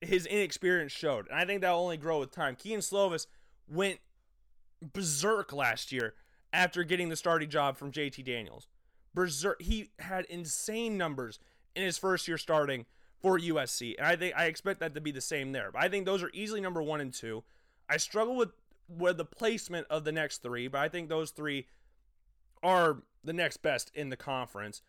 his 0.00 0.26
inexperience 0.26 0.92
showed. 0.92 1.26
And 1.28 1.38
I 1.38 1.44
think 1.44 1.60
that'll 1.60 1.80
only 1.80 1.96
grow 1.96 2.20
with 2.20 2.30
time. 2.30 2.54
Kedon 2.54 2.80
Slovis 2.80 3.26
went 3.68 3.98
berserk 4.80 5.52
last 5.52 5.92
year 5.92 6.14
after 6.52 6.84
getting 6.84 7.08
the 7.08 7.16
starting 7.16 7.50
job 7.50 7.76
from 7.76 7.92
JT 7.92 8.24
Daniels. 8.24 8.66
Berserk. 9.14 9.60
He 9.60 9.90
had 9.98 10.24
insane 10.26 10.96
numbers 10.96 11.38
in 11.74 11.82
his 11.82 11.98
first 11.98 12.28
year 12.28 12.38
starting 12.38 12.86
for 13.20 13.38
USC, 13.38 13.96
and 13.98 14.06
I 14.06 14.16
think 14.16 14.34
I 14.36 14.46
expect 14.46 14.80
that 14.80 14.94
to 14.94 15.00
be 15.00 15.10
the 15.10 15.20
same 15.20 15.52
there. 15.52 15.70
But 15.72 15.82
I 15.82 15.88
think 15.88 16.06
those 16.06 16.22
are 16.22 16.30
easily 16.32 16.60
number 16.60 16.82
one 16.82 17.00
and 17.00 17.12
two. 17.12 17.42
I 17.88 17.96
struggle 17.96 18.36
with 18.36 18.50
with 18.88 19.18
the 19.18 19.24
placement 19.24 19.86
of 19.90 20.04
the 20.04 20.12
next 20.12 20.42
three, 20.42 20.68
but 20.68 20.78
I 20.78 20.88
think 20.88 21.08
those 21.08 21.30
three 21.30 21.66
are 22.62 23.02
the 23.22 23.32
next 23.32 23.58
best 23.58 23.90
in 23.94 24.08
the 24.08 24.16
conference. 24.16 24.82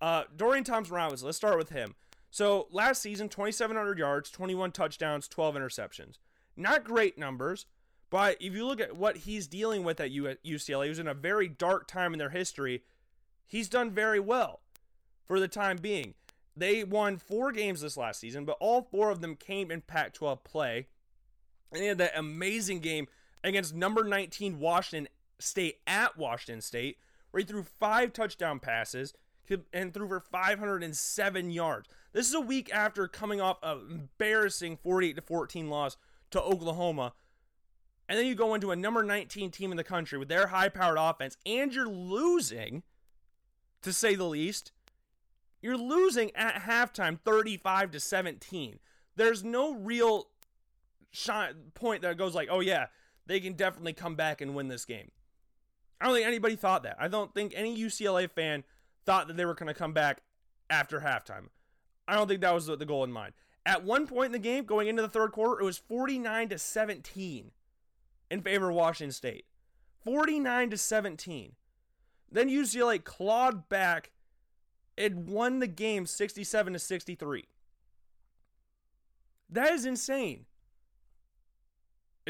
Uh, 0.00 0.24
Dorian 0.36 0.64
Thompson 0.64 0.94
Robinson. 0.94 1.26
Let's 1.26 1.36
start 1.36 1.58
with 1.58 1.70
him. 1.70 1.94
So 2.30 2.68
last 2.70 3.02
season, 3.02 3.28
2,700 3.28 3.98
yards, 3.98 4.30
21 4.30 4.72
touchdowns, 4.72 5.26
12 5.26 5.56
interceptions. 5.56 6.18
Not 6.56 6.84
great 6.84 7.18
numbers, 7.18 7.66
but 8.10 8.36
if 8.40 8.54
you 8.54 8.66
look 8.66 8.80
at 8.80 8.96
what 8.96 9.18
he's 9.18 9.46
dealing 9.46 9.84
with 9.84 10.00
at 10.00 10.10
UCLA, 10.10 10.84
he 10.84 10.88
was 10.88 10.98
in 10.98 11.08
a 11.08 11.14
very 11.14 11.48
dark 11.48 11.86
time 11.86 12.12
in 12.12 12.18
their 12.18 12.30
history. 12.30 12.82
He's 13.46 13.68
done 13.68 13.90
very 13.90 14.20
well 14.20 14.60
for 15.24 15.40
the 15.40 15.48
time 15.48 15.76
being. 15.76 16.14
They 16.56 16.84
won 16.84 17.16
four 17.16 17.52
games 17.52 17.80
this 17.80 17.96
last 17.96 18.20
season, 18.20 18.44
but 18.44 18.56
all 18.60 18.82
four 18.82 19.10
of 19.10 19.20
them 19.20 19.36
came 19.36 19.70
in 19.70 19.80
Pac 19.80 20.12
12 20.12 20.42
play. 20.44 20.88
And 21.72 21.80
they 21.80 21.86
had 21.86 21.98
that 21.98 22.18
amazing 22.18 22.80
game 22.80 23.06
against 23.44 23.74
number 23.74 24.02
19 24.02 24.58
Washington 24.58 25.08
State 25.38 25.78
at 25.86 26.18
Washington 26.18 26.60
State, 26.60 26.98
where 27.30 27.40
he 27.40 27.46
threw 27.46 27.62
five 27.62 28.12
touchdown 28.12 28.58
passes 28.58 29.14
and 29.72 29.94
threw 29.94 30.08
for 30.08 30.20
507 30.20 31.50
yards. 31.50 31.88
This 32.12 32.28
is 32.28 32.34
a 32.34 32.40
week 32.40 32.72
after 32.72 33.08
coming 33.08 33.40
off 33.40 33.58
an 33.62 33.80
embarrassing 33.90 34.78
48 34.82 35.16
to 35.16 35.22
14 35.22 35.70
loss 35.70 35.96
to 36.32 36.42
Oklahoma. 36.42 37.14
And 38.10 38.18
then 38.18 38.26
you 38.26 38.34
go 38.34 38.54
into 38.54 38.72
a 38.72 38.76
number 38.76 39.04
19 39.04 39.52
team 39.52 39.70
in 39.70 39.76
the 39.76 39.84
country 39.84 40.18
with 40.18 40.28
their 40.28 40.48
high 40.48 40.68
powered 40.68 40.98
offense, 40.98 41.36
and 41.46 41.72
you're 41.72 41.88
losing, 41.88 42.82
to 43.82 43.92
say 43.92 44.16
the 44.16 44.24
least. 44.24 44.72
You're 45.62 45.76
losing 45.76 46.34
at 46.34 46.62
halftime 46.62 47.20
35 47.20 47.92
to 47.92 48.00
17. 48.00 48.80
There's 49.14 49.44
no 49.44 49.74
real 49.74 50.26
shine, 51.12 51.54
point 51.74 52.02
that 52.02 52.16
goes 52.16 52.34
like, 52.34 52.48
oh, 52.50 52.58
yeah, 52.58 52.86
they 53.26 53.38
can 53.38 53.52
definitely 53.52 53.92
come 53.92 54.16
back 54.16 54.40
and 54.40 54.56
win 54.56 54.66
this 54.66 54.84
game. 54.84 55.12
I 56.00 56.06
don't 56.06 56.16
think 56.16 56.26
anybody 56.26 56.56
thought 56.56 56.82
that. 56.82 56.96
I 56.98 57.06
don't 57.06 57.32
think 57.32 57.52
any 57.54 57.80
UCLA 57.80 58.28
fan 58.28 58.64
thought 59.06 59.28
that 59.28 59.36
they 59.36 59.44
were 59.44 59.54
going 59.54 59.68
to 59.68 59.74
come 59.74 59.92
back 59.92 60.22
after 60.68 60.98
halftime. 60.98 61.46
I 62.08 62.16
don't 62.16 62.26
think 62.26 62.40
that 62.40 62.54
was 62.54 62.66
the 62.66 62.76
goal 62.76 63.04
in 63.04 63.12
mind. 63.12 63.34
At 63.64 63.84
one 63.84 64.08
point 64.08 64.26
in 64.26 64.32
the 64.32 64.40
game, 64.40 64.64
going 64.64 64.88
into 64.88 65.02
the 65.02 65.08
third 65.08 65.30
quarter, 65.30 65.60
it 65.60 65.64
was 65.64 65.78
49 65.78 66.48
to 66.48 66.58
17 66.58 67.52
in 68.30 68.42
favor 68.42 68.70
of 68.70 68.76
Washington 68.76 69.12
State. 69.12 69.46
49 70.04 70.70
to 70.70 70.78
17. 70.78 71.52
Then 72.30 72.48
UCLA 72.48 73.02
clawed 73.02 73.68
back 73.68 74.12
and 74.96 75.28
won 75.28 75.58
the 75.58 75.66
game 75.66 76.06
67 76.06 76.72
to 76.72 76.78
63. 76.78 77.48
That 79.50 79.72
is 79.72 79.84
insane. 79.84 80.46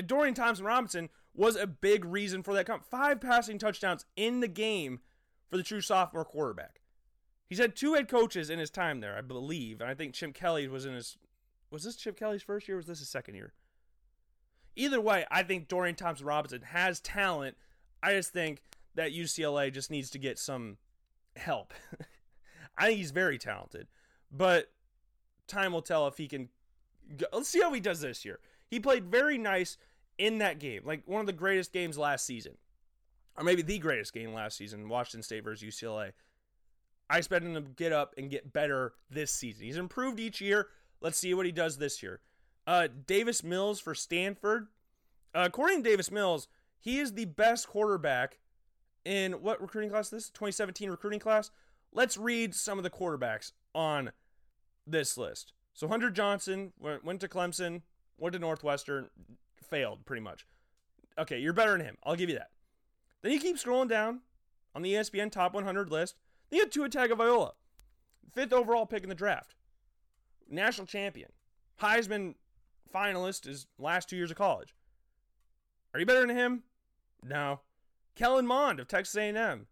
Dorian 0.06 0.34
Thompson 0.34 0.64
Robinson 0.64 1.10
was 1.34 1.56
a 1.56 1.66
big 1.66 2.04
reason 2.04 2.42
for 2.42 2.54
that 2.54 2.66
come. 2.66 2.80
Five 2.80 3.20
passing 3.20 3.58
touchdowns 3.58 4.06
in 4.16 4.40
the 4.40 4.48
game 4.48 5.00
for 5.48 5.56
the 5.56 5.62
true 5.62 5.80
sophomore 5.80 6.24
quarterback. 6.24 6.80
He's 7.48 7.58
had 7.58 7.74
two 7.74 7.94
head 7.94 8.08
coaches 8.08 8.48
in 8.48 8.58
his 8.58 8.70
time 8.70 9.00
there, 9.00 9.16
I 9.16 9.22
believe, 9.22 9.80
and 9.80 9.90
I 9.90 9.94
think 9.94 10.14
Chip 10.14 10.34
Kelly 10.34 10.68
was 10.68 10.86
in 10.86 10.94
his. 10.94 11.18
Was 11.70 11.84
this 11.84 11.96
Chip 11.96 12.16
Kelly's 12.16 12.42
first 12.42 12.68
year? 12.68 12.76
Was 12.76 12.86
this 12.86 13.00
his 13.00 13.08
second 13.08 13.34
year? 13.34 13.52
Either 14.76 15.00
way, 15.00 15.24
I 15.30 15.42
think 15.42 15.68
Dorian 15.68 15.96
Thompson 15.96 16.26
Robinson 16.26 16.62
has 16.62 17.00
talent. 17.00 17.56
I 18.02 18.12
just 18.12 18.32
think 18.32 18.62
that 18.94 19.12
UCLA 19.12 19.72
just 19.72 19.90
needs 19.90 20.10
to 20.10 20.18
get 20.18 20.38
some 20.38 20.78
help. 21.36 21.74
I 22.78 22.86
think 22.86 22.98
he's 22.98 23.10
very 23.10 23.38
talented, 23.38 23.88
but 24.30 24.70
time 25.46 25.72
will 25.72 25.82
tell 25.82 26.06
if 26.06 26.16
he 26.16 26.28
can. 26.28 26.48
Go. 27.16 27.26
Let's 27.32 27.48
see 27.48 27.60
how 27.60 27.72
he 27.72 27.80
does 27.80 28.00
this 28.00 28.24
year. 28.24 28.38
He 28.68 28.78
played 28.78 29.04
very 29.06 29.36
nice 29.36 29.76
in 30.16 30.38
that 30.38 30.58
game, 30.58 30.82
like 30.84 31.02
one 31.06 31.20
of 31.20 31.26
the 31.26 31.32
greatest 31.32 31.72
games 31.72 31.98
last 31.98 32.24
season, 32.24 32.56
or 33.36 33.44
maybe 33.44 33.62
the 33.62 33.78
greatest 33.78 34.12
game 34.12 34.32
last 34.32 34.56
season, 34.56 34.88
Washington 34.88 35.22
State 35.22 35.44
versus 35.44 35.74
UCLA. 35.74 36.12
I 37.08 37.18
expect 37.18 37.44
him 37.44 37.54
to 37.54 37.62
get 37.62 37.92
up 37.92 38.14
and 38.16 38.30
get 38.30 38.52
better 38.52 38.92
this 39.10 39.32
season. 39.32 39.64
He's 39.64 39.76
improved 39.76 40.20
each 40.20 40.40
year. 40.40 40.68
Let's 41.00 41.18
see 41.18 41.34
what 41.34 41.46
he 41.46 41.52
does 41.52 41.76
this 41.76 42.02
year. 42.02 42.20
Uh, 42.66 42.88
Davis 43.06 43.42
Mills 43.42 43.80
for 43.80 43.94
Stanford. 43.94 44.68
Uh, 45.34 45.44
according 45.46 45.82
to 45.82 45.90
Davis 45.90 46.10
Mills, 46.10 46.48
he 46.78 46.98
is 46.98 47.12
the 47.12 47.24
best 47.24 47.68
quarterback 47.68 48.38
in 49.04 49.32
what 49.34 49.60
recruiting 49.60 49.90
class 49.90 50.08
this? 50.08 50.28
2017 50.30 50.90
recruiting 50.90 51.20
class. 51.20 51.50
Let's 51.92 52.16
read 52.16 52.54
some 52.54 52.78
of 52.78 52.84
the 52.84 52.90
quarterbacks 52.90 53.52
on 53.74 54.12
this 54.86 55.16
list. 55.16 55.52
So 55.74 55.88
Hunter 55.88 56.10
Johnson 56.10 56.72
went 56.78 57.20
to 57.20 57.28
Clemson, 57.28 57.82
went 58.18 58.32
to 58.34 58.38
Northwestern, 58.38 59.08
failed 59.56 60.04
pretty 60.04 60.22
much. 60.22 60.46
Okay, 61.18 61.38
you're 61.38 61.52
better 61.52 61.72
than 61.72 61.80
him. 61.80 61.96
I'll 62.04 62.16
give 62.16 62.28
you 62.28 62.36
that. 62.36 62.50
Then 63.22 63.32
you 63.32 63.40
keep 63.40 63.56
scrolling 63.56 63.88
down 63.88 64.20
on 64.74 64.82
the 64.82 64.94
ESPN 64.94 65.30
top 65.30 65.54
100 65.54 65.90
list. 65.90 66.16
Then 66.48 66.58
you 66.58 66.64
have 66.64 66.70
Tua 66.70 66.88
Tagovailoa, 66.88 67.52
fifth 68.32 68.52
overall 68.52 68.86
pick 68.86 69.02
in 69.02 69.08
the 69.08 69.14
draft, 69.14 69.54
national 70.48 70.86
champion, 70.86 71.30
Heisman 71.80 72.34
finalist 72.92 73.44
his 73.44 73.66
last 73.78 74.08
two 74.08 74.16
years 74.16 74.30
of 74.30 74.36
college. 74.36 74.74
Are 75.92 76.00
you 76.00 76.06
better 76.06 76.26
than 76.26 76.36
him? 76.36 76.62
No. 77.22 77.60
Kellen 78.14 78.46
Mond 78.46 78.80
of 78.80 78.88
Texas 78.88 79.16
A&M. 79.16 79.66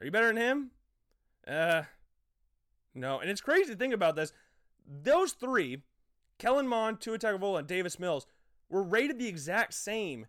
Are 0.00 0.04
you 0.04 0.10
better 0.10 0.28
than 0.28 0.36
him? 0.36 0.70
Uh, 1.46 1.82
no. 2.94 3.18
And 3.18 3.30
it's 3.30 3.40
crazy 3.40 3.72
to 3.72 3.76
think 3.76 3.94
about 3.94 4.16
this. 4.16 4.32
Those 4.86 5.32
three, 5.32 5.82
Kellen 6.38 6.68
Mond, 6.68 7.00
Tua 7.00 7.18
Tagovailoa, 7.18 7.60
and 7.60 7.68
Davis 7.68 7.98
Mills, 7.98 8.26
were 8.68 8.82
rated 8.82 9.18
the 9.18 9.28
exact 9.28 9.74
same 9.74 10.26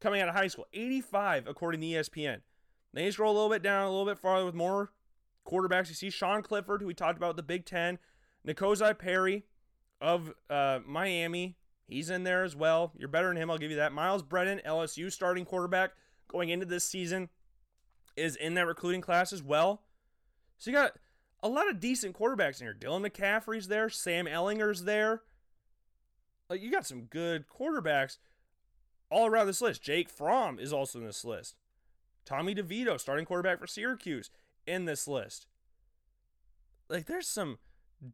coming 0.00 0.20
out 0.20 0.28
of 0.28 0.34
high 0.34 0.48
school. 0.48 0.66
85 0.72 1.46
according 1.46 1.80
to 1.80 1.86
ESPN. 1.86 2.40
Then 2.92 3.04
you 3.04 3.12
scroll 3.12 3.32
a 3.32 3.34
little 3.34 3.50
bit 3.50 3.62
down, 3.62 3.86
a 3.86 3.90
little 3.90 4.06
bit 4.06 4.18
farther 4.18 4.44
with 4.44 4.54
more 4.54 4.92
quarterbacks. 5.46 5.88
You 5.88 5.94
see 5.94 6.10
Sean 6.10 6.42
Clifford, 6.42 6.80
who 6.80 6.86
we 6.86 6.94
talked 6.94 7.16
about 7.16 7.36
the 7.36 7.42
Big 7.42 7.64
Ten, 7.64 7.98
N'Kosi 8.46 8.96
Perry 8.98 9.44
of 10.00 10.32
uh, 10.48 10.80
Miami. 10.86 11.56
He's 11.86 12.10
in 12.10 12.24
there 12.24 12.44
as 12.44 12.56
well. 12.56 12.92
You're 12.96 13.08
better 13.08 13.28
than 13.28 13.36
him, 13.36 13.50
I'll 13.50 13.58
give 13.58 13.70
you 13.70 13.76
that. 13.76 13.92
Myles 13.92 14.22
Brennan, 14.22 14.60
LSU 14.66 15.12
starting 15.12 15.44
quarterback 15.44 15.92
going 16.28 16.48
into 16.48 16.66
this 16.66 16.84
season, 16.84 17.28
is 18.16 18.36
in 18.36 18.54
that 18.54 18.66
recruiting 18.66 19.00
class 19.00 19.32
as 19.32 19.42
well. 19.42 19.82
So 20.58 20.70
you 20.70 20.76
got 20.76 20.92
a 21.42 21.48
lot 21.48 21.68
of 21.68 21.80
decent 21.80 22.16
quarterbacks 22.16 22.60
in 22.60 22.66
here. 22.66 22.76
Dylan 22.78 23.06
McCaffrey's 23.06 23.68
there, 23.68 23.90
Sam 23.90 24.26
Ehlinger's 24.26 24.84
there. 24.84 25.22
Like 26.48 26.62
you 26.62 26.70
got 26.70 26.86
some 26.86 27.02
good 27.02 27.44
quarterbacks. 27.48 28.18
all 29.10 29.26
around 29.26 29.46
this 29.46 29.60
list. 29.60 29.82
Jake 29.82 30.08
Fromm 30.08 30.58
is 30.58 30.72
also 30.72 30.98
in 30.98 31.06
this 31.06 31.24
list. 31.24 31.56
Tommy 32.24 32.54
DeVito, 32.54 32.98
starting 32.98 33.26
quarterback 33.26 33.60
for 33.60 33.66
Syracuse, 33.66 34.30
in 34.66 34.86
this 34.86 35.06
list. 35.06 35.46
Like, 36.88 37.06
there's 37.06 37.28
some 37.28 37.58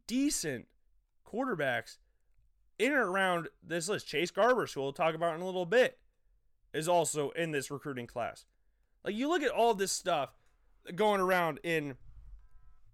decent 0.07 0.67
quarterbacks 1.25 1.97
in 2.81 2.91
and 2.91 3.01
around 3.01 3.47
this 3.63 3.87
list. 3.87 4.07
Chase 4.07 4.31
Garbers, 4.31 4.73
who 4.73 4.81
we'll 4.81 4.93
talk 4.93 5.15
about 5.15 5.35
in 5.35 5.41
a 5.41 5.45
little 5.45 5.65
bit, 5.65 5.97
is 6.73 6.87
also 6.87 7.29
in 7.31 7.51
this 7.51 7.69
recruiting 7.69 8.07
class. 8.07 8.45
Like, 9.03 9.15
you 9.15 9.29
look 9.29 9.43
at 9.43 9.51
all 9.51 9.73
this 9.73 9.91
stuff 9.91 10.31
going 10.95 11.21
around 11.21 11.59
in 11.63 11.95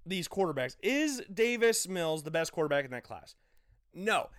these 0.05 0.27
quarterbacks. 0.27 0.75
Is 0.81 1.21
Davis 1.33 1.87
Mills 1.87 2.23
the 2.23 2.31
best 2.31 2.51
quarterback 2.51 2.85
in 2.85 2.91
that 2.91 3.03
class? 3.03 3.35
No, 3.93 4.29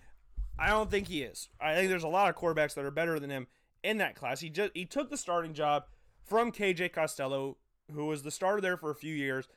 I 0.57 0.69
don't 0.69 0.91
think 0.91 1.07
he 1.07 1.21
is. 1.21 1.49
I 1.59 1.75
think 1.75 1.89
there's 1.89 2.03
a 2.03 2.07
lot 2.07 2.29
of 2.29 2.35
quarterbacks 2.35 2.73
that 2.75 2.85
are 2.85 2.91
better 2.91 3.19
than 3.19 3.29
him 3.29 3.47
in 3.83 3.97
that 3.97 4.15
class. 4.15 4.39
He 4.39 4.49
just 4.49 4.71
he 4.73 4.85
took 4.85 5.09
the 5.09 5.17
starting 5.17 5.53
job 5.53 5.85
from 6.23 6.51
KJ 6.51 6.93
Costello, 6.93 7.57
who 7.91 8.05
was 8.05 8.23
the 8.23 8.31
starter 8.31 8.61
there 8.61 8.77
for 8.77 8.89
a 8.89 8.95
few 8.95 9.13
years. 9.13 9.47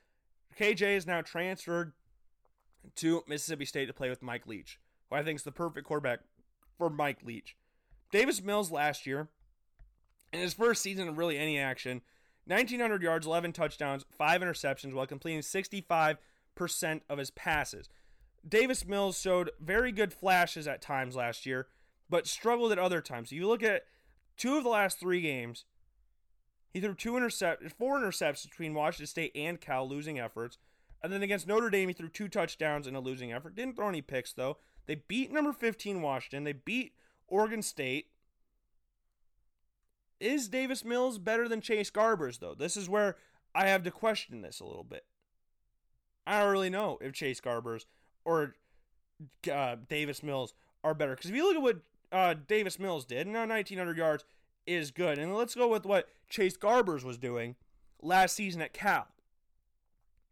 KJ 0.59 0.97
is 0.97 1.07
now 1.07 1.23
transferred 1.23 1.93
to 2.97 3.23
Mississippi 3.27 3.65
State 3.65 3.87
to 3.87 3.93
play 3.93 4.11
with 4.11 4.23
Mike 4.23 4.47
Leach, 4.47 4.79
who 5.13 5.19
I 5.19 5.23
think 5.23 5.37
is 5.37 5.45
the 5.45 5.53
perfect 5.53 5.87
quarterback 5.87 6.21
for 6.79 6.91
Mike 6.91 7.19
Leach. 7.25 7.57
Davis 8.11 8.43
Mills 8.43 8.71
last 8.71 9.07
year, 9.07 9.29
in 10.33 10.41
his 10.41 10.55
first 10.55 10.83
season 10.83 11.09
of 11.09 11.19
really 11.19 11.39
any 11.39 11.59
action, 11.59 12.03
1,900 12.47 13.03
yards, 13.03 13.27
11 13.27 13.53
touchdowns, 13.53 14.05
5 14.11 14.41
interceptions 14.41 14.93
while 14.93 15.07
completing 15.07 15.41
65% 15.41 16.17
of 17.09 17.19
his 17.19 17.31
passes. 17.31 17.89
Davis 18.47 18.85
Mills 18.85 19.21
showed 19.21 19.51
very 19.61 19.93
good 19.93 20.13
flashes 20.13 20.67
at 20.67 20.83
times 20.83 21.15
last 21.15 21.47
year, 21.47 21.69
but 22.11 22.27
struggled 22.27 22.73
at 22.73 22.79
other 22.79 23.01
times. 23.01 23.31
So 23.31 23.37
you 23.37 23.47
look 23.47 23.63
at 23.63 23.85
two 24.37 24.57
of 24.57 24.65
the 24.65 24.71
last 24.71 24.99
three 24.99 25.21
games, 25.21 25.65
he 26.73 26.81
threw 26.81 26.95
two 26.95 27.17
intercept, 27.17 27.71
four 27.73 28.01
interceptions 28.01 28.49
between 28.49 28.75
Washington 28.75 29.07
State 29.07 29.33
and 29.37 29.61
Cal, 29.61 29.89
losing 29.89 30.19
efforts. 30.19 30.59
And 31.03 31.13
then 31.13 31.23
against 31.23 31.47
Notre 31.47 31.71
Dame, 31.71 31.89
he 31.89 31.95
threw 31.95 32.09
two 32.09 32.29
touchdowns 32.29 32.87
in 32.87 32.95
a 32.95 33.01
losing 33.01 33.33
effort. 33.33 33.55
Didn't 33.55 33.77
throw 33.77 33.89
any 33.89 34.03
picks 34.03 34.33
though. 34.33 34.57
They 34.87 34.97
beat 34.97 35.33
number 35.33 35.53
15 35.53 36.03
Washington. 36.03 36.45
They 36.45 36.53
beat 36.53 36.93
Oregon 37.29 37.63
State. 37.63 38.09
Is 40.21 40.49
Davis 40.49 40.85
Mills 40.85 41.19
better 41.19 41.49
than 41.49 41.61
Chase 41.61 41.91
Garbers, 41.91 42.39
though? 42.39 42.55
This 42.55 42.77
is 42.77 42.89
where 42.89 43.17
I 43.55 43.67
have 43.67 43.83
to 43.85 43.91
question 43.91 44.43
this 44.43 44.61
a 44.61 44.65
little 44.65 44.85
bit. 44.85 45.05
I 46.27 46.41
don't 46.41 46.53
really 46.53 46.71
know 46.71 46.99
if 47.01 47.13
Chase 47.13 47.41
Garbers 47.41 47.87
or 48.25 48.55
uh, 49.53 49.77
Davis 49.89 50.23
Mills 50.23 50.55
are 50.85 50.95
better. 50.95 51.15
Because 51.15 51.31
if 51.31 51.37
you 51.37 51.45
look 51.45 51.57
at 51.57 51.63
what 51.63 51.81
uh, 52.13 52.35
Davis 52.47 52.79
Mills 52.79 53.05
did, 53.05 53.27
now 53.27 53.41
1,900 53.41 53.97
yards 53.97 54.25
is 54.67 54.91
good. 54.91 55.19
And 55.19 55.35
let's 55.35 55.55
go 55.55 55.69
with 55.69 55.85
what 55.85 56.09
Chase 56.29 56.57
Garbers 56.57 57.05
was 57.05 57.19
doing 57.19 57.57
last 58.01 58.37
season 58.37 58.63
at 58.63 58.73
Cal. 58.73 59.09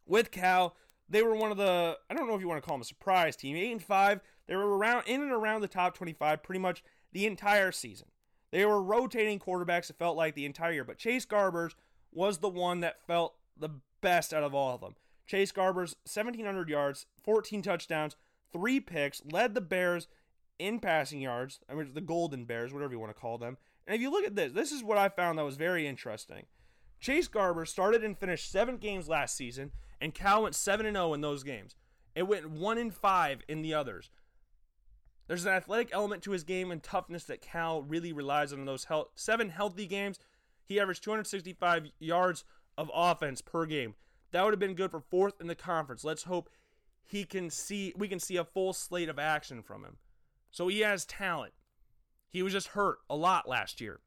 With 0.06 0.30
Cal, 0.30 0.76
they 1.08 1.22
were 1.22 1.34
one 1.34 1.50
of 1.50 1.56
the, 1.56 1.98
I 2.08 2.14
don't 2.14 2.28
know 2.28 2.34
if 2.34 2.40
you 2.40 2.48
want 2.48 2.62
to 2.62 2.66
call 2.66 2.76
them 2.76 2.82
a 2.82 2.86
surprise 2.86 3.36
team, 3.36 3.56
8 3.56 3.72
and 3.72 3.82
5. 3.82 4.20
They 4.50 4.56
were 4.56 4.76
around 4.76 5.04
in 5.06 5.22
and 5.22 5.30
around 5.30 5.60
the 5.60 5.68
top 5.68 5.94
25 5.94 6.42
pretty 6.42 6.58
much 6.58 6.82
the 7.12 7.24
entire 7.24 7.70
season. 7.70 8.08
They 8.50 8.66
were 8.66 8.82
rotating 8.82 9.38
quarterbacks, 9.38 9.90
it 9.90 9.96
felt 9.96 10.16
like 10.16 10.34
the 10.34 10.44
entire 10.44 10.72
year, 10.72 10.84
but 10.84 10.98
Chase 10.98 11.24
Garbers 11.24 11.76
was 12.10 12.38
the 12.38 12.48
one 12.48 12.80
that 12.80 13.06
felt 13.06 13.36
the 13.56 13.70
best 14.00 14.34
out 14.34 14.42
of 14.42 14.52
all 14.52 14.74
of 14.74 14.80
them. 14.80 14.96
Chase 15.24 15.52
Garbers, 15.52 15.94
1,700 16.02 16.68
yards, 16.68 17.06
14 17.22 17.62
touchdowns, 17.62 18.16
three 18.52 18.80
picks, 18.80 19.22
led 19.24 19.54
the 19.54 19.60
Bears 19.60 20.08
in 20.58 20.80
passing 20.80 21.20
yards. 21.20 21.60
I 21.68 21.74
mean, 21.74 21.94
the 21.94 22.00
Golden 22.00 22.44
Bears, 22.44 22.72
whatever 22.72 22.92
you 22.92 22.98
want 22.98 23.14
to 23.14 23.20
call 23.20 23.38
them. 23.38 23.56
And 23.86 23.94
if 23.94 24.02
you 24.02 24.10
look 24.10 24.24
at 24.24 24.34
this, 24.34 24.52
this 24.52 24.72
is 24.72 24.82
what 24.82 24.98
I 24.98 25.10
found 25.10 25.38
that 25.38 25.44
was 25.44 25.56
very 25.56 25.86
interesting. 25.86 26.46
Chase 26.98 27.28
Garber 27.28 27.64
started 27.64 28.02
and 28.02 28.18
finished 28.18 28.50
seven 28.50 28.78
games 28.78 29.08
last 29.08 29.36
season, 29.36 29.70
and 30.00 30.12
Cal 30.12 30.42
went 30.42 30.56
7 30.56 30.84
0 30.84 31.14
in 31.14 31.20
those 31.20 31.44
games. 31.44 31.76
It 32.16 32.24
went 32.24 32.50
1 32.50 32.90
5 32.90 33.42
in 33.46 33.62
the 33.62 33.74
others. 33.74 34.10
There's 35.30 35.46
an 35.46 35.52
athletic 35.52 35.90
element 35.92 36.24
to 36.24 36.32
his 36.32 36.42
game 36.42 36.72
and 36.72 36.82
toughness 36.82 37.22
that 37.26 37.40
Cal 37.40 37.82
really 37.82 38.12
relies 38.12 38.52
on 38.52 38.58
in 38.58 38.64
those 38.64 38.86
health, 38.86 39.10
seven 39.14 39.50
healthy 39.50 39.86
games. 39.86 40.18
He 40.64 40.80
averaged 40.80 41.04
265 41.04 41.86
yards 42.00 42.42
of 42.76 42.90
offense 42.92 43.40
per 43.40 43.64
game. 43.64 43.94
That 44.32 44.42
would 44.42 44.52
have 44.52 44.58
been 44.58 44.74
good 44.74 44.90
for 44.90 44.98
fourth 44.98 45.40
in 45.40 45.46
the 45.46 45.54
conference. 45.54 46.02
Let's 46.02 46.24
hope 46.24 46.50
he 47.06 47.22
can 47.22 47.48
see 47.48 47.94
we 47.96 48.08
can 48.08 48.18
see 48.18 48.38
a 48.38 48.44
full 48.44 48.72
slate 48.72 49.08
of 49.08 49.20
action 49.20 49.62
from 49.62 49.84
him. 49.84 49.98
So 50.50 50.66
he 50.66 50.80
has 50.80 51.04
talent. 51.04 51.52
He 52.28 52.42
was 52.42 52.52
just 52.52 52.66
hurt 52.66 52.98
a 53.08 53.14
lot 53.14 53.48
last 53.48 53.80
year. 53.80 54.00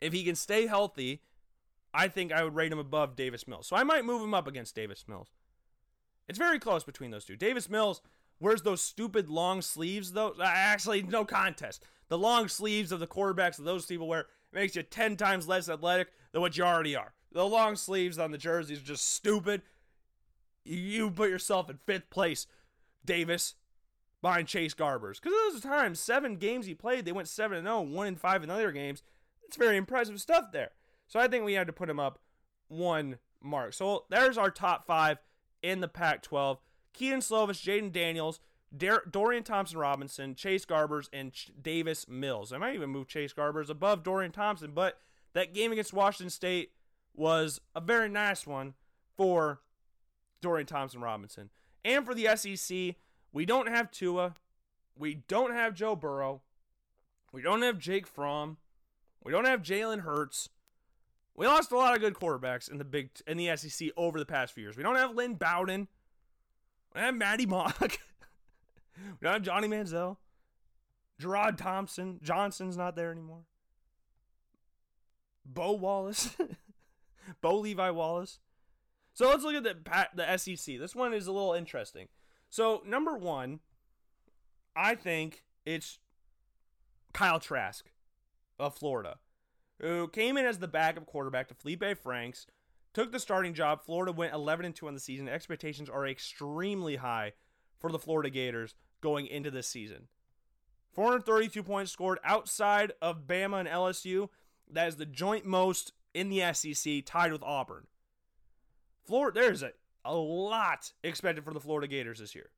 If 0.00 0.12
he 0.12 0.22
can 0.22 0.36
stay 0.36 0.68
healthy, 0.68 1.22
I 1.92 2.06
think 2.06 2.30
I 2.30 2.44
would 2.44 2.54
rate 2.54 2.70
him 2.70 2.78
above 2.78 3.16
Davis 3.16 3.48
Mills. 3.48 3.66
So 3.66 3.74
I 3.74 3.82
might 3.82 4.04
move 4.04 4.22
him 4.22 4.34
up 4.34 4.46
against 4.46 4.76
Davis 4.76 5.04
Mills. 5.08 5.32
It's 6.28 6.38
very 6.38 6.60
close 6.60 6.84
between 6.84 7.10
those 7.10 7.24
two. 7.24 7.34
Davis 7.34 7.68
Mills 7.68 8.02
wears 8.40 8.62
those 8.62 8.80
stupid 8.80 9.28
long 9.28 9.62
sleeves, 9.62 10.12
though. 10.12 10.34
Uh, 10.38 10.44
actually, 10.44 11.02
no 11.02 11.24
contest. 11.24 11.84
The 12.08 12.18
long 12.18 12.48
sleeves 12.48 12.92
of 12.92 13.00
the 13.00 13.06
quarterbacks 13.06 13.56
that 13.56 13.64
those 13.64 13.86
people 13.86 14.08
wear 14.08 14.26
makes 14.52 14.76
you 14.76 14.82
10 14.82 15.16
times 15.16 15.48
less 15.48 15.68
athletic 15.68 16.08
than 16.32 16.42
what 16.42 16.56
you 16.56 16.64
already 16.64 16.94
are. 16.94 17.14
The 17.32 17.46
long 17.46 17.76
sleeves 17.76 18.18
on 18.18 18.30
the 18.30 18.38
jerseys 18.38 18.78
are 18.78 18.84
just 18.84 19.08
stupid. 19.08 19.62
You 20.64 21.10
put 21.10 21.30
yourself 21.30 21.70
in 21.70 21.78
fifth 21.86 22.10
place, 22.10 22.46
Davis, 23.04 23.54
behind 24.20 24.48
Chase 24.48 24.74
Garbers. 24.74 25.20
Because 25.20 25.32
those 25.52 25.62
times, 25.62 25.98
seven 25.98 26.36
games 26.36 26.66
he 26.66 26.74
played, 26.74 27.04
they 27.04 27.12
went 27.12 27.28
7 27.28 27.62
0, 27.62 27.80
1 27.80 28.06
and 28.06 28.20
5 28.20 28.44
in 28.44 28.50
other 28.50 28.72
games. 28.72 29.02
It's 29.44 29.56
very 29.56 29.76
impressive 29.76 30.20
stuff 30.20 30.52
there. 30.52 30.70
So 31.08 31.18
I 31.18 31.28
think 31.28 31.44
we 31.44 31.54
had 31.54 31.66
to 31.66 31.72
put 31.72 31.90
him 31.90 32.00
up 32.00 32.20
one 32.68 33.18
mark. 33.42 33.74
So 33.74 34.04
there's 34.08 34.38
our 34.38 34.50
top 34.50 34.86
five 34.86 35.18
in 35.62 35.80
the 35.80 35.88
Pac 35.88 36.22
12. 36.22 36.58
Kedon 36.92 37.20
Slovis, 37.20 37.62
Jayden 37.62 37.92
Daniels, 37.92 38.40
Dar- 38.76 39.04
Dorian 39.10 39.42
Thompson 39.42 39.78
Robinson, 39.78 40.34
Chase 40.34 40.64
Garbers, 40.64 41.08
and 41.12 41.32
Ch- 41.32 41.50
Davis 41.60 42.08
Mills. 42.08 42.52
I 42.52 42.58
might 42.58 42.74
even 42.74 42.90
move 42.90 43.08
Chase 43.08 43.32
Garbers 43.32 43.68
above 43.68 44.02
Dorian 44.02 44.32
Thompson, 44.32 44.72
but 44.72 44.98
that 45.32 45.54
game 45.54 45.72
against 45.72 45.92
Washington 45.92 46.30
State 46.30 46.72
was 47.14 47.60
a 47.74 47.80
very 47.80 48.08
nice 48.08 48.46
one 48.46 48.74
for 49.16 49.60
Dorian 50.40 50.66
Thompson 50.66 51.00
Robinson. 51.00 51.50
And 51.84 52.04
for 52.04 52.14
the 52.14 52.28
SEC, 52.36 52.96
we 53.32 53.44
don't 53.44 53.68
have 53.68 53.90
Tua. 53.90 54.34
We 54.96 55.14
don't 55.28 55.52
have 55.52 55.74
Joe 55.74 55.96
Burrow. 55.96 56.42
We 57.32 57.42
don't 57.42 57.62
have 57.62 57.78
Jake 57.78 58.06
Fromm. 58.06 58.58
We 59.24 59.32
don't 59.32 59.46
have 59.46 59.62
Jalen 59.62 60.00
Hurts. 60.00 60.48
We 61.34 61.46
lost 61.46 61.72
a 61.72 61.76
lot 61.76 61.94
of 61.94 62.00
good 62.00 62.14
quarterbacks 62.14 62.70
in 62.70 62.78
the 62.78 62.84
big 62.84 63.10
in 63.26 63.36
the 63.38 63.56
SEC 63.56 63.88
over 63.96 64.18
the 64.18 64.26
past 64.26 64.52
few 64.52 64.64
years. 64.64 64.76
We 64.76 64.82
don't 64.82 64.96
have 64.96 65.14
Lynn 65.14 65.34
Bowden. 65.34 65.88
We 66.94 67.00
have 67.00 67.14
Maty 67.14 67.46
Mauk. 67.46 67.80
we 67.80 69.18
don't 69.22 69.32
have 69.32 69.42
Johnny 69.42 69.68
Manziel. 69.68 70.16
Gerard 71.18 71.58
Thompson. 71.58 72.20
Johnson's 72.22 72.76
not 72.76 72.96
there 72.96 73.10
anymore. 73.10 73.44
Bo 75.44 75.72
Wallace. 75.72 76.36
Bo 77.40 77.58
Levi 77.58 77.90
Wallace. 77.90 78.38
So 79.14 79.28
let's 79.28 79.44
look 79.44 79.54
at 79.54 79.64
the 79.64 80.08
the 80.14 80.36
SEC. 80.36 80.78
This 80.78 80.94
one 80.94 81.12
is 81.12 81.26
a 81.26 81.32
little 81.32 81.52
interesting. 81.52 82.08
So 82.50 82.82
number 82.86 83.16
one, 83.16 83.60
I 84.74 84.94
think 84.94 85.44
it's 85.64 85.98
Kyle 87.12 87.40
Trask 87.40 87.86
of 88.58 88.74
Florida, 88.74 89.18
who 89.80 90.08
came 90.08 90.36
in 90.36 90.46
as 90.46 90.58
the 90.58 90.68
backup 90.68 91.06
quarterback 91.06 91.48
to 91.48 91.54
Felipe 91.54 91.84
Franks 92.02 92.46
took 92.94 93.12
the 93.12 93.18
starting 93.18 93.54
job. 93.54 93.82
Florida 93.84 94.12
went 94.12 94.34
11 94.34 94.66
and 94.66 94.74
2 94.74 94.86
on 94.88 94.94
the 94.94 95.00
season. 95.00 95.28
Expectations 95.28 95.88
are 95.88 96.06
extremely 96.06 96.96
high 96.96 97.32
for 97.78 97.90
the 97.90 97.98
Florida 97.98 98.30
Gators 98.30 98.74
going 99.00 99.26
into 99.26 99.50
this 99.50 99.66
season. 99.66 100.08
432 100.92 101.62
points 101.62 101.90
scored 101.90 102.18
outside 102.22 102.92
of 103.00 103.26
Bama 103.26 103.60
and 103.60 103.68
LSU. 103.68 104.28
That 104.70 104.88
is 104.88 104.96
the 104.96 105.06
joint 105.06 105.46
most 105.46 105.92
in 106.14 106.28
the 106.28 106.52
SEC, 106.52 107.04
tied 107.04 107.32
with 107.32 107.42
Auburn. 107.42 107.86
Florida, 109.04 109.40
there's 109.40 109.62
a, 109.62 109.72
a 110.04 110.14
lot 110.14 110.92
expected 111.02 111.44
for 111.44 111.54
the 111.54 111.60
Florida 111.60 111.88
Gators 111.88 112.18
this 112.18 112.34
year. 112.34 112.50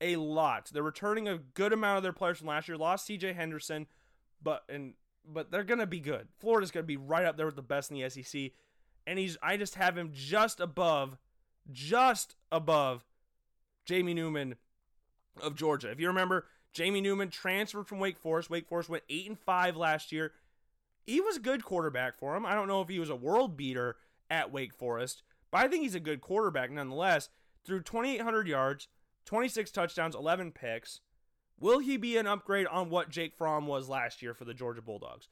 A 0.00 0.16
lot. 0.16 0.70
They're 0.72 0.82
returning 0.82 1.26
a 1.28 1.38
good 1.38 1.72
amount 1.72 1.96
of 1.96 2.02
their 2.02 2.12
players 2.12 2.38
from 2.38 2.48
last 2.48 2.68
year. 2.68 2.76
Lost 2.76 3.08
CJ 3.08 3.34
Henderson, 3.34 3.86
but 4.40 4.62
and 4.68 4.94
but 5.26 5.50
they're 5.50 5.64
gonna 5.64 5.86
be 5.86 5.98
good. 5.98 6.28
Florida's 6.38 6.70
gonna 6.70 6.84
be 6.84 6.96
right 6.96 7.24
up 7.24 7.36
there 7.36 7.46
with 7.46 7.56
the 7.56 7.62
best 7.62 7.90
in 7.90 7.98
the 7.98 8.08
SEC 8.08 8.52
and 9.08 9.18
he's 9.18 9.38
I 9.42 9.56
just 9.56 9.76
have 9.76 9.96
him 9.96 10.10
just 10.12 10.60
above, 10.60 11.16
just 11.72 12.36
above 12.52 13.04
Jamie 13.86 14.14
Newman 14.14 14.56
of 15.42 15.56
Georgia. 15.56 15.90
If 15.90 15.98
you 15.98 16.08
remember, 16.08 16.46
Jamie 16.74 17.00
Newman 17.00 17.30
transferred 17.30 17.88
from 17.88 17.98
Wake 17.98 18.18
Forest. 18.18 18.50
Wake 18.50 18.68
Forest 18.68 18.90
went 18.90 19.04
eight 19.08 19.26
and 19.26 19.38
five 19.38 19.76
last 19.76 20.12
year. 20.12 20.32
He 21.06 21.22
was 21.22 21.38
a 21.38 21.40
good 21.40 21.64
quarterback 21.64 22.18
for 22.18 22.36
him. 22.36 22.44
I 22.44 22.54
don't 22.54 22.68
know 22.68 22.82
if 22.82 22.88
he 22.88 23.00
was 23.00 23.08
a 23.08 23.16
world 23.16 23.56
beater 23.56 23.96
at 24.28 24.52
Wake 24.52 24.74
Forest, 24.74 25.22
but 25.50 25.58
I 25.58 25.68
think 25.68 25.82
he's 25.82 25.94
a 25.94 26.00
good 26.00 26.20
quarterback 26.20 26.70
nonetheless. 26.70 27.30
Threw 27.64 27.80
2,800 27.80 28.46
yards, 28.46 28.88
26 29.24 29.70
touchdowns, 29.70 30.14
11 30.14 30.52
picks. 30.52 31.00
Will 31.58 31.78
he 31.78 31.96
be 31.96 32.18
an 32.18 32.26
upgrade 32.26 32.66
on 32.66 32.90
what 32.90 33.08
Jake 33.08 33.34
Fromm 33.34 33.66
was 33.66 33.88
last 33.88 34.20
year 34.20 34.34
for 34.34 34.44
the 34.44 34.54
Georgia 34.54 34.82
Bulldogs? 34.82 35.28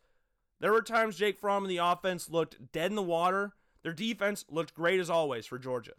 There 0.60 0.72
were 0.72 0.82
times 0.82 1.18
Jake 1.18 1.38
Fromm 1.38 1.64
and 1.64 1.70
the 1.70 1.76
offense 1.76 2.30
looked 2.30 2.72
dead 2.72 2.90
in 2.90 2.96
the 2.96 3.02
water. 3.02 3.52
Their 3.86 3.92
defense 3.92 4.44
looked 4.50 4.74
great 4.74 4.98
as 4.98 5.08
always 5.08 5.46
for 5.46 5.60
Georgia. 5.60 5.92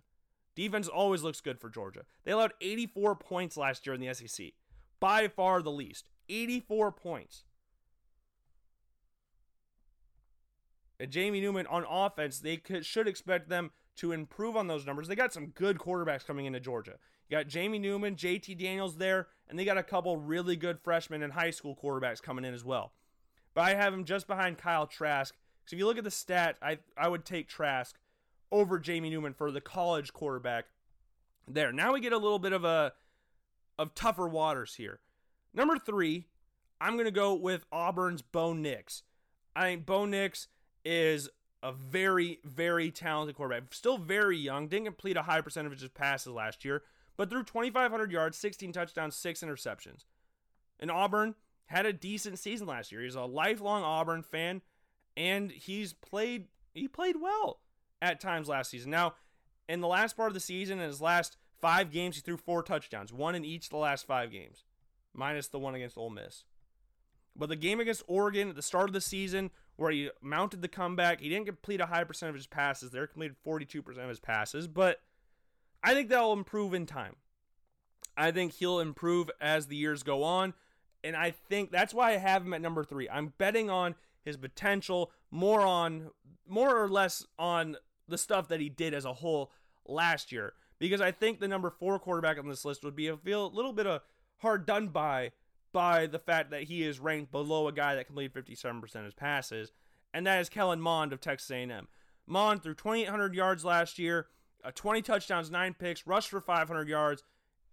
Defense 0.55 0.89
always 0.89 1.23
looks 1.23 1.39
good 1.39 1.57
for 1.57 1.69
Georgia. 1.69 2.01
They 2.25 2.33
allowed 2.33 2.51
84 2.59 3.15
points 3.15 3.55
last 3.55 3.85
year 3.85 3.95
in 3.95 4.01
the 4.01 4.13
SEC, 4.13 4.47
by 4.99 5.29
far 5.29 5.61
the 5.61 5.71
least. 5.71 6.09
84 6.27 6.91
points. 6.91 7.45
And 10.99 11.09
Jamie 11.09 11.39
Newman 11.39 11.65
on 11.67 11.85
offense, 11.89 12.39
they 12.39 12.57
could, 12.57 12.85
should 12.85 13.07
expect 13.07 13.47
them 13.47 13.71
to 13.95 14.11
improve 14.11 14.57
on 14.57 14.67
those 14.67 14.85
numbers. 14.85 15.07
They 15.07 15.15
got 15.15 15.31
some 15.31 15.53
good 15.55 15.77
quarterbacks 15.77 16.25
coming 16.25 16.45
into 16.45 16.59
Georgia. 16.59 16.95
You 17.29 17.37
got 17.37 17.47
Jamie 17.47 17.79
Newman, 17.79 18.17
JT 18.17 18.59
Daniels 18.59 18.97
there, 18.97 19.27
and 19.47 19.57
they 19.57 19.63
got 19.63 19.77
a 19.77 19.83
couple 19.83 20.17
really 20.17 20.57
good 20.57 20.81
freshmen 20.81 21.23
and 21.23 21.31
high 21.31 21.51
school 21.51 21.79
quarterbacks 21.81 22.21
coming 22.21 22.43
in 22.43 22.53
as 22.53 22.65
well. 22.65 22.91
But 23.53 23.61
I 23.61 23.75
have 23.75 23.93
him 23.93 24.03
just 24.03 24.27
behind 24.27 24.57
Kyle 24.57 24.87
Trask. 24.87 25.33
Because 25.67 25.75
if 25.75 25.79
you 25.79 25.85
look 25.85 25.97
at 25.97 26.05
the 26.05 26.11
stat, 26.11 26.55
I, 26.61 26.77
I 26.97 27.09
would 27.09 27.25
take 27.25 27.49
Trask 27.49 27.93
over 28.53 28.79
Jamie 28.79 29.09
Newman 29.09 29.33
for 29.33 29.51
the 29.51 29.59
college 29.59 30.13
quarterback 30.13 30.67
there. 31.45 31.73
Now 31.73 31.91
we 31.91 31.99
get 31.99 32.13
a 32.13 32.17
little 32.17 32.39
bit 32.39 32.53
of 32.53 32.63
a 32.63 32.93
of 33.77 33.93
tougher 33.93 34.29
waters 34.29 34.75
here. 34.75 35.01
Number 35.53 35.77
three, 35.77 36.27
I'm 36.79 36.95
gonna 36.95 37.11
go 37.11 37.33
with 37.33 37.65
Auburn's 37.69 38.21
Bo 38.21 38.53
Nix. 38.53 39.03
I 39.57 39.63
think 39.63 39.85
Bo 39.85 40.05
Nix 40.05 40.47
is 40.85 41.29
a 41.61 41.73
very, 41.73 42.39
very 42.45 42.89
talented 42.89 43.35
quarterback. 43.35 43.73
Still 43.73 43.97
very 43.97 44.37
young. 44.37 44.69
Didn't 44.69 44.85
complete 44.85 45.17
a 45.17 45.23
high 45.23 45.41
percentage 45.41 45.73
of 45.73 45.81
his 45.81 45.89
passes 45.89 46.31
last 46.31 46.63
year, 46.63 46.83
but 47.17 47.29
threw 47.29 47.43
2,500 47.43 48.09
yards, 48.09 48.37
16 48.37 48.71
touchdowns, 48.71 49.17
six 49.17 49.41
interceptions. 49.41 50.05
And 50.79 50.89
Auburn 50.89 51.35
had 51.65 51.85
a 51.85 51.91
decent 51.91 52.39
season 52.39 52.67
last 52.67 52.91
year. 52.91 53.01
He's 53.01 53.15
a 53.15 53.23
lifelong 53.23 53.83
Auburn 53.83 54.23
fan, 54.23 54.61
and 55.17 55.51
he's 55.51 55.91
played. 55.91 56.45
He 56.73 56.87
played 56.87 57.17
well 57.19 57.59
at 58.01 58.21
times 58.21 58.47
last 58.47 58.69
season. 58.69 58.91
Now, 58.91 59.15
in 59.67 59.81
the 59.81 59.87
last 59.87 60.15
part 60.15 60.29
of 60.29 60.33
the 60.33 60.39
season, 60.39 60.79
in 60.79 60.87
his 60.87 61.01
last 61.01 61.35
five 61.59 61.91
games, 61.91 62.15
he 62.15 62.21
threw 62.21 62.37
four 62.37 62.63
touchdowns, 62.63 63.11
one 63.11 63.35
in 63.35 63.43
each 63.43 63.65
of 63.65 63.71
the 63.71 63.77
last 63.77 64.05
five 64.05 64.31
games, 64.31 64.63
minus 65.13 65.47
the 65.47 65.59
one 65.59 65.75
against 65.75 65.97
Ole 65.97 66.11
Miss. 66.11 66.45
But 67.35 67.49
the 67.49 67.55
game 67.55 67.79
against 67.79 68.03
Oregon 68.07 68.49
at 68.49 68.55
the 68.55 68.61
start 68.61 68.89
of 68.89 68.93
the 68.93 69.01
season, 69.01 69.51
where 69.75 69.91
he 69.91 70.09
mounted 70.21 70.61
the 70.61 70.67
comeback, 70.67 71.19
he 71.19 71.29
didn't 71.29 71.45
complete 71.45 71.81
a 71.81 71.87
high 71.87 72.03
percent 72.03 72.29
of 72.29 72.35
his 72.35 72.47
passes. 72.47 72.91
There 72.91 73.05
completed 73.07 73.35
42% 73.45 73.85
of 73.97 74.09
his 74.09 74.19
passes, 74.19 74.67
but 74.67 75.01
I 75.83 75.93
think 75.93 76.09
that'll 76.09 76.33
improve 76.33 76.73
in 76.73 76.85
time. 76.85 77.15
I 78.15 78.31
think 78.31 78.53
he'll 78.53 78.79
improve 78.79 79.29
as 79.41 79.67
the 79.67 79.75
years 79.75 80.03
go 80.03 80.23
on. 80.23 80.53
And 81.03 81.15
I 81.15 81.31
think 81.31 81.71
that's 81.71 81.93
why 81.93 82.13
I 82.13 82.17
have 82.17 82.45
him 82.45 82.53
at 82.53 82.61
number 82.61 82.83
three. 82.83 83.07
I'm 83.07 83.33
betting 83.37 83.69
on 83.69 83.95
his 84.27 84.37
potential, 84.37 85.11
more 85.31 85.61
on 85.61 86.11
more 86.47 86.77
or 86.77 86.87
less 86.89 87.25
on 87.39 87.77
the 88.07 88.17
stuff 88.17 88.47
that 88.49 88.59
he 88.59 88.69
did 88.69 88.93
as 88.93 89.05
a 89.05 89.13
whole 89.13 89.51
last 89.85 90.31
year. 90.31 90.53
Because 90.79 91.01
I 91.01 91.11
think 91.11 91.39
the 91.39 91.47
number 91.47 91.69
four 91.69 91.97
quarterback 91.97 92.37
on 92.37 92.47
this 92.47 92.65
list 92.65 92.83
would 92.83 92.95
be 92.95 93.07
a 93.07 93.17
feel 93.17 93.47
a 93.47 93.55
little 93.55 93.73
bit 93.73 93.87
of 93.87 94.01
hard 94.37 94.65
done 94.65 94.89
by 94.89 95.31
by 95.73 96.05
the 96.05 96.19
fact 96.19 96.51
that 96.51 96.63
he 96.63 96.83
is 96.83 96.99
ranked 96.99 97.31
below 97.31 97.67
a 97.67 97.71
guy 97.71 97.95
that 97.95 98.05
completed 98.05 98.33
57% 98.33 98.95
of 98.95 99.05
his 99.05 99.13
passes, 99.13 99.71
and 100.13 100.25
that 100.25 100.39
is 100.39 100.49
Kellen 100.49 100.81
Mond 100.81 101.13
of 101.13 101.21
Texas 101.21 101.51
A&M. 101.51 101.87
Mond 102.25 102.63
threw 102.63 102.73
2,800 102.73 103.35
yards 103.35 103.63
last 103.65 103.99
year, 103.99 104.27
uh, 104.63 104.71
20 104.73 105.01
touchdowns, 105.01 105.51
nine 105.51 105.73
picks, 105.73 106.07
rushed 106.07 106.29
for 106.29 106.41
500 106.41 106.87
yards, 106.87 107.23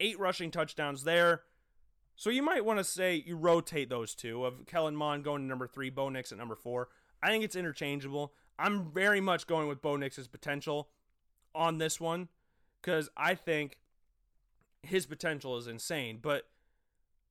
eight 0.01 0.19
rushing 0.19 0.51
touchdowns 0.51 1.05
there. 1.05 1.43
So 2.17 2.31
you 2.31 2.43
might 2.43 2.65
want 2.65 2.79
to 2.79 2.85
say 2.85 3.23
you 3.27 3.37
rotate 3.37 3.89
those 3.89 4.15
two 4.15 4.45
of 4.45 4.67
Kellen 4.67 4.97
Mond 4.97 5.25
going 5.25 5.43
to 5.43 5.49
number 5.49 5.67
three, 5.67 5.91
Bo 5.91 6.09
Nix 6.09 6.33
at 6.33 6.39
number 6.39 6.55
four. 6.55 6.89
I 7.23 7.29
think 7.29 7.45
it's 7.45 7.57
interchangeable. 7.57 8.33
I'm 8.59 8.93
very 8.93 9.21
much 9.21 9.47
going 9.47 9.69
with 9.69 9.83
Bo 9.83 9.97
Nix's 9.97 10.29
potential 10.29 10.89
on 11.55 11.79
this 11.79 12.01
one 12.01 12.29
because 12.81 13.09
I 13.17 13.35
think 13.35 13.79
his 14.83 15.07
potential 15.07 15.57
is 15.57 15.67
insane. 15.67 16.19
But 16.23 16.45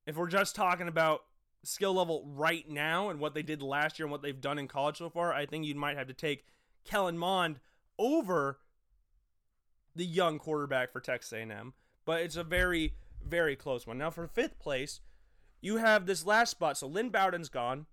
if 0.06 0.16
we're 0.16 0.28
just 0.28 0.54
talking 0.54 0.88
about 0.88 1.22
skill 1.62 1.94
level 1.94 2.24
right 2.26 2.68
now 2.68 3.08
and 3.08 3.20
what 3.20 3.34
they 3.34 3.42
did 3.42 3.62
last 3.62 3.98
year 3.98 4.04
and 4.04 4.12
what 4.12 4.22
they've 4.22 4.40
done 4.40 4.58
in 4.58 4.68
college 4.68 4.98
so 4.98 5.08
far, 5.08 5.32
I 5.32 5.46
think 5.46 5.64
you 5.64 5.74
might 5.74 5.96
have 5.96 6.08
to 6.08 6.14
take 6.14 6.44
Kellen 6.84 7.16
Mond 7.16 7.60
over 7.98 8.58
the 9.96 10.04
young 10.04 10.38
quarterback 10.38 10.92
for 10.92 11.00
Texas 11.00 11.32
A&M. 11.32 11.72
But 12.04 12.20
it's 12.20 12.36
a 12.36 12.44
very, 12.44 12.94
very 13.24 13.56
close 13.56 13.86
one. 13.86 13.98
Now 13.98 14.10
for 14.10 14.26
fifth 14.26 14.58
place, 14.58 15.00
you 15.60 15.76
have 15.76 16.06
this 16.06 16.26
last 16.26 16.50
spot. 16.50 16.76
So 16.76 16.86
Lynn 16.86 17.10
Bowden's 17.10 17.48
gone. 17.48 17.86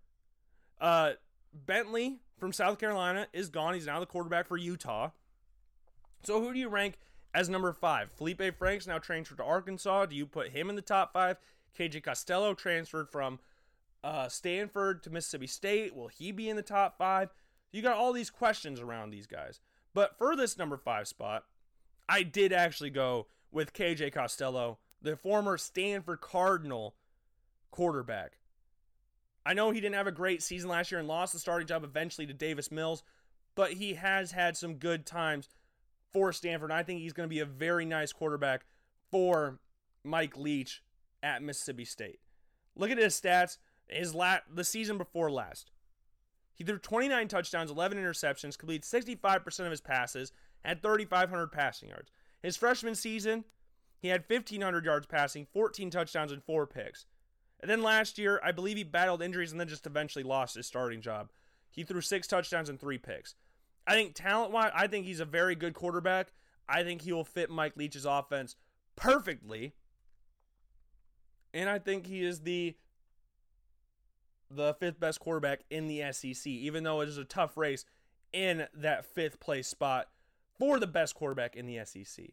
Uh, 0.80 1.12
Bentley 1.53 2.20
from 2.38 2.53
South 2.53 2.80
Carolina 2.80 3.28
is 3.34 3.49
gone. 3.49 3.74
He's 3.74 3.86
now 3.86 3.99
the 3.99 4.06
quarterback 4.06 4.48
for 4.48 4.58
Utah. 4.58 5.12
So 6.24 6.41
who 6.41 6.53
do 6.53 6.60
you 6.60 6.70
rank 6.70 6.98
as 7.34 7.49
number 7.49 7.72
five? 7.74 8.12
Felipe 8.12 8.58
Franks 8.58 8.88
now 8.88 8.98
transferred 8.98 9.38
to 9.38 9.44
Arkansas. 9.44 10.08
Do 10.08 10.16
you 10.16 10.26
put 10.26 10.49
him 10.49 10.70
in 10.70 10.76
the 10.76 10.82
top 10.82 11.14
five? 11.14 11.38
KJ 11.78 12.03
Costello 12.03 12.53
transferred 12.53 13.10
from 13.10 13.40
uh, 14.03 14.28
Stanford 14.28 15.03
to 15.03 15.10
Mississippi 15.10 15.48
State. 15.48 15.95
Will 15.95 16.08
he 16.08 16.32
be 16.32 16.49
in 16.49 16.56
the 16.56 16.62
top 16.62 16.98
five? 16.98 17.30
You 17.72 17.82
got 17.82 17.98
all 17.98 18.14
these 18.14 18.30
questions 18.30 18.80
around 18.80 19.12
these 19.12 19.28
guys. 19.28 19.60
But 19.94 20.18
for 20.18 20.36
this 20.36 20.58
number 20.58 20.78
five 20.78 21.08
spot, 21.08 21.45
I 22.08 22.24
did 22.24 22.52
actually 22.53 22.90
go 22.90 23.28
with 23.52 23.74
KJ 23.74 24.14
Costello, 24.14 24.80
the 25.02 25.15
former 25.15 25.57
Stanford 25.57 26.22
Cardinal 26.22 26.95
quarterback. 27.72 28.38
I 29.45 29.53
know 29.53 29.72
he 29.72 29.82
didn't 29.82 29.95
have 29.95 30.07
a 30.07 30.11
great 30.11 30.44
season 30.44 30.69
last 30.69 30.91
year 30.91 30.99
and 30.99 31.07
lost 31.07 31.34
the 31.34 31.40
starting 31.40 31.68
job 31.68 31.84
eventually 31.84 32.28
to 32.28 32.34
Davis 32.34 32.72
Mills, 32.72 33.03
but 33.56 33.73
he 33.73 33.95
has 33.95 34.32
had 34.32 34.56
some 34.56 34.76
good 34.76 35.06
times 35.06 35.49
for 36.11 36.32
Stanford. 36.32 36.72
I 36.72 36.84
think 36.84 36.99
he's 36.99 37.14
going 37.14 37.28
to 37.28 37.34
be 37.34 37.40
a 37.40 37.45
very 37.45 37.86
nice 37.86 38.14
quarterback 38.14 38.65
for 39.10 39.60
Mike 40.03 40.38
Leach 40.38 40.84
at 41.23 41.41
Mississippi 41.41 41.86
State. 41.86 42.19
Look 42.76 42.91
at 42.91 42.98
his 42.98 43.19
stats. 43.19 43.57
His 43.88 44.15
la- 44.15 44.40
the 44.53 44.64
season 44.64 44.98
before 44.98 45.30
last, 45.30 45.72
he 46.53 46.64
threw 46.64 46.78
29 46.78 47.28
touchdowns, 47.28 47.72
11 47.72 47.98
interceptions, 47.98 48.57
completed 48.57 48.84
65% 48.84 49.65
of 49.65 49.72
his 49.72 49.82
passes, 49.82 50.32
had 50.64 50.82
3,500 50.82 51.48
passing 51.52 51.90
yards. 51.90 52.11
His 52.41 52.56
freshman 52.56 52.95
season, 52.95 53.44
he 54.02 54.07
had 54.07 54.23
1,500 54.28 54.84
yards 54.84 55.06
passing, 55.06 55.45
14 55.53 55.91
touchdowns, 55.91 56.32
and 56.32 56.44
four 56.44 56.65
picks. 56.65 57.06
And 57.60 57.69
then 57.69 57.84
last 57.84 58.18
year, 58.18 58.41
I 58.44 58.52
believe 58.52 58.78
he 58.78 58.84
battled 58.84 59.22
injuries 59.22 59.52
and 59.52 59.60
then 59.60 59.68
just 59.68 59.86
eventually 59.86 60.23
lost 60.23 60.56
his 60.56 60.65
starting 60.65 61.02
job. 61.02 61.30
He 61.69 61.84
threw 61.84 62.02
six 62.02 62.28
touchdowns 62.28 62.69
and 62.69 62.80
three 62.80 62.98
picks. 62.98 63.36
I 63.86 63.94
think 63.94 64.15
talent 64.15 64.52
wise, 64.52 64.72
I 64.76 64.88
think 64.88 65.06
he's 65.06 65.19
a 65.19 65.26
very 65.26 65.56
good 65.56 65.76
quarterback. 65.76 66.34
I 66.68 66.84
think 66.84 67.02
he 67.02 67.14
will 67.14 67.23
fit 67.23 67.52
Mike 67.52 67.78
Leach's 67.78 68.06
offense 68.06 68.56
perfectly. 68.95 69.73
And 71.53 71.69
I 71.69 71.78
think 71.78 72.07
he 72.07 72.26
is 72.26 72.41
the 72.41 72.76
the 74.49 74.73
fifth 74.73 74.99
best 74.99 75.19
quarterback 75.19 75.61
in 75.69 75.88
the 75.88 76.11
SEC, 76.11 76.45
even 76.48 76.84
though 76.84 77.02
it 77.02 77.07
is 77.07 77.18
a 77.18 77.23
tough 77.23 77.56
race 77.56 77.86
in 78.34 78.68
that 78.73 79.06
fifth 79.06 79.40
place 79.40 79.68
spot 79.68 80.10
for 80.57 80.80
the 80.80 80.88
best 80.88 81.15
quarterback 81.15 81.56
in 81.56 81.65
the 81.65 81.80
SEC. 81.86 82.32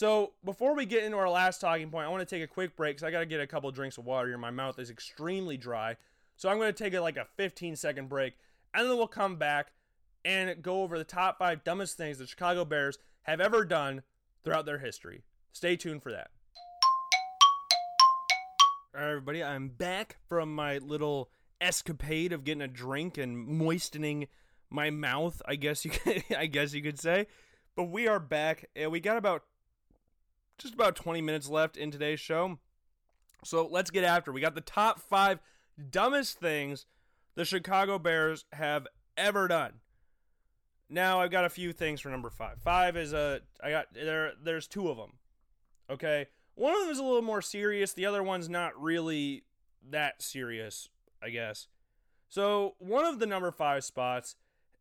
So 0.00 0.32
before 0.46 0.74
we 0.74 0.86
get 0.86 1.04
into 1.04 1.18
our 1.18 1.28
last 1.28 1.60
talking 1.60 1.90
point, 1.90 2.06
I 2.06 2.08
want 2.08 2.26
to 2.26 2.34
take 2.34 2.42
a 2.42 2.46
quick 2.46 2.74
break 2.74 2.96
because 2.96 3.06
I 3.06 3.10
got 3.10 3.20
to 3.20 3.26
get 3.26 3.38
a 3.38 3.46
couple 3.46 3.70
drinks 3.70 3.98
of 3.98 4.06
water 4.06 4.28
here. 4.28 4.38
My 4.38 4.50
mouth 4.50 4.78
is 4.78 4.88
extremely 4.88 5.58
dry. 5.58 5.96
So 6.36 6.48
I'm 6.48 6.56
going 6.56 6.72
to 6.72 6.82
take 6.84 6.94
a, 6.94 7.02
like 7.02 7.18
a 7.18 7.26
15 7.36 7.76
second 7.76 8.08
break, 8.08 8.32
and 8.72 8.88
then 8.88 8.96
we'll 8.96 9.06
come 9.06 9.36
back 9.36 9.72
and 10.24 10.62
go 10.62 10.80
over 10.80 10.96
the 10.96 11.04
top 11.04 11.38
five 11.38 11.64
dumbest 11.64 11.98
things 11.98 12.16
the 12.16 12.26
Chicago 12.26 12.64
Bears 12.64 12.96
have 13.24 13.42
ever 13.42 13.62
done 13.62 14.02
throughout 14.42 14.64
their 14.64 14.78
history. 14.78 15.22
Stay 15.52 15.76
tuned 15.76 16.02
for 16.02 16.12
that. 16.12 16.30
All 18.94 19.02
right, 19.02 19.10
everybody, 19.10 19.44
I'm 19.44 19.68
back 19.68 20.16
from 20.30 20.54
my 20.54 20.78
little 20.78 21.28
escapade 21.60 22.32
of 22.32 22.44
getting 22.44 22.62
a 22.62 22.68
drink 22.68 23.18
and 23.18 23.36
moistening 23.36 24.28
my 24.70 24.88
mouth. 24.88 25.42
I 25.44 25.56
guess 25.56 25.84
you, 25.84 25.90
could, 25.90 26.24
I 26.38 26.46
guess 26.46 26.72
you 26.72 26.80
could 26.80 26.98
say. 26.98 27.26
But 27.76 27.90
we 27.90 28.08
are 28.08 28.18
back, 28.18 28.64
and 28.74 28.90
we 28.90 29.00
got 29.00 29.18
about 29.18 29.42
just 30.60 30.74
about 30.74 30.96
20 30.96 31.20
minutes 31.20 31.48
left 31.48 31.76
in 31.76 31.90
today's 31.90 32.20
show. 32.20 32.58
So 33.44 33.66
let's 33.66 33.90
get 33.90 34.04
after. 34.04 34.32
We 34.32 34.40
got 34.40 34.54
the 34.54 34.60
top 34.60 35.00
five 35.00 35.40
dumbest 35.90 36.38
things 36.38 36.86
the 37.34 37.44
Chicago 37.44 37.98
Bears 37.98 38.44
have 38.52 38.86
ever 39.16 39.48
done. 39.48 39.74
Now 40.88 41.20
I've 41.20 41.30
got 41.30 41.44
a 41.44 41.50
few 41.50 41.72
things 41.72 42.00
for 42.00 42.08
number 42.10 42.30
five. 42.30 42.60
Five 42.60 42.96
is 42.96 43.12
a 43.12 43.40
I 43.62 43.70
got 43.70 43.94
there. 43.94 44.32
There's 44.42 44.66
two 44.66 44.88
of 44.90 44.96
them. 44.96 45.12
Okay, 45.88 46.26
one 46.54 46.74
of 46.74 46.80
them 46.80 46.90
is 46.90 46.98
a 46.98 47.04
little 47.04 47.22
more 47.22 47.40
serious. 47.40 47.92
The 47.92 48.06
other 48.06 48.22
one's 48.22 48.48
not 48.48 48.80
really 48.80 49.44
that 49.88 50.20
serious, 50.22 50.88
I 51.22 51.30
guess. 51.30 51.68
So, 52.28 52.74
one 52.78 53.04
of 53.04 53.18
the 53.18 53.26
number 53.26 53.50
five 53.50 53.84
spots 53.84 54.36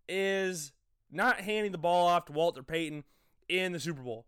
is 0.07 0.72
not 1.11 1.41
handing 1.41 1.72
the 1.72 1.77
ball 1.77 2.07
off 2.07 2.26
to 2.26 2.31
Walter 2.31 2.64
Payton 2.64 3.03
in 3.47 3.72
the 3.72 3.80
Super 3.80 4.01
Bowl. 4.01 4.26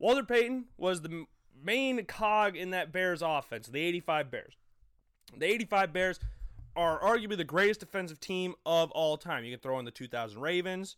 Walter 0.00 0.24
Payton 0.24 0.64
was 0.78 1.02
the 1.02 1.26
main 1.62 2.04
cog 2.06 2.56
in 2.56 2.70
that 2.70 2.90
Bears 2.90 3.22
offense, 3.22 3.68
the 3.68 3.80
85 3.80 4.30
Bears. 4.30 4.54
The 5.36 5.46
85 5.46 5.92
Bears 5.92 6.20
are 6.74 6.98
arguably 6.98 7.36
the 7.36 7.44
greatest 7.44 7.80
defensive 7.80 8.18
team 8.18 8.54
of 8.64 8.90
all 8.92 9.18
time. 9.18 9.44
You 9.44 9.52
can 9.52 9.60
throw 9.60 9.78
in 9.78 9.84
the 9.84 9.90
2000 9.90 10.40
Ravens 10.40 10.96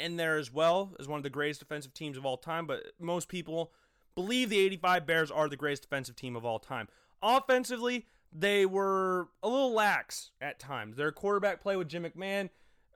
in 0.00 0.16
there 0.16 0.36
as 0.36 0.52
well 0.52 0.94
as 0.98 1.06
one 1.06 1.18
of 1.18 1.22
the 1.22 1.30
greatest 1.30 1.60
defensive 1.60 1.94
teams 1.94 2.16
of 2.16 2.26
all 2.26 2.36
time, 2.36 2.66
but 2.66 2.82
most 2.98 3.28
people 3.28 3.72
believe 4.16 4.50
the 4.50 4.58
85 4.58 5.06
Bears 5.06 5.30
are 5.30 5.48
the 5.48 5.56
greatest 5.56 5.82
defensive 5.82 6.16
team 6.16 6.34
of 6.34 6.44
all 6.44 6.58
time. 6.58 6.88
Offensively, 7.22 8.06
they 8.32 8.66
were 8.66 9.28
a 9.42 9.48
little 9.48 9.72
lax 9.72 10.32
at 10.40 10.58
times. 10.58 10.96
Their 10.96 11.12
quarterback 11.12 11.60
play 11.60 11.76
with 11.76 11.88
Jim 11.88 12.04
McMahon, 12.04 12.48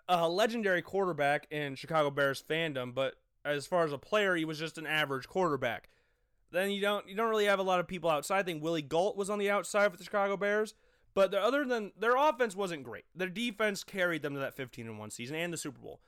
a 0.08 0.28
legendary 0.28 0.82
quarterback 0.82 1.46
in 1.50 1.76
Chicago 1.76 2.10
Bears 2.10 2.42
fandom, 2.42 2.92
but 2.92 3.14
as 3.44 3.66
far 3.66 3.84
as 3.84 3.92
a 3.92 3.98
player, 3.98 4.34
he 4.36 4.44
was 4.44 4.58
just 4.58 4.78
an 4.78 4.86
average 4.86 5.28
quarterback. 5.28 5.88
Then 6.50 6.70
you 6.70 6.80
don't 6.80 7.08
you 7.08 7.16
don't 7.16 7.30
really 7.30 7.46
have 7.46 7.58
a 7.58 7.64
lot 7.64 7.80
of 7.80 7.88
people 7.88 8.08
outside. 8.08 8.38
I 8.38 8.42
think 8.44 8.62
Willie 8.62 8.82
Gault 8.82 9.16
was 9.16 9.28
on 9.28 9.38
the 9.38 9.50
outside 9.50 9.90
for 9.90 9.96
the 9.96 10.04
Chicago 10.04 10.36
Bears, 10.36 10.74
but 11.12 11.30
the, 11.30 11.40
other 11.40 11.64
than 11.64 11.92
their 11.98 12.16
offense 12.16 12.54
wasn't 12.54 12.84
great. 12.84 13.04
Their 13.14 13.28
defense 13.28 13.82
carried 13.82 14.22
them 14.22 14.34
to 14.34 14.40
that 14.40 14.54
15 14.54 14.86
and 14.86 14.98
1 14.98 15.10
season 15.10 15.36
and 15.36 15.52
the 15.52 15.56
Super 15.56 15.80
Bowl. 15.80 16.00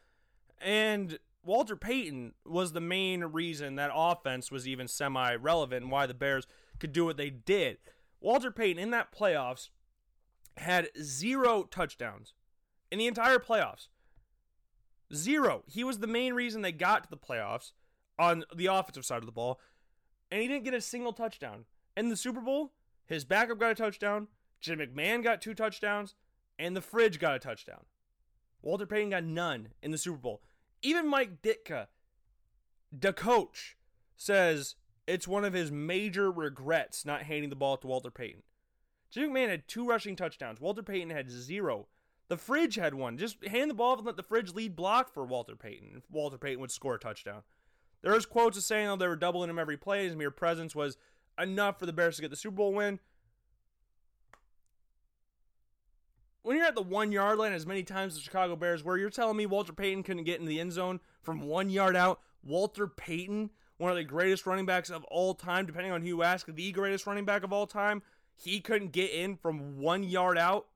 And 0.60 1.18
Walter 1.44 1.76
Payton 1.76 2.34
was 2.44 2.72
the 2.72 2.80
main 2.80 3.24
reason 3.24 3.76
that 3.76 3.90
offense 3.94 4.50
was 4.50 4.68
even 4.68 4.88
semi 4.88 5.34
relevant 5.34 5.82
and 5.82 5.92
why 5.92 6.06
the 6.06 6.14
Bears 6.14 6.46
could 6.78 6.92
do 6.92 7.04
what 7.04 7.16
they 7.16 7.30
did. 7.30 7.78
Walter 8.20 8.50
Payton 8.50 8.82
in 8.82 8.90
that 8.90 9.12
playoffs 9.12 9.70
had 10.56 10.88
zero 11.00 11.64
touchdowns 11.64 12.34
in 12.90 12.98
the 12.98 13.06
entire 13.06 13.38
playoffs. 13.38 13.88
Zero. 15.14 15.62
He 15.66 15.84
was 15.84 15.98
the 15.98 16.06
main 16.06 16.34
reason 16.34 16.62
they 16.62 16.72
got 16.72 17.04
to 17.04 17.10
the 17.10 17.16
playoffs 17.16 17.72
on 18.18 18.44
the 18.54 18.66
offensive 18.66 19.04
side 19.04 19.18
of 19.18 19.26
the 19.26 19.32
ball, 19.32 19.60
and 20.30 20.40
he 20.40 20.48
didn't 20.48 20.64
get 20.64 20.74
a 20.74 20.80
single 20.80 21.12
touchdown. 21.12 21.64
In 21.96 22.08
the 22.08 22.16
Super 22.16 22.40
Bowl, 22.40 22.72
his 23.06 23.24
backup 23.24 23.58
got 23.58 23.72
a 23.72 23.74
touchdown, 23.74 24.28
Jim 24.60 24.78
McMahon 24.78 25.22
got 25.22 25.40
two 25.40 25.54
touchdowns, 25.54 26.14
and 26.58 26.76
the 26.76 26.80
fridge 26.80 27.20
got 27.20 27.36
a 27.36 27.38
touchdown. 27.38 27.84
Walter 28.62 28.86
Payton 28.86 29.10
got 29.10 29.24
none 29.24 29.68
in 29.82 29.92
the 29.92 29.98
Super 29.98 30.18
Bowl. 30.18 30.42
Even 30.82 31.08
Mike 31.08 31.40
Ditka, 31.42 31.86
the 32.90 33.12
coach, 33.12 33.76
says 34.16 34.74
it's 35.06 35.28
one 35.28 35.44
of 35.44 35.52
his 35.52 35.70
major 35.70 36.30
regrets 36.30 37.04
not 37.04 37.22
handing 37.22 37.50
the 37.50 37.56
ball 37.56 37.76
to 37.76 37.86
Walter 37.86 38.10
Payton. 38.10 38.42
Jim 39.10 39.30
McMahon 39.30 39.48
had 39.48 39.68
two 39.68 39.86
rushing 39.86 40.16
touchdowns. 40.16 40.60
Walter 40.60 40.82
Payton 40.82 41.10
had 41.10 41.30
zero. 41.30 41.86
The 42.28 42.36
fridge 42.36 42.74
had 42.74 42.94
one. 42.94 43.18
Just 43.18 43.44
hand 43.46 43.70
the 43.70 43.74
ball 43.74 43.96
and 43.96 44.06
let 44.06 44.16
the 44.16 44.22
fridge 44.22 44.54
lead 44.54 44.74
block 44.74 45.12
for 45.12 45.24
Walter 45.24 45.54
Payton. 45.54 46.02
Walter 46.10 46.38
Payton 46.38 46.60
would 46.60 46.70
score 46.70 46.96
a 46.96 46.98
touchdown. 46.98 47.42
There 48.02 48.12
was 48.12 48.26
quotes 48.26 48.56
of 48.56 48.64
saying 48.64 48.88
oh, 48.88 48.96
they 48.96 49.08
were 49.08 49.16
doubling 49.16 49.50
him 49.50 49.58
every 49.58 49.76
play. 49.76 50.04
His 50.04 50.16
mere 50.16 50.30
presence 50.30 50.74
was 50.74 50.96
enough 51.40 51.78
for 51.78 51.86
the 51.86 51.92
Bears 51.92 52.16
to 52.16 52.22
get 52.22 52.30
the 52.30 52.36
Super 52.36 52.56
Bowl 52.56 52.74
win. 52.74 52.98
When 56.42 56.56
you're 56.56 56.66
at 56.66 56.76
the 56.76 56.82
one 56.82 57.10
yard 57.10 57.38
line 57.38 57.52
as 57.52 57.66
many 57.66 57.82
times 57.82 58.12
as 58.12 58.18
the 58.18 58.24
Chicago 58.24 58.54
Bears 58.54 58.84
were, 58.84 58.96
you're 58.96 59.10
telling 59.10 59.36
me 59.36 59.46
Walter 59.46 59.72
Payton 59.72 60.04
couldn't 60.04 60.24
get 60.24 60.40
in 60.40 60.46
the 60.46 60.60
end 60.60 60.72
zone 60.72 61.00
from 61.22 61.42
one 61.42 61.70
yard 61.70 61.96
out. 61.96 62.20
Walter 62.44 62.86
Payton 62.86 63.50
one 63.78 63.90
of 63.90 63.96
the 63.96 64.04
greatest 64.04 64.46
running 64.46 64.66
backs 64.66 64.90
of 64.90 65.04
all 65.04 65.34
time, 65.34 65.66
depending 65.66 65.92
on 65.92 66.00
who 66.00 66.08
you 66.08 66.22
ask, 66.22 66.46
the 66.46 66.72
greatest 66.72 67.06
running 67.06 67.24
back 67.24 67.42
of 67.42 67.52
all 67.52 67.66
time, 67.66 68.02
he 68.34 68.60
couldn't 68.60 68.92
get 68.92 69.10
in 69.10 69.36
from 69.36 69.78
one 69.78 70.02
yard 70.02 70.38
out. 70.38 70.66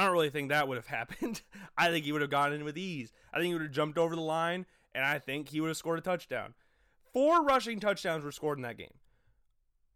I 0.00 0.04
don't 0.04 0.14
really 0.14 0.30
think 0.30 0.48
that 0.48 0.66
would 0.66 0.78
have 0.78 0.86
happened. 0.86 1.42
I 1.76 1.90
think 1.90 2.06
he 2.06 2.12
would 2.12 2.22
have 2.22 2.30
gone 2.30 2.54
in 2.54 2.64
with 2.64 2.78
ease. 2.78 3.12
I 3.34 3.36
think 3.36 3.48
he 3.48 3.52
would 3.52 3.64
have 3.64 3.70
jumped 3.70 3.98
over 3.98 4.16
the 4.16 4.22
line, 4.22 4.64
and 4.94 5.04
I 5.04 5.18
think 5.18 5.50
he 5.50 5.60
would 5.60 5.68
have 5.68 5.76
scored 5.76 5.98
a 5.98 6.02
touchdown. 6.02 6.54
Four 7.12 7.44
rushing 7.44 7.80
touchdowns 7.80 8.24
were 8.24 8.32
scored 8.32 8.56
in 8.56 8.62
that 8.62 8.78
game. 8.78 8.94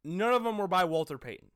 None 0.04 0.34
of 0.34 0.44
them 0.44 0.58
were 0.58 0.68
by 0.68 0.84
Walter 0.84 1.16
Payton. 1.16 1.52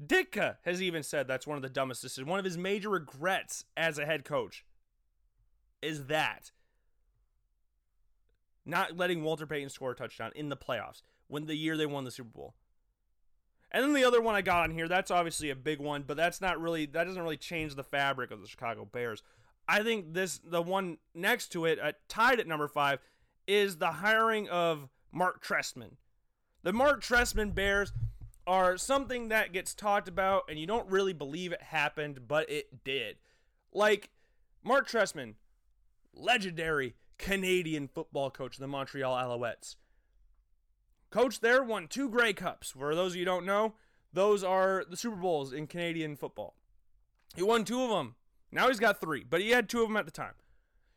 Ditka 0.00 0.58
has 0.62 0.80
even 0.80 1.02
said 1.02 1.26
that's 1.26 1.44
one 1.44 1.56
of 1.56 1.62
the 1.62 1.68
dumbest 1.68 2.00
decisions. 2.00 2.30
One 2.30 2.38
of 2.38 2.44
his 2.44 2.56
major 2.56 2.90
regrets 2.90 3.64
as 3.76 3.98
a 3.98 4.06
head 4.06 4.24
coach 4.24 4.64
is 5.82 6.06
that 6.06 6.52
not 8.64 8.96
letting 8.96 9.24
Walter 9.24 9.48
Payton 9.48 9.70
score 9.70 9.90
a 9.90 9.96
touchdown 9.96 10.30
in 10.36 10.48
the 10.48 10.56
playoffs 10.56 11.02
when 11.26 11.46
the 11.46 11.56
year 11.56 11.76
they 11.76 11.86
won 11.86 12.04
the 12.04 12.12
Super 12.12 12.30
Bowl. 12.30 12.54
And 13.72 13.82
then 13.82 13.94
the 13.94 14.04
other 14.04 14.20
one 14.20 14.34
I 14.34 14.42
got 14.42 14.64
on 14.64 14.70
here, 14.70 14.86
that's 14.86 15.10
obviously 15.10 15.48
a 15.50 15.56
big 15.56 15.80
one, 15.80 16.04
but 16.06 16.16
that's 16.16 16.40
not 16.40 16.60
really 16.60 16.86
that 16.86 17.04
doesn't 17.04 17.22
really 17.22 17.38
change 17.38 17.74
the 17.74 17.82
fabric 17.82 18.30
of 18.30 18.42
the 18.42 18.48
Chicago 18.48 18.84
Bears. 18.84 19.22
I 19.66 19.82
think 19.82 20.12
this 20.12 20.40
the 20.44 20.62
one 20.62 20.98
next 21.14 21.48
to 21.52 21.64
it, 21.64 21.78
uh, 21.80 21.92
tied 22.08 22.38
at 22.38 22.46
number 22.46 22.68
five, 22.68 22.98
is 23.46 23.78
the 23.78 23.92
hiring 23.92 24.48
of 24.48 24.88
Mark 25.10 25.42
Trestman. 25.42 25.92
The 26.62 26.72
Mark 26.72 27.02
Trestman 27.02 27.54
Bears 27.54 27.92
are 28.46 28.76
something 28.76 29.28
that 29.28 29.52
gets 29.52 29.74
talked 29.74 30.08
about, 30.08 30.44
and 30.48 30.58
you 30.58 30.66
don't 30.66 30.88
really 30.90 31.12
believe 31.12 31.52
it 31.52 31.62
happened, 31.62 32.28
but 32.28 32.50
it 32.50 32.84
did. 32.84 33.16
Like 33.72 34.10
Mark 34.62 34.88
Trestman, 34.88 35.34
legendary 36.12 36.94
Canadian 37.18 37.88
football 37.88 38.30
coach, 38.30 38.56
of 38.56 38.60
the 38.60 38.68
Montreal 38.68 39.14
Alouettes. 39.14 39.76
Coach 41.12 41.40
there 41.40 41.62
won 41.62 41.88
two 41.88 42.08
Grey 42.08 42.32
Cups. 42.32 42.70
For 42.70 42.94
those 42.94 43.12
of 43.12 43.16
you 43.16 43.26
don't 43.26 43.44
know, 43.44 43.74
those 44.14 44.42
are 44.42 44.82
the 44.88 44.96
Super 44.96 45.16
Bowls 45.16 45.52
in 45.52 45.66
Canadian 45.66 46.16
football. 46.16 46.56
He 47.36 47.42
won 47.42 47.64
two 47.64 47.82
of 47.82 47.90
them. 47.90 48.14
Now 48.50 48.68
he's 48.68 48.80
got 48.80 49.00
three, 49.00 49.22
but 49.22 49.42
he 49.42 49.50
had 49.50 49.68
two 49.68 49.82
of 49.82 49.88
them 49.88 49.96
at 49.98 50.06
the 50.06 50.10
time. 50.10 50.34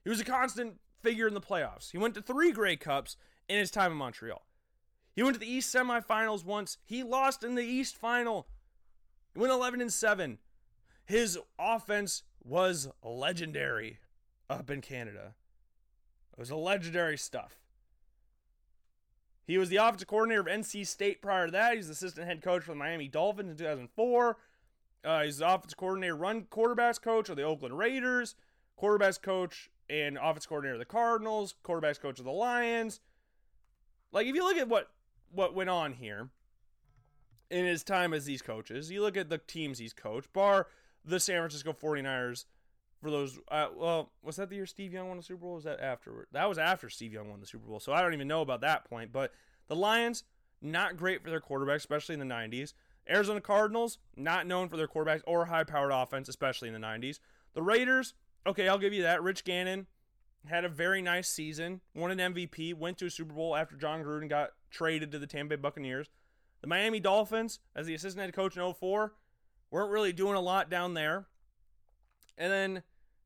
He 0.03 0.09
was 0.09 0.21
a 0.21 0.25
constant 0.25 0.79
figure 1.01 1.27
in 1.27 1.33
the 1.33 1.41
playoffs. 1.41 1.91
He 1.91 1.97
went 1.97 2.13
to 2.15 2.21
three 2.21 2.53
Grey 2.53 2.77
Cups 2.77 3.17
in 3.49 3.59
his 3.59 3.69
time 3.69 3.91
in 3.91 3.97
Montreal. 3.97 4.45
He 5.13 5.21
went 5.21 5.35
to 5.35 5.39
the 5.39 5.51
East 5.51 5.73
semifinals 5.73 6.45
once. 6.45 6.77
He 6.85 7.03
lost 7.03 7.43
in 7.43 7.55
the 7.55 7.63
East 7.63 7.97
final. 7.97 8.47
He 9.33 9.39
went 9.41 9.51
11 9.51 9.81
and 9.81 9.91
7. 9.91 10.37
His 11.05 11.37
offense 11.59 12.23
was 12.41 12.89
legendary 13.03 13.99
up 14.49 14.69
in 14.69 14.79
Canada. 14.79 15.35
It 16.33 16.39
was 16.39 16.49
a 16.49 16.55
legendary 16.55 17.17
stuff. 17.17 17.64
He 19.45 19.57
was 19.57 19.69
the 19.69 19.77
offensive 19.77 20.07
coordinator 20.07 20.41
of 20.41 20.47
NC 20.47 20.87
State 20.87 21.21
prior 21.21 21.45
to 21.45 21.51
that. 21.51 21.75
He's 21.75 21.89
assistant 21.89 22.27
head 22.27 22.41
coach 22.41 22.63
for 22.63 22.71
the 22.71 22.77
Miami 22.77 23.07
Dolphins 23.07 23.51
in 23.51 23.57
2004. 23.57 24.37
Uh, 25.03 25.23
he's 25.23 25.37
the 25.37 25.47
offensive 25.47 25.77
coordinator, 25.77 26.15
run 26.15 26.43
quarterbacks 26.45 26.99
coach 26.99 27.29
of 27.29 27.35
the 27.35 27.43
Oakland 27.43 27.77
Raiders, 27.77 28.35
quarterbacks 28.81 29.21
coach 29.21 29.69
and 29.87 30.17
offensive 30.17 30.49
coordinator 30.49 30.75
of 30.75 30.79
the 30.79 30.85
Cardinals, 30.85 31.53
quarterbacks 31.63 31.99
coach 31.99 32.17
of 32.17 32.25
the 32.25 32.31
Lions. 32.31 32.99
Like 34.11 34.25
if 34.25 34.35
you 34.35 34.43
look 34.43 34.57
at 34.57 34.67
what 34.67 34.89
what 35.31 35.53
went 35.53 35.69
on 35.69 35.93
here 35.93 36.29
in 37.51 37.65
his 37.65 37.83
time 37.83 38.13
as 38.13 38.25
these 38.25 38.41
coaches, 38.41 38.89
you 38.89 39.01
look 39.01 39.17
at 39.17 39.29
the 39.29 39.37
teams 39.37 39.77
he's 39.77 39.93
coached, 39.93 40.33
bar 40.33 40.67
the 41.03 41.19
San 41.19 41.37
Francisco 41.37 41.71
49ers 41.71 42.45
for 43.01 43.11
those. 43.11 43.39
Uh, 43.49 43.67
well, 43.75 44.11
was 44.23 44.35
that 44.37 44.49
the 44.49 44.55
year 44.55 44.65
Steve 44.65 44.93
Young 44.93 45.07
won 45.07 45.17
the 45.17 45.23
Super 45.23 45.41
Bowl? 45.41 45.55
was 45.55 45.63
that 45.63 45.79
after? 45.79 46.27
That 46.31 46.49
was 46.49 46.57
after 46.57 46.89
Steve 46.89 47.13
Young 47.13 47.29
won 47.29 47.39
the 47.39 47.45
Super 47.45 47.67
Bowl. 47.67 47.79
So 47.79 47.93
I 47.93 48.01
don't 48.01 48.13
even 48.13 48.27
know 48.27 48.41
about 48.41 48.61
that 48.61 48.89
point. 48.89 49.11
But 49.11 49.31
the 49.67 49.75
Lions, 49.75 50.23
not 50.61 50.97
great 50.97 51.23
for 51.23 51.29
their 51.29 51.39
quarterback, 51.39 51.77
especially 51.77 52.13
in 52.13 52.19
the 52.19 52.33
90s. 52.33 52.73
Arizona 53.09 53.41
Cardinals, 53.41 53.99
not 54.15 54.47
known 54.47 54.67
for 54.67 54.77
their 54.77 54.87
quarterbacks 54.87 55.21
or 55.27 55.45
high 55.45 55.63
powered 55.63 55.91
offense, 55.91 56.27
especially 56.27 56.67
in 56.67 56.73
the 56.73 56.79
90s. 56.79 57.19
The 57.53 57.61
Raiders, 57.61 58.15
okay, 58.47 58.67
I'll 58.67 58.79
give 58.79 58.93
you 58.93 59.03
that. 59.03 59.21
Rich 59.21 59.43
Gannon 59.43 59.87
had 60.47 60.65
a 60.65 60.69
very 60.69 61.01
nice 61.01 61.27
season, 61.27 61.81
won 61.93 62.11
an 62.11 62.33
MVP, 62.33 62.73
went 62.73 62.97
to 62.99 63.05
a 63.05 63.11
Super 63.11 63.33
Bowl 63.33 63.55
after 63.55 63.75
Jon 63.75 64.03
Gruden 64.03 64.29
got 64.29 64.51
traded 64.69 65.11
to 65.11 65.19
the 65.19 65.27
Tampa 65.27 65.55
Bay 65.55 65.61
Buccaneers. 65.61 66.09
The 66.61 66.67
Miami 66.67 66.99
Dolphins, 66.99 67.59
as 67.75 67.85
the 67.85 67.93
assistant 67.93 68.25
head 68.25 68.33
coach 68.33 68.57
in 68.57 68.73
04, 68.73 69.13
weren't 69.71 69.91
really 69.91 70.13
doing 70.13 70.35
a 70.35 70.41
lot 70.41 70.69
down 70.69 70.93
there. 70.93 71.27
And 72.37 72.51
then 72.51 72.83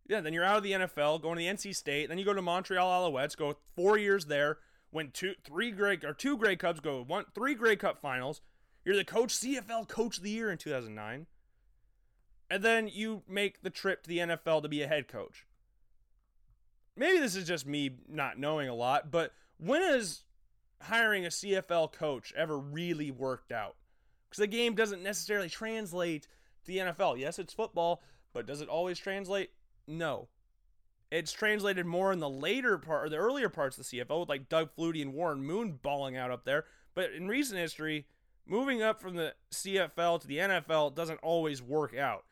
yeah, 0.10 0.22
then 0.22 0.34
you're 0.34 0.44
out 0.44 0.58
of 0.58 0.64
the 0.64 0.72
NFL, 0.72 1.22
going 1.22 1.38
to 1.38 1.44
the 1.44 1.48
NC 1.48 1.76
State, 1.76 2.10
then 2.10 2.18
you 2.18 2.26
go 2.26 2.34
to 2.34 2.42
Montreal 2.42 3.12
Alouettes, 3.12 3.38
go 3.38 3.56
four 3.76 3.98
years 3.98 4.26
there, 4.26 4.58
win 4.92 5.12
two, 5.14 5.36
three 5.44 5.70
Grey 5.72 6.00
or 6.04 6.14
two 6.14 6.36
Grey 6.36 6.56
Cups, 6.56 6.80
go 6.80 7.04
one, 7.04 7.26
three 7.36 7.54
Grey 7.54 7.76
Cup 7.76 8.00
finals. 8.00 8.42
You're 8.84 8.96
the 8.96 9.06
coach, 9.06 9.36
CFL 9.36 9.88
Coach 9.88 10.18
of 10.18 10.24
the 10.24 10.32
Year 10.32 10.50
in 10.50 10.58
2009, 10.58 11.28
and 12.50 12.64
then 12.64 12.90
you 12.92 13.22
make 13.28 13.62
the 13.62 13.70
trip 13.70 14.02
to 14.04 14.10
the 14.10 14.18
NFL 14.18 14.64
to 14.64 14.68
be 14.68 14.82
a 14.82 14.88
head 14.88 15.08
coach. 15.08 15.46
Maybe 16.98 17.20
this 17.20 17.36
is 17.36 17.48
just 17.48 17.68
me 17.68 17.92
not 18.10 18.40
knowing 18.40 18.68
a 18.68 18.74
lot, 18.74 19.12
but 19.12 19.32
when 19.58 19.84
has 19.84 20.24
hiring 20.82 21.26
a 21.26 21.30
CFL 21.30 21.92
coach 21.94 22.34
ever 22.36 22.58
really 22.58 23.12
worked 23.12 23.52
out? 23.52 23.76
Because 24.28 24.40
the 24.40 24.48
game 24.48 24.74
doesn't 24.74 25.04
necessarily 25.04 25.50
translate 25.50 26.24
to 26.24 26.68
the 26.68 26.78
NFL. 26.80 27.20
Yes, 27.20 27.38
it's 27.38 27.54
football, 27.54 28.02
but 28.34 28.46
does 28.46 28.62
it 28.62 28.70
always 28.70 29.00
translate? 29.00 29.52
No. 29.88 30.28
It's 31.12 31.32
translated 31.32 31.86
more 31.86 32.12
in 32.12 32.20
the 32.20 32.30
later 32.30 32.78
part 32.78 33.06
or 33.06 33.10
the 33.10 33.18
earlier 33.18 33.50
parts 33.50 33.78
of 33.78 33.90
the 33.90 33.98
CFL 33.98 34.20
with 34.20 34.30
like 34.30 34.50
Doug 34.50 34.70
Flutie 34.78 35.02
and 35.02 35.14
Warren 35.14 35.44
Moon 35.44 35.80
balling 35.82 36.16
out 36.16 36.32
up 36.32 36.46
there. 36.46 36.66
But 36.94 37.12
in 37.14 37.28
recent 37.28 37.60
history, 37.60 38.06
moving 38.46 38.82
up 38.82 39.02
from 39.02 39.16
the 39.16 39.34
CFL 39.52 40.22
to 40.22 40.28
the 40.28 40.38
NFL 40.38 40.96
doesn't 40.96 41.20
always 41.24 41.62
work 41.62 41.96
out. 41.96 42.26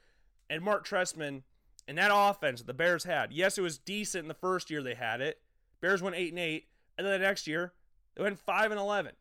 And 0.49 0.61
Mark 0.61 0.87
Trestman 0.87 1.41
and 1.87 1.97
that 1.97 2.11
offense 2.13 2.59
that 2.59 2.67
the 2.67 2.73
Bears 2.73 3.05
had, 3.05 3.31
yes, 3.31 3.57
it 3.57 3.61
was 3.61 3.77
decent 3.77 4.23
in 4.23 4.27
the 4.27 4.33
first 4.33 4.69
year 4.69 4.83
they 4.83 4.93
had 4.93 5.21
it. 5.21 5.41
Bears 5.81 6.01
went 6.01 6.15
eight 6.15 6.31
and 6.31 6.39
eight, 6.39 6.67
and 6.97 7.05
then 7.05 7.19
the 7.19 7.25
next 7.25 7.47
year 7.47 7.73
they 8.15 8.23
went 8.23 8.39
five 8.39 8.71
and 8.71 8.79
eleven. 8.79 9.13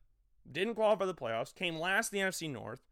Didn't 0.51 0.74
qualify 0.74 1.07
the 1.07 1.15
playoffs. 1.15 1.55
Came 1.55 1.77
last 1.77 2.12
in 2.12 2.20
the 2.20 2.27
NFC 2.27 2.51
North. 2.51 2.86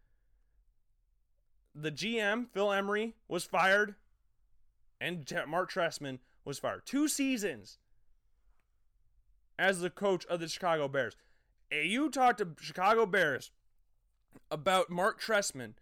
The 1.75 1.91
GM, 1.91 2.47
Phil 2.53 2.73
Emery, 2.73 3.15
was 3.29 3.45
fired, 3.45 3.97
and 5.01 5.31
Mark 5.49 5.71
Trestman 5.71 6.19
was 6.45 6.59
fired. 6.59 6.83
Two 6.87 7.09
seasons 7.09 7.79
as 9.59 9.81
the 9.81 9.91
coach 9.91 10.25
of 10.27 10.41
the 10.41 10.49
Chicago 10.49 10.89
Bears. 10.89 11.17
You 11.71 12.11
talk 12.11 12.37
to 12.39 12.49
Chicago 12.61 13.07
Bears 13.07 13.51
about 14.51 14.91
Mark 14.91 15.21
Trestman, 15.21 15.75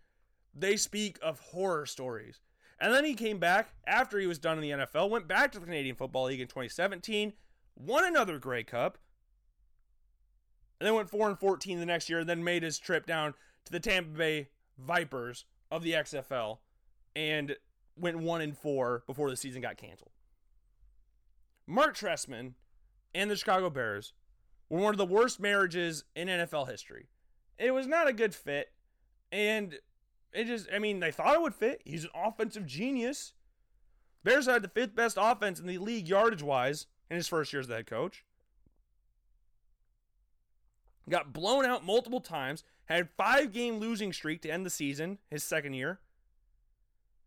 they 0.55 0.77
speak 0.77 1.19
of 1.23 1.41
horror 1.41 1.87
stories. 1.87 2.41
And 2.79 2.93
then 2.93 3.05
he 3.05 3.15
came 3.15 3.39
back 3.39 3.75
after 3.87 4.19
he 4.19 4.27
was 4.27 4.39
done 4.39 4.59
in 4.59 4.63
the 4.63 4.85
NFL, 4.85 5.09
went 5.09 5.29
back 5.29 5.53
to 5.53 5.59
the 5.59 5.67
Canadian 5.67 5.95
Football 5.95 6.25
League 6.25 6.41
in 6.41 6.49
2017, 6.49 7.33
won 7.77 8.05
another 8.05 8.39
Grey 8.39 8.65
Cup, 8.65 8.99
and 10.81 10.87
then 10.87 10.95
went 10.95 11.11
4 11.11 11.29
and 11.29 11.39
14 11.39 11.79
the 11.79 11.87
next 11.87 12.11
year, 12.11 12.21
and 12.21 12.29
then 12.29 12.43
made 12.43 12.63
his 12.63 12.79
trip 12.79 13.07
down 13.07 13.35
to 13.65 13.73
the 13.73 13.81
Tampa 13.81 14.11
Bay 14.11 14.49
Vipers 14.79 15.45
of 15.73 15.83
the 15.83 15.93
XFL 15.95 16.59
and 17.17 17.57
went 17.97 18.19
1 18.19 18.41
and 18.43 18.57
4 18.57 19.03
before 19.07 19.31
the 19.31 19.37
season 19.37 19.63
got 19.63 19.79
canceled. 19.79 20.13
Mark 21.67 21.97
Trestman 21.97 22.53
and 23.15 23.31
the 23.31 23.37
Chicago 23.37 23.71
Bears 23.71 24.13
were 24.69 24.81
one 24.81 24.93
of 24.93 24.99
the 24.99 25.07
worst 25.07 25.41
marriages 25.41 26.05
in 26.15 26.29
NFL 26.29 26.69
history. 26.69 27.09
It 27.59 27.73
was 27.73 27.87
not 27.87 28.07
a 28.07 28.13
good 28.13 28.35
fit, 28.35 28.73
and 29.31 29.79
it 30.33 30.47
just, 30.47 30.69
I 30.73 30.79
mean, 30.79 31.01
they 31.01 31.11
thought 31.11 31.35
it 31.35 31.43
would 31.43 31.55
fit. 31.55 31.81
He's 31.85 32.05
an 32.05 32.11
offensive 32.15 32.67
genius. 32.67 33.33
Bears 34.25 34.47
had 34.47 34.63
the 34.63 34.69
fifth 34.69 34.95
best 34.95 35.17
offense 35.19 35.59
in 35.59 35.67
the 35.67 35.79
league 35.79 36.09
yardage 36.09 36.43
wise 36.43 36.87
in 37.11 37.17
his 37.17 37.29
first 37.29 37.53
year 37.53 37.61
as 37.61 37.69
the 37.69 37.77
head 37.77 37.87
coach. 37.87 38.25
Got 41.09 41.33
blown 41.33 41.65
out 41.65 41.85
multiple 41.85 42.21
times, 42.21 42.65
had 42.87 43.11
five 43.17 43.53
game 43.53 43.79
losing 43.79 44.13
streak 44.13 44.43
to 44.43 44.51
end 44.51 44.65
the 44.65 44.71
season, 44.71 45.19
his 45.31 45.43
second 45.43 45.75
year. 45.75 46.01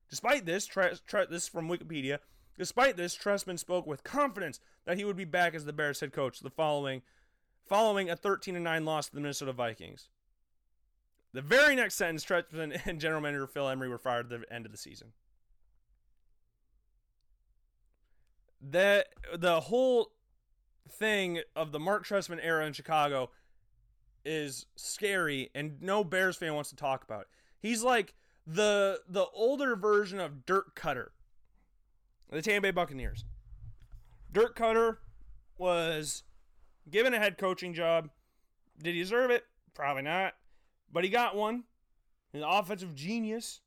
Despite 0.09 0.45
this, 0.45 0.67
this 0.67 1.01
is 1.29 1.47
from 1.47 1.67
Wikipedia. 1.67 2.19
Despite 2.57 2.95
this, 2.95 3.17
Trestman 3.17 3.59
spoke 3.59 3.85
with 3.85 4.03
confidence 4.03 4.59
that 4.85 4.97
he 4.97 5.03
would 5.03 5.17
be 5.17 5.25
back 5.25 5.53
as 5.55 5.65
the 5.65 5.73
Bears 5.73 5.99
head 5.99 6.13
coach 6.13 6.39
the 6.39 6.49
following 6.49 7.01
following 7.67 8.09
a 8.09 8.15
13 8.15 8.61
9 8.61 8.85
loss 8.85 9.07
to 9.07 9.15
the 9.15 9.21
Minnesota 9.21 9.51
Vikings. 9.51 10.09
The 11.33 11.41
very 11.41 11.75
next 11.75 11.95
sentence, 11.95 12.23
Trestman 12.23 12.79
and 12.85 13.01
general 13.01 13.19
manager 13.19 13.47
Phil 13.47 13.67
Emery 13.67 13.89
were 13.89 13.97
fired 13.97 14.31
at 14.31 14.41
the 14.41 14.53
end 14.53 14.65
of 14.65 14.71
the 14.71 14.77
season. 14.77 15.11
The 18.61 19.05
the 19.35 19.61
whole 19.61 20.11
thing 20.89 21.41
of 21.55 21.71
the 21.71 21.79
Mark 21.79 22.05
Trestman 22.05 22.39
era 22.41 22.65
in 22.65 22.73
Chicago 22.73 23.31
is 24.25 24.65
scary, 24.75 25.51
and 25.55 25.81
no 25.81 26.03
Bears 26.03 26.35
fan 26.35 26.55
wants 26.55 26.69
to 26.71 26.75
talk 26.75 27.03
about 27.03 27.21
it. 27.21 27.27
He's 27.59 27.83
like 27.83 28.13
the 28.45 29.01
the 29.07 29.25
older 29.33 29.75
version 29.75 30.19
of 30.19 30.45
Dirk 30.45 30.79
Koetter. 30.79 31.09
the 32.31 32.41
Tampa 32.41 32.67
Bay 32.67 32.71
Buccaneers. 32.71 33.25
Dirk 34.31 34.57
Koetter 34.57 34.97
was 35.57 36.23
given 36.89 37.13
a 37.13 37.19
head 37.19 37.37
coaching 37.37 37.73
job. 37.73 38.09
Did 38.81 38.95
he 38.95 39.01
deserve 39.01 39.31
it? 39.31 39.45
Probably 39.73 40.03
not. 40.03 40.33
But 40.91 41.03
he 41.03 41.09
got 41.09 41.35
one. 41.35 41.63
An 42.33 42.43
offensive 42.43 42.93
genius. 42.93 43.61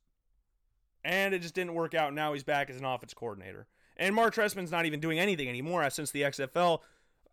And 1.03 1.33
it 1.33 1.41
just 1.41 1.55
didn't 1.55 1.73
work 1.73 1.95
out. 1.95 2.13
Now 2.13 2.33
he's 2.33 2.43
back 2.43 2.69
as 2.69 2.77
an 2.77 2.85
offense 2.85 3.13
coordinator. 3.13 3.67
And 3.97 4.13
Mark 4.13 4.35
Trestman's 4.35 4.71
not 4.71 4.85
even 4.85 4.99
doing 4.99 5.19
anything 5.19 5.49
anymore 5.49 5.89
since 5.89 6.11
the 6.11 6.21
XFL 6.21 6.79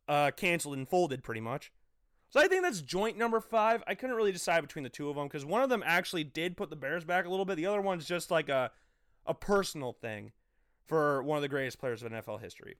uh, 0.09 0.31
canceled 0.37 0.77
and 0.77 0.89
folded 0.89 1.23
pretty 1.23 1.41
much. 1.41 1.73
So 2.29 2.41
I 2.41 2.49
think 2.49 2.63
that's 2.63 2.81
joint 2.81 3.17
number 3.17 3.41
five. 3.41 3.83
I 3.87 3.95
couldn't 3.95 4.17
really 4.17 4.33
decide 4.33 4.61
between 4.61 4.83
the 4.83 4.91
two 4.91 5.09
of 5.09 5.17
them 5.17 5.27
because 5.27 5.45
one 5.45 5.63
of 5.63 5.71
them 5.71 5.83
actually 5.87 6.25
did 6.25 6.57
put 6.57 6.71
the 6.71 6.77
Bears 6.77 7.05
back 7.05 7.25
a 7.25 7.29
little 7.29 7.45
bit. 7.45 7.57
The 7.57 7.67
other 7.67 7.81
one's 7.81 8.07
just 8.07 8.31
like 8.31 8.49
a 8.49 8.71
a 9.27 9.35
personal 9.35 9.93
thing 9.93 10.33
for 10.87 11.23
one 11.23 11.37
of 11.37 11.43
the 11.43 11.49
greatest 11.49 11.79
players 11.79 12.03
of 12.03 12.13
NFL 12.13 12.41
history. 12.41 12.77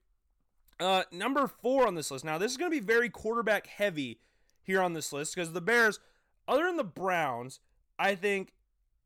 Uh, 0.79 1.03
number 1.11 1.47
four 1.47 1.87
on 1.87 1.95
this 1.95 2.11
list. 2.11 2.23
Now, 2.23 2.37
this 2.37 2.51
is 2.51 2.57
going 2.57 2.71
to 2.71 2.79
be 2.79 2.85
very 2.85 3.09
quarterback 3.09 3.67
heavy 3.67 4.19
here 4.61 4.81
on 4.81 4.93
this 4.93 5.11
list 5.11 5.35
because 5.35 5.53
the 5.53 5.61
Bears, 5.61 5.99
other 6.47 6.65
than 6.65 6.77
the 6.77 6.83
Browns, 6.83 7.59
I 7.97 8.15
think 8.15 8.53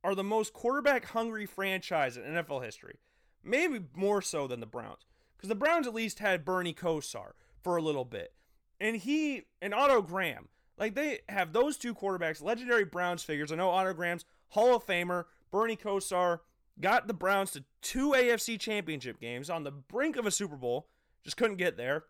are 0.04 0.16
the 0.16 0.24
most 0.24 0.54
quarterback 0.54 1.06
hungry 1.06 1.46
franchise 1.46 2.18
in 2.18 2.24
NFL 2.24 2.64
history. 2.64 3.00
Maybe 3.44 3.80
more 3.96 4.22
so 4.22 4.48
than 4.48 4.60
the 4.60 4.66
Browns 4.66 5.06
because 5.38 5.50
the 5.50 5.56
Browns 5.56 5.88
at 5.88 5.94
least 5.94 6.20
had 6.20 6.46
Bernie 6.46 6.74
Kosar 6.74 7.32
for 7.64 7.78
a 7.78 7.82
little 7.82 8.06
bit. 8.06 8.34
And 8.82 8.98
he 8.98 9.44
and 9.62 9.76
Otto 9.76 10.02
Graham, 10.02 10.50
like 10.76 10.96
they 10.96 11.20
have 11.30 11.54
those 11.54 11.78
two 11.78 11.94
quarterbacks, 11.94 12.42
legendary 12.42 12.84
Browns 12.84 13.22
figures. 13.22 13.52
I 13.52 13.56
know 13.56 13.70
Otto 13.70 13.94
Graham's 13.94 14.26
Hall 14.50 14.76
of 14.76 14.86
Famer, 14.86 15.26
Bernie 15.52 15.78
Kosar 15.78 16.40
got 16.80 17.08
the 17.08 17.14
Browns 17.14 17.52
to 17.52 17.64
two 17.84 18.14
AFC 18.14 18.60
championship 18.60 19.20
games 19.20 19.52
on 19.52 19.64
the 19.64 19.72
brink 19.72 20.18
of 20.18 20.26
a 20.26 20.32
Super 20.32 20.56
Bowl 20.56 20.88
just 21.24 21.38
couldn't 21.38 21.58
get 21.58 21.78
there. 21.78 22.06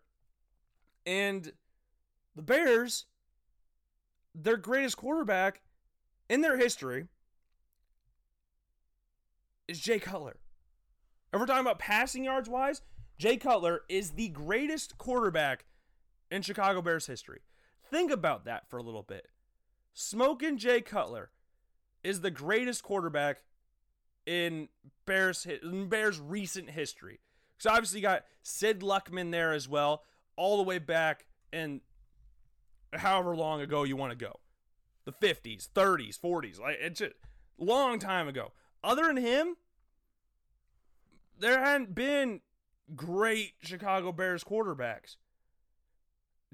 And 1.04 1.52
the 2.34 2.40
Bears, 2.40 3.04
their 4.34 4.56
greatest 4.56 4.96
quarterback 4.96 5.60
in 6.30 6.40
their 6.40 6.56
history 6.56 7.06
is 9.68 9.78
Jay 9.78 9.98
Cutler. 9.98 10.38
If 11.34 11.40
we're 11.40 11.46
talking 11.46 11.60
about 11.60 11.78
passing 11.78 12.24
yards 12.24 12.48
wise, 12.48 12.80
Jay 13.18 13.36
Cutler 13.36 13.82
is 13.90 14.12
the 14.12 14.28
greatest 14.28 14.96
quarterback 14.96 15.66
in 16.32 16.40
Chicago 16.40 16.80
Bears 16.80 17.06
history. 17.06 17.42
Think 17.90 18.10
about 18.10 18.46
that 18.46 18.68
for 18.68 18.78
a 18.78 18.82
little 18.82 19.02
bit. 19.02 19.28
Smoking 19.92 20.56
Jay 20.56 20.80
Cutler 20.80 21.30
is 22.02 22.22
the 22.22 22.30
greatest 22.30 22.82
quarterback 22.82 23.42
in 24.24 24.68
Bears 25.04 25.46
in 25.46 25.88
Bears 25.88 26.18
recent 26.18 26.70
history. 26.70 27.20
So 27.58 27.70
obviously 27.70 28.00
you 28.00 28.02
got 28.02 28.24
Sid 28.42 28.80
Luckman 28.80 29.30
there 29.30 29.52
as 29.52 29.68
well, 29.68 30.04
all 30.34 30.56
the 30.56 30.62
way 30.62 30.78
back 30.78 31.26
and 31.52 31.82
however 32.94 33.36
long 33.36 33.60
ago 33.60 33.84
you 33.84 33.96
want 33.96 34.10
to 34.12 34.16
go. 34.16 34.40
The 35.04 35.12
50s, 35.12 35.68
30s, 35.68 36.18
40s. 36.18 36.58
Like 36.58 36.78
it's 36.80 37.02
a 37.02 37.10
long 37.58 37.98
time 37.98 38.26
ago. 38.26 38.52
Other 38.82 39.06
than 39.06 39.18
him, 39.18 39.56
there 41.38 41.62
hadn't 41.62 41.94
been 41.94 42.40
great 42.96 43.52
Chicago 43.62 44.12
Bears 44.12 44.42
quarterbacks. 44.42 45.16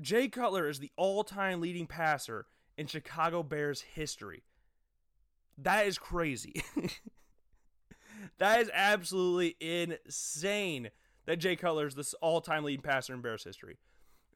Jay 0.01 0.29
Cutler 0.29 0.69
is 0.69 0.79
the 0.79 0.93
all-time 0.97 1.61
leading 1.61 1.87
passer 1.87 2.47
in 2.77 2.87
Chicago 2.87 3.43
Bears 3.43 3.81
history. 3.81 4.45
That 5.57 5.87
is 5.87 5.99
crazy. 5.99 6.63
That 8.39 8.61
is 8.61 8.71
absolutely 8.73 9.57
insane 9.61 10.91
that 11.27 11.39
Jay 11.39 11.57
Cutler 11.57 11.87
is 11.87 11.95
the 11.95 12.13
all 12.21 12.41
time 12.41 12.65
leading 12.65 12.83
passer 12.83 13.15
in 13.15 13.21
Bears 13.21 13.45
history. 13.45 13.79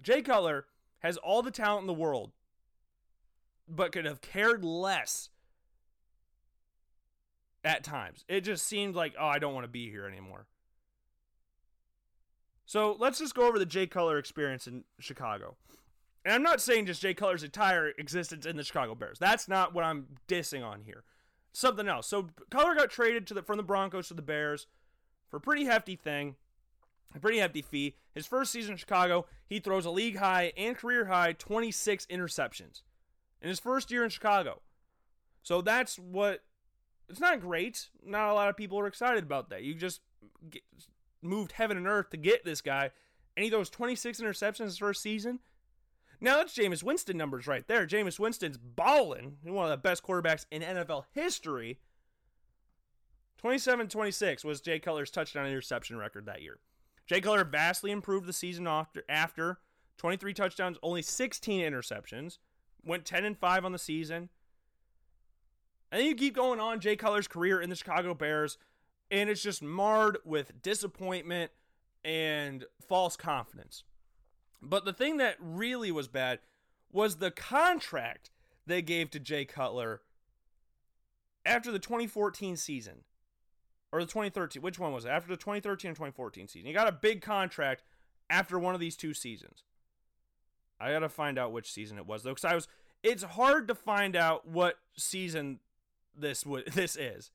Jay 0.03 0.23
Cutler 0.23 0.67
has 1.01 1.17
all 1.17 1.43
the 1.43 1.51
talent 1.51 1.83
in 1.83 1.87
the 1.87 1.93
world, 1.93 2.33
but 3.69 3.93
could 3.93 4.05
have 4.05 4.21
cared 4.21 4.65
less 4.65 5.31
at 7.65 7.85
times. 7.85 8.25
It 8.29 8.43
just 8.43 8.67
seemed 8.67 8.95
like, 8.95 9.15
oh, 9.19 9.27
I 9.27 9.39
don't 9.39 9.55
want 9.55 9.65
to 9.65 9.71
be 9.71 9.89
here 9.91 10.07
anymore. 10.07 10.47
So 12.65 12.97
let's 12.99 13.19
just 13.19 13.35
go 13.35 13.47
over 13.47 13.59
the 13.59 13.67
Jay 13.67 13.87
Cutler 13.87 14.19
experience 14.19 14.67
in 14.67 14.85
Chicago. 14.99 15.57
And 16.25 16.35
I'm 16.35 16.43
not 16.43 16.61
saying 16.61 16.87
just 16.87 17.03
Jay 17.03 17.15
Cutler's 17.15 17.43
entire 17.43 17.89
existence 17.99 18.47
in 18.47 18.57
the 18.57 18.63
Chicago 18.63 18.95
Bears. 18.95 19.19
That's 19.19 19.49
not 19.49 19.75
what 19.75 19.85
I'm 19.85 20.07
dissing 20.29 20.65
on 20.65 20.83
here 20.83 21.05
something 21.53 21.89
else. 21.89 22.07
So 22.07 22.31
Cutler 22.51 22.75
got 22.75 22.91
traded 22.91 23.27
to 23.29 23.35
the 23.35 23.43
from 23.43 23.59
the 23.59 23.63
Broncos 23.63 24.09
to 24.09 24.15
the 24.15 24.23
Bears 24.23 24.67
for 25.29 25.37
a 25.37 25.41
pretty 25.41 25.65
hefty 25.65 25.97
thing, 25.97 26.37
a 27.15 27.21
pretty 27.21 27.39
hefty 27.39 27.63
fee. 27.63 27.97
His 28.15 28.27
first 28.27 28.53
season 28.53 28.73
in 28.73 28.79
Chicago, 28.79 29.27
he 29.47 29.61
throws 29.61 29.85
a 29.85 29.91
league 29.91 30.17
high 30.17 30.53
and 30.57 30.77
career 30.77 31.07
high 31.07 31.33
26 31.33 32.07
interceptions 32.07 32.83
in 33.41 33.49
his 33.49 33.61
first 33.61 33.91
year 33.91 34.05
in 34.05 34.11
Chicago. 34.11 34.61
So 35.43 35.61
that's 35.61 35.99
what 35.99 36.43
it's 37.09 37.21
not 37.21 37.41
great. 37.41 37.89
Not 38.05 38.31
a 38.31 38.35
lot 38.35 38.49
of 38.49 38.57
people 38.57 38.79
are 38.79 38.87
excited 38.87 39.23
about 39.23 39.51
that. 39.51 39.63
You 39.63 39.75
just 39.75 40.01
moved 41.23 41.53
heaven 41.53 41.77
and 41.77 41.87
earth 41.87 42.11
to 42.11 42.17
get 42.17 42.45
this 42.45 42.61
guy, 42.61 42.91
and 43.37 43.45
he 43.45 43.51
throws 43.51 43.71
26 43.71 44.21
interceptions 44.21 44.65
his 44.65 44.79
first 44.79 45.03
season. 45.03 45.41
Now 46.21 46.37
that's 46.37 46.57
Jameis 46.57 46.85
Winston 46.85 47.17
numbers 47.17 47.47
right 47.47 47.67
there. 47.67 47.87
Jameis 47.87 48.19
Winston's 48.19 48.59
balling. 48.59 49.39
He's 49.43 49.53
One 49.53 49.65
of 49.65 49.71
the 49.71 49.77
best 49.77 50.03
quarterbacks 50.05 50.47
in 50.51 50.63
NFL 50.63 51.05
history. 51.13 51.81
27-26 53.43 54.45
was 54.45 54.61
Jay 54.61 54.79
Cutler's 54.79 55.11
touchdown 55.11 55.47
interception 55.47 55.97
record 55.97 56.27
that 56.27 56.43
year. 56.43 56.59
Jay 57.07 57.21
Cutler 57.21 57.45
vastly 57.45 57.91
improved 57.91 58.27
the 58.27 58.33
season 58.33 58.69
after, 58.69 59.03
after 59.09 59.59
23 59.99 60.33
touchdowns, 60.33 60.79
only 60.83 61.03
16 61.03 61.61
interceptions, 61.61 62.39
went 62.85 63.05
10 63.05 63.25
and 63.25 63.37
5 63.37 63.65
on 63.65 63.73
the 63.73 63.79
season. 63.79 64.29
And 65.91 66.01
then 66.01 66.07
you 66.07 66.15
keep 66.15 66.37
going 66.37 66.61
on 66.61 66.81
Jay 66.81 66.97
Cutler's 66.97 67.29
career 67.29 67.61
in 67.61 67.69
the 67.69 67.77
Chicago 67.77 68.15
Bears, 68.15 68.59
and 69.13 69.29
it's 69.29 69.43
just 69.43 69.63
marred 69.63 70.17
with 70.25 70.63
disappointment 70.63 71.53
and 72.03 72.65
false 72.89 73.15
confidence. 73.15 73.85
But 74.63 74.87
the 74.87 74.93
thing 74.93 75.19
that 75.19 75.37
really 75.39 75.93
was 75.93 76.09
bad 76.09 76.39
was 76.91 77.17
the 77.17 77.31
contract 77.31 78.31
they 78.67 78.81
gave 78.81 79.11
to 79.11 79.21
Jay 79.21 79.45
Cutler 79.45 80.01
after 81.45 81.71
the 81.71 81.79
2014 81.79 82.57
season 82.57 83.05
or 83.93 84.01
the 84.01 84.07
2013, 84.07 84.63
which 84.63 84.79
one 84.79 84.93
was 84.93 85.05
it? 85.05 85.11
After 85.11 85.29
the 85.29 85.37
2013 85.37 85.91
and 85.91 85.97
2014 85.97 86.49
season. 86.49 86.67
He 86.67 86.73
got 86.73 86.89
a 86.89 86.93
big 86.93 87.21
contract 87.21 87.83
after 88.31 88.59
one 88.59 88.75
of 88.75 88.81
these 88.81 88.97
two 88.97 89.13
seasons. 89.13 89.63
I 90.81 90.91
got 90.91 91.01
to 91.01 91.09
find 91.11 91.39
out 91.39 91.53
which 91.53 91.71
season 91.71 91.99
it 91.99 92.07
was 92.07 92.23
though 92.23 92.35
cuz 92.35 92.45
I 92.45 92.55
was 92.55 92.67
it's 93.03 93.23
hard 93.23 93.69
to 93.69 93.75
find 93.75 94.17
out 94.17 94.49
what 94.49 94.79
season 94.97 95.61
this 96.17 96.47
would 96.47 96.67
this 96.73 96.97
is 96.97 97.31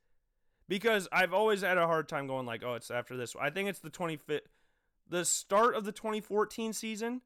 because 0.68 1.08
I've 1.12 1.34
always 1.34 1.62
had 1.62 1.78
a 1.78 1.88
hard 1.88 2.08
time 2.08 2.28
going 2.28 2.46
like, 2.46 2.64
oh, 2.64 2.76
it's 2.76 2.92
after 2.92 3.16
this. 3.16 3.36
I 3.40 3.50
think 3.50 3.70
it's 3.70 3.80
the 3.80 3.90
25th, 3.90 4.42
the 5.10 5.26
start 5.26 5.76
of 5.76 5.86
the 5.86 5.92
2014 5.92 6.74
season, 6.74 7.22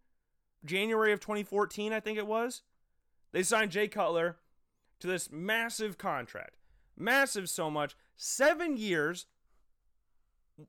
January 0.63 1.11
of 1.11 1.19
2014, 1.19 1.93
I 1.93 1.99
think 1.99 2.17
it 2.17 2.27
was. 2.27 2.61
They 3.31 3.43
signed 3.43 3.71
Jay 3.71 3.87
Cutler 3.87 4.37
to 4.99 5.07
this 5.07 5.31
massive 5.31 5.97
contract, 5.97 6.57
massive 6.97 7.49
so 7.49 7.71
much, 7.71 7.95
seven 8.15 8.77
years, 8.77 9.25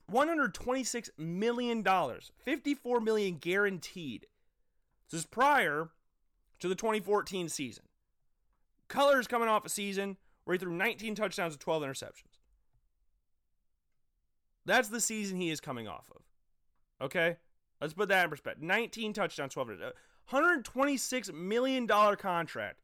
126 0.06 1.10
million 1.18 1.82
dollars, 1.82 2.32
54 2.44 3.00
million 3.00 3.36
guaranteed. 3.36 4.26
This 5.10 5.20
is 5.20 5.26
prior 5.26 5.90
to 6.60 6.68
the 6.68 6.74
2014 6.74 7.50
season. 7.50 7.84
Cutler 8.88 9.20
is 9.20 9.26
coming 9.26 9.48
off 9.48 9.66
a 9.66 9.68
season 9.68 10.16
where 10.44 10.54
he 10.54 10.58
threw 10.58 10.72
19 10.72 11.14
touchdowns 11.14 11.54
and 11.54 11.60
12 11.60 11.82
interceptions. 11.82 12.31
That's 14.64 14.88
the 14.88 15.00
season 15.00 15.36
he 15.36 15.50
is 15.50 15.60
coming 15.60 15.88
off 15.88 16.10
of. 16.14 16.22
Okay? 17.04 17.36
Let's 17.80 17.94
put 17.94 18.08
that 18.10 18.24
in 18.24 18.30
perspective. 18.30 18.62
19 18.62 19.12
touchdowns, 19.12 19.54
12 19.54 19.68
126 19.68 21.32
million 21.32 21.86
dollar 21.86 22.16
contract. 22.16 22.80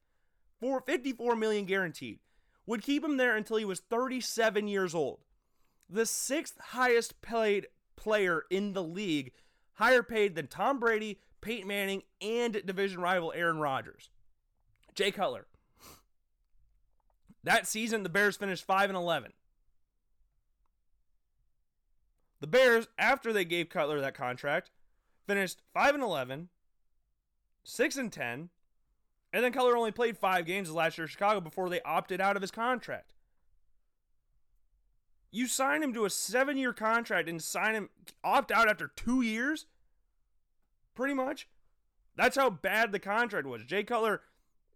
For 0.60 0.80
54 0.80 1.36
million 1.36 1.66
guaranteed. 1.66 2.18
Would 2.66 2.82
keep 2.82 3.04
him 3.04 3.16
there 3.16 3.36
until 3.36 3.56
he 3.56 3.64
was 3.64 3.80
37 3.80 4.66
years 4.66 4.94
old. 4.94 5.20
The 5.88 6.04
sixth 6.04 6.58
highest 6.58 7.22
paid 7.22 7.68
player 7.96 8.42
in 8.50 8.72
the 8.72 8.82
league, 8.82 9.32
higher 9.74 10.02
paid 10.02 10.34
than 10.34 10.48
Tom 10.48 10.78
Brady, 10.78 11.20
Peyton 11.40 11.68
Manning, 11.68 12.02
and 12.20 12.60
division 12.66 13.00
rival 13.00 13.32
Aaron 13.34 13.58
Rodgers. 13.58 14.10
Jay 14.94 15.10
Cutler. 15.10 15.46
That 17.44 17.66
season, 17.66 18.02
the 18.02 18.08
Bears 18.08 18.36
finished 18.36 18.64
5 18.64 18.90
and 18.90 18.96
11. 18.96 19.32
The 22.40 22.46
Bears, 22.46 22.88
after 22.98 23.32
they 23.32 23.44
gave 23.44 23.68
Cutler 23.68 24.00
that 24.00 24.14
contract, 24.14 24.70
finished 25.26 25.60
5 25.74 25.94
and 25.94 26.02
11, 26.02 26.48
6 27.64 27.96
and 27.96 28.12
10, 28.12 28.50
and 29.32 29.44
then 29.44 29.52
Cutler 29.52 29.76
only 29.76 29.92
played 29.92 30.16
5 30.16 30.46
games 30.46 30.70
last 30.70 30.96
year 30.96 31.04
in 31.04 31.10
Chicago 31.10 31.40
before 31.40 31.68
they 31.68 31.82
opted 31.82 32.20
out 32.20 32.36
of 32.36 32.42
his 32.42 32.50
contract. 32.50 33.12
You 35.30 35.46
sign 35.46 35.82
him 35.82 35.92
to 35.92 36.06
a 36.06 36.08
7-year 36.08 36.72
contract 36.72 37.28
and 37.28 37.42
sign 37.42 37.74
him 37.74 37.90
opt 38.24 38.50
out 38.50 38.68
after 38.68 38.88
2 38.88 39.20
years? 39.20 39.66
Pretty 40.94 41.12
much. 41.12 41.48
That's 42.16 42.36
how 42.36 42.50
bad 42.50 42.92
the 42.92 42.98
contract 42.98 43.46
was. 43.46 43.64
Jay 43.64 43.84
Cutler 43.84 44.22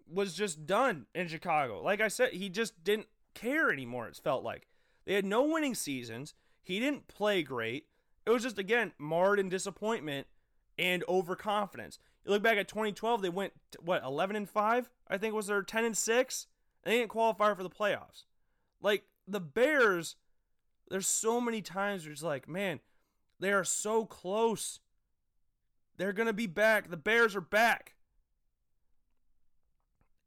was 0.06 0.34
just 0.34 0.66
done 0.66 1.06
in 1.14 1.28
Chicago. 1.28 1.82
Like 1.82 2.00
I 2.00 2.08
said, 2.08 2.32
he 2.32 2.50
just 2.50 2.84
didn't 2.84 3.06
care 3.34 3.70
anymore, 3.70 4.08
it 4.08 4.20
felt 4.22 4.44
like. 4.44 4.66
They 5.06 5.14
had 5.14 5.24
no 5.24 5.42
winning 5.42 5.74
seasons. 5.74 6.34
He 6.62 6.78
didn't 6.78 7.08
play 7.08 7.42
great. 7.42 7.86
It 8.24 8.30
was 8.30 8.42
just 8.42 8.58
again 8.58 8.92
marred 8.98 9.40
in 9.40 9.48
disappointment 9.48 10.26
and 10.78 11.04
overconfidence. 11.08 11.98
You 12.24 12.30
look 12.30 12.42
back 12.42 12.56
at 12.56 12.68
2012, 12.68 13.20
they 13.20 13.28
went 13.28 13.52
what 13.80 14.04
11 14.04 14.36
and 14.36 14.48
five, 14.48 14.88
I 15.08 15.18
think 15.18 15.34
was 15.34 15.48
their 15.48 15.62
10 15.62 15.84
and 15.84 15.96
six. 15.96 16.46
And 16.84 16.92
They 16.92 16.98
didn't 16.98 17.10
qualify 17.10 17.54
for 17.54 17.62
the 17.62 17.70
playoffs. 17.70 18.24
Like 18.80 19.04
the 19.26 19.40
Bears, 19.40 20.16
there's 20.88 21.06
so 21.06 21.40
many 21.40 21.62
times 21.62 22.04
where 22.04 22.12
it's 22.12 22.22
like, 22.22 22.48
man, 22.48 22.80
they 23.40 23.52
are 23.52 23.64
so 23.64 24.04
close. 24.04 24.78
They're 25.96 26.12
gonna 26.12 26.32
be 26.32 26.46
back. 26.46 26.90
The 26.90 26.96
Bears 26.96 27.34
are 27.34 27.40
back. 27.40 27.94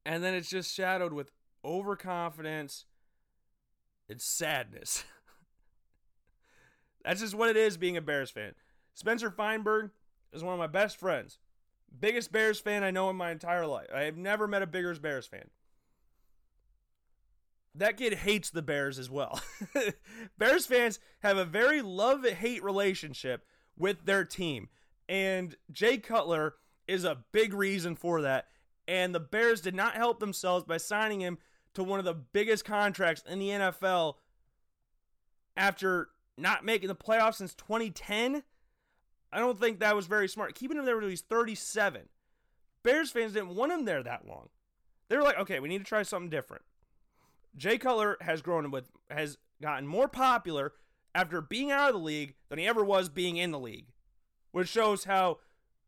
And 0.06 0.24
then 0.24 0.34
it's 0.34 0.49
just 0.49 0.74
shadowed 0.74 1.14
with 1.14 1.32
overconfidence 1.64 2.86
and 4.07 4.22
sadness. 4.22 5.03
That's 7.06 7.22
just 7.22 7.36
what 7.36 7.49
it 7.49 7.57
is 7.57 7.77
being 7.77 7.95
a 7.95 8.02
Bears 8.02 8.32
fan. 8.32 8.53
Spencer 8.95 9.30
Feinberg 9.30 9.91
is 10.34 10.44
one 10.44 10.53
of 10.53 10.60
my 10.60 10.68
best 10.68 10.98
friends. 10.98 11.38
Biggest 11.98 12.32
Bears 12.32 12.60
fan 12.60 12.84
I 12.84 12.91
know 12.91 13.10
in 13.10 13.15
my 13.15 13.32
entire 13.32 13.68
life. 13.68 13.88
I 13.94 14.02
have 14.02 14.18
never 14.18 14.48
met 14.48 14.64
a 14.64 14.68
bigger 14.68 14.94
Bears 14.95 15.27
fan. 15.27 15.49
That 17.76 17.98
kid 17.98 18.14
hates 18.14 18.49
the 18.49 18.61
Bears 18.61 18.98
as 18.98 19.10
well. 19.10 19.40
Bears 20.38 20.65
fans 20.65 20.99
have 21.19 21.38
a 21.38 21.45
very 21.45 21.82
love 21.82 22.26
hate 22.26 22.64
relationship 22.64 23.45
with 23.77 24.06
their 24.06 24.26
team. 24.26 24.69
And 25.07 25.56
Jay 25.72 25.98
Cutler 25.98 26.56
is 26.88 27.03
a 27.03 27.23
big 27.32 27.53
reason 27.53 27.95
for 27.95 28.22
that. 28.22 28.48
And 28.88 29.14
the 29.14 29.19
Bears 29.19 29.61
did 29.61 29.76
not 29.76 29.95
help 29.95 30.19
themselves 30.19 30.65
by 30.65 30.77
signing 30.77 31.22
him 31.22 31.38
to 31.73 31.84
one 31.84 31.99
of 31.99 32.06
the 32.06 32.14
biggest 32.14 32.65
contracts 32.65 33.23
in 33.27 33.40
the 33.40 33.49
NFL 33.49 34.15
after 35.57 36.10
not 36.38 36.66
making 36.66 36.88
the 36.88 36.95
playoffs 36.95 37.36
since 37.36 37.53
2010. 37.53 38.44
I 39.32 39.40
don't 39.40 39.60
think 39.60 39.80
that 39.80 39.95
was 39.95 40.07
very 40.07 40.28
smart. 40.28 40.56
Keeping 40.56 40.78
him 40.78 40.86
there 40.86 40.95
until 40.95 41.10
he's 41.10 41.22
37. 41.22 42.10
Bears 42.84 43.12
fans 43.12 43.34
didn't 43.34 43.56
want 43.56 43.72
him 43.72 43.86
there 43.86 44.03
that 44.03 44.28
long. 44.28 44.49
They 45.10 45.18
were 45.18 45.24
like, 45.24 45.40
okay, 45.40 45.60
we 45.60 45.70
need 45.70 45.80
to 45.80 45.84
try 45.84 46.03
something 46.03 46.30
different. 46.30 46.64
Jay 47.57 47.78
Cutler 47.78 48.18
has 48.22 48.41
grown 48.41 48.70
with 48.72 48.90
has 49.10 49.38
gotten 49.62 49.88
more 49.88 50.07
popular 50.07 50.74
after 51.14 51.41
being 51.41 51.72
out 51.72 51.90
of 51.90 51.95
the 51.95 52.06
league 52.06 52.36
than 52.49 52.60
he 52.60 52.68
ever 52.68 52.84
was 52.84 53.07
being 53.07 53.38
in 53.38 53.52
the 53.52 53.60
league, 53.60 53.88
which 54.52 54.68
shows 54.68 55.06
how 55.06 55.40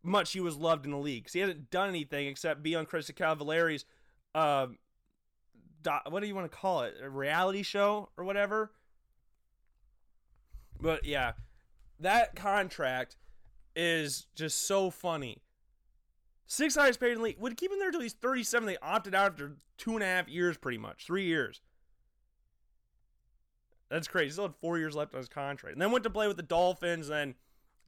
much 0.01 0.31
he 0.31 0.39
was 0.39 0.55
loved 0.55 0.85
in 0.85 0.91
the 0.91 0.97
league. 0.97 1.23
Because 1.23 1.33
he 1.33 1.39
hasn't 1.41 1.69
done 1.69 1.89
anything 1.89 2.27
except 2.27 2.63
be 2.63 2.75
on 2.75 2.85
Chris 2.85 3.11
Cavallari's, 3.11 3.85
uh, 4.33 4.67
what 6.09 6.21
do 6.21 6.27
you 6.27 6.35
want 6.35 6.49
to 6.49 6.57
call 6.57 6.83
it, 6.83 6.95
a 7.01 7.09
reality 7.09 7.63
show 7.63 8.09
or 8.17 8.23
whatever. 8.23 8.71
But 10.79 11.05
yeah, 11.05 11.33
that 11.99 12.35
contract 12.35 13.17
is 13.75 14.27
just 14.35 14.65
so 14.65 14.89
funny. 14.89 15.41
Six 16.45 16.75
highest 16.75 16.99
paid 16.99 17.11
in 17.11 17.17
the 17.17 17.23
league. 17.23 17.39
Would 17.39 17.57
keep 17.57 17.71
him 17.71 17.79
there 17.79 17.89
until 17.89 18.01
he's 18.01 18.13
37. 18.13 18.65
They 18.65 18.77
opted 18.81 19.13
out 19.13 19.31
after 19.31 19.57
two 19.77 19.93
and 19.93 20.03
a 20.03 20.05
half 20.05 20.29
years, 20.29 20.57
pretty 20.57 20.77
much. 20.77 21.05
Three 21.05 21.25
years. 21.25 21.61
That's 23.89 24.07
crazy. 24.07 24.31
Still 24.31 24.45
had 24.47 24.55
four 24.61 24.77
years 24.77 24.95
left 24.95 25.13
on 25.13 25.19
his 25.19 25.29
contract. 25.29 25.73
And 25.73 25.81
then 25.81 25.91
went 25.91 26.03
to 26.03 26.09
play 26.09 26.27
with 26.27 26.37
the 26.37 26.43
Dolphins, 26.43 27.09
and 27.09 27.35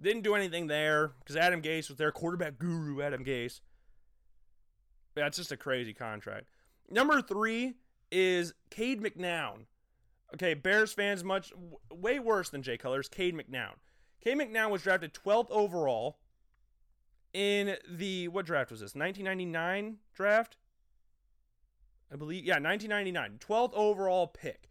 didn't 0.02 0.24
do 0.24 0.36
anything 0.36 0.68
there 0.68 1.14
because 1.20 1.36
Adam 1.36 1.62
Gase 1.62 1.90
was 1.90 1.98
their 1.98 2.12
quarterback 2.12 2.58
guru, 2.58 3.02
Adam 3.02 3.24
Gase. 3.24 3.60
That's 5.16 5.38
just 5.38 5.52
a 5.52 5.58
crazy 5.58 5.94
contract. 5.94 6.48
Number 6.90 7.22
three 7.22 7.74
is 8.12 8.54
Cade 8.70 9.02
McNown. 9.02 9.66
Okay, 10.34 10.54
Bears 10.54 10.94
fans 10.94 11.24
much 11.24 11.52
way 11.92 12.20
worse 12.20 12.50
than 12.50 12.62
Jay 12.62 12.78
Cutler's 12.78 13.10
Cade 13.10 13.36
McNown. 13.36 13.74
Cade 14.24 14.38
McNown 14.38 14.70
was 14.70 14.84
drafted 14.84 15.14
12th 15.14 15.50
overall 15.50 16.20
in 17.34 17.78
the 17.90 18.28
what 18.28 18.46
draft 18.46 18.72
was 18.72 18.80
this? 18.80 18.96
1999 18.96 19.98
draft? 20.14 20.58
I 22.12 22.16
believe 22.16 22.44
yeah, 22.44 22.60
1999. 22.60 23.40
12th 23.40 23.74
overall 23.74 24.28
pick. 24.28 24.70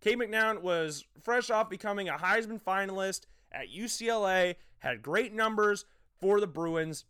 Cade 0.00 0.18
McNown 0.18 0.62
was 0.62 1.04
fresh 1.22 1.50
off 1.50 1.70
becoming 1.70 2.08
a 2.08 2.14
Heisman 2.14 2.60
finalist 2.60 3.22
at 3.52 3.68
UCLA, 3.70 4.56
had 4.80 5.02
great 5.02 5.32
numbers 5.32 5.84
for 6.20 6.40
the 6.40 6.46
Bruins 6.46 7.04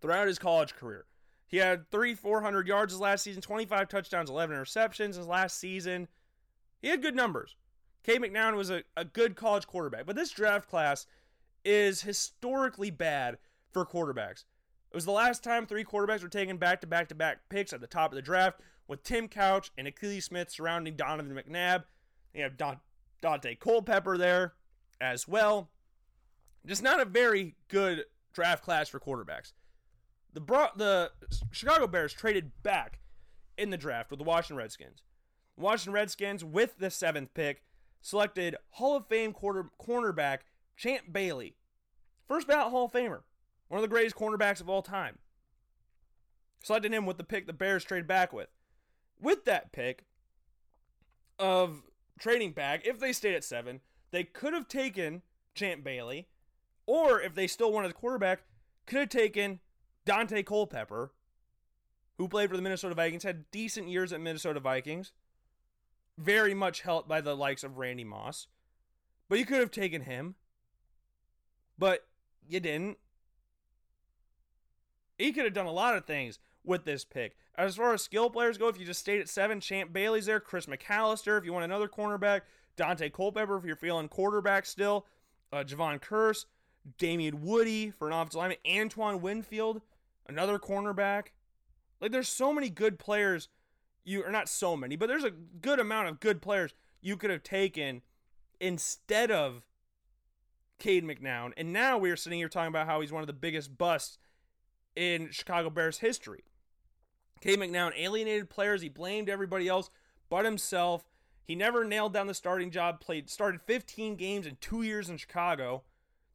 throughout 0.00 0.26
his 0.26 0.38
college 0.38 0.74
career. 0.74 1.06
He 1.46 1.58
had 1.58 1.90
three 1.90 2.14
400 2.14 2.66
yards 2.66 2.92
his 2.92 3.00
last 3.00 3.22
season, 3.22 3.42
25 3.42 3.88
touchdowns, 3.88 4.30
11 4.30 4.56
interceptions 4.56 5.16
his 5.16 5.26
last 5.26 5.58
season. 5.58 6.08
He 6.84 6.90
had 6.90 7.00
good 7.00 7.16
numbers. 7.16 7.56
Cade 8.02 8.20
McNown 8.20 8.56
was 8.56 8.68
a, 8.68 8.82
a 8.94 9.06
good 9.06 9.36
college 9.36 9.66
quarterback, 9.66 10.04
but 10.04 10.16
this 10.16 10.30
draft 10.30 10.68
class 10.68 11.06
is 11.64 12.02
historically 12.02 12.90
bad 12.90 13.38
for 13.72 13.86
quarterbacks. 13.86 14.44
It 14.90 14.94
was 14.94 15.06
the 15.06 15.10
last 15.10 15.42
time 15.42 15.64
three 15.64 15.82
quarterbacks 15.82 16.22
were 16.22 16.28
taken 16.28 16.58
back 16.58 16.82
to 16.82 16.86
back 16.86 17.08
to 17.08 17.14
back 17.14 17.38
picks 17.48 17.72
at 17.72 17.80
the 17.80 17.86
top 17.86 18.12
of 18.12 18.16
the 18.16 18.20
draft, 18.20 18.60
with 18.86 19.02
Tim 19.02 19.28
Couch 19.28 19.70
and 19.78 19.88
Akili 19.88 20.22
Smith 20.22 20.50
surrounding 20.50 20.94
Donovan 20.94 21.34
McNabb. 21.34 21.84
You 22.34 22.42
have 22.42 22.58
Don, 22.58 22.80
Daunte 23.22 23.58
Culpepper 23.58 24.18
there 24.18 24.52
as 25.00 25.26
well. 25.26 25.70
Just 26.66 26.82
not 26.82 27.00
a 27.00 27.06
very 27.06 27.56
good 27.68 28.04
draft 28.34 28.62
class 28.62 28.90
for 28.90 29.00
quarterbacks. 29.00 29.54
The 30.34 30.40
bro- 30.40 30.68
the 30.76 31.12
Chicago 31.50 31.86
Bears 31.86 32.12
traded 32.12 32.52
back 32.62 33.00
in 33.56 33.70
the 33.70 33.78
draft 33.78 34.10
with 34.10 34.18
the 34.18 34.24
Washington 34.24 34.58
Redskins. 34.58 35.02
Washington 35.56 35.92
Redskins, 35.92 36.44
with 36.44 36.78
the 36.78 36.90
seventh 36.90 37.32
pick, 37.34 37.62
selected 38.00 38.56
Hall 38.70 38.96
of 38.96 39.06
Fame 39.06 39.32
quarter, 39.32 39.70
cornerback 39.80 40.40
Champ 40.76 41.12
Bailey. 41.12 41.54
First 42.26 42.46
ballot 42.46 42.70
Hall 42.70 42.86
of 42.86 42.92
Famer. 42.92 43.22
One 43.68 43.78
of 43.78 43.82
the 43.82 43.88
greatest 43.88 44.16
cornerbacks 44.16 44.60
of 44.60 44.68
all 44.68 44.82
time. 44.82 45.18
Selected 46.62 46.92
him 46.92 47.06
with 47.06 47.18
the 47.18 47.24
pick 47.24 47.46
the 47.46 47.52
Bears 47.52 47.84
traded 47.84 48.06
back 48.06 48.32
with. 48.32 48.48
With 49.20 49.44
that 49.44 49.72
pick, 49.72 50.04
of 51.38 51.82
trading 52.18 52.52
back, 52.52 52.86
if 52.86 52.98
they 52.98 53.12
stayed 53.12 53.34
at 53.34 53.44
seven, 53.44 53.80
they 54.10 54.24
could 54.24 54.54
have 54.54 54.68
taken 54.68 55.22
Champ 55.54 55.84
Bailey, 55.84 56.28
or 56.86 57.20
if 57.20 57.34
they 57.34 57.46
still 57.46 57.72
wanted 57.72 57.90
a 57.90 57.94
quarterback, 57.94 58.42
could 58.86 59.00
have 59.00 59.08
taken 59.08 59.60
Daunte 60.06 60.44
Culpepper, 60.44 61.12
who 62.18 62.28
played 62.28 62.50
for 62.50 62.56
the 62.56 62.62
Minnesota 62.62 62.94
Vikings, 62.94 63.24
had 63.24 63.50
decent 63.50 63.88
years 63.88 64.12
at 64.12 64.20
Minnesota 64.20 64.60
Vikings, 64.60 65.12
very 66.18 66.54
much 66.54 66.82
helped 66.82 67.08
by 67.08 67.20
the 67.20 67.36
likes 67.36 67.64
of 67.64 67.78
Randy 67.78 68.04
Moss. 68.04 68.46
But 69.28 69.38
you 69.38 69.46
could 69.46 69.60
have 69.60 69.70
taken 69.70 70.02
him, 70.02 70.34
but 71.78 72.06
you 72.48 72.60
didn't. 72.60 72.98
He 75.18 75.32
could 75.32 75.44
have 75.44 75.54
done 75.54 75.66
a 75.66 75.72
lot 75.72 75.96
of 75.96 76.04
things 76.04 76.38
with 76.64 76.84
this 76.84 77.04
pick. 77.04 77.36
As 77.56 77.76
far 77.76 77.94
as 77.94 78.02
skill 78.02 78.30
players 78.30 78.58
go, 78.58 78.68
if 78.68 78.78
you 78.78 78.84
just 78.84 79.00
stayed 79.00 79.20
at 79.20 79.28
seven, 79.28 79.60
Champ 79.60 79.92
Bailey's 79.92 80.26
there, 80.26 80.40
Chris 80.40 80.66
McAlister, 80.66 81.38
if 81.38 81.44
you 81.44 81.52
want 81.52 81.64
another 81.64 81.88
cornerback, 81.88 82.42
Daunte 82.76 83.12
Culpepper, 83.12 83.56
if 83.56 83.64
you're 83.64 83.76
feeling 83.76 84.08
quarterback 84.08 84.66
still, 84.66 85.06
uh, 85.52 85.62
Jevon 85.62 86.00
Kearse, 86.00 86.46
Damien 86.98 87.42
Woody 87.42 87.90
for 87.90 88.08
an 88.08 88.12
offensive 88.12 88.38
lineman, 88.38 88.58
Antoine 88.68 89.22
Winfield, 89.22 89.82
another 90.26 90.58
cornerback. 90.58 91.28
Like 92.00 92.10
there's 92.10 92.28
so 92.28 92.52
many 92.52 92.70
good 92.70 92.98
players 92.98 93.48
you 94.04 94.24
are 94.24 94.30
not 94.30 94.48
so 94.48 94.76
many, 94.76 94.96
but 94.96 95.08
there's 95.08 95.24
a 95.24 95.30
good 95.30 95.80
amount 95.80 96.08
of 96.08 96.20
good 96.20 96.42
players 96.42 96.74
you 97.00 97.16
could 97.16 97.30
have 97.30 97.42
taken 97.42 98.02
instead 98.60 99.30
of 99.30 99.66
Cade 100.78 101.04
McNown. 101.04 101.52
And 101.56 101.72
now 101.72 101.98
we're 101.98 102.16
sitting 102.16 102.38
here 102.38 102.48
talking 102.48 102.68
about 102.68 102.86
how 102.86 103.00
he's 103.00 103.12
one 103.12 103.22
of 103.22 103.26
the 103.26 103.32
biggest 103.32 103.76
busts 103.76 104.18
in 104.94 105.30
Chicago 105.30 105.70
Bears 105.70 105.98
history. 105.98 106.44
Cade 107.40 107.58
McNown 107.58 107.92
alienated 107.96 108.48
players. 108.48 108.82
He 108.82 108.88
blamed 108.88 109.28
everybody 109.28 109.68
else 109.68 109.90
but 110.30 110.44
himself. 110.44 111.04
He 111.44 111.54
never 111.54 111.84
nailed 111.84 112.14
down 112.14 112.26
the 112.26 112.34
starting 112.34 112.70
job. 112.70 113.00
Played 113.00 113.28
started 113.28 113.60
15 113.62 114.16
games 114.16 114.46
in 114.46 114.56
two 114.60 114.82
years 114.82 115.10
in 115.10 115.18
Chicago, 115.18 115.82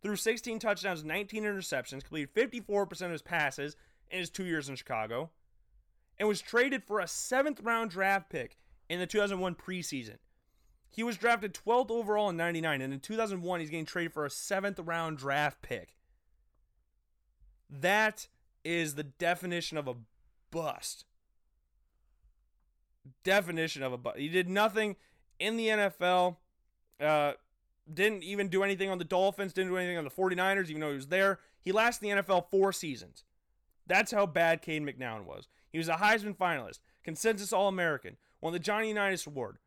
threw 0.04 0.16
16 0.16 0.60
touchdowns, 0.60 1.04
19 1.04 1.44
interceptions, 1.44 2.04
completed 2.04 2.34
54% 2.34 3.02
of 3.02 3.12
his 3.12 3.22
passes 3.22 3.76
in 4.12 4.20
his 4.20 4.30
two 4.30 4.46
years 4.46 4.70
in 4.70 4.76
Chicago, 4.76 5.32
and 6.20 6.28
was 6.28 6.42
traded 6.42 6.84
for 6.84 7.00
a 7.00 7.08
seventh 7.08 7.62
round 7.62 7.92
draft 7.92 8.30
pick 8.30 8.58
in 8.90 9.00
the 9.00 9.08
2001 9.08 9.56
preseason. 9.56 10.18
He 10.92 11.04
was 11.04 11.18
drafted 11.18 11.54
12th 11.54 11.92
overall 11.92 12.30
in 12.30 12.38
99, 12.38 12.82
and 12.82 12.94
in 12.94 13.00
2001, 13.00 13.60
he's 13.60 13.70
getting 13.70 13.86
traded 13.86 14.12
for 14.12 14.26
a 14.26 14.30
seventh 14.30 14.80
round 14.80 15.18
draft 15.18 15.62
pick. 15.62 15.96
That 17.70 18.28
is 18.66 18.96
the 18.96 19.04
definition 19.04 19.78
of 19.78 19.88
a 19.88 19.96
bust. 20.52 21.06
Definition 23.24 23.84
of 23.84 23.94
a 23.94 23.98
bust. 23.98 24.18
He 24.18 24.28
did 24.30 24.50
nothing 24.50 24.96
in 25.40 25.58
the 25.58 25.68
NFL. 25.68 26.38
Uh, 27.00 27.34
didn't 27.92 28.24
even 28.24 28.50
do 28.50 28.64
anything 28.64 28.90
on 28.90 28.98
the 28.98 29.04
Dolphins, 29.04 29.54
didn't 29.54 29.72
do 29.72 29.78
anything 29.78 29.98
on 29.98 30.04
the 30.04 30.10
49ers, 30.10 30.70
even 30.70 30.82
though 30.82 30.90
he 30.90 30.96
was 30.96 31.08
there. 31.08 31.40
He 31.62 31.72
lasted 31.72 32.04
the 32.04 32.10
NFL 32.10 32.50
four 32.50 32.74
seasons. 32.74 33.24
That's 33.88 34.12
how 34.12 34.26
bad 34.26 34.62
Cade 34.62 34.84
McNown 34.84 35.26
was. 35.26 35.48
He 35.72 35.78
was 35.78 35.90
a 35.90 35.96
Heisman 35.96 36.36
finalist, 36.36 36.80
consensus 37.04 37.54
All 37.54 37.68
American, 37.68 38.18
won 38.42 38.54
the 38.54 38.60
Johnny 38.60 38.90
Unitas 38.90 39.28
Award, 39.28 39.58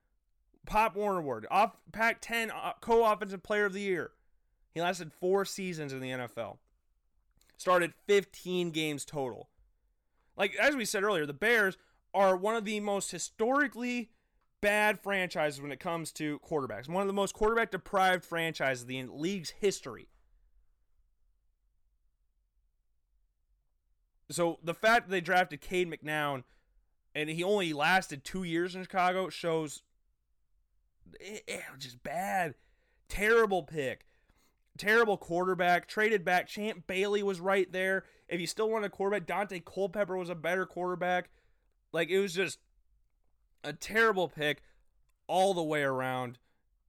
Pop 0.66 0.96
Warner 0.96 1.20
Award, 1.20 1.46
off 1.50 1.76
Pac 1.92 2.20
10 2.20 2.50
uh, 2.50 2.72
co 2.80 3.04
offensive 3.04 3.42
player 3.42 3.64
of 3.64 3.72
the 3.72 3.80
year. 3.80 4.12
He 4.74 4.80
lasted 4.80 5.12
four 5.12 5.44
seasons 5.44 5.92
in 5.92 6.00
the 6.00 6.10
NFL. 6.10 6.58
Started 7.56 7.92
15 8.06 8.70
games 8.70 9.04
total. 9.04 9.50
Like, 10.36 10.56
as 10.56 10.74
we 10.74 10.84
said 10.84 11.04
earlier, 11.04 11.26
the 11.26 11.32
Bears 11.32 11.76
are 12.14 12.36
one 12.36 12.56
of 12.56 12.64
the 12.64 12.80
most 12.80 13.10
historically 13.10 14.10
bad 14.60 15.00
franchises 15.00 15.60
when 15.60 15.72
it 15.72 15.80
comes 15.80 16.12
to 16.12 16.38
quarterbacks. 16.40 16.88
One 16.88 17.02
of 17.02 17.06
the 17.06 17.12
most 17.12 17.34
quarterback 17.34 17.70
deprived 17.70 18.24
franchises 18.24 18.84
in 18.88 19.06
the 19.06 19.12
league's 19.12 19.50
history. 19.50 20.08
So 24.32 24.58
the 24.62 24.74
fact 24.74 25.06
that 25.06 25.10
they 25.10 25.20
drafted 25.20 25.60
Cade 25.60 25.90
McNown 25.90 26.44
and 27.14 27.28
he 27.28 27.44
only 27.44 27.72
lasted 27.72 28.24
two 28.24 28.42
years 28.42 28.74
in 28.74 28.82
Chicago 28.82 29.28
shows 29.28 29.82
it, 31.20 31.44
it 31.46 31.62
just 31.78 32.02
bad. 32.02 32.54
Terrible 33.08 33.62
pick. 33.62 34.06
Terrible 34.78 35.16
quarterback. 35.16 35.86
Traded 35.86 36.24
back. 36.24 36.46
Champ 36.46 36.86
Bailey 36.86 37.22
was 37.22 37.40
right 37.40 37.70
there. 37.70 38.04
If 38.28 38.40
you 38.40 38.46
still 38.46 38.70
want 38.70 38.84
a 38.84 38.88
quarterback, 38.88 39.26
Daunte 39.26 39.64
Culpepper 39.64 40.16
was 40.16 40.30
a 40.30 40.34
better 40.34 40.64
quarterback. 40.64 41.30
Like 41.92 42.08
it 42.08 42.18
was 42.18 42.34
just 42.34 42.58
a 43.62 43.72
terrible 43.72 44.28
pick 44.28 44.62
all 45.26 45.54
the 45.54 45.62
way 45.62 45.82
around. 45.82 46.38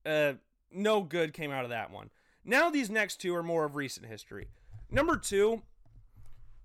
Uh, 0.06 0.34
no 0.72 1.02
good 1.02 1.34
came 1.34 1.52
out 1.52 1.66
of 1.66 1.70
that 1.70 1.92
one. 1.92 2.10
Now 2.46 2.70
these 2.70 2.90
next 2.90 3.18
two 3.18 3.36
are 3.36 3.44
more 3.44 3.66
of 3.66 3.76
recent 3.76 4.06
history. 4.06 4.48
Number 4.90 5.18
two, 5.18 5.64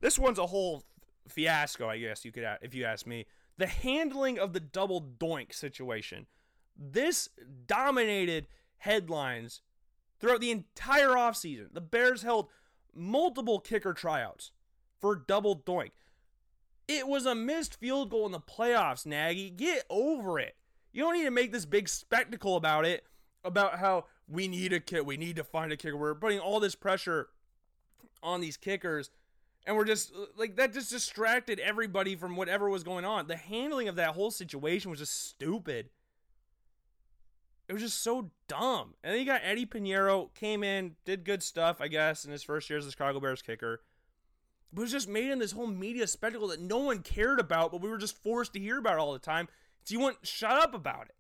this 0.01 0.19
one's 0.19 0.39
a 0.39 0.47
whole 0.47 0.85
fiasco, 1.29 1.89
I 1.89 1.99
guess 1.99 2.25
you 2.25 2.33
could, 2.33 2.47
if 2.63 2.75
you 2.75 2.85
ask 2.85 3.07
me. 3.07 3.27
The 3.57 3.67
handling 3.67 4.39
of 4.39 4.53
the 4.53 4.61
double 4.61 5.03
doink 5.03 5.53
situation. 5.53 6.27
This 6.77 7.29
dominated 7.67 8.47
headlines 8.79 9.63
throughout 10.21 10.41
the 10.41 10.51
entire 10.51 11.09
offseason. 11.09 11.73
The 11.73 11.81
Bears 11.81 12.23
held 12.23 12.49
multiple 12.95 13.59
kicker 13.59 13.93
tryouts 13.93 14.53
for 15.01 15.17
double 15.17 15.57
doink. 15.57 15.91
It 16.87 17.07
was 17.07 17.27
a 17.27 17.35
missed 17.35 17.79
field 17.79 18.11
goal 18.11 18.27
in 18.27 18.33
the 18.33 18.41
playoffs, 18.41 19.05
Nagy. 19.05 19.51
Get 19.51 19.85
over 19.91 20.39
it. 20.39 20.57
You 20.93 21.03
don't 21.03 21.15
need 21.15 21.25
to 21.25 21.31
make 21.31 21.53
this 21.53 21.67
big 21.67 21.89
spectacle 21.89 22.57
about 22.57 22.87
it, 22.87 23.05
about 23.45 23.79
how 23.79 24.07
we 24.27 24.49
need 24.49 24.73
a 24.73 24.81
kick, 24.81 25.05
we 25.05 25.17
need 25.17 25.37
to 25.37 25.45
find 25.45 25.73
a 25.73 25.77
kicker. 25.77 25.97
We're 25.97 26.15
putting 26.15 26.39
all 26.39 26.61
this 26.61 26.75
pressure 26.75 27.29
on 28.23 28.41
these 28.41 28.57
kickers 28.57 29.11
and 29.69 29.77
we're 29.77 29.85
just 29.85 30.13
like 30.39 30.57
that 30.57 30.73
just 30.73 30.91
distracted 30.91 31.61
everybody 31.61 32.17
from 32.17 32.37
whatever 32.37 32.71
was 32.71 32.83
going 32.83 33.05
on. 33.05 33.27
The 33.27 33.37
handling 33.37 33.87
of 33.87 33.97
that 33.97 34.15
whole 34.15 34.31
situation 34.31 34.91
was 34.91 34.99
just 34.99 35.29
stupid. 35.29 35.91
It 37.69 37.75
was 37.75 37.83
just 37.83 38.03
so 38.03 38.31
dumb. 38.49 38.95
And 39.05 39.13
then 39.13 39.21
you 39.21 39.27
got 39.27 39.43
Eddie 39.45 39.67
Piñeiro 39.67 40.35
came 40.35 40.65
in, 40.65 40.97
did 41.05 41.23
good 41.23 41.43
stuff, 41.43 41.83
I 41.83 41.89
guess, 41.89 42.25
in 42.25 42.33
his 42.33 42.43
first 42.43 42.71
year 42.71 42.79
as 42.79 42.87
the 42.87 42.93
Chicago 42.93 43.21
Bears 43.21 43.43
kicker. 43.43 43.83
But 44.73 44.81
it 44.81 44.85
was 44.85 44.93
just 44.93 45.07
made 45.07 45.31
in 45.31 45.39
this 45.39 45.53
whole 45.53 45.67
media 45.67 46.07
spectacle 46.07 46.49
that 46.49 46.63
no 46.63 46.79
one 46.79 47.01
cared 47.01 47.39
about, 47.39 47.71
but 47.71 47.83
we 47.83 47.91
were 47.91 47.99
just 47.99 48.17
forced 48.23 48.55
to 48.55 48.59
hear 48.59 48.79
about 48.79 48.97
all 48.97 49.13
the 49.13 49.19
time. 49.19 49.49
So 49.85 49.93
you 49.93 50.01
wouldn't 50.01 50.27
shut 50.27 50.53
up 50.53 50.73
about 50.73 51.09
it. 51.11 51.15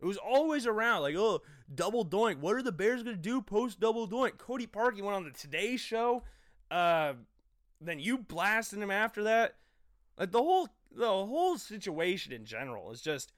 It 0.00 0.06
was 0.06 0.16
always 0.16 0.66
around, 0.66 1.02
like, 1.02 1.16
oh, 1.16 1.42
double 1.74 2.04
doink. 2.04 2.38
What 2.38 2.54
are 2.54 2.62
the 2.62 2.72
Bears 2.72 3.02
going 3.02 3.16
to 3.16 3.22
do 3.22 3.42
post 3.42 3.80
double 3.80 4.08
doink? 4.08 4.38
Cody 4.38 4.66
Parkey 4.66 5.02
went 5.02 5.16
on 5.16 5.24
the 5.24 5.30
Today 5.30 5.76
Show. 5.76 6.22
Uh, 6.70 7.14
then 7.80 7.98
you 7.98 8.18
blasting 8.18 8.82
him 8.82 8.90
after 8.90 9.24
that. 9.24 9.54
Like 10.18 10.32
the 10.32 10.42
whole 10.42 10.68
the 10.94 11.06
whole 11.06 11.56
situation 11.58 12.32
in 12.32 12.44
general 12.44 12.90
is 12.90 13.00
just 13.00 13.32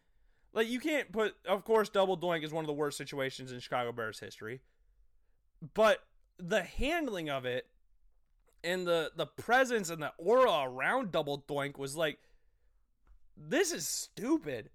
like 0.52 0.68
you 0.68 0.80
can't 0.80 1.12
put. 1.12 1.34
Of 1.46 1.64
course, 1.64 1.88
double 1.88 2.16
doink 2.16 2.44
is 2.44 2.52
one 2.52 2.64
of 2.64 2.66
the 2.66 2.72
worst 2.72 2.96
situations 2.96 3.52
in 3.52 3.60
Chicago 3.60 3.92
Bears 3.92 4.18
history, 4.18 4.60
but 5.74 6.02
the 6.38 6.62
handling 6.62 7.28
of 7.28 7.44
it 7.44 7.66
and 8.64 8.86
the 8.86 9.12
the 9.14 9.26
presence 9.26 9.90
and 9.90 10.02
the 10.02 10.12
aura 10.16 10.62
around 10.64 11.12
double 11.12 11.44
doink 11.46 11.78
was 11.78 11.96
like, 11.96 12.18
this 13.36 13.72
is 13.72 13.86
stupid 13.86 14.70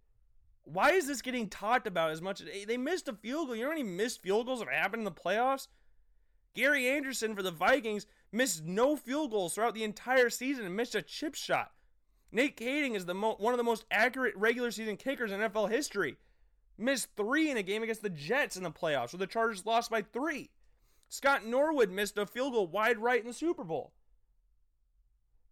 why 0.66 0.92
is 0.92 1.08
this 1.08 1.22
getting 1.22 1.48
talked 1.48 1.88
about 1.88 2.12
as 2.12 2.22
much? 2.22 2.42
Eh, 2.42 2.66
they 2.68 2.78
missed 2.78 3.08
a 3.08 3.14
field 3.14 3.48
goal. 3.48 3.56
You 3.56 3.64
know 3.64 3.70
how 3.70 3.78
many 3.78 3.88
missed 3.88 4.22
field 4.22 4.48
goals 4.48 4.60
have 4.60 4.70
happened 4.70 5.02
in 5.02 5.06
the 5.06 5.12
playoffs? 5.12 5.68
Gary 6.54 6.88
Anderson 6.88 7.36
for 7.36 7.44
the 7.44 7.52
Vikings 7.52 8.08
missed 8.32 8.64
no 8.64 8.96
field 8.96 9.32
goals 9.32 9.54
throughout 9.54 9.74
the 9.74 9.84
entire 9.84 10.30
season 10.30 10.66
and 10.66 10.76
missed 10.76 10.96
a 10.96 11.02
chip 11.02 11.36
shot. 11.36 11.72
Nate 12.32 12.58
Kaeding 12.58 12.96
is 12.96 13.06
the 13.06 13.14
mo- 13.14 13.36
one 13.38 13.54
of 13.54 13.58
the 13.58 13.64
most 13.64 13.86
accurate 13.92 14.36
regular 14.36 14.72
season 14.72 14.98
kickers 14.98 15.32
in 15.32 15.40
NFL 15.40 15.70
history. 15.70 16.18
Missed 16.78 17.10
three 17.16 17.50
in 17.50 17.58
a 17.58 17.64
game 17.64 17.84
against 17.84 18.02
the 18.02 18.10
Jets 18.10 18.58
in 18.58 18.64
the 18.64 18.72
playoffs, 18.72 19.14
where 19.14 19.20
the 19.20 19.28
Chargers 19.28 19.66
lost 19.66 19.90
by 19.90 20.02
three. 20.02 20.50
Scott 21.08 21.46
Norwood 21.46 21.92
missed 21.92 22.18
a 22.18 22.26
field 22.26 22.54
goal 22.54 22.68
wide 22.68 22.98
right 22.98 23.22
in 23.22 23.28
the 23.28 23.34
Super 23.34 23.64
Bowl. 23.64 23.94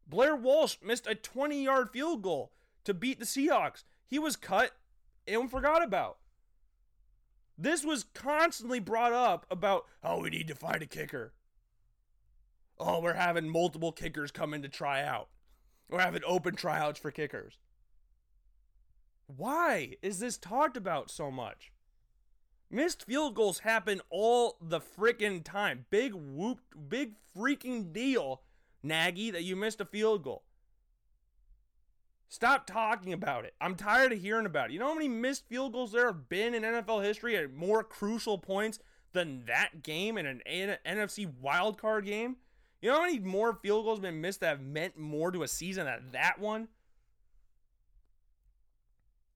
Blair 0.07 0.35
Walsh 0.35 0.77
missed 0.83 1.07
a 1.07 1.15
20 1.15 1.63
yard 1.63 1.89
field 1.91 2.21
goal 2.21 2.51
to 2.83 2.93
beat 2.93 3.19
the 3.19 3.25
Seahawks. 3.25 3.83
He 4.05 4.19
was 4.19 4.35
cut 4.35 4.71
and 5.27 5.49
forgot 5.49 5.83
about. 5.83 6.17
This 7.57 7.83
was 7.83 8.05
constantly 8.13 8.79
brought 8.79 9.13
up 9.13 9.45
about, 9.49 9.85
oh, 10.03 10.21
we 10.21 10.29
need 10.29 10.47
to 10.47 10.55
find 10.55 10.81
a 10.81 10.87
kicker. 10.87 11.33
Oh, 12.79 12.99
we're 12.99 13.13
having 13.13 13.47
multiple 13.47 13.91
kickers 13.91 14.31
come 14.31 14.53
in 14.53 14.61
to 14.63 14.69
try 14.69 15.03
out. 15.03 15.29
We're 15.89 15.99
having 15.99 16.23
open 16.25 16.55
tryouts 16.55 16.99
for 16.99 17.11
kickers. 17.11 17.59
Why 19.27 19.95
is 20.01 20.19
this 20.19 20.37
talked 20.37 20.75
about 20.75 21.11
so 21.11 21.29
much? 21.29 21.71
Missed 22.71 23.05
field 23.05 23.35
goals 23.35 23.59
happen 23.59 24.01
all 24.09 24.57
the 24.59 24.79
freaking 24.79 25.43
time. 25.43 25.85
Big 25.91 26.13
whoop, 26.15 26.59
big 26.89 27.13
freaking 27.37 27.93
deal, 27.93 28.41
Nagy, 28.81 29.29
that 29.29 29.43
you 29.43 29.55
missed 29.55 29.79
a 29.79 29.85
field 29.85 30.23
goal. 30.23 30.43
Stop 32.33 32.65
talking 32.65 33.13
about 33.13 33.45
it. 33.45 33.53
I'm 33.61 33.75
tired 33.75 34.11
of 34.11 34.19
hearing 34.19 34.47
about 34.47 34.71
it. 34.71 34.73
You 34.73 34.79
know 34.79 34.87
how 34.87 34.95
many 34.95 35.07
missed 35.07 35.47
field 35.47 35.71
goals 35.71 35.91
there 35.91 36.07
have 36.07 36.29
been 36.29 36.55
in 36.55 36.63
NFL 36.63 37.03
history 37.03 37.37
at 37.37 37.53
more 37.53 37.83
crucial 37.83 38.39
points 38.39 38.79
than 39.11 39.45
that 39.45 39.83
game 39.83 40.17
in 40.17 40.25
an 40.25 40.41
NFC 40.83 41.31
wildcard 41.31 42.05
game? 42.05 42.37
You 42.81 42.89
know 42.89 42.95
how 42.95 43.05
many 43.05 43.19
more 43.19 43.53
field 43.61 43.85
goals 43.85 43.99
have 43.99 44.01
been 44.01 44.19
missed 44.19 44.39
that 44.39 44.47
have 44.47 44.61
meant 44.61 44.97
more 44.97 45.31
to 45.31 45.43
a 45.43 45.47
season 45.47 45.85
than 45.85 46.09
that 46.13 46.39
one? 46.39 46.69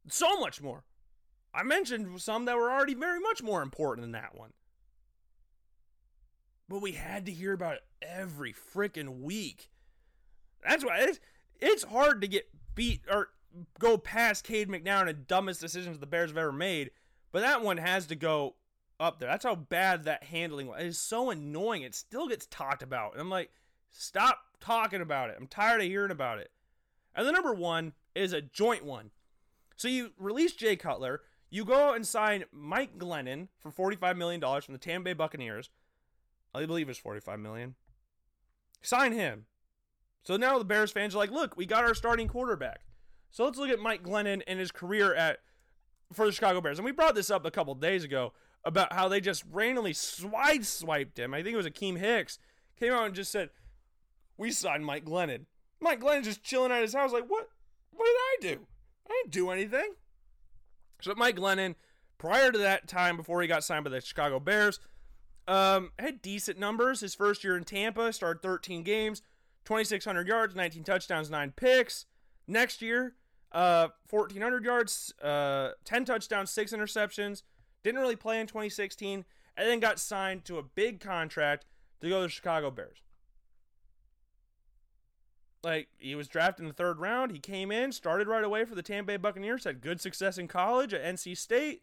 So 0.10 0.40
much 0.40 0.60
more. 0.60 0.84
I 1.53 1.61
mentioned 1.61 2.19
some 2.19 2.45
that 2.45 2.57
were 2.57 2.72
already 2.72 2.95
very 2.95 3.19
much 3.19 3.44
more 3.44 3.61
important 3.61 4.06
than 4.06 4.14
that 4.14 4.36
one. 4.36 4.53
But 6.68 6.82
we 6.82 6.94
had 6.94 7.28
to 7.28 7.32
hear 7.32 7.53
about 7.53 7.76
it 7.76 7.84
every 8.02 8.56
freaking 8.74 9.22
week. 9.22 9.69
That's 10.68 10.84
why 10.84 11.02
it's, 11.02 11.19
it's 11.61 11.84
hard 11.84 12.22
to 12.22 12.28
get 12.28 12.49
beat 12.78 13.02
or 13.12 13.30
go 13.80 13.98
past 13.98 14.45
Cade 14.45 14.70
McNown 14.70 15.10
and 15.10 15.28
dumbest 15.28 15.60
decisions 15.60 15.99
the 15.99 16.06
Bears 16.06 16.30
have 16.30 16.38
ever 16.38 16.54
made. 16.54 16.91
But 17.34 17.41
that 17.41 17.62
one 17.62 17.78
has 17.78 18.06
to 18.08 18.16
go 18.16 18.56
up 18.99 19.20
there. 19.20 19.30
That's 19.30 19.44
how 19.44 19.56
bad 19.56 20.06
that 20.06 20.24
handling 20.24 20.68
was. 20.68 20.82
It 20.82 20.88
is 20.88 20.99
so 20.99 21.30
annoying. 21.30 21.82
It 21.82 21.95
still 21.95 22.28
gets 22.28 22.45
talked 22.45 22.84
about. 22.84 23.14
And 23.14 23.22
I'm 23.22 23.30
like, 23.30 23.52
stop 23.90 24.40
talking 24.62 25.02
about 25.02 25.30
it. 25.30 25.36
I'm 25.38 25.48
tired 25.48 25.82
of 25.82 25.88
hearing 25.88 26.12
about 26.12 26.40
it. 26.40 26.52
And 27.14 27.28
the 27.28 27.32
number 27.32 27.54
one 27.54 27.94
is 28.16 28.32
a 28.32 28.41
joint 28.41 28.86
one. 28.86 29.12
So 29.76 29.88
you 29.88 30.12
release 30.18 30.54
Jay 30.54 30.76
Cutler, 30.76 31.22
you 31.49 31.66
go 31.66 31.90
out 31.90 31.95
and 31.95 32.06
sign 32.06 32.45
Mike 32.52 32.98
Glennon 32.98 33.48
for 33.60 33.72
$45 33.72 34.18
million 34.18 34.41
from 34.41 34.74
the 34.74 34.80
Tampa 34.80 35.06
Bay 35.06 35.14
Buccaneers. 35.14 35.70
I 36.54 36.66
believe 36.66 36.90
it's 36.90 36.99
45 36.99 37.40
million. 37.40 37.76
Sign 38.82 39.14
him. 39.14 39.45
So 40.23 40.38
now 40.38 40.57
the 40.57 40.65
Bears 40.65 40.91
fans 40.91 41.15
are 41.15 41.19
like, 41.19 41.31
look, 41.31 41.56
we 41.56 41.65
got 41.65 41.84
our 41.84 41.94
starting 41.94 42.27
quarterback. 42.27 42.81
So 43.31 43.45
let's 43.45 43.57
look 43.57 43.69
at 43.69 43.80
Mike 43.80 44.03
Glennon 44.03 44.41
and 44.48 44.60
his 44.60 44.72
career 44.72 45.14
at 45.14 45.39
for 46.14 46.26
the 46.26 46.31
Chicago 46.31 46.61
Bears. 46.61 46.80
And 46.80 46.85
we 46.85 46.91
brought 46.91 47.15
this 47.15 47.30
up 47.30 47.45
a 47.45 47.52
couple 47.52 47.76
days 47.76 48.03
ago 48.03 48.34
about 48.64 48.94
how 48.94 49.07
they 49.07 49.22
just 49.22 49.44
randomly 49.52 49.94
swide 49.94 50.65
swiped 50.65 51.19
him. 51.19 51.34
I 51.34 51.44
think 51.44 51.53
it 51.53 51.57
was 51.57 51.68
Akiem 51.68 51.98
Hicks 51.98 52.39
came 52.80 52.94
out 52.94 53.06
and 53.06 53.15
just 53.15 53.31
said, 53.31 53.49
"We 54.38 54.52
signed 54.52 54.85
Mike 54.85 55.06
Glennon." 55.06 55.45
Mike 55.80 56.02
Glennon 56.02 56.23
just 56.23 56.44
chilling 56.44 56.72
at 56.72 56.81
his 56.81 56.94
house, 56.94 57.11
like, 57.11 57.27
"What? 57.27 57.49
What 57.91 58.06
did 58.06 58.49
I 58.52 58.56
do? 58.56 58.68
I 59.10 59.14
didn't 59.22 59.31
do 59.31 59.49
anything." 59.49 59.95
So 61.02 61.14
Mike 61.15 61.35
Glennon, 61.35 61.76
prior 62.18 62.52
to 62.52 62.57
that 62.57 62.88
time, 62.88 63.18
before 63.18 63.41
he 63.41 63.48
got 63.48 63.64
signed 63.64 63.84
by 63.84 63.91
the 63.91 64.02
Chicago 64.02 64.39
Bears, 64.39 64.80
um, 65.48 65.91
had 65.99 66.22
decent 66.22 66.57
numbers. 66.57 67.02
His 67.02 67.15
first 67.15 67.44
year 67.44 67.56
in 67.56 67.64
Tampa, 67.64 68.11
started 68.11 68.41
13 68.41 68.84
games, 68.84 69.22
2,600 69.68 70.30
yards, 70.30 70.56
19 70.56 70.85
touchdowns, 70.85 71.30
nine 71.30 71.52
picks. 71.53 72.06
Next 72.48 72.81
year, 72.81 73.15
uh, 73.52 73.89
1,400 74.10 74.64
yards, 74.64 75.14
uh, 75.22 75.72
10 75.84 76.06
touchdowns, 76.06 76.49
six 76.52 76.72
interceptions. 76.72 77.44
Didn't 77.84 77.99
really 77.99 78.15
play 78.15 78.39
in 78.39 78.48
2016, 78.48 79.26
and 79.57 79.68
then 79.68 79.81
got 79.81 79.99
signed 79.99 80.45
to 80.45 80.57
a 80.57 80.64
big 80.64 81.02
contract 81.02 81.65
to 81.99 82.07
go 82.07 82.22
to 82.22 82.22
the 82.23 82.30
Chicago 82.30 82.72
Bears. 82.72 82.99
Like 85.65 85.89
he 85.98 86.15
was 86.15 86.30
drafted 86.30 86.64
in 86.64 86.69
the 86.69 86.73
third 86.73 86.99
round. 86.99 87.34
He 87.34 87.39
came 87.39 87.69
in, 87.69 87.91
started 87.91 88.30
right 88.30 88.45
away 88.45 88.64
for 88.64 88.73
the 88.73 88.81
Tampa 88.81 89.07
Bay 89.07 89.18
Buccaneers, 89.18 89.65
had 89.65 89.81
good 89.81 89.99
success 89.99 90.38
in 90.38 90.48
college 90.48 90.94
at 90.94 91.03
NC 91.03 91.35
State, 91.35 91.81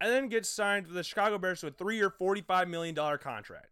and 0.00 0.10
then 0.10 0.26
gets 0.26 0.48
signed 0.48 0.88
for 0.88 0.92
the 0.92 1.04
Chicago 1.04 1.38
Bears 1.38 1.60
to 1.60 1.68
a 1.68 1.70
three-year, 1.70 2.10
$45 2.10 2.68
million 2.68 2.96
contract. 2.96 3.68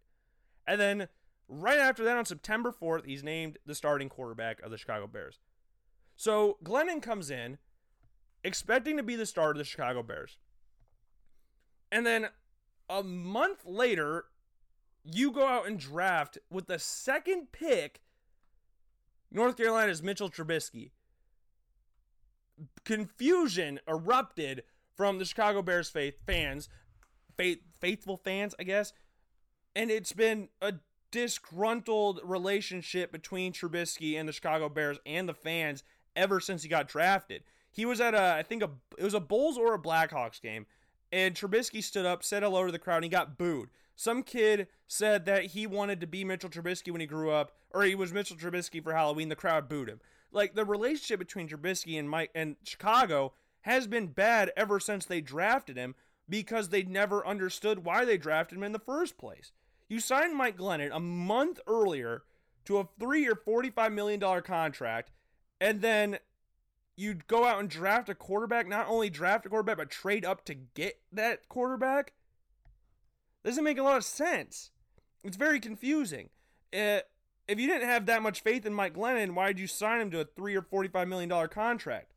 And 0.69 0.81
then 0.81 1.09
right 1.51 1.79
after 1.79 2.05
that, 2.05 2.17
on 2.17 2.25
September 2.25 2.73
4th, 2.73 3.05
he's 3.05 3.25
named 3.25 3.59
the 3.67 3.75
starting 3.75 4.09
quarterback 4.09 4.63
of 4.63 4.71
the 4.71 4.79
Chicago 4.79 5.07
Bears. 5.07 5.41
So 6.17 6.59
Glennon 6.65 7.03
comes 7.03 7.31
in 7.31 7.59
expecting 8.45 8.97
to 8.97 9.03
be 9.03 9.17
the 9.17 9.27
starter 9.27 9.53
of 9.53 9.59
the 9.59 9.65
Chicago 9.65 10.03
Bears. 10.03 10.39
And 11.93 12.07
then 12.07 12.29
a 12.89 13.03
month 13.03 13.67
later, 13.67 14.27
you 15.05 15.33
go 15.33 15.47
out 15.47 15.67
and 15.67 15.79
draft 15.79 16.39
with 16.51 16.67
the 16.67 16.79
second 16.79 17.53
pick 17.53 18.01
North 19.31 19.57
Carolina's 19.57 20.03
Mitchell 20.03 20.31
Trubisky. 20.31 20.91
Confusion 22.85 23.81
erupted 23.89 24.63
from 24.97 25.19
the 25.19 25.25
Chicago 25.25 25.63
Bears 25.63 25.89
faith 25.89 26.15
fans, 26.27 26.69
faith, 27.37 27.61
faithful 27.81 28.17
fans, 28.17 28.55
I 28.59 28.65
guess. 28.65 28.93
And 29.75 29.91
it's 29.91 30.13
been 30.13 30.49
a 30.61 30.75
disgruntled 31.11 32.21
relationship 32.25 33.13
between 33.13 33.53
Trubisky 33.53 34.19
and 34.19 34.29
the 34.29 34.33
Chicago 34.33 34.69
Bears 34.69 34.99
and 35.05 35.29
the 35.29 35.35
fans 35.35 35.83
ever 36.17 36.41
since 36.41 36.63
he 36.63 36.69
got 36.69 36.89
drafted. 36.89 37.43
He 37.71 37.85
was 37.87 38.01
at 38.01 38.15
a, 38.15 38.35
I 38.35 38.43
think 38.43 38.63
a, 38.63 38.71
it 38.99 39.05
was 39.05 39.15
a 39.15 39.21
Bulls 39.21 39.57
or 39.57 39.75
a 39.75 39.79
Blackhawks 39.79 40.41
game, 40.41 40.67
and 41.13 41.35
Trubisky 41.35 41.83
stood 41.83 42.07
up, 42.07 42.23
said 42.25 42.43
hello 42.43 42.67
to 42.67 42.73
the 42.73 42.79
crowd, 42.79 42.97
and 42.97 43.05
he 43.05 43.11
got 43.11 43.39
booed. 43.39 43.71
Some 43.97 44.23
kid 44.23 44.67
said 44.89 45.27
that 45.27 45.47
he 45.47 45.67
wanted 45.67 46.01
to 46.01 46.07
be 46.07 46.25
Mitchell 46.25 46.51
Trubisky 46.51 46.91
when 46.91 47.01
he 47.01 47.07
grew 47.07 47.31
up, 47.31 47.53
or 47.71 47.83
he 47.83 47.95
was 47.95 48.13
Mitchell 48.13 48.37
Trubisky 48.37 48.83
for 48.83 48.95
Halloween. 48.95 49.29
The 49.29 49.37
crowd 49.37 49.69
booed 49.69 49.89
him. 49.89 50.01
Like 50.33 50.55
the 50.55 50.65
relationship 50.65 51.19
between 51.19 51.49
Trubisky 51.49 51.99
and 51.99 52.09
Mike 52.09 52.31
and 52.35 52.57
Chicago 52.65 53.35
has 53.63 53.87
been 53.87 54.07
bad 54.07 54.53
ever 54.57 54.81
since 54.81 55.05
they 55.05 55.21
drafted 55.21 55.77
him 55.77 55.95
because 56.29 56.69
they 56.69 56.83
never 56.83 57.27
understood 57.27 57.85
why 57.85 58.05
they 58.05 58.17
drafted 58.17 58.57
him 58.57 58.65
in 58.65 58.73
the 58.73 58.79
first 58.79 59.19
place. 59.19 59.53
You 59.91 59.99
signed 59.99 60.37
Mike 60.37 60.57
Glennon 60.57 60.95
a 60.95 61.01
month 61.01 61.59
earlier 61.67 62.23
to 62.65 62.79
a 62.79 62.89
three-year, 63.01 63.35
$45 63.35 63.93
million 63.93 64.21
contract, 64.43 65.11
and 65.61 65.81
then 65.81 66.21
you'd 66.97 67.27
go 67.27 67.45
out 67.45 67.59
and 67.59 67.69
draft 67.69 68.09
a 68.09 68.15
quarterback, 68.15 68.69
not 68.69 68.87
only 68.89 69.11
draft 69.11 69.47
a 69.47 69.49
quarterback, 69.49 69.79
but 69.79 69.91
trade 69.91 70.25
up 70.25 70.45
to 70.45 70.55
get 70.55 71.01
that 71.11 71.49
quarterback? 71.49 72.13
Doesn't 73.45 73.65
make 73.65 73.79
a 73.79 73.83
lot 73.83 73.97
of 73.97 74.05
sense. 74.05 74.71
It's 75.25 75.37
very 75.37 75.59
confusing. 75.59 76.29
Uh, 76.73 77.01
if 77.49 77.59
you 77.59 77.67
didn't 77.67 77.89
have 77.89 78.07
that 78.07 78.23
much 78.23 78.43
faith 78.43 78.65
in 78.65 78.73
Mike 78.73 78.95
Glennon, 78.95 79.35
why 79.35 79.49
did 79.49 79.59
you 79.59 79.67
sign 79.67 80.01
him 80.01 80.13
to 80.13 80.21
a 80.21 80.25
three 80.25 80.55
or 80.55 80.63
$45 80.63 81.09
million 81.09 81.49
contract? 81.49 82.13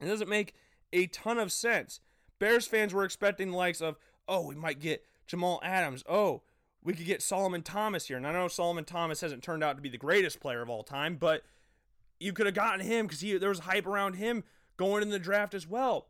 It 0.00 0.06
doesn't 0.06 0.30
make 0.30 0.54
a 0.94 1.08
ton 1.08 1.36
of 1.36 1.52
sense. 1.52 2.00
Bears 2.38 2.66
fans 2.66 2.94
were 2.94 3.04
expecting 3.04 3.50
the 3.50 3.56
likes 3.58 3.82
of, 3.82 3.96
oh, 4.26 4.46
we 4.46 4.54
might 4.54 4.80
get 4.80 5.04
Jamal 5.28 5.60
Adams. 5.62 6.02
Oh, 6.08 6.42
we 6.82 6.94
could 6.94 7.06
get 7.06 7.22
Solomon 7.22 7.62
Thomas 7.62 8.08
here. 8.08 8.16
And 8.16 8.26
I 8.26 8.32
know 8.32 8.48
Solomon 8.48 8.84
Thomas 8.84 9.20
hasn't 9.20 9.44
turned 9.44 9.62
out 9.62 9.76
to 9.76 9.82
be 9.82 9.88
the 9.88 9.98
greatest 9.98 10.40
player 10.40 10.62
of 10.62 10.70
all 10.70 10.82
time, 10.82 11.16
but 11.16 11.42
you 12.18 12.32
could 12.32 12.46
have 12.46 12.54
gotten 12.54 12.80
him 12.80 13.06
because 13.06 13.20
there 13.20 13.48
was 13.48 13.60
hype 13.60 13.86
around 13.86 14.14
him 14.14 14.42
going 14.76 15.02
in 15.02 15.10
the 15.10 15.18
draft 15.18 15.54
as 15.54 15.68
well. 15.68 16.08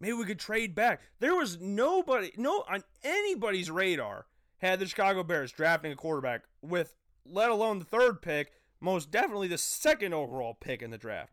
Maybe 0.00 0.12
we 0.12 0.24
could 0.24 0.38
trade 0.38 0.74
back. 0.74 1.00
There 1.20 1.34
was 1.34 1.60
nobody, 1.60 2.32
no, 2.36 2.64
on 2.68 2.84
anybody's 3.02 3.70
radar 3.70 4.26
had 4.58 4.78
the 4.78 4.86
Chicago 4.86 5.22
Bears 5.22 5.52
drafting 5.52 5.92
a 5.92 5.96
quarterback 5.96 6.44
with, 6.62 6.94
let 7.24 7.50
alone 7.50 7.78
the 7.78 7.84
third 7.84 8.22
pick, 8.22 8.52
most 8.80 9.10
definitely 9.10 9.48
the 9.48 9.58
second 9.58 10.14
overall 10.14 10.54
pick 10.54 10.82
in 10.82 10.90
the 10.90 10.98
draft. 10.98 11.32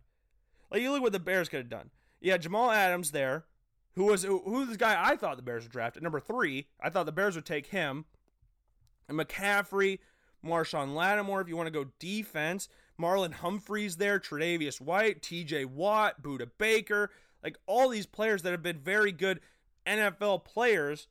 Like 0.72 0.82
you 0.82 0.92
look 0.92 1.02
what 1.02 1.12
the 1.12 1.20
Bears 1.20 1.50
could 1.50 1.60
have 1.60 1.70
done. 1.70 1.90
Yeah, 2.22 2.38
Jamal 2.38 2.72
Adams 2.72 3.12
there, 3.12 3.46
who 3.96 4.06
was 4.06 4.24
who, 4.24 4.66
the 4.66 4.78
guy 4.78 5.02
I 5.02 5.16
thought 5.16 5.38
the 5.38 5.44
Bears 5.44 5.64
would 5.64 5.72
draft 5.72 5.98
at 5.98 6.04
number 6.04 6.20
three. 6.20 6.68
I 6.82 6.90
thought 6.90 7.06
the 7.06 7.12
Bears 7.12 7.36
would 7.36 7.46
take 7.46 7.68
him. 7.68 8.06
And 9.08 9.20
McCaffrey, 9.20 10.00
Marshon 10.46 10.96
Lattimore, 10.96 11.42
if 11.42 11.48
you 11.48 11.58
want 11.58 11.68
to 11.68 11.72
go 11.72 11.92
defense. 12.00 12.70
Marlon 13.00 13.34
Humphrey's 13.34 13.98
there, 13.98 14.20
Tre'Davious 14.20 14.80
White, 14.80 15.22
T.J. 15.22 15.66
Watt, 15.66 16.22
Budda 16.22 16.50
Baker. 16.58 17.12
Like 17.44 17.58
all 17.66 17.90
these 17.90 18.06
players 18.06 18.44
that 18.44 18.52
have 18.52 18.64
been 18.64 18.80
very 18.80 19.12
good 19.12 19.40
NFL 19.86 20.46
players 20.46 21.08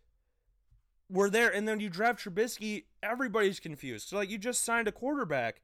were 1.10 1.28
there. 1.30 1.50
And 1.50 1.68
then 1.68 1.80
you 1.80 1.90
draft 1.90 2.24
Trubisky, 2.24 2.84
everybody's 3.02 3.60
confused. 3.60 4.08
So, 4.08 4.16
like, 4.16 4.30
you 4.30 4.38
just 4.38 4.64
signed 4.64 4.88
a 4.88 4.92
quarterback. 4.92 5.60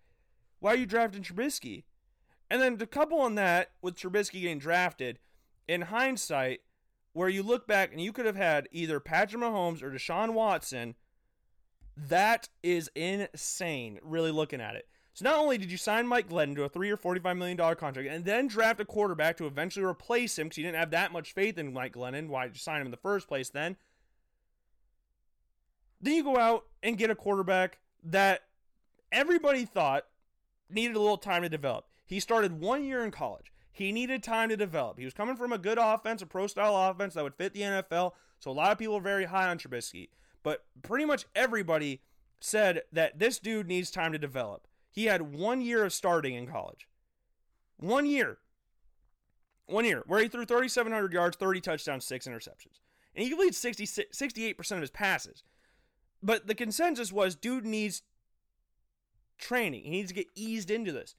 Why 0.60 0.72
are 0.72 0.76
you 0.76 0.86
drafting 0.86 1.22
Trubisky? 1.22 1.84
And 2.50 2.60
then 2.60 2.76
to 2.78 2.86
couple 2.86 3.20
on 3.20 3.34
that 3.36 3.70
with 3.82 3.96
Trubisky 3.96 4.42
getting 4.42 4.58
drafted, 4.58 5.18
in 5.66 5.82
hindsight, 5.82 6.60
where 7.18 7.28
you 7.28 7.42
look 7.42 7.66
back 7.66 7.90
and 7.90 8.00
you 8.00 8.12
could 8.12 8.26
have 8.26 8.36
had 8.36 8.68
either 8.70 9.00
Patrick 9.00 9.42
Mahomes 9.42 9.82
or 9.82 9.90
Deshaun 9.90 10.34
Watson, 10.34 10.94
that 11.96 12.48
is 12.62 12.88
insane, 12.94 13.98
really 14.04 14.30
looking 14.30 14.60
at 14.60 14.76
it. 14.76 14.86
So 15.14 15.24
not 15.24 15.36
only 15.36 15.58
did 15.58 15.72
you 15.72 15.78
sign 15.78 16.06
Mike 16.06 16.28
Glennon 16.28 16.54
to 16.54 16.62
a 16.62 16.68
three 16.68 16.90
or 16.90 16.96
$45 16.96 17.36
million 17.36 17.56
contract 17.56 18.08
and 18.08 18.24
then 18.24 18.46
draft 18.46 18.78
a 18.78 18.84
quarterback 18.84 19.36
to 19.38 19.46
eventually 19.46 19.84
replace 19.84 20.38
him 20.38 20.46
because 20.46 20.58
you 20.58 20.62
didn't 20.62 20.78
have 20.78 20.92
that 20.92 21.10
much 21.10 21.32
faith 21.32 21.58
in 21.58 21.72
Mike 21.72 21.94
Glennon, 21.94 22.28
why 22.28 22.46
did 22.46 22.54
you 22.54 22.60
sign 22.60 22.80
him 22.80 22.86
in 22.86 22.92
the 22.92 22.96
first 22.96 23.26
place 23.26 23.50
then? 23.50 23.76
Then 26.00 26.14
you 26.14 26.22
go 26.22 26.36
out 26.36 26.66
and 26.84 26.96
get 26.96 27.10
a 27.10 27.16
quarterback 27.16 27.80
that 28.04 28.42
everybody 29.10 29.64
thought 29.64 30.04
needed 30.70 30.94
a 30.94 31.00
little 31.00 31.18
time 31.18 31.42
to 31.42 31.48
develop. 31.48 31.86
He 32.06 32.20
started 32.20 32.60
one 32.60 32.84
year 32.84 33.04
in 33.04 33.10
college. 33.10 33.50
He 33.78 33.92
needed 33.92 34.24
time 34.24 34.48
to 34.48 34.56
develop. 34.56 34.98
He 34.98 35.04
was 35.04 35.14
coming 35.14 35.36
from 35.36 35.52
a 35.52 35.58
good 35.58 35.78
offense, 35.78 36.20
a 36.20 36.26
pro 36.26 36.48
style 36.48 36.90
offense 36.90 37.14
that 37.14 37.22
would 37.22 37.36
fit 37.36 37.54
the 37.54 37.60
NFL. 37.60 38.10
So 38.40 38.50
a 38.50 38.52
lot 38.52 38.72
of 38.72 38.78
people 38.78 38.96
are 38.96 39.00
very 39.00 39.26
high 39.26 39.48
on 39.48 39.56
Trubisky. 39.56 40.08
But 40.42 40.64
pretty 40.82 41.04
much 41.04 41.26
everybody 41.36 42.02
said 42.40 42.82
that 42.90 43.20
this 43.20 43.38
dude 43.38 43.68
needs 43.68 43.92
time 43.92 44.10
to 44.10 44.18
develop. 44.18 44.66
He 44.90 45.04
had 45.04 45.32
one 45.32 45.60
year 45.60 45.84
of 45.84 45.92
starting 45.92 46.34
in 46.34 46.48
college. 46.48 46.88
One 47.76 48.04
year. 48.04 48.38
One 49.66 49.84
year 49.84 50.02
where 50.08 50.20
he 50.20 50.28
threw 50.28 50.44
3,700 50.44 51.12
yards, 51.12 51.36
30 51.36 51.60
touchdowns, 51.60 52.04
six 52.04 52.26
interceptions. 52.26 52.80
And 53.14 53.22
he 53.22 53.28
completed 53.28 53.54
60, 53.54 53.86
68% 53.86 54.70
of 54.72 54.80
his 54.80 54.90
passes. 54.90 55.44
But 56.20 56.48
the 56.48 56.54
consensus 56.56 57.12
was 57.12 57.36
dude 57.36 57.64
needs 57.64 58.02
training. 59.38 59.84
He 59.84 59.90
needs 59.90 60.08
to 60.08 60.16
get 60.16 60.26
eased 60.34 60.68
into 60.68 60.90
this. 60.90 61.14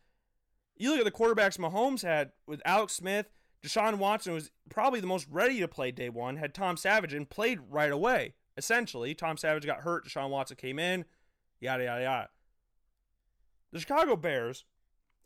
You 0.80 0.92
look 0.92 1.00
at 1.00 1.06
the 1.06 1.12
quarterbacks 1.12 1.60
Mahomes 1.60 2.04
had 2.04 2.32
with 2.48 2.62
Alex 2.66 2.94
Smith, 2.94 3.30
Deshaun 3.62 3.98
Watson 3.98 4.34
was 4.34 4.50
probably 4.70 5.02
the 5.02 5.08
most 5.08 5.28
ready 5.30 5.60
to 5.60 5.68
play 5.68 5.92
day 5.92 6.10
one, 6.10 6.38
had 6.38 6.54
Tom 6.54 6.78
Savage 6.78 7.14
and 7.14 7.30
played 7.30 7.60
right 7.70 7.92
away, 7.92 8.34
essentially. 8.56 9.14
Tom 9.14 9.36
Savage 9.36 9.66
got 9.66 9.82
hurt, 9.82 10.08
Deshaun 10.08 10.30
Watson 10.30 10.56
came 10.56 10.80
in, 10.80 11.04
yada, 11.60 11.84
yada, 11.84 12.04
yada. 12.04 12.30
The 13.74 13.80
Chicago 13.82 14.16
Bears, 14.16 14.64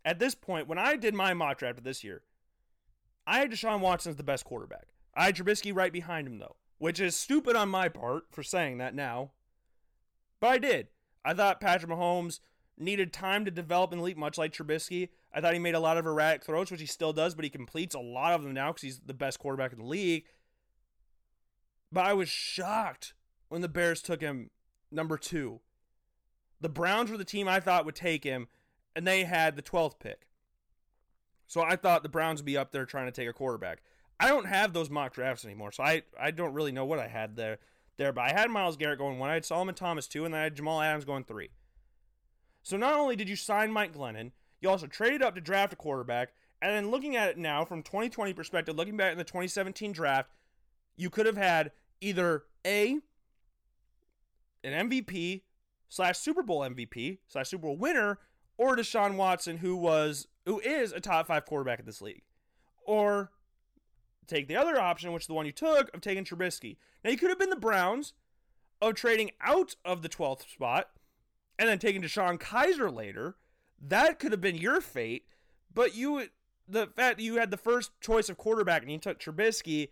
at 0.04 0.18
this 0.18 0.34
point, 0.34 0.68
when 0.68 0.80
I 0.80 0.96
did 0.96 1.14
my 1.14 1.36
mock 1.36 1.60
draft 1.60 1.84
this 1.84 2.04
year, 2.04 2.24
I 3.28 3.38
had 3.38 3.52
Deshaun 3.52 3.80
Watson 3.80 4.10
as 4.10 4.16
the 4.16 4.24
best 4.24 4.46
quarterback. 4.46 4.88
I 5.16 5.26
had 5.26 5.36
Trubisky 5.36 5.74
right 5.74 5.94
behind 5.94 6.28
him, 6.28 6.40
though, 6.40 6.56
which 6.80 7.00
is 7.00 7.16
stupid 7.16 7.56
on 7.56 7.70
my 7.70 7.88
part 7.88 8.24
for 8.32 8.42
saying 8.42 8.80
that 8.80 8.96
now. 8.96 9.32
But 10.40 10.48
I 10.48 10.58
did. 10.58 10.88
I 11.24 11.34
thought 11.36 11.62
Patrick 11.62 11.92
Mahomes 11.92 12.40
needed 12.78 13.14
time 13.14 13.46
to 13.46 13.52
develop 13.52 13.92
in 13.92 14.00
the 14.00 14.04
league, 14.04 14.18
much 14.18 14.38
like 14.38 14.54
Trubisky. 14.54 15.10
I 15.34 15.42
thought 15.42 15.54
he 15.54 15.60
made 15.60 15.76
a 15.76 15.80
lot 15.80 15.98
of 15.98 16.06
erratic 16.06 16.44
throws, 16.44 16.72
which 16.72 16.82
he 16.82 16.88
still 16.88 17.14
does, 17.14 17.36
but 17.36 17.44
he 17.44 17.50
completes 17.50 17.96
a 17.96 18.00
lot 18.00 18.34
of 18.34 18.44
them 18.44 18.54
now 18.54 18.72
because 18.72 18.82
he's 18.82 19.00
the 19.00 19.14
best 19.14 19.40
quarterback 19.40 19.74
in 19.74 19.80
the 19.80 19.86
league. 19.86 20.26
But 21.92 22.06
I 22.06 22.14
was 22.14 22.30
shocked 22.30 23.14
when 23.50 23.62
the 23.62 23.70
Bears 23.70 24.02
took 24.02 24.22
him 24.22 24.50
number 24.92 25.18
two. 25.18 25.62
The 26.60 26.70
Browns 26.70 27.12
were 27.12 27.18
the 27.18 27.26
team 27.26 27.48
I 27.48 27.60
thought 27.60 27.86
would 27.86 27.96
take 27.96 28.24
him, 28.24 28.48
and 28.96 29.06
they 29.06 29.26
had 29.26 29.56
the 29.56 29.62
12th 29.62 30.00
pick. 30.00 30.28
So 31.48 31.62
I 31.62 31.76
thought 31.76 32.04
the 32.04 32.10
Browns 32.10 32.40
would 32.40 32.46
be 32.46 32.58
up 32.58 32.72
there 32.72 32.86
trying 32.86 33.06
to 33.06 33.12
take 33.12 33.30
a 33.30 33.34
quarterback. 33.34 33.84
I 34.20 34.28
don't 34.28 34.46
have 34.48 34.74
those 34.74 34.90
mock 34.90 35.14
drafts 35.14 35.46
anymore, 35.46 35.72
so 35.72 35.84
I, 35.84 36.04
I 36.20 36.32
don't 36.32 36.54
really 36.54 36.72
know 36.72 36.86
what 36.86 37.00
I 37.00 37.08
had 37.08 37.36
there. 37.36 37.60
There, 37.98 38.12
but 38.12 38.22
I 38.22 38.34
had 38.34 38.50
Myles 38.50 38.76
Garrett 38.76 38.98
going 38.98 39.20
one, 39.20 39.30
I 39.30 39.36
had 39.36 39.46
Solomon 39.46 39.76
Thomas 39.76 40.08
two, 40.08 40.26
and 40.26 40.34
then 40.34 40.42
I 40.42 40.46
had 40.46 40.56
Jamal 40.56 40.82
Adams 40.82 41.06
going 41.06 41.26
three. 41.26 41.50
So 42.64 42.78
not 42.78 42.98
only 42.98 43.16
did 43.16 43.30
you 43.30 43.36
sign 43.36 43.72
Mike 43.72 43.94
Glennon, 43.94 44.32
you 44.62 44.70
also 44.70 44.88
traded 44.88 45.22
up 45.22 45.36
to 45.36 45.42
draft 45.42 45.74
a 45.74 45.76
quarterback, 45.76 46.30
and 46.62 46.72
then 46.72 46.90
looking 46.90 47.18
at 47.18 47.30
it 47.30 47.38
now 47.38 47.66
from 47.66 47.84
2020 47.84 48.34
perspective, 48.34 48.76
looking 48.76 48.96
back 48.96 49.12
in 49.12 49.18
the 49.18 49.26
2017 49.26 49.92
draft, 49.92 50.32
you 50.96 51.10
could 51.10 51.26
have 51.26 51.38
had 51.38 51.72
either 52.00 52.44
a 52.66 53.00
an 54.64 54.90
MVP 54.90 55.42
slash 55.90 56.18
Super 56.18 56.42
Bowl 56.42 56.62
MVP 56.62 57.20
slash 57.28 57.50
Super 57.50 57.68
Bowl 57.68 57.76
winner, 57.76 58.20
or 58.58 58.78
Deshaun 58.78 59.16
Watson, 59.16 59.58
who 59.58 59.76
was 59.76 60.28
who 60.46 60.60
is 60.62 60.94
a 60.94 61.02
top 61.02 61.28
five 61.28 61.46
quarterback 61.46 61.80
in 61.80 61.86
this 61.86 62.02
league, 62.02 62.24
or 62.86 63.32
take 64.26 64.48
the 64.48 64.56
other 64.56 64.80
option, 64.80 65.12
which 65.12 65.24
is 65.24 65.28
the 65.28 65.34
one 65.34 65.46
you 65.46 65.52
took 65.52 65.94
of 65.94 66.00
taking 66.00 66.24
Trubisky. 66.24 66.78
Now 67.04 67.12
you 67.12 67.18
could 67.18 67.30
have 67.30 67.40
been 67.40 67.50
the 67.50 67.58
Browns 67.58 68.14
of 68.82 68.96
trading 68.96 69.32
out 69.42 69.76
of 69.84 70.02
the 70.02 70.10
12th 70.10 70.50
spot 70.50 70.90
and 71.58 71.70
then 71.70 71.80
taking 71.80 72.02
DeShone 72.02 72.40
Kizer 72.40 72.94
later. 72.94 73.36
That 73.82 74.20
could 74.20 74.32
have 74.32 74.42
been 74.42 74.56
your 74.56 74.82
fate, 74.82 75.26
but 75.74 75.96
you 75.96 76.28
the 76.68 76.88
fact 76.88 77.18
that 77.18 77.24
you 77.24 77.36
had 77.36 77.52
the 77.52 77.58
first 77.58 77.92
choice 78.00 78.30
of 78.30 78.38
quarterback 78.38 78.82
and 78.82 78.92
you 78.92 78.98
took 78.98 79.20
Trubisky. 79.20 79.90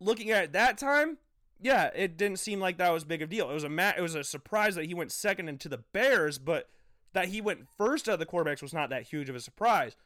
Looking 0.00 0.30
at 0.30 0.44
it 0.44 0.52
that 0.52 0.78
time, 0.78 1.18
yeah, 1.60 1.90
it 1.94 2.16
didn't 2.16 2.38
seem 2.38 2.60
like 2.60 2.78
that 2.78 2.92
was 2.92 3.04
big 3.04 3.20
of 3.20 3.28
a 3.28 3.30
deal. 3.30 3.50
It 3.50 3.54
was 3.54 3.64
a 3.64 3.68
ma- 3.68 3.94
it 3.96 4.00
was 4.00 4.14
a 4.14 4.22
surprise 4.22 4.76
that 4.76 4.86
he 4.86 4.94
went 4.94 5.10
second 5.10 5.48
into 5.48 5.68
the 5.68 5.78
Bears, 5.92 6.38
but 6.38 6.68
that 7.14 7.28
he 7.28 7.40
went 7.40 7.66
first 7.76 8.08
out 8.08 8.14
of 8.14 8.18
the 8.20 8.26
quarterbacks 8.26 8.62
was 8.62 8.74
not 8.74 8.90
that 8.90 9.08
huge 9.08 9.28
of 9.28 9.34
a 9.34 9.40
surprise. 9.40 9.96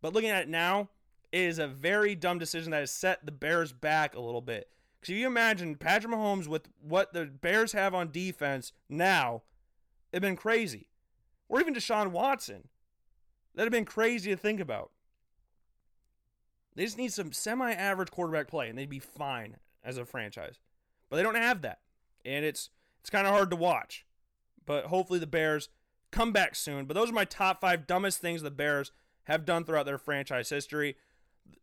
But 0.00 0.12
looking 0.12 0.30
at 0.30 0.42
it 0.42 0.48
now, 0.48 0.88
it 1.30 1.42
is 1.42 1.58
a 1.58 1.68
very 1.68 2.14
dumb 2.14 2.38
decision 2.38 2.72
that 2.72 2.80
has 2.80 2.90
set 2.90 3.24
the 3.24 3.32
Bears 3.32 3.72
back 3.72 4.16
a 4.16 4.20
little 4.20 4.40
bit. 4.40 4.68
Because 5.00 5.12
if 5.12 5.18
you 5.18 5.26
imagine 5.26 5.76
Patrick 5.76 6.12
Mahomes 6.12 6.48
with 6.48 6.68
what 6.80 7.12
the 7.12 7.26
Bears 7.26 7.72
have 7.72 7.94
on 7.94 8.10
defense 8.10 8.72
now, 8.88 9.42
it'd 10.12 10.22
been 10.22 10.36
crazy. 10.36 10.88
Or 11.48 11.60
even 11.60 11.74
Deshaun 11.74 12.10
Watson. 12.10 12.68
That'd 13.54 13.72
have 13.72 13.78
been 13.78 13.84
crazy 13.84 14.30
to 14.30 14.36
think 14.36 14.60
about. 14.60 14.90
They 16.74 16.84
just 16.84 16.98
need 16.98 17.12
some 17.12 17.32
semi 17.32 17.72
average 17.72 18.10
quarterback 18.10 18.48
play 18.48 18.68
and 18.68 18.78
they'd 18.78 18.88
be 18.88 18.98
fine 18.98 19.56
as 19.82 19.98
a 19.98 20.04
franchise. 20.04 20.60
But 21.08 21.16
they 21.16 21.22
don't 21.22 21.34
have 21.34 21.62
that. 21.62 21.80
And 22.24 22.44
it's 22.44 22.70
it's 23.00 23.10
kind 23.10 23.26
of 23.26 23.32
hard 23.32 23.50
to 23.50 23.56
watch. 23.56 24.04
But 24.64 24.86
hopefully 24.86 25.18
the 25.18 25.26
Bears 25.26 25.70
come 26.10 26.32
back 26.32 26.54
soon. 26.54 26.84
But 26.84 26.94
those 26.94 27.10
are 27.10 27.14
my 27.14 27.24
top 27.24 27.60
five 27.60 27.86
dumbest 27.86 28.20
things 28.20 28.42
the 28.42 28.50
Bears 28.50 28.92
have 29.24 29.44
done 29.44 29.64
throughout 29.64 29.86
their 29.86 29.98
franchise 29.98 30.50
history. 30.50 30.96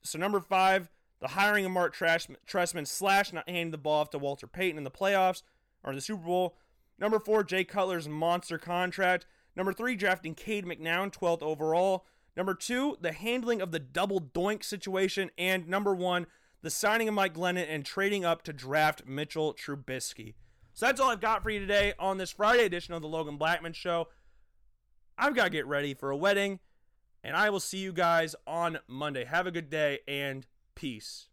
So 0.03 0.18
number 0.20 0.40
five, 0.40 0.90
the 1.22 1.30
hiring 1.30 1.66
of 1.66 1.72
Mark 1.72 1.96
Trestman 1.96 2.88
slash 2.88 3.34
not 3.34 3.48
handing 3.48 3.72
the 3.72 3.78
ball 3.78 4.02
off 4.02 4.10
to 4.12 4.20
Walter 4.20 4.48
Payton 4.48 4.78
in 4.78 4.84
the 4.84 4.92
playoffs 4.92 5.42
or 5.84 5.92
in 5.92 5.96
the 5.96 6.02
Super 6.02 6.26
Bowl. 6.26 6.58
Number 7.00 7.20
four, 7.20 7.44
Jay 7.44 7.64
Cutler's 7.64 8.08
monster 8.08 8.58
contract. 8.58 9.26
Number 9.56 9.74
three, 9.74 9.96
drafting 9.96 10.36
Cade 10.36 10.66
McNown, 10.66 11.14
12th 11.14 11.42
overall. 11.42 12.06
Number 12.36 12.54
two, 12.54 12.98
the 13.00 13.14
handling 13.14 13.62
of 13.62 13.72
the 13.72 13.80
double 13.80 14.20
doink 14.20 14.64
situation. 14.64 15.32
And 15.38 15.68
number 15.68 15.96
one, 15.96 16.28
the 16.62 16.70
signing 16.70 17.08
of 17.08 17.14
Mike 17.14 17.34
Glennon 17.34 17.68
and 17.70 17.86
trading 17.86 18.26
up 18.26 18.44
to 18.44 18.54
draft 18.54 19.06
Mitchell 19.06 19.54
Trubisky. 19.54 20.34
So 20.74 20.86
that's 20.86 21.00
all 21.00 21.12
I've 21.12 21.22
got 21.22 21.44
for 21.44 21.50
you 21.50 21.60
today 21.60 21.94
on 21.98 22.18
this 22.18 22.32
Friday 22.32 22.66
edition 22.66 22.94
of 22.94 23.02
the 23.02 23.08
Logan 23.08 23.38
Blackman 23.38 23.74
Show. 23.74 24.10
I've 25.18 25.36
got 25.36 25.46
to 25.46 25.50
get 25.50 25.66
ready 25.66 25.94
for 25.94 26.12
a 26.12 26.18
wedding, 26.18 26.60
and 27.24 27.38
I 27.38 27.50
will 27.50 27.62
see 27.62 27.78
you 27.78 27.94
guys 27.94 28.36
on 28.46 28.80
Monday. 28.88 29.24
Have 29.24 29.48
a 29.48 29.52
good 29.52 29.70
day 29.70 30.00
and 30.06 30.46
peace. 30.76 31.28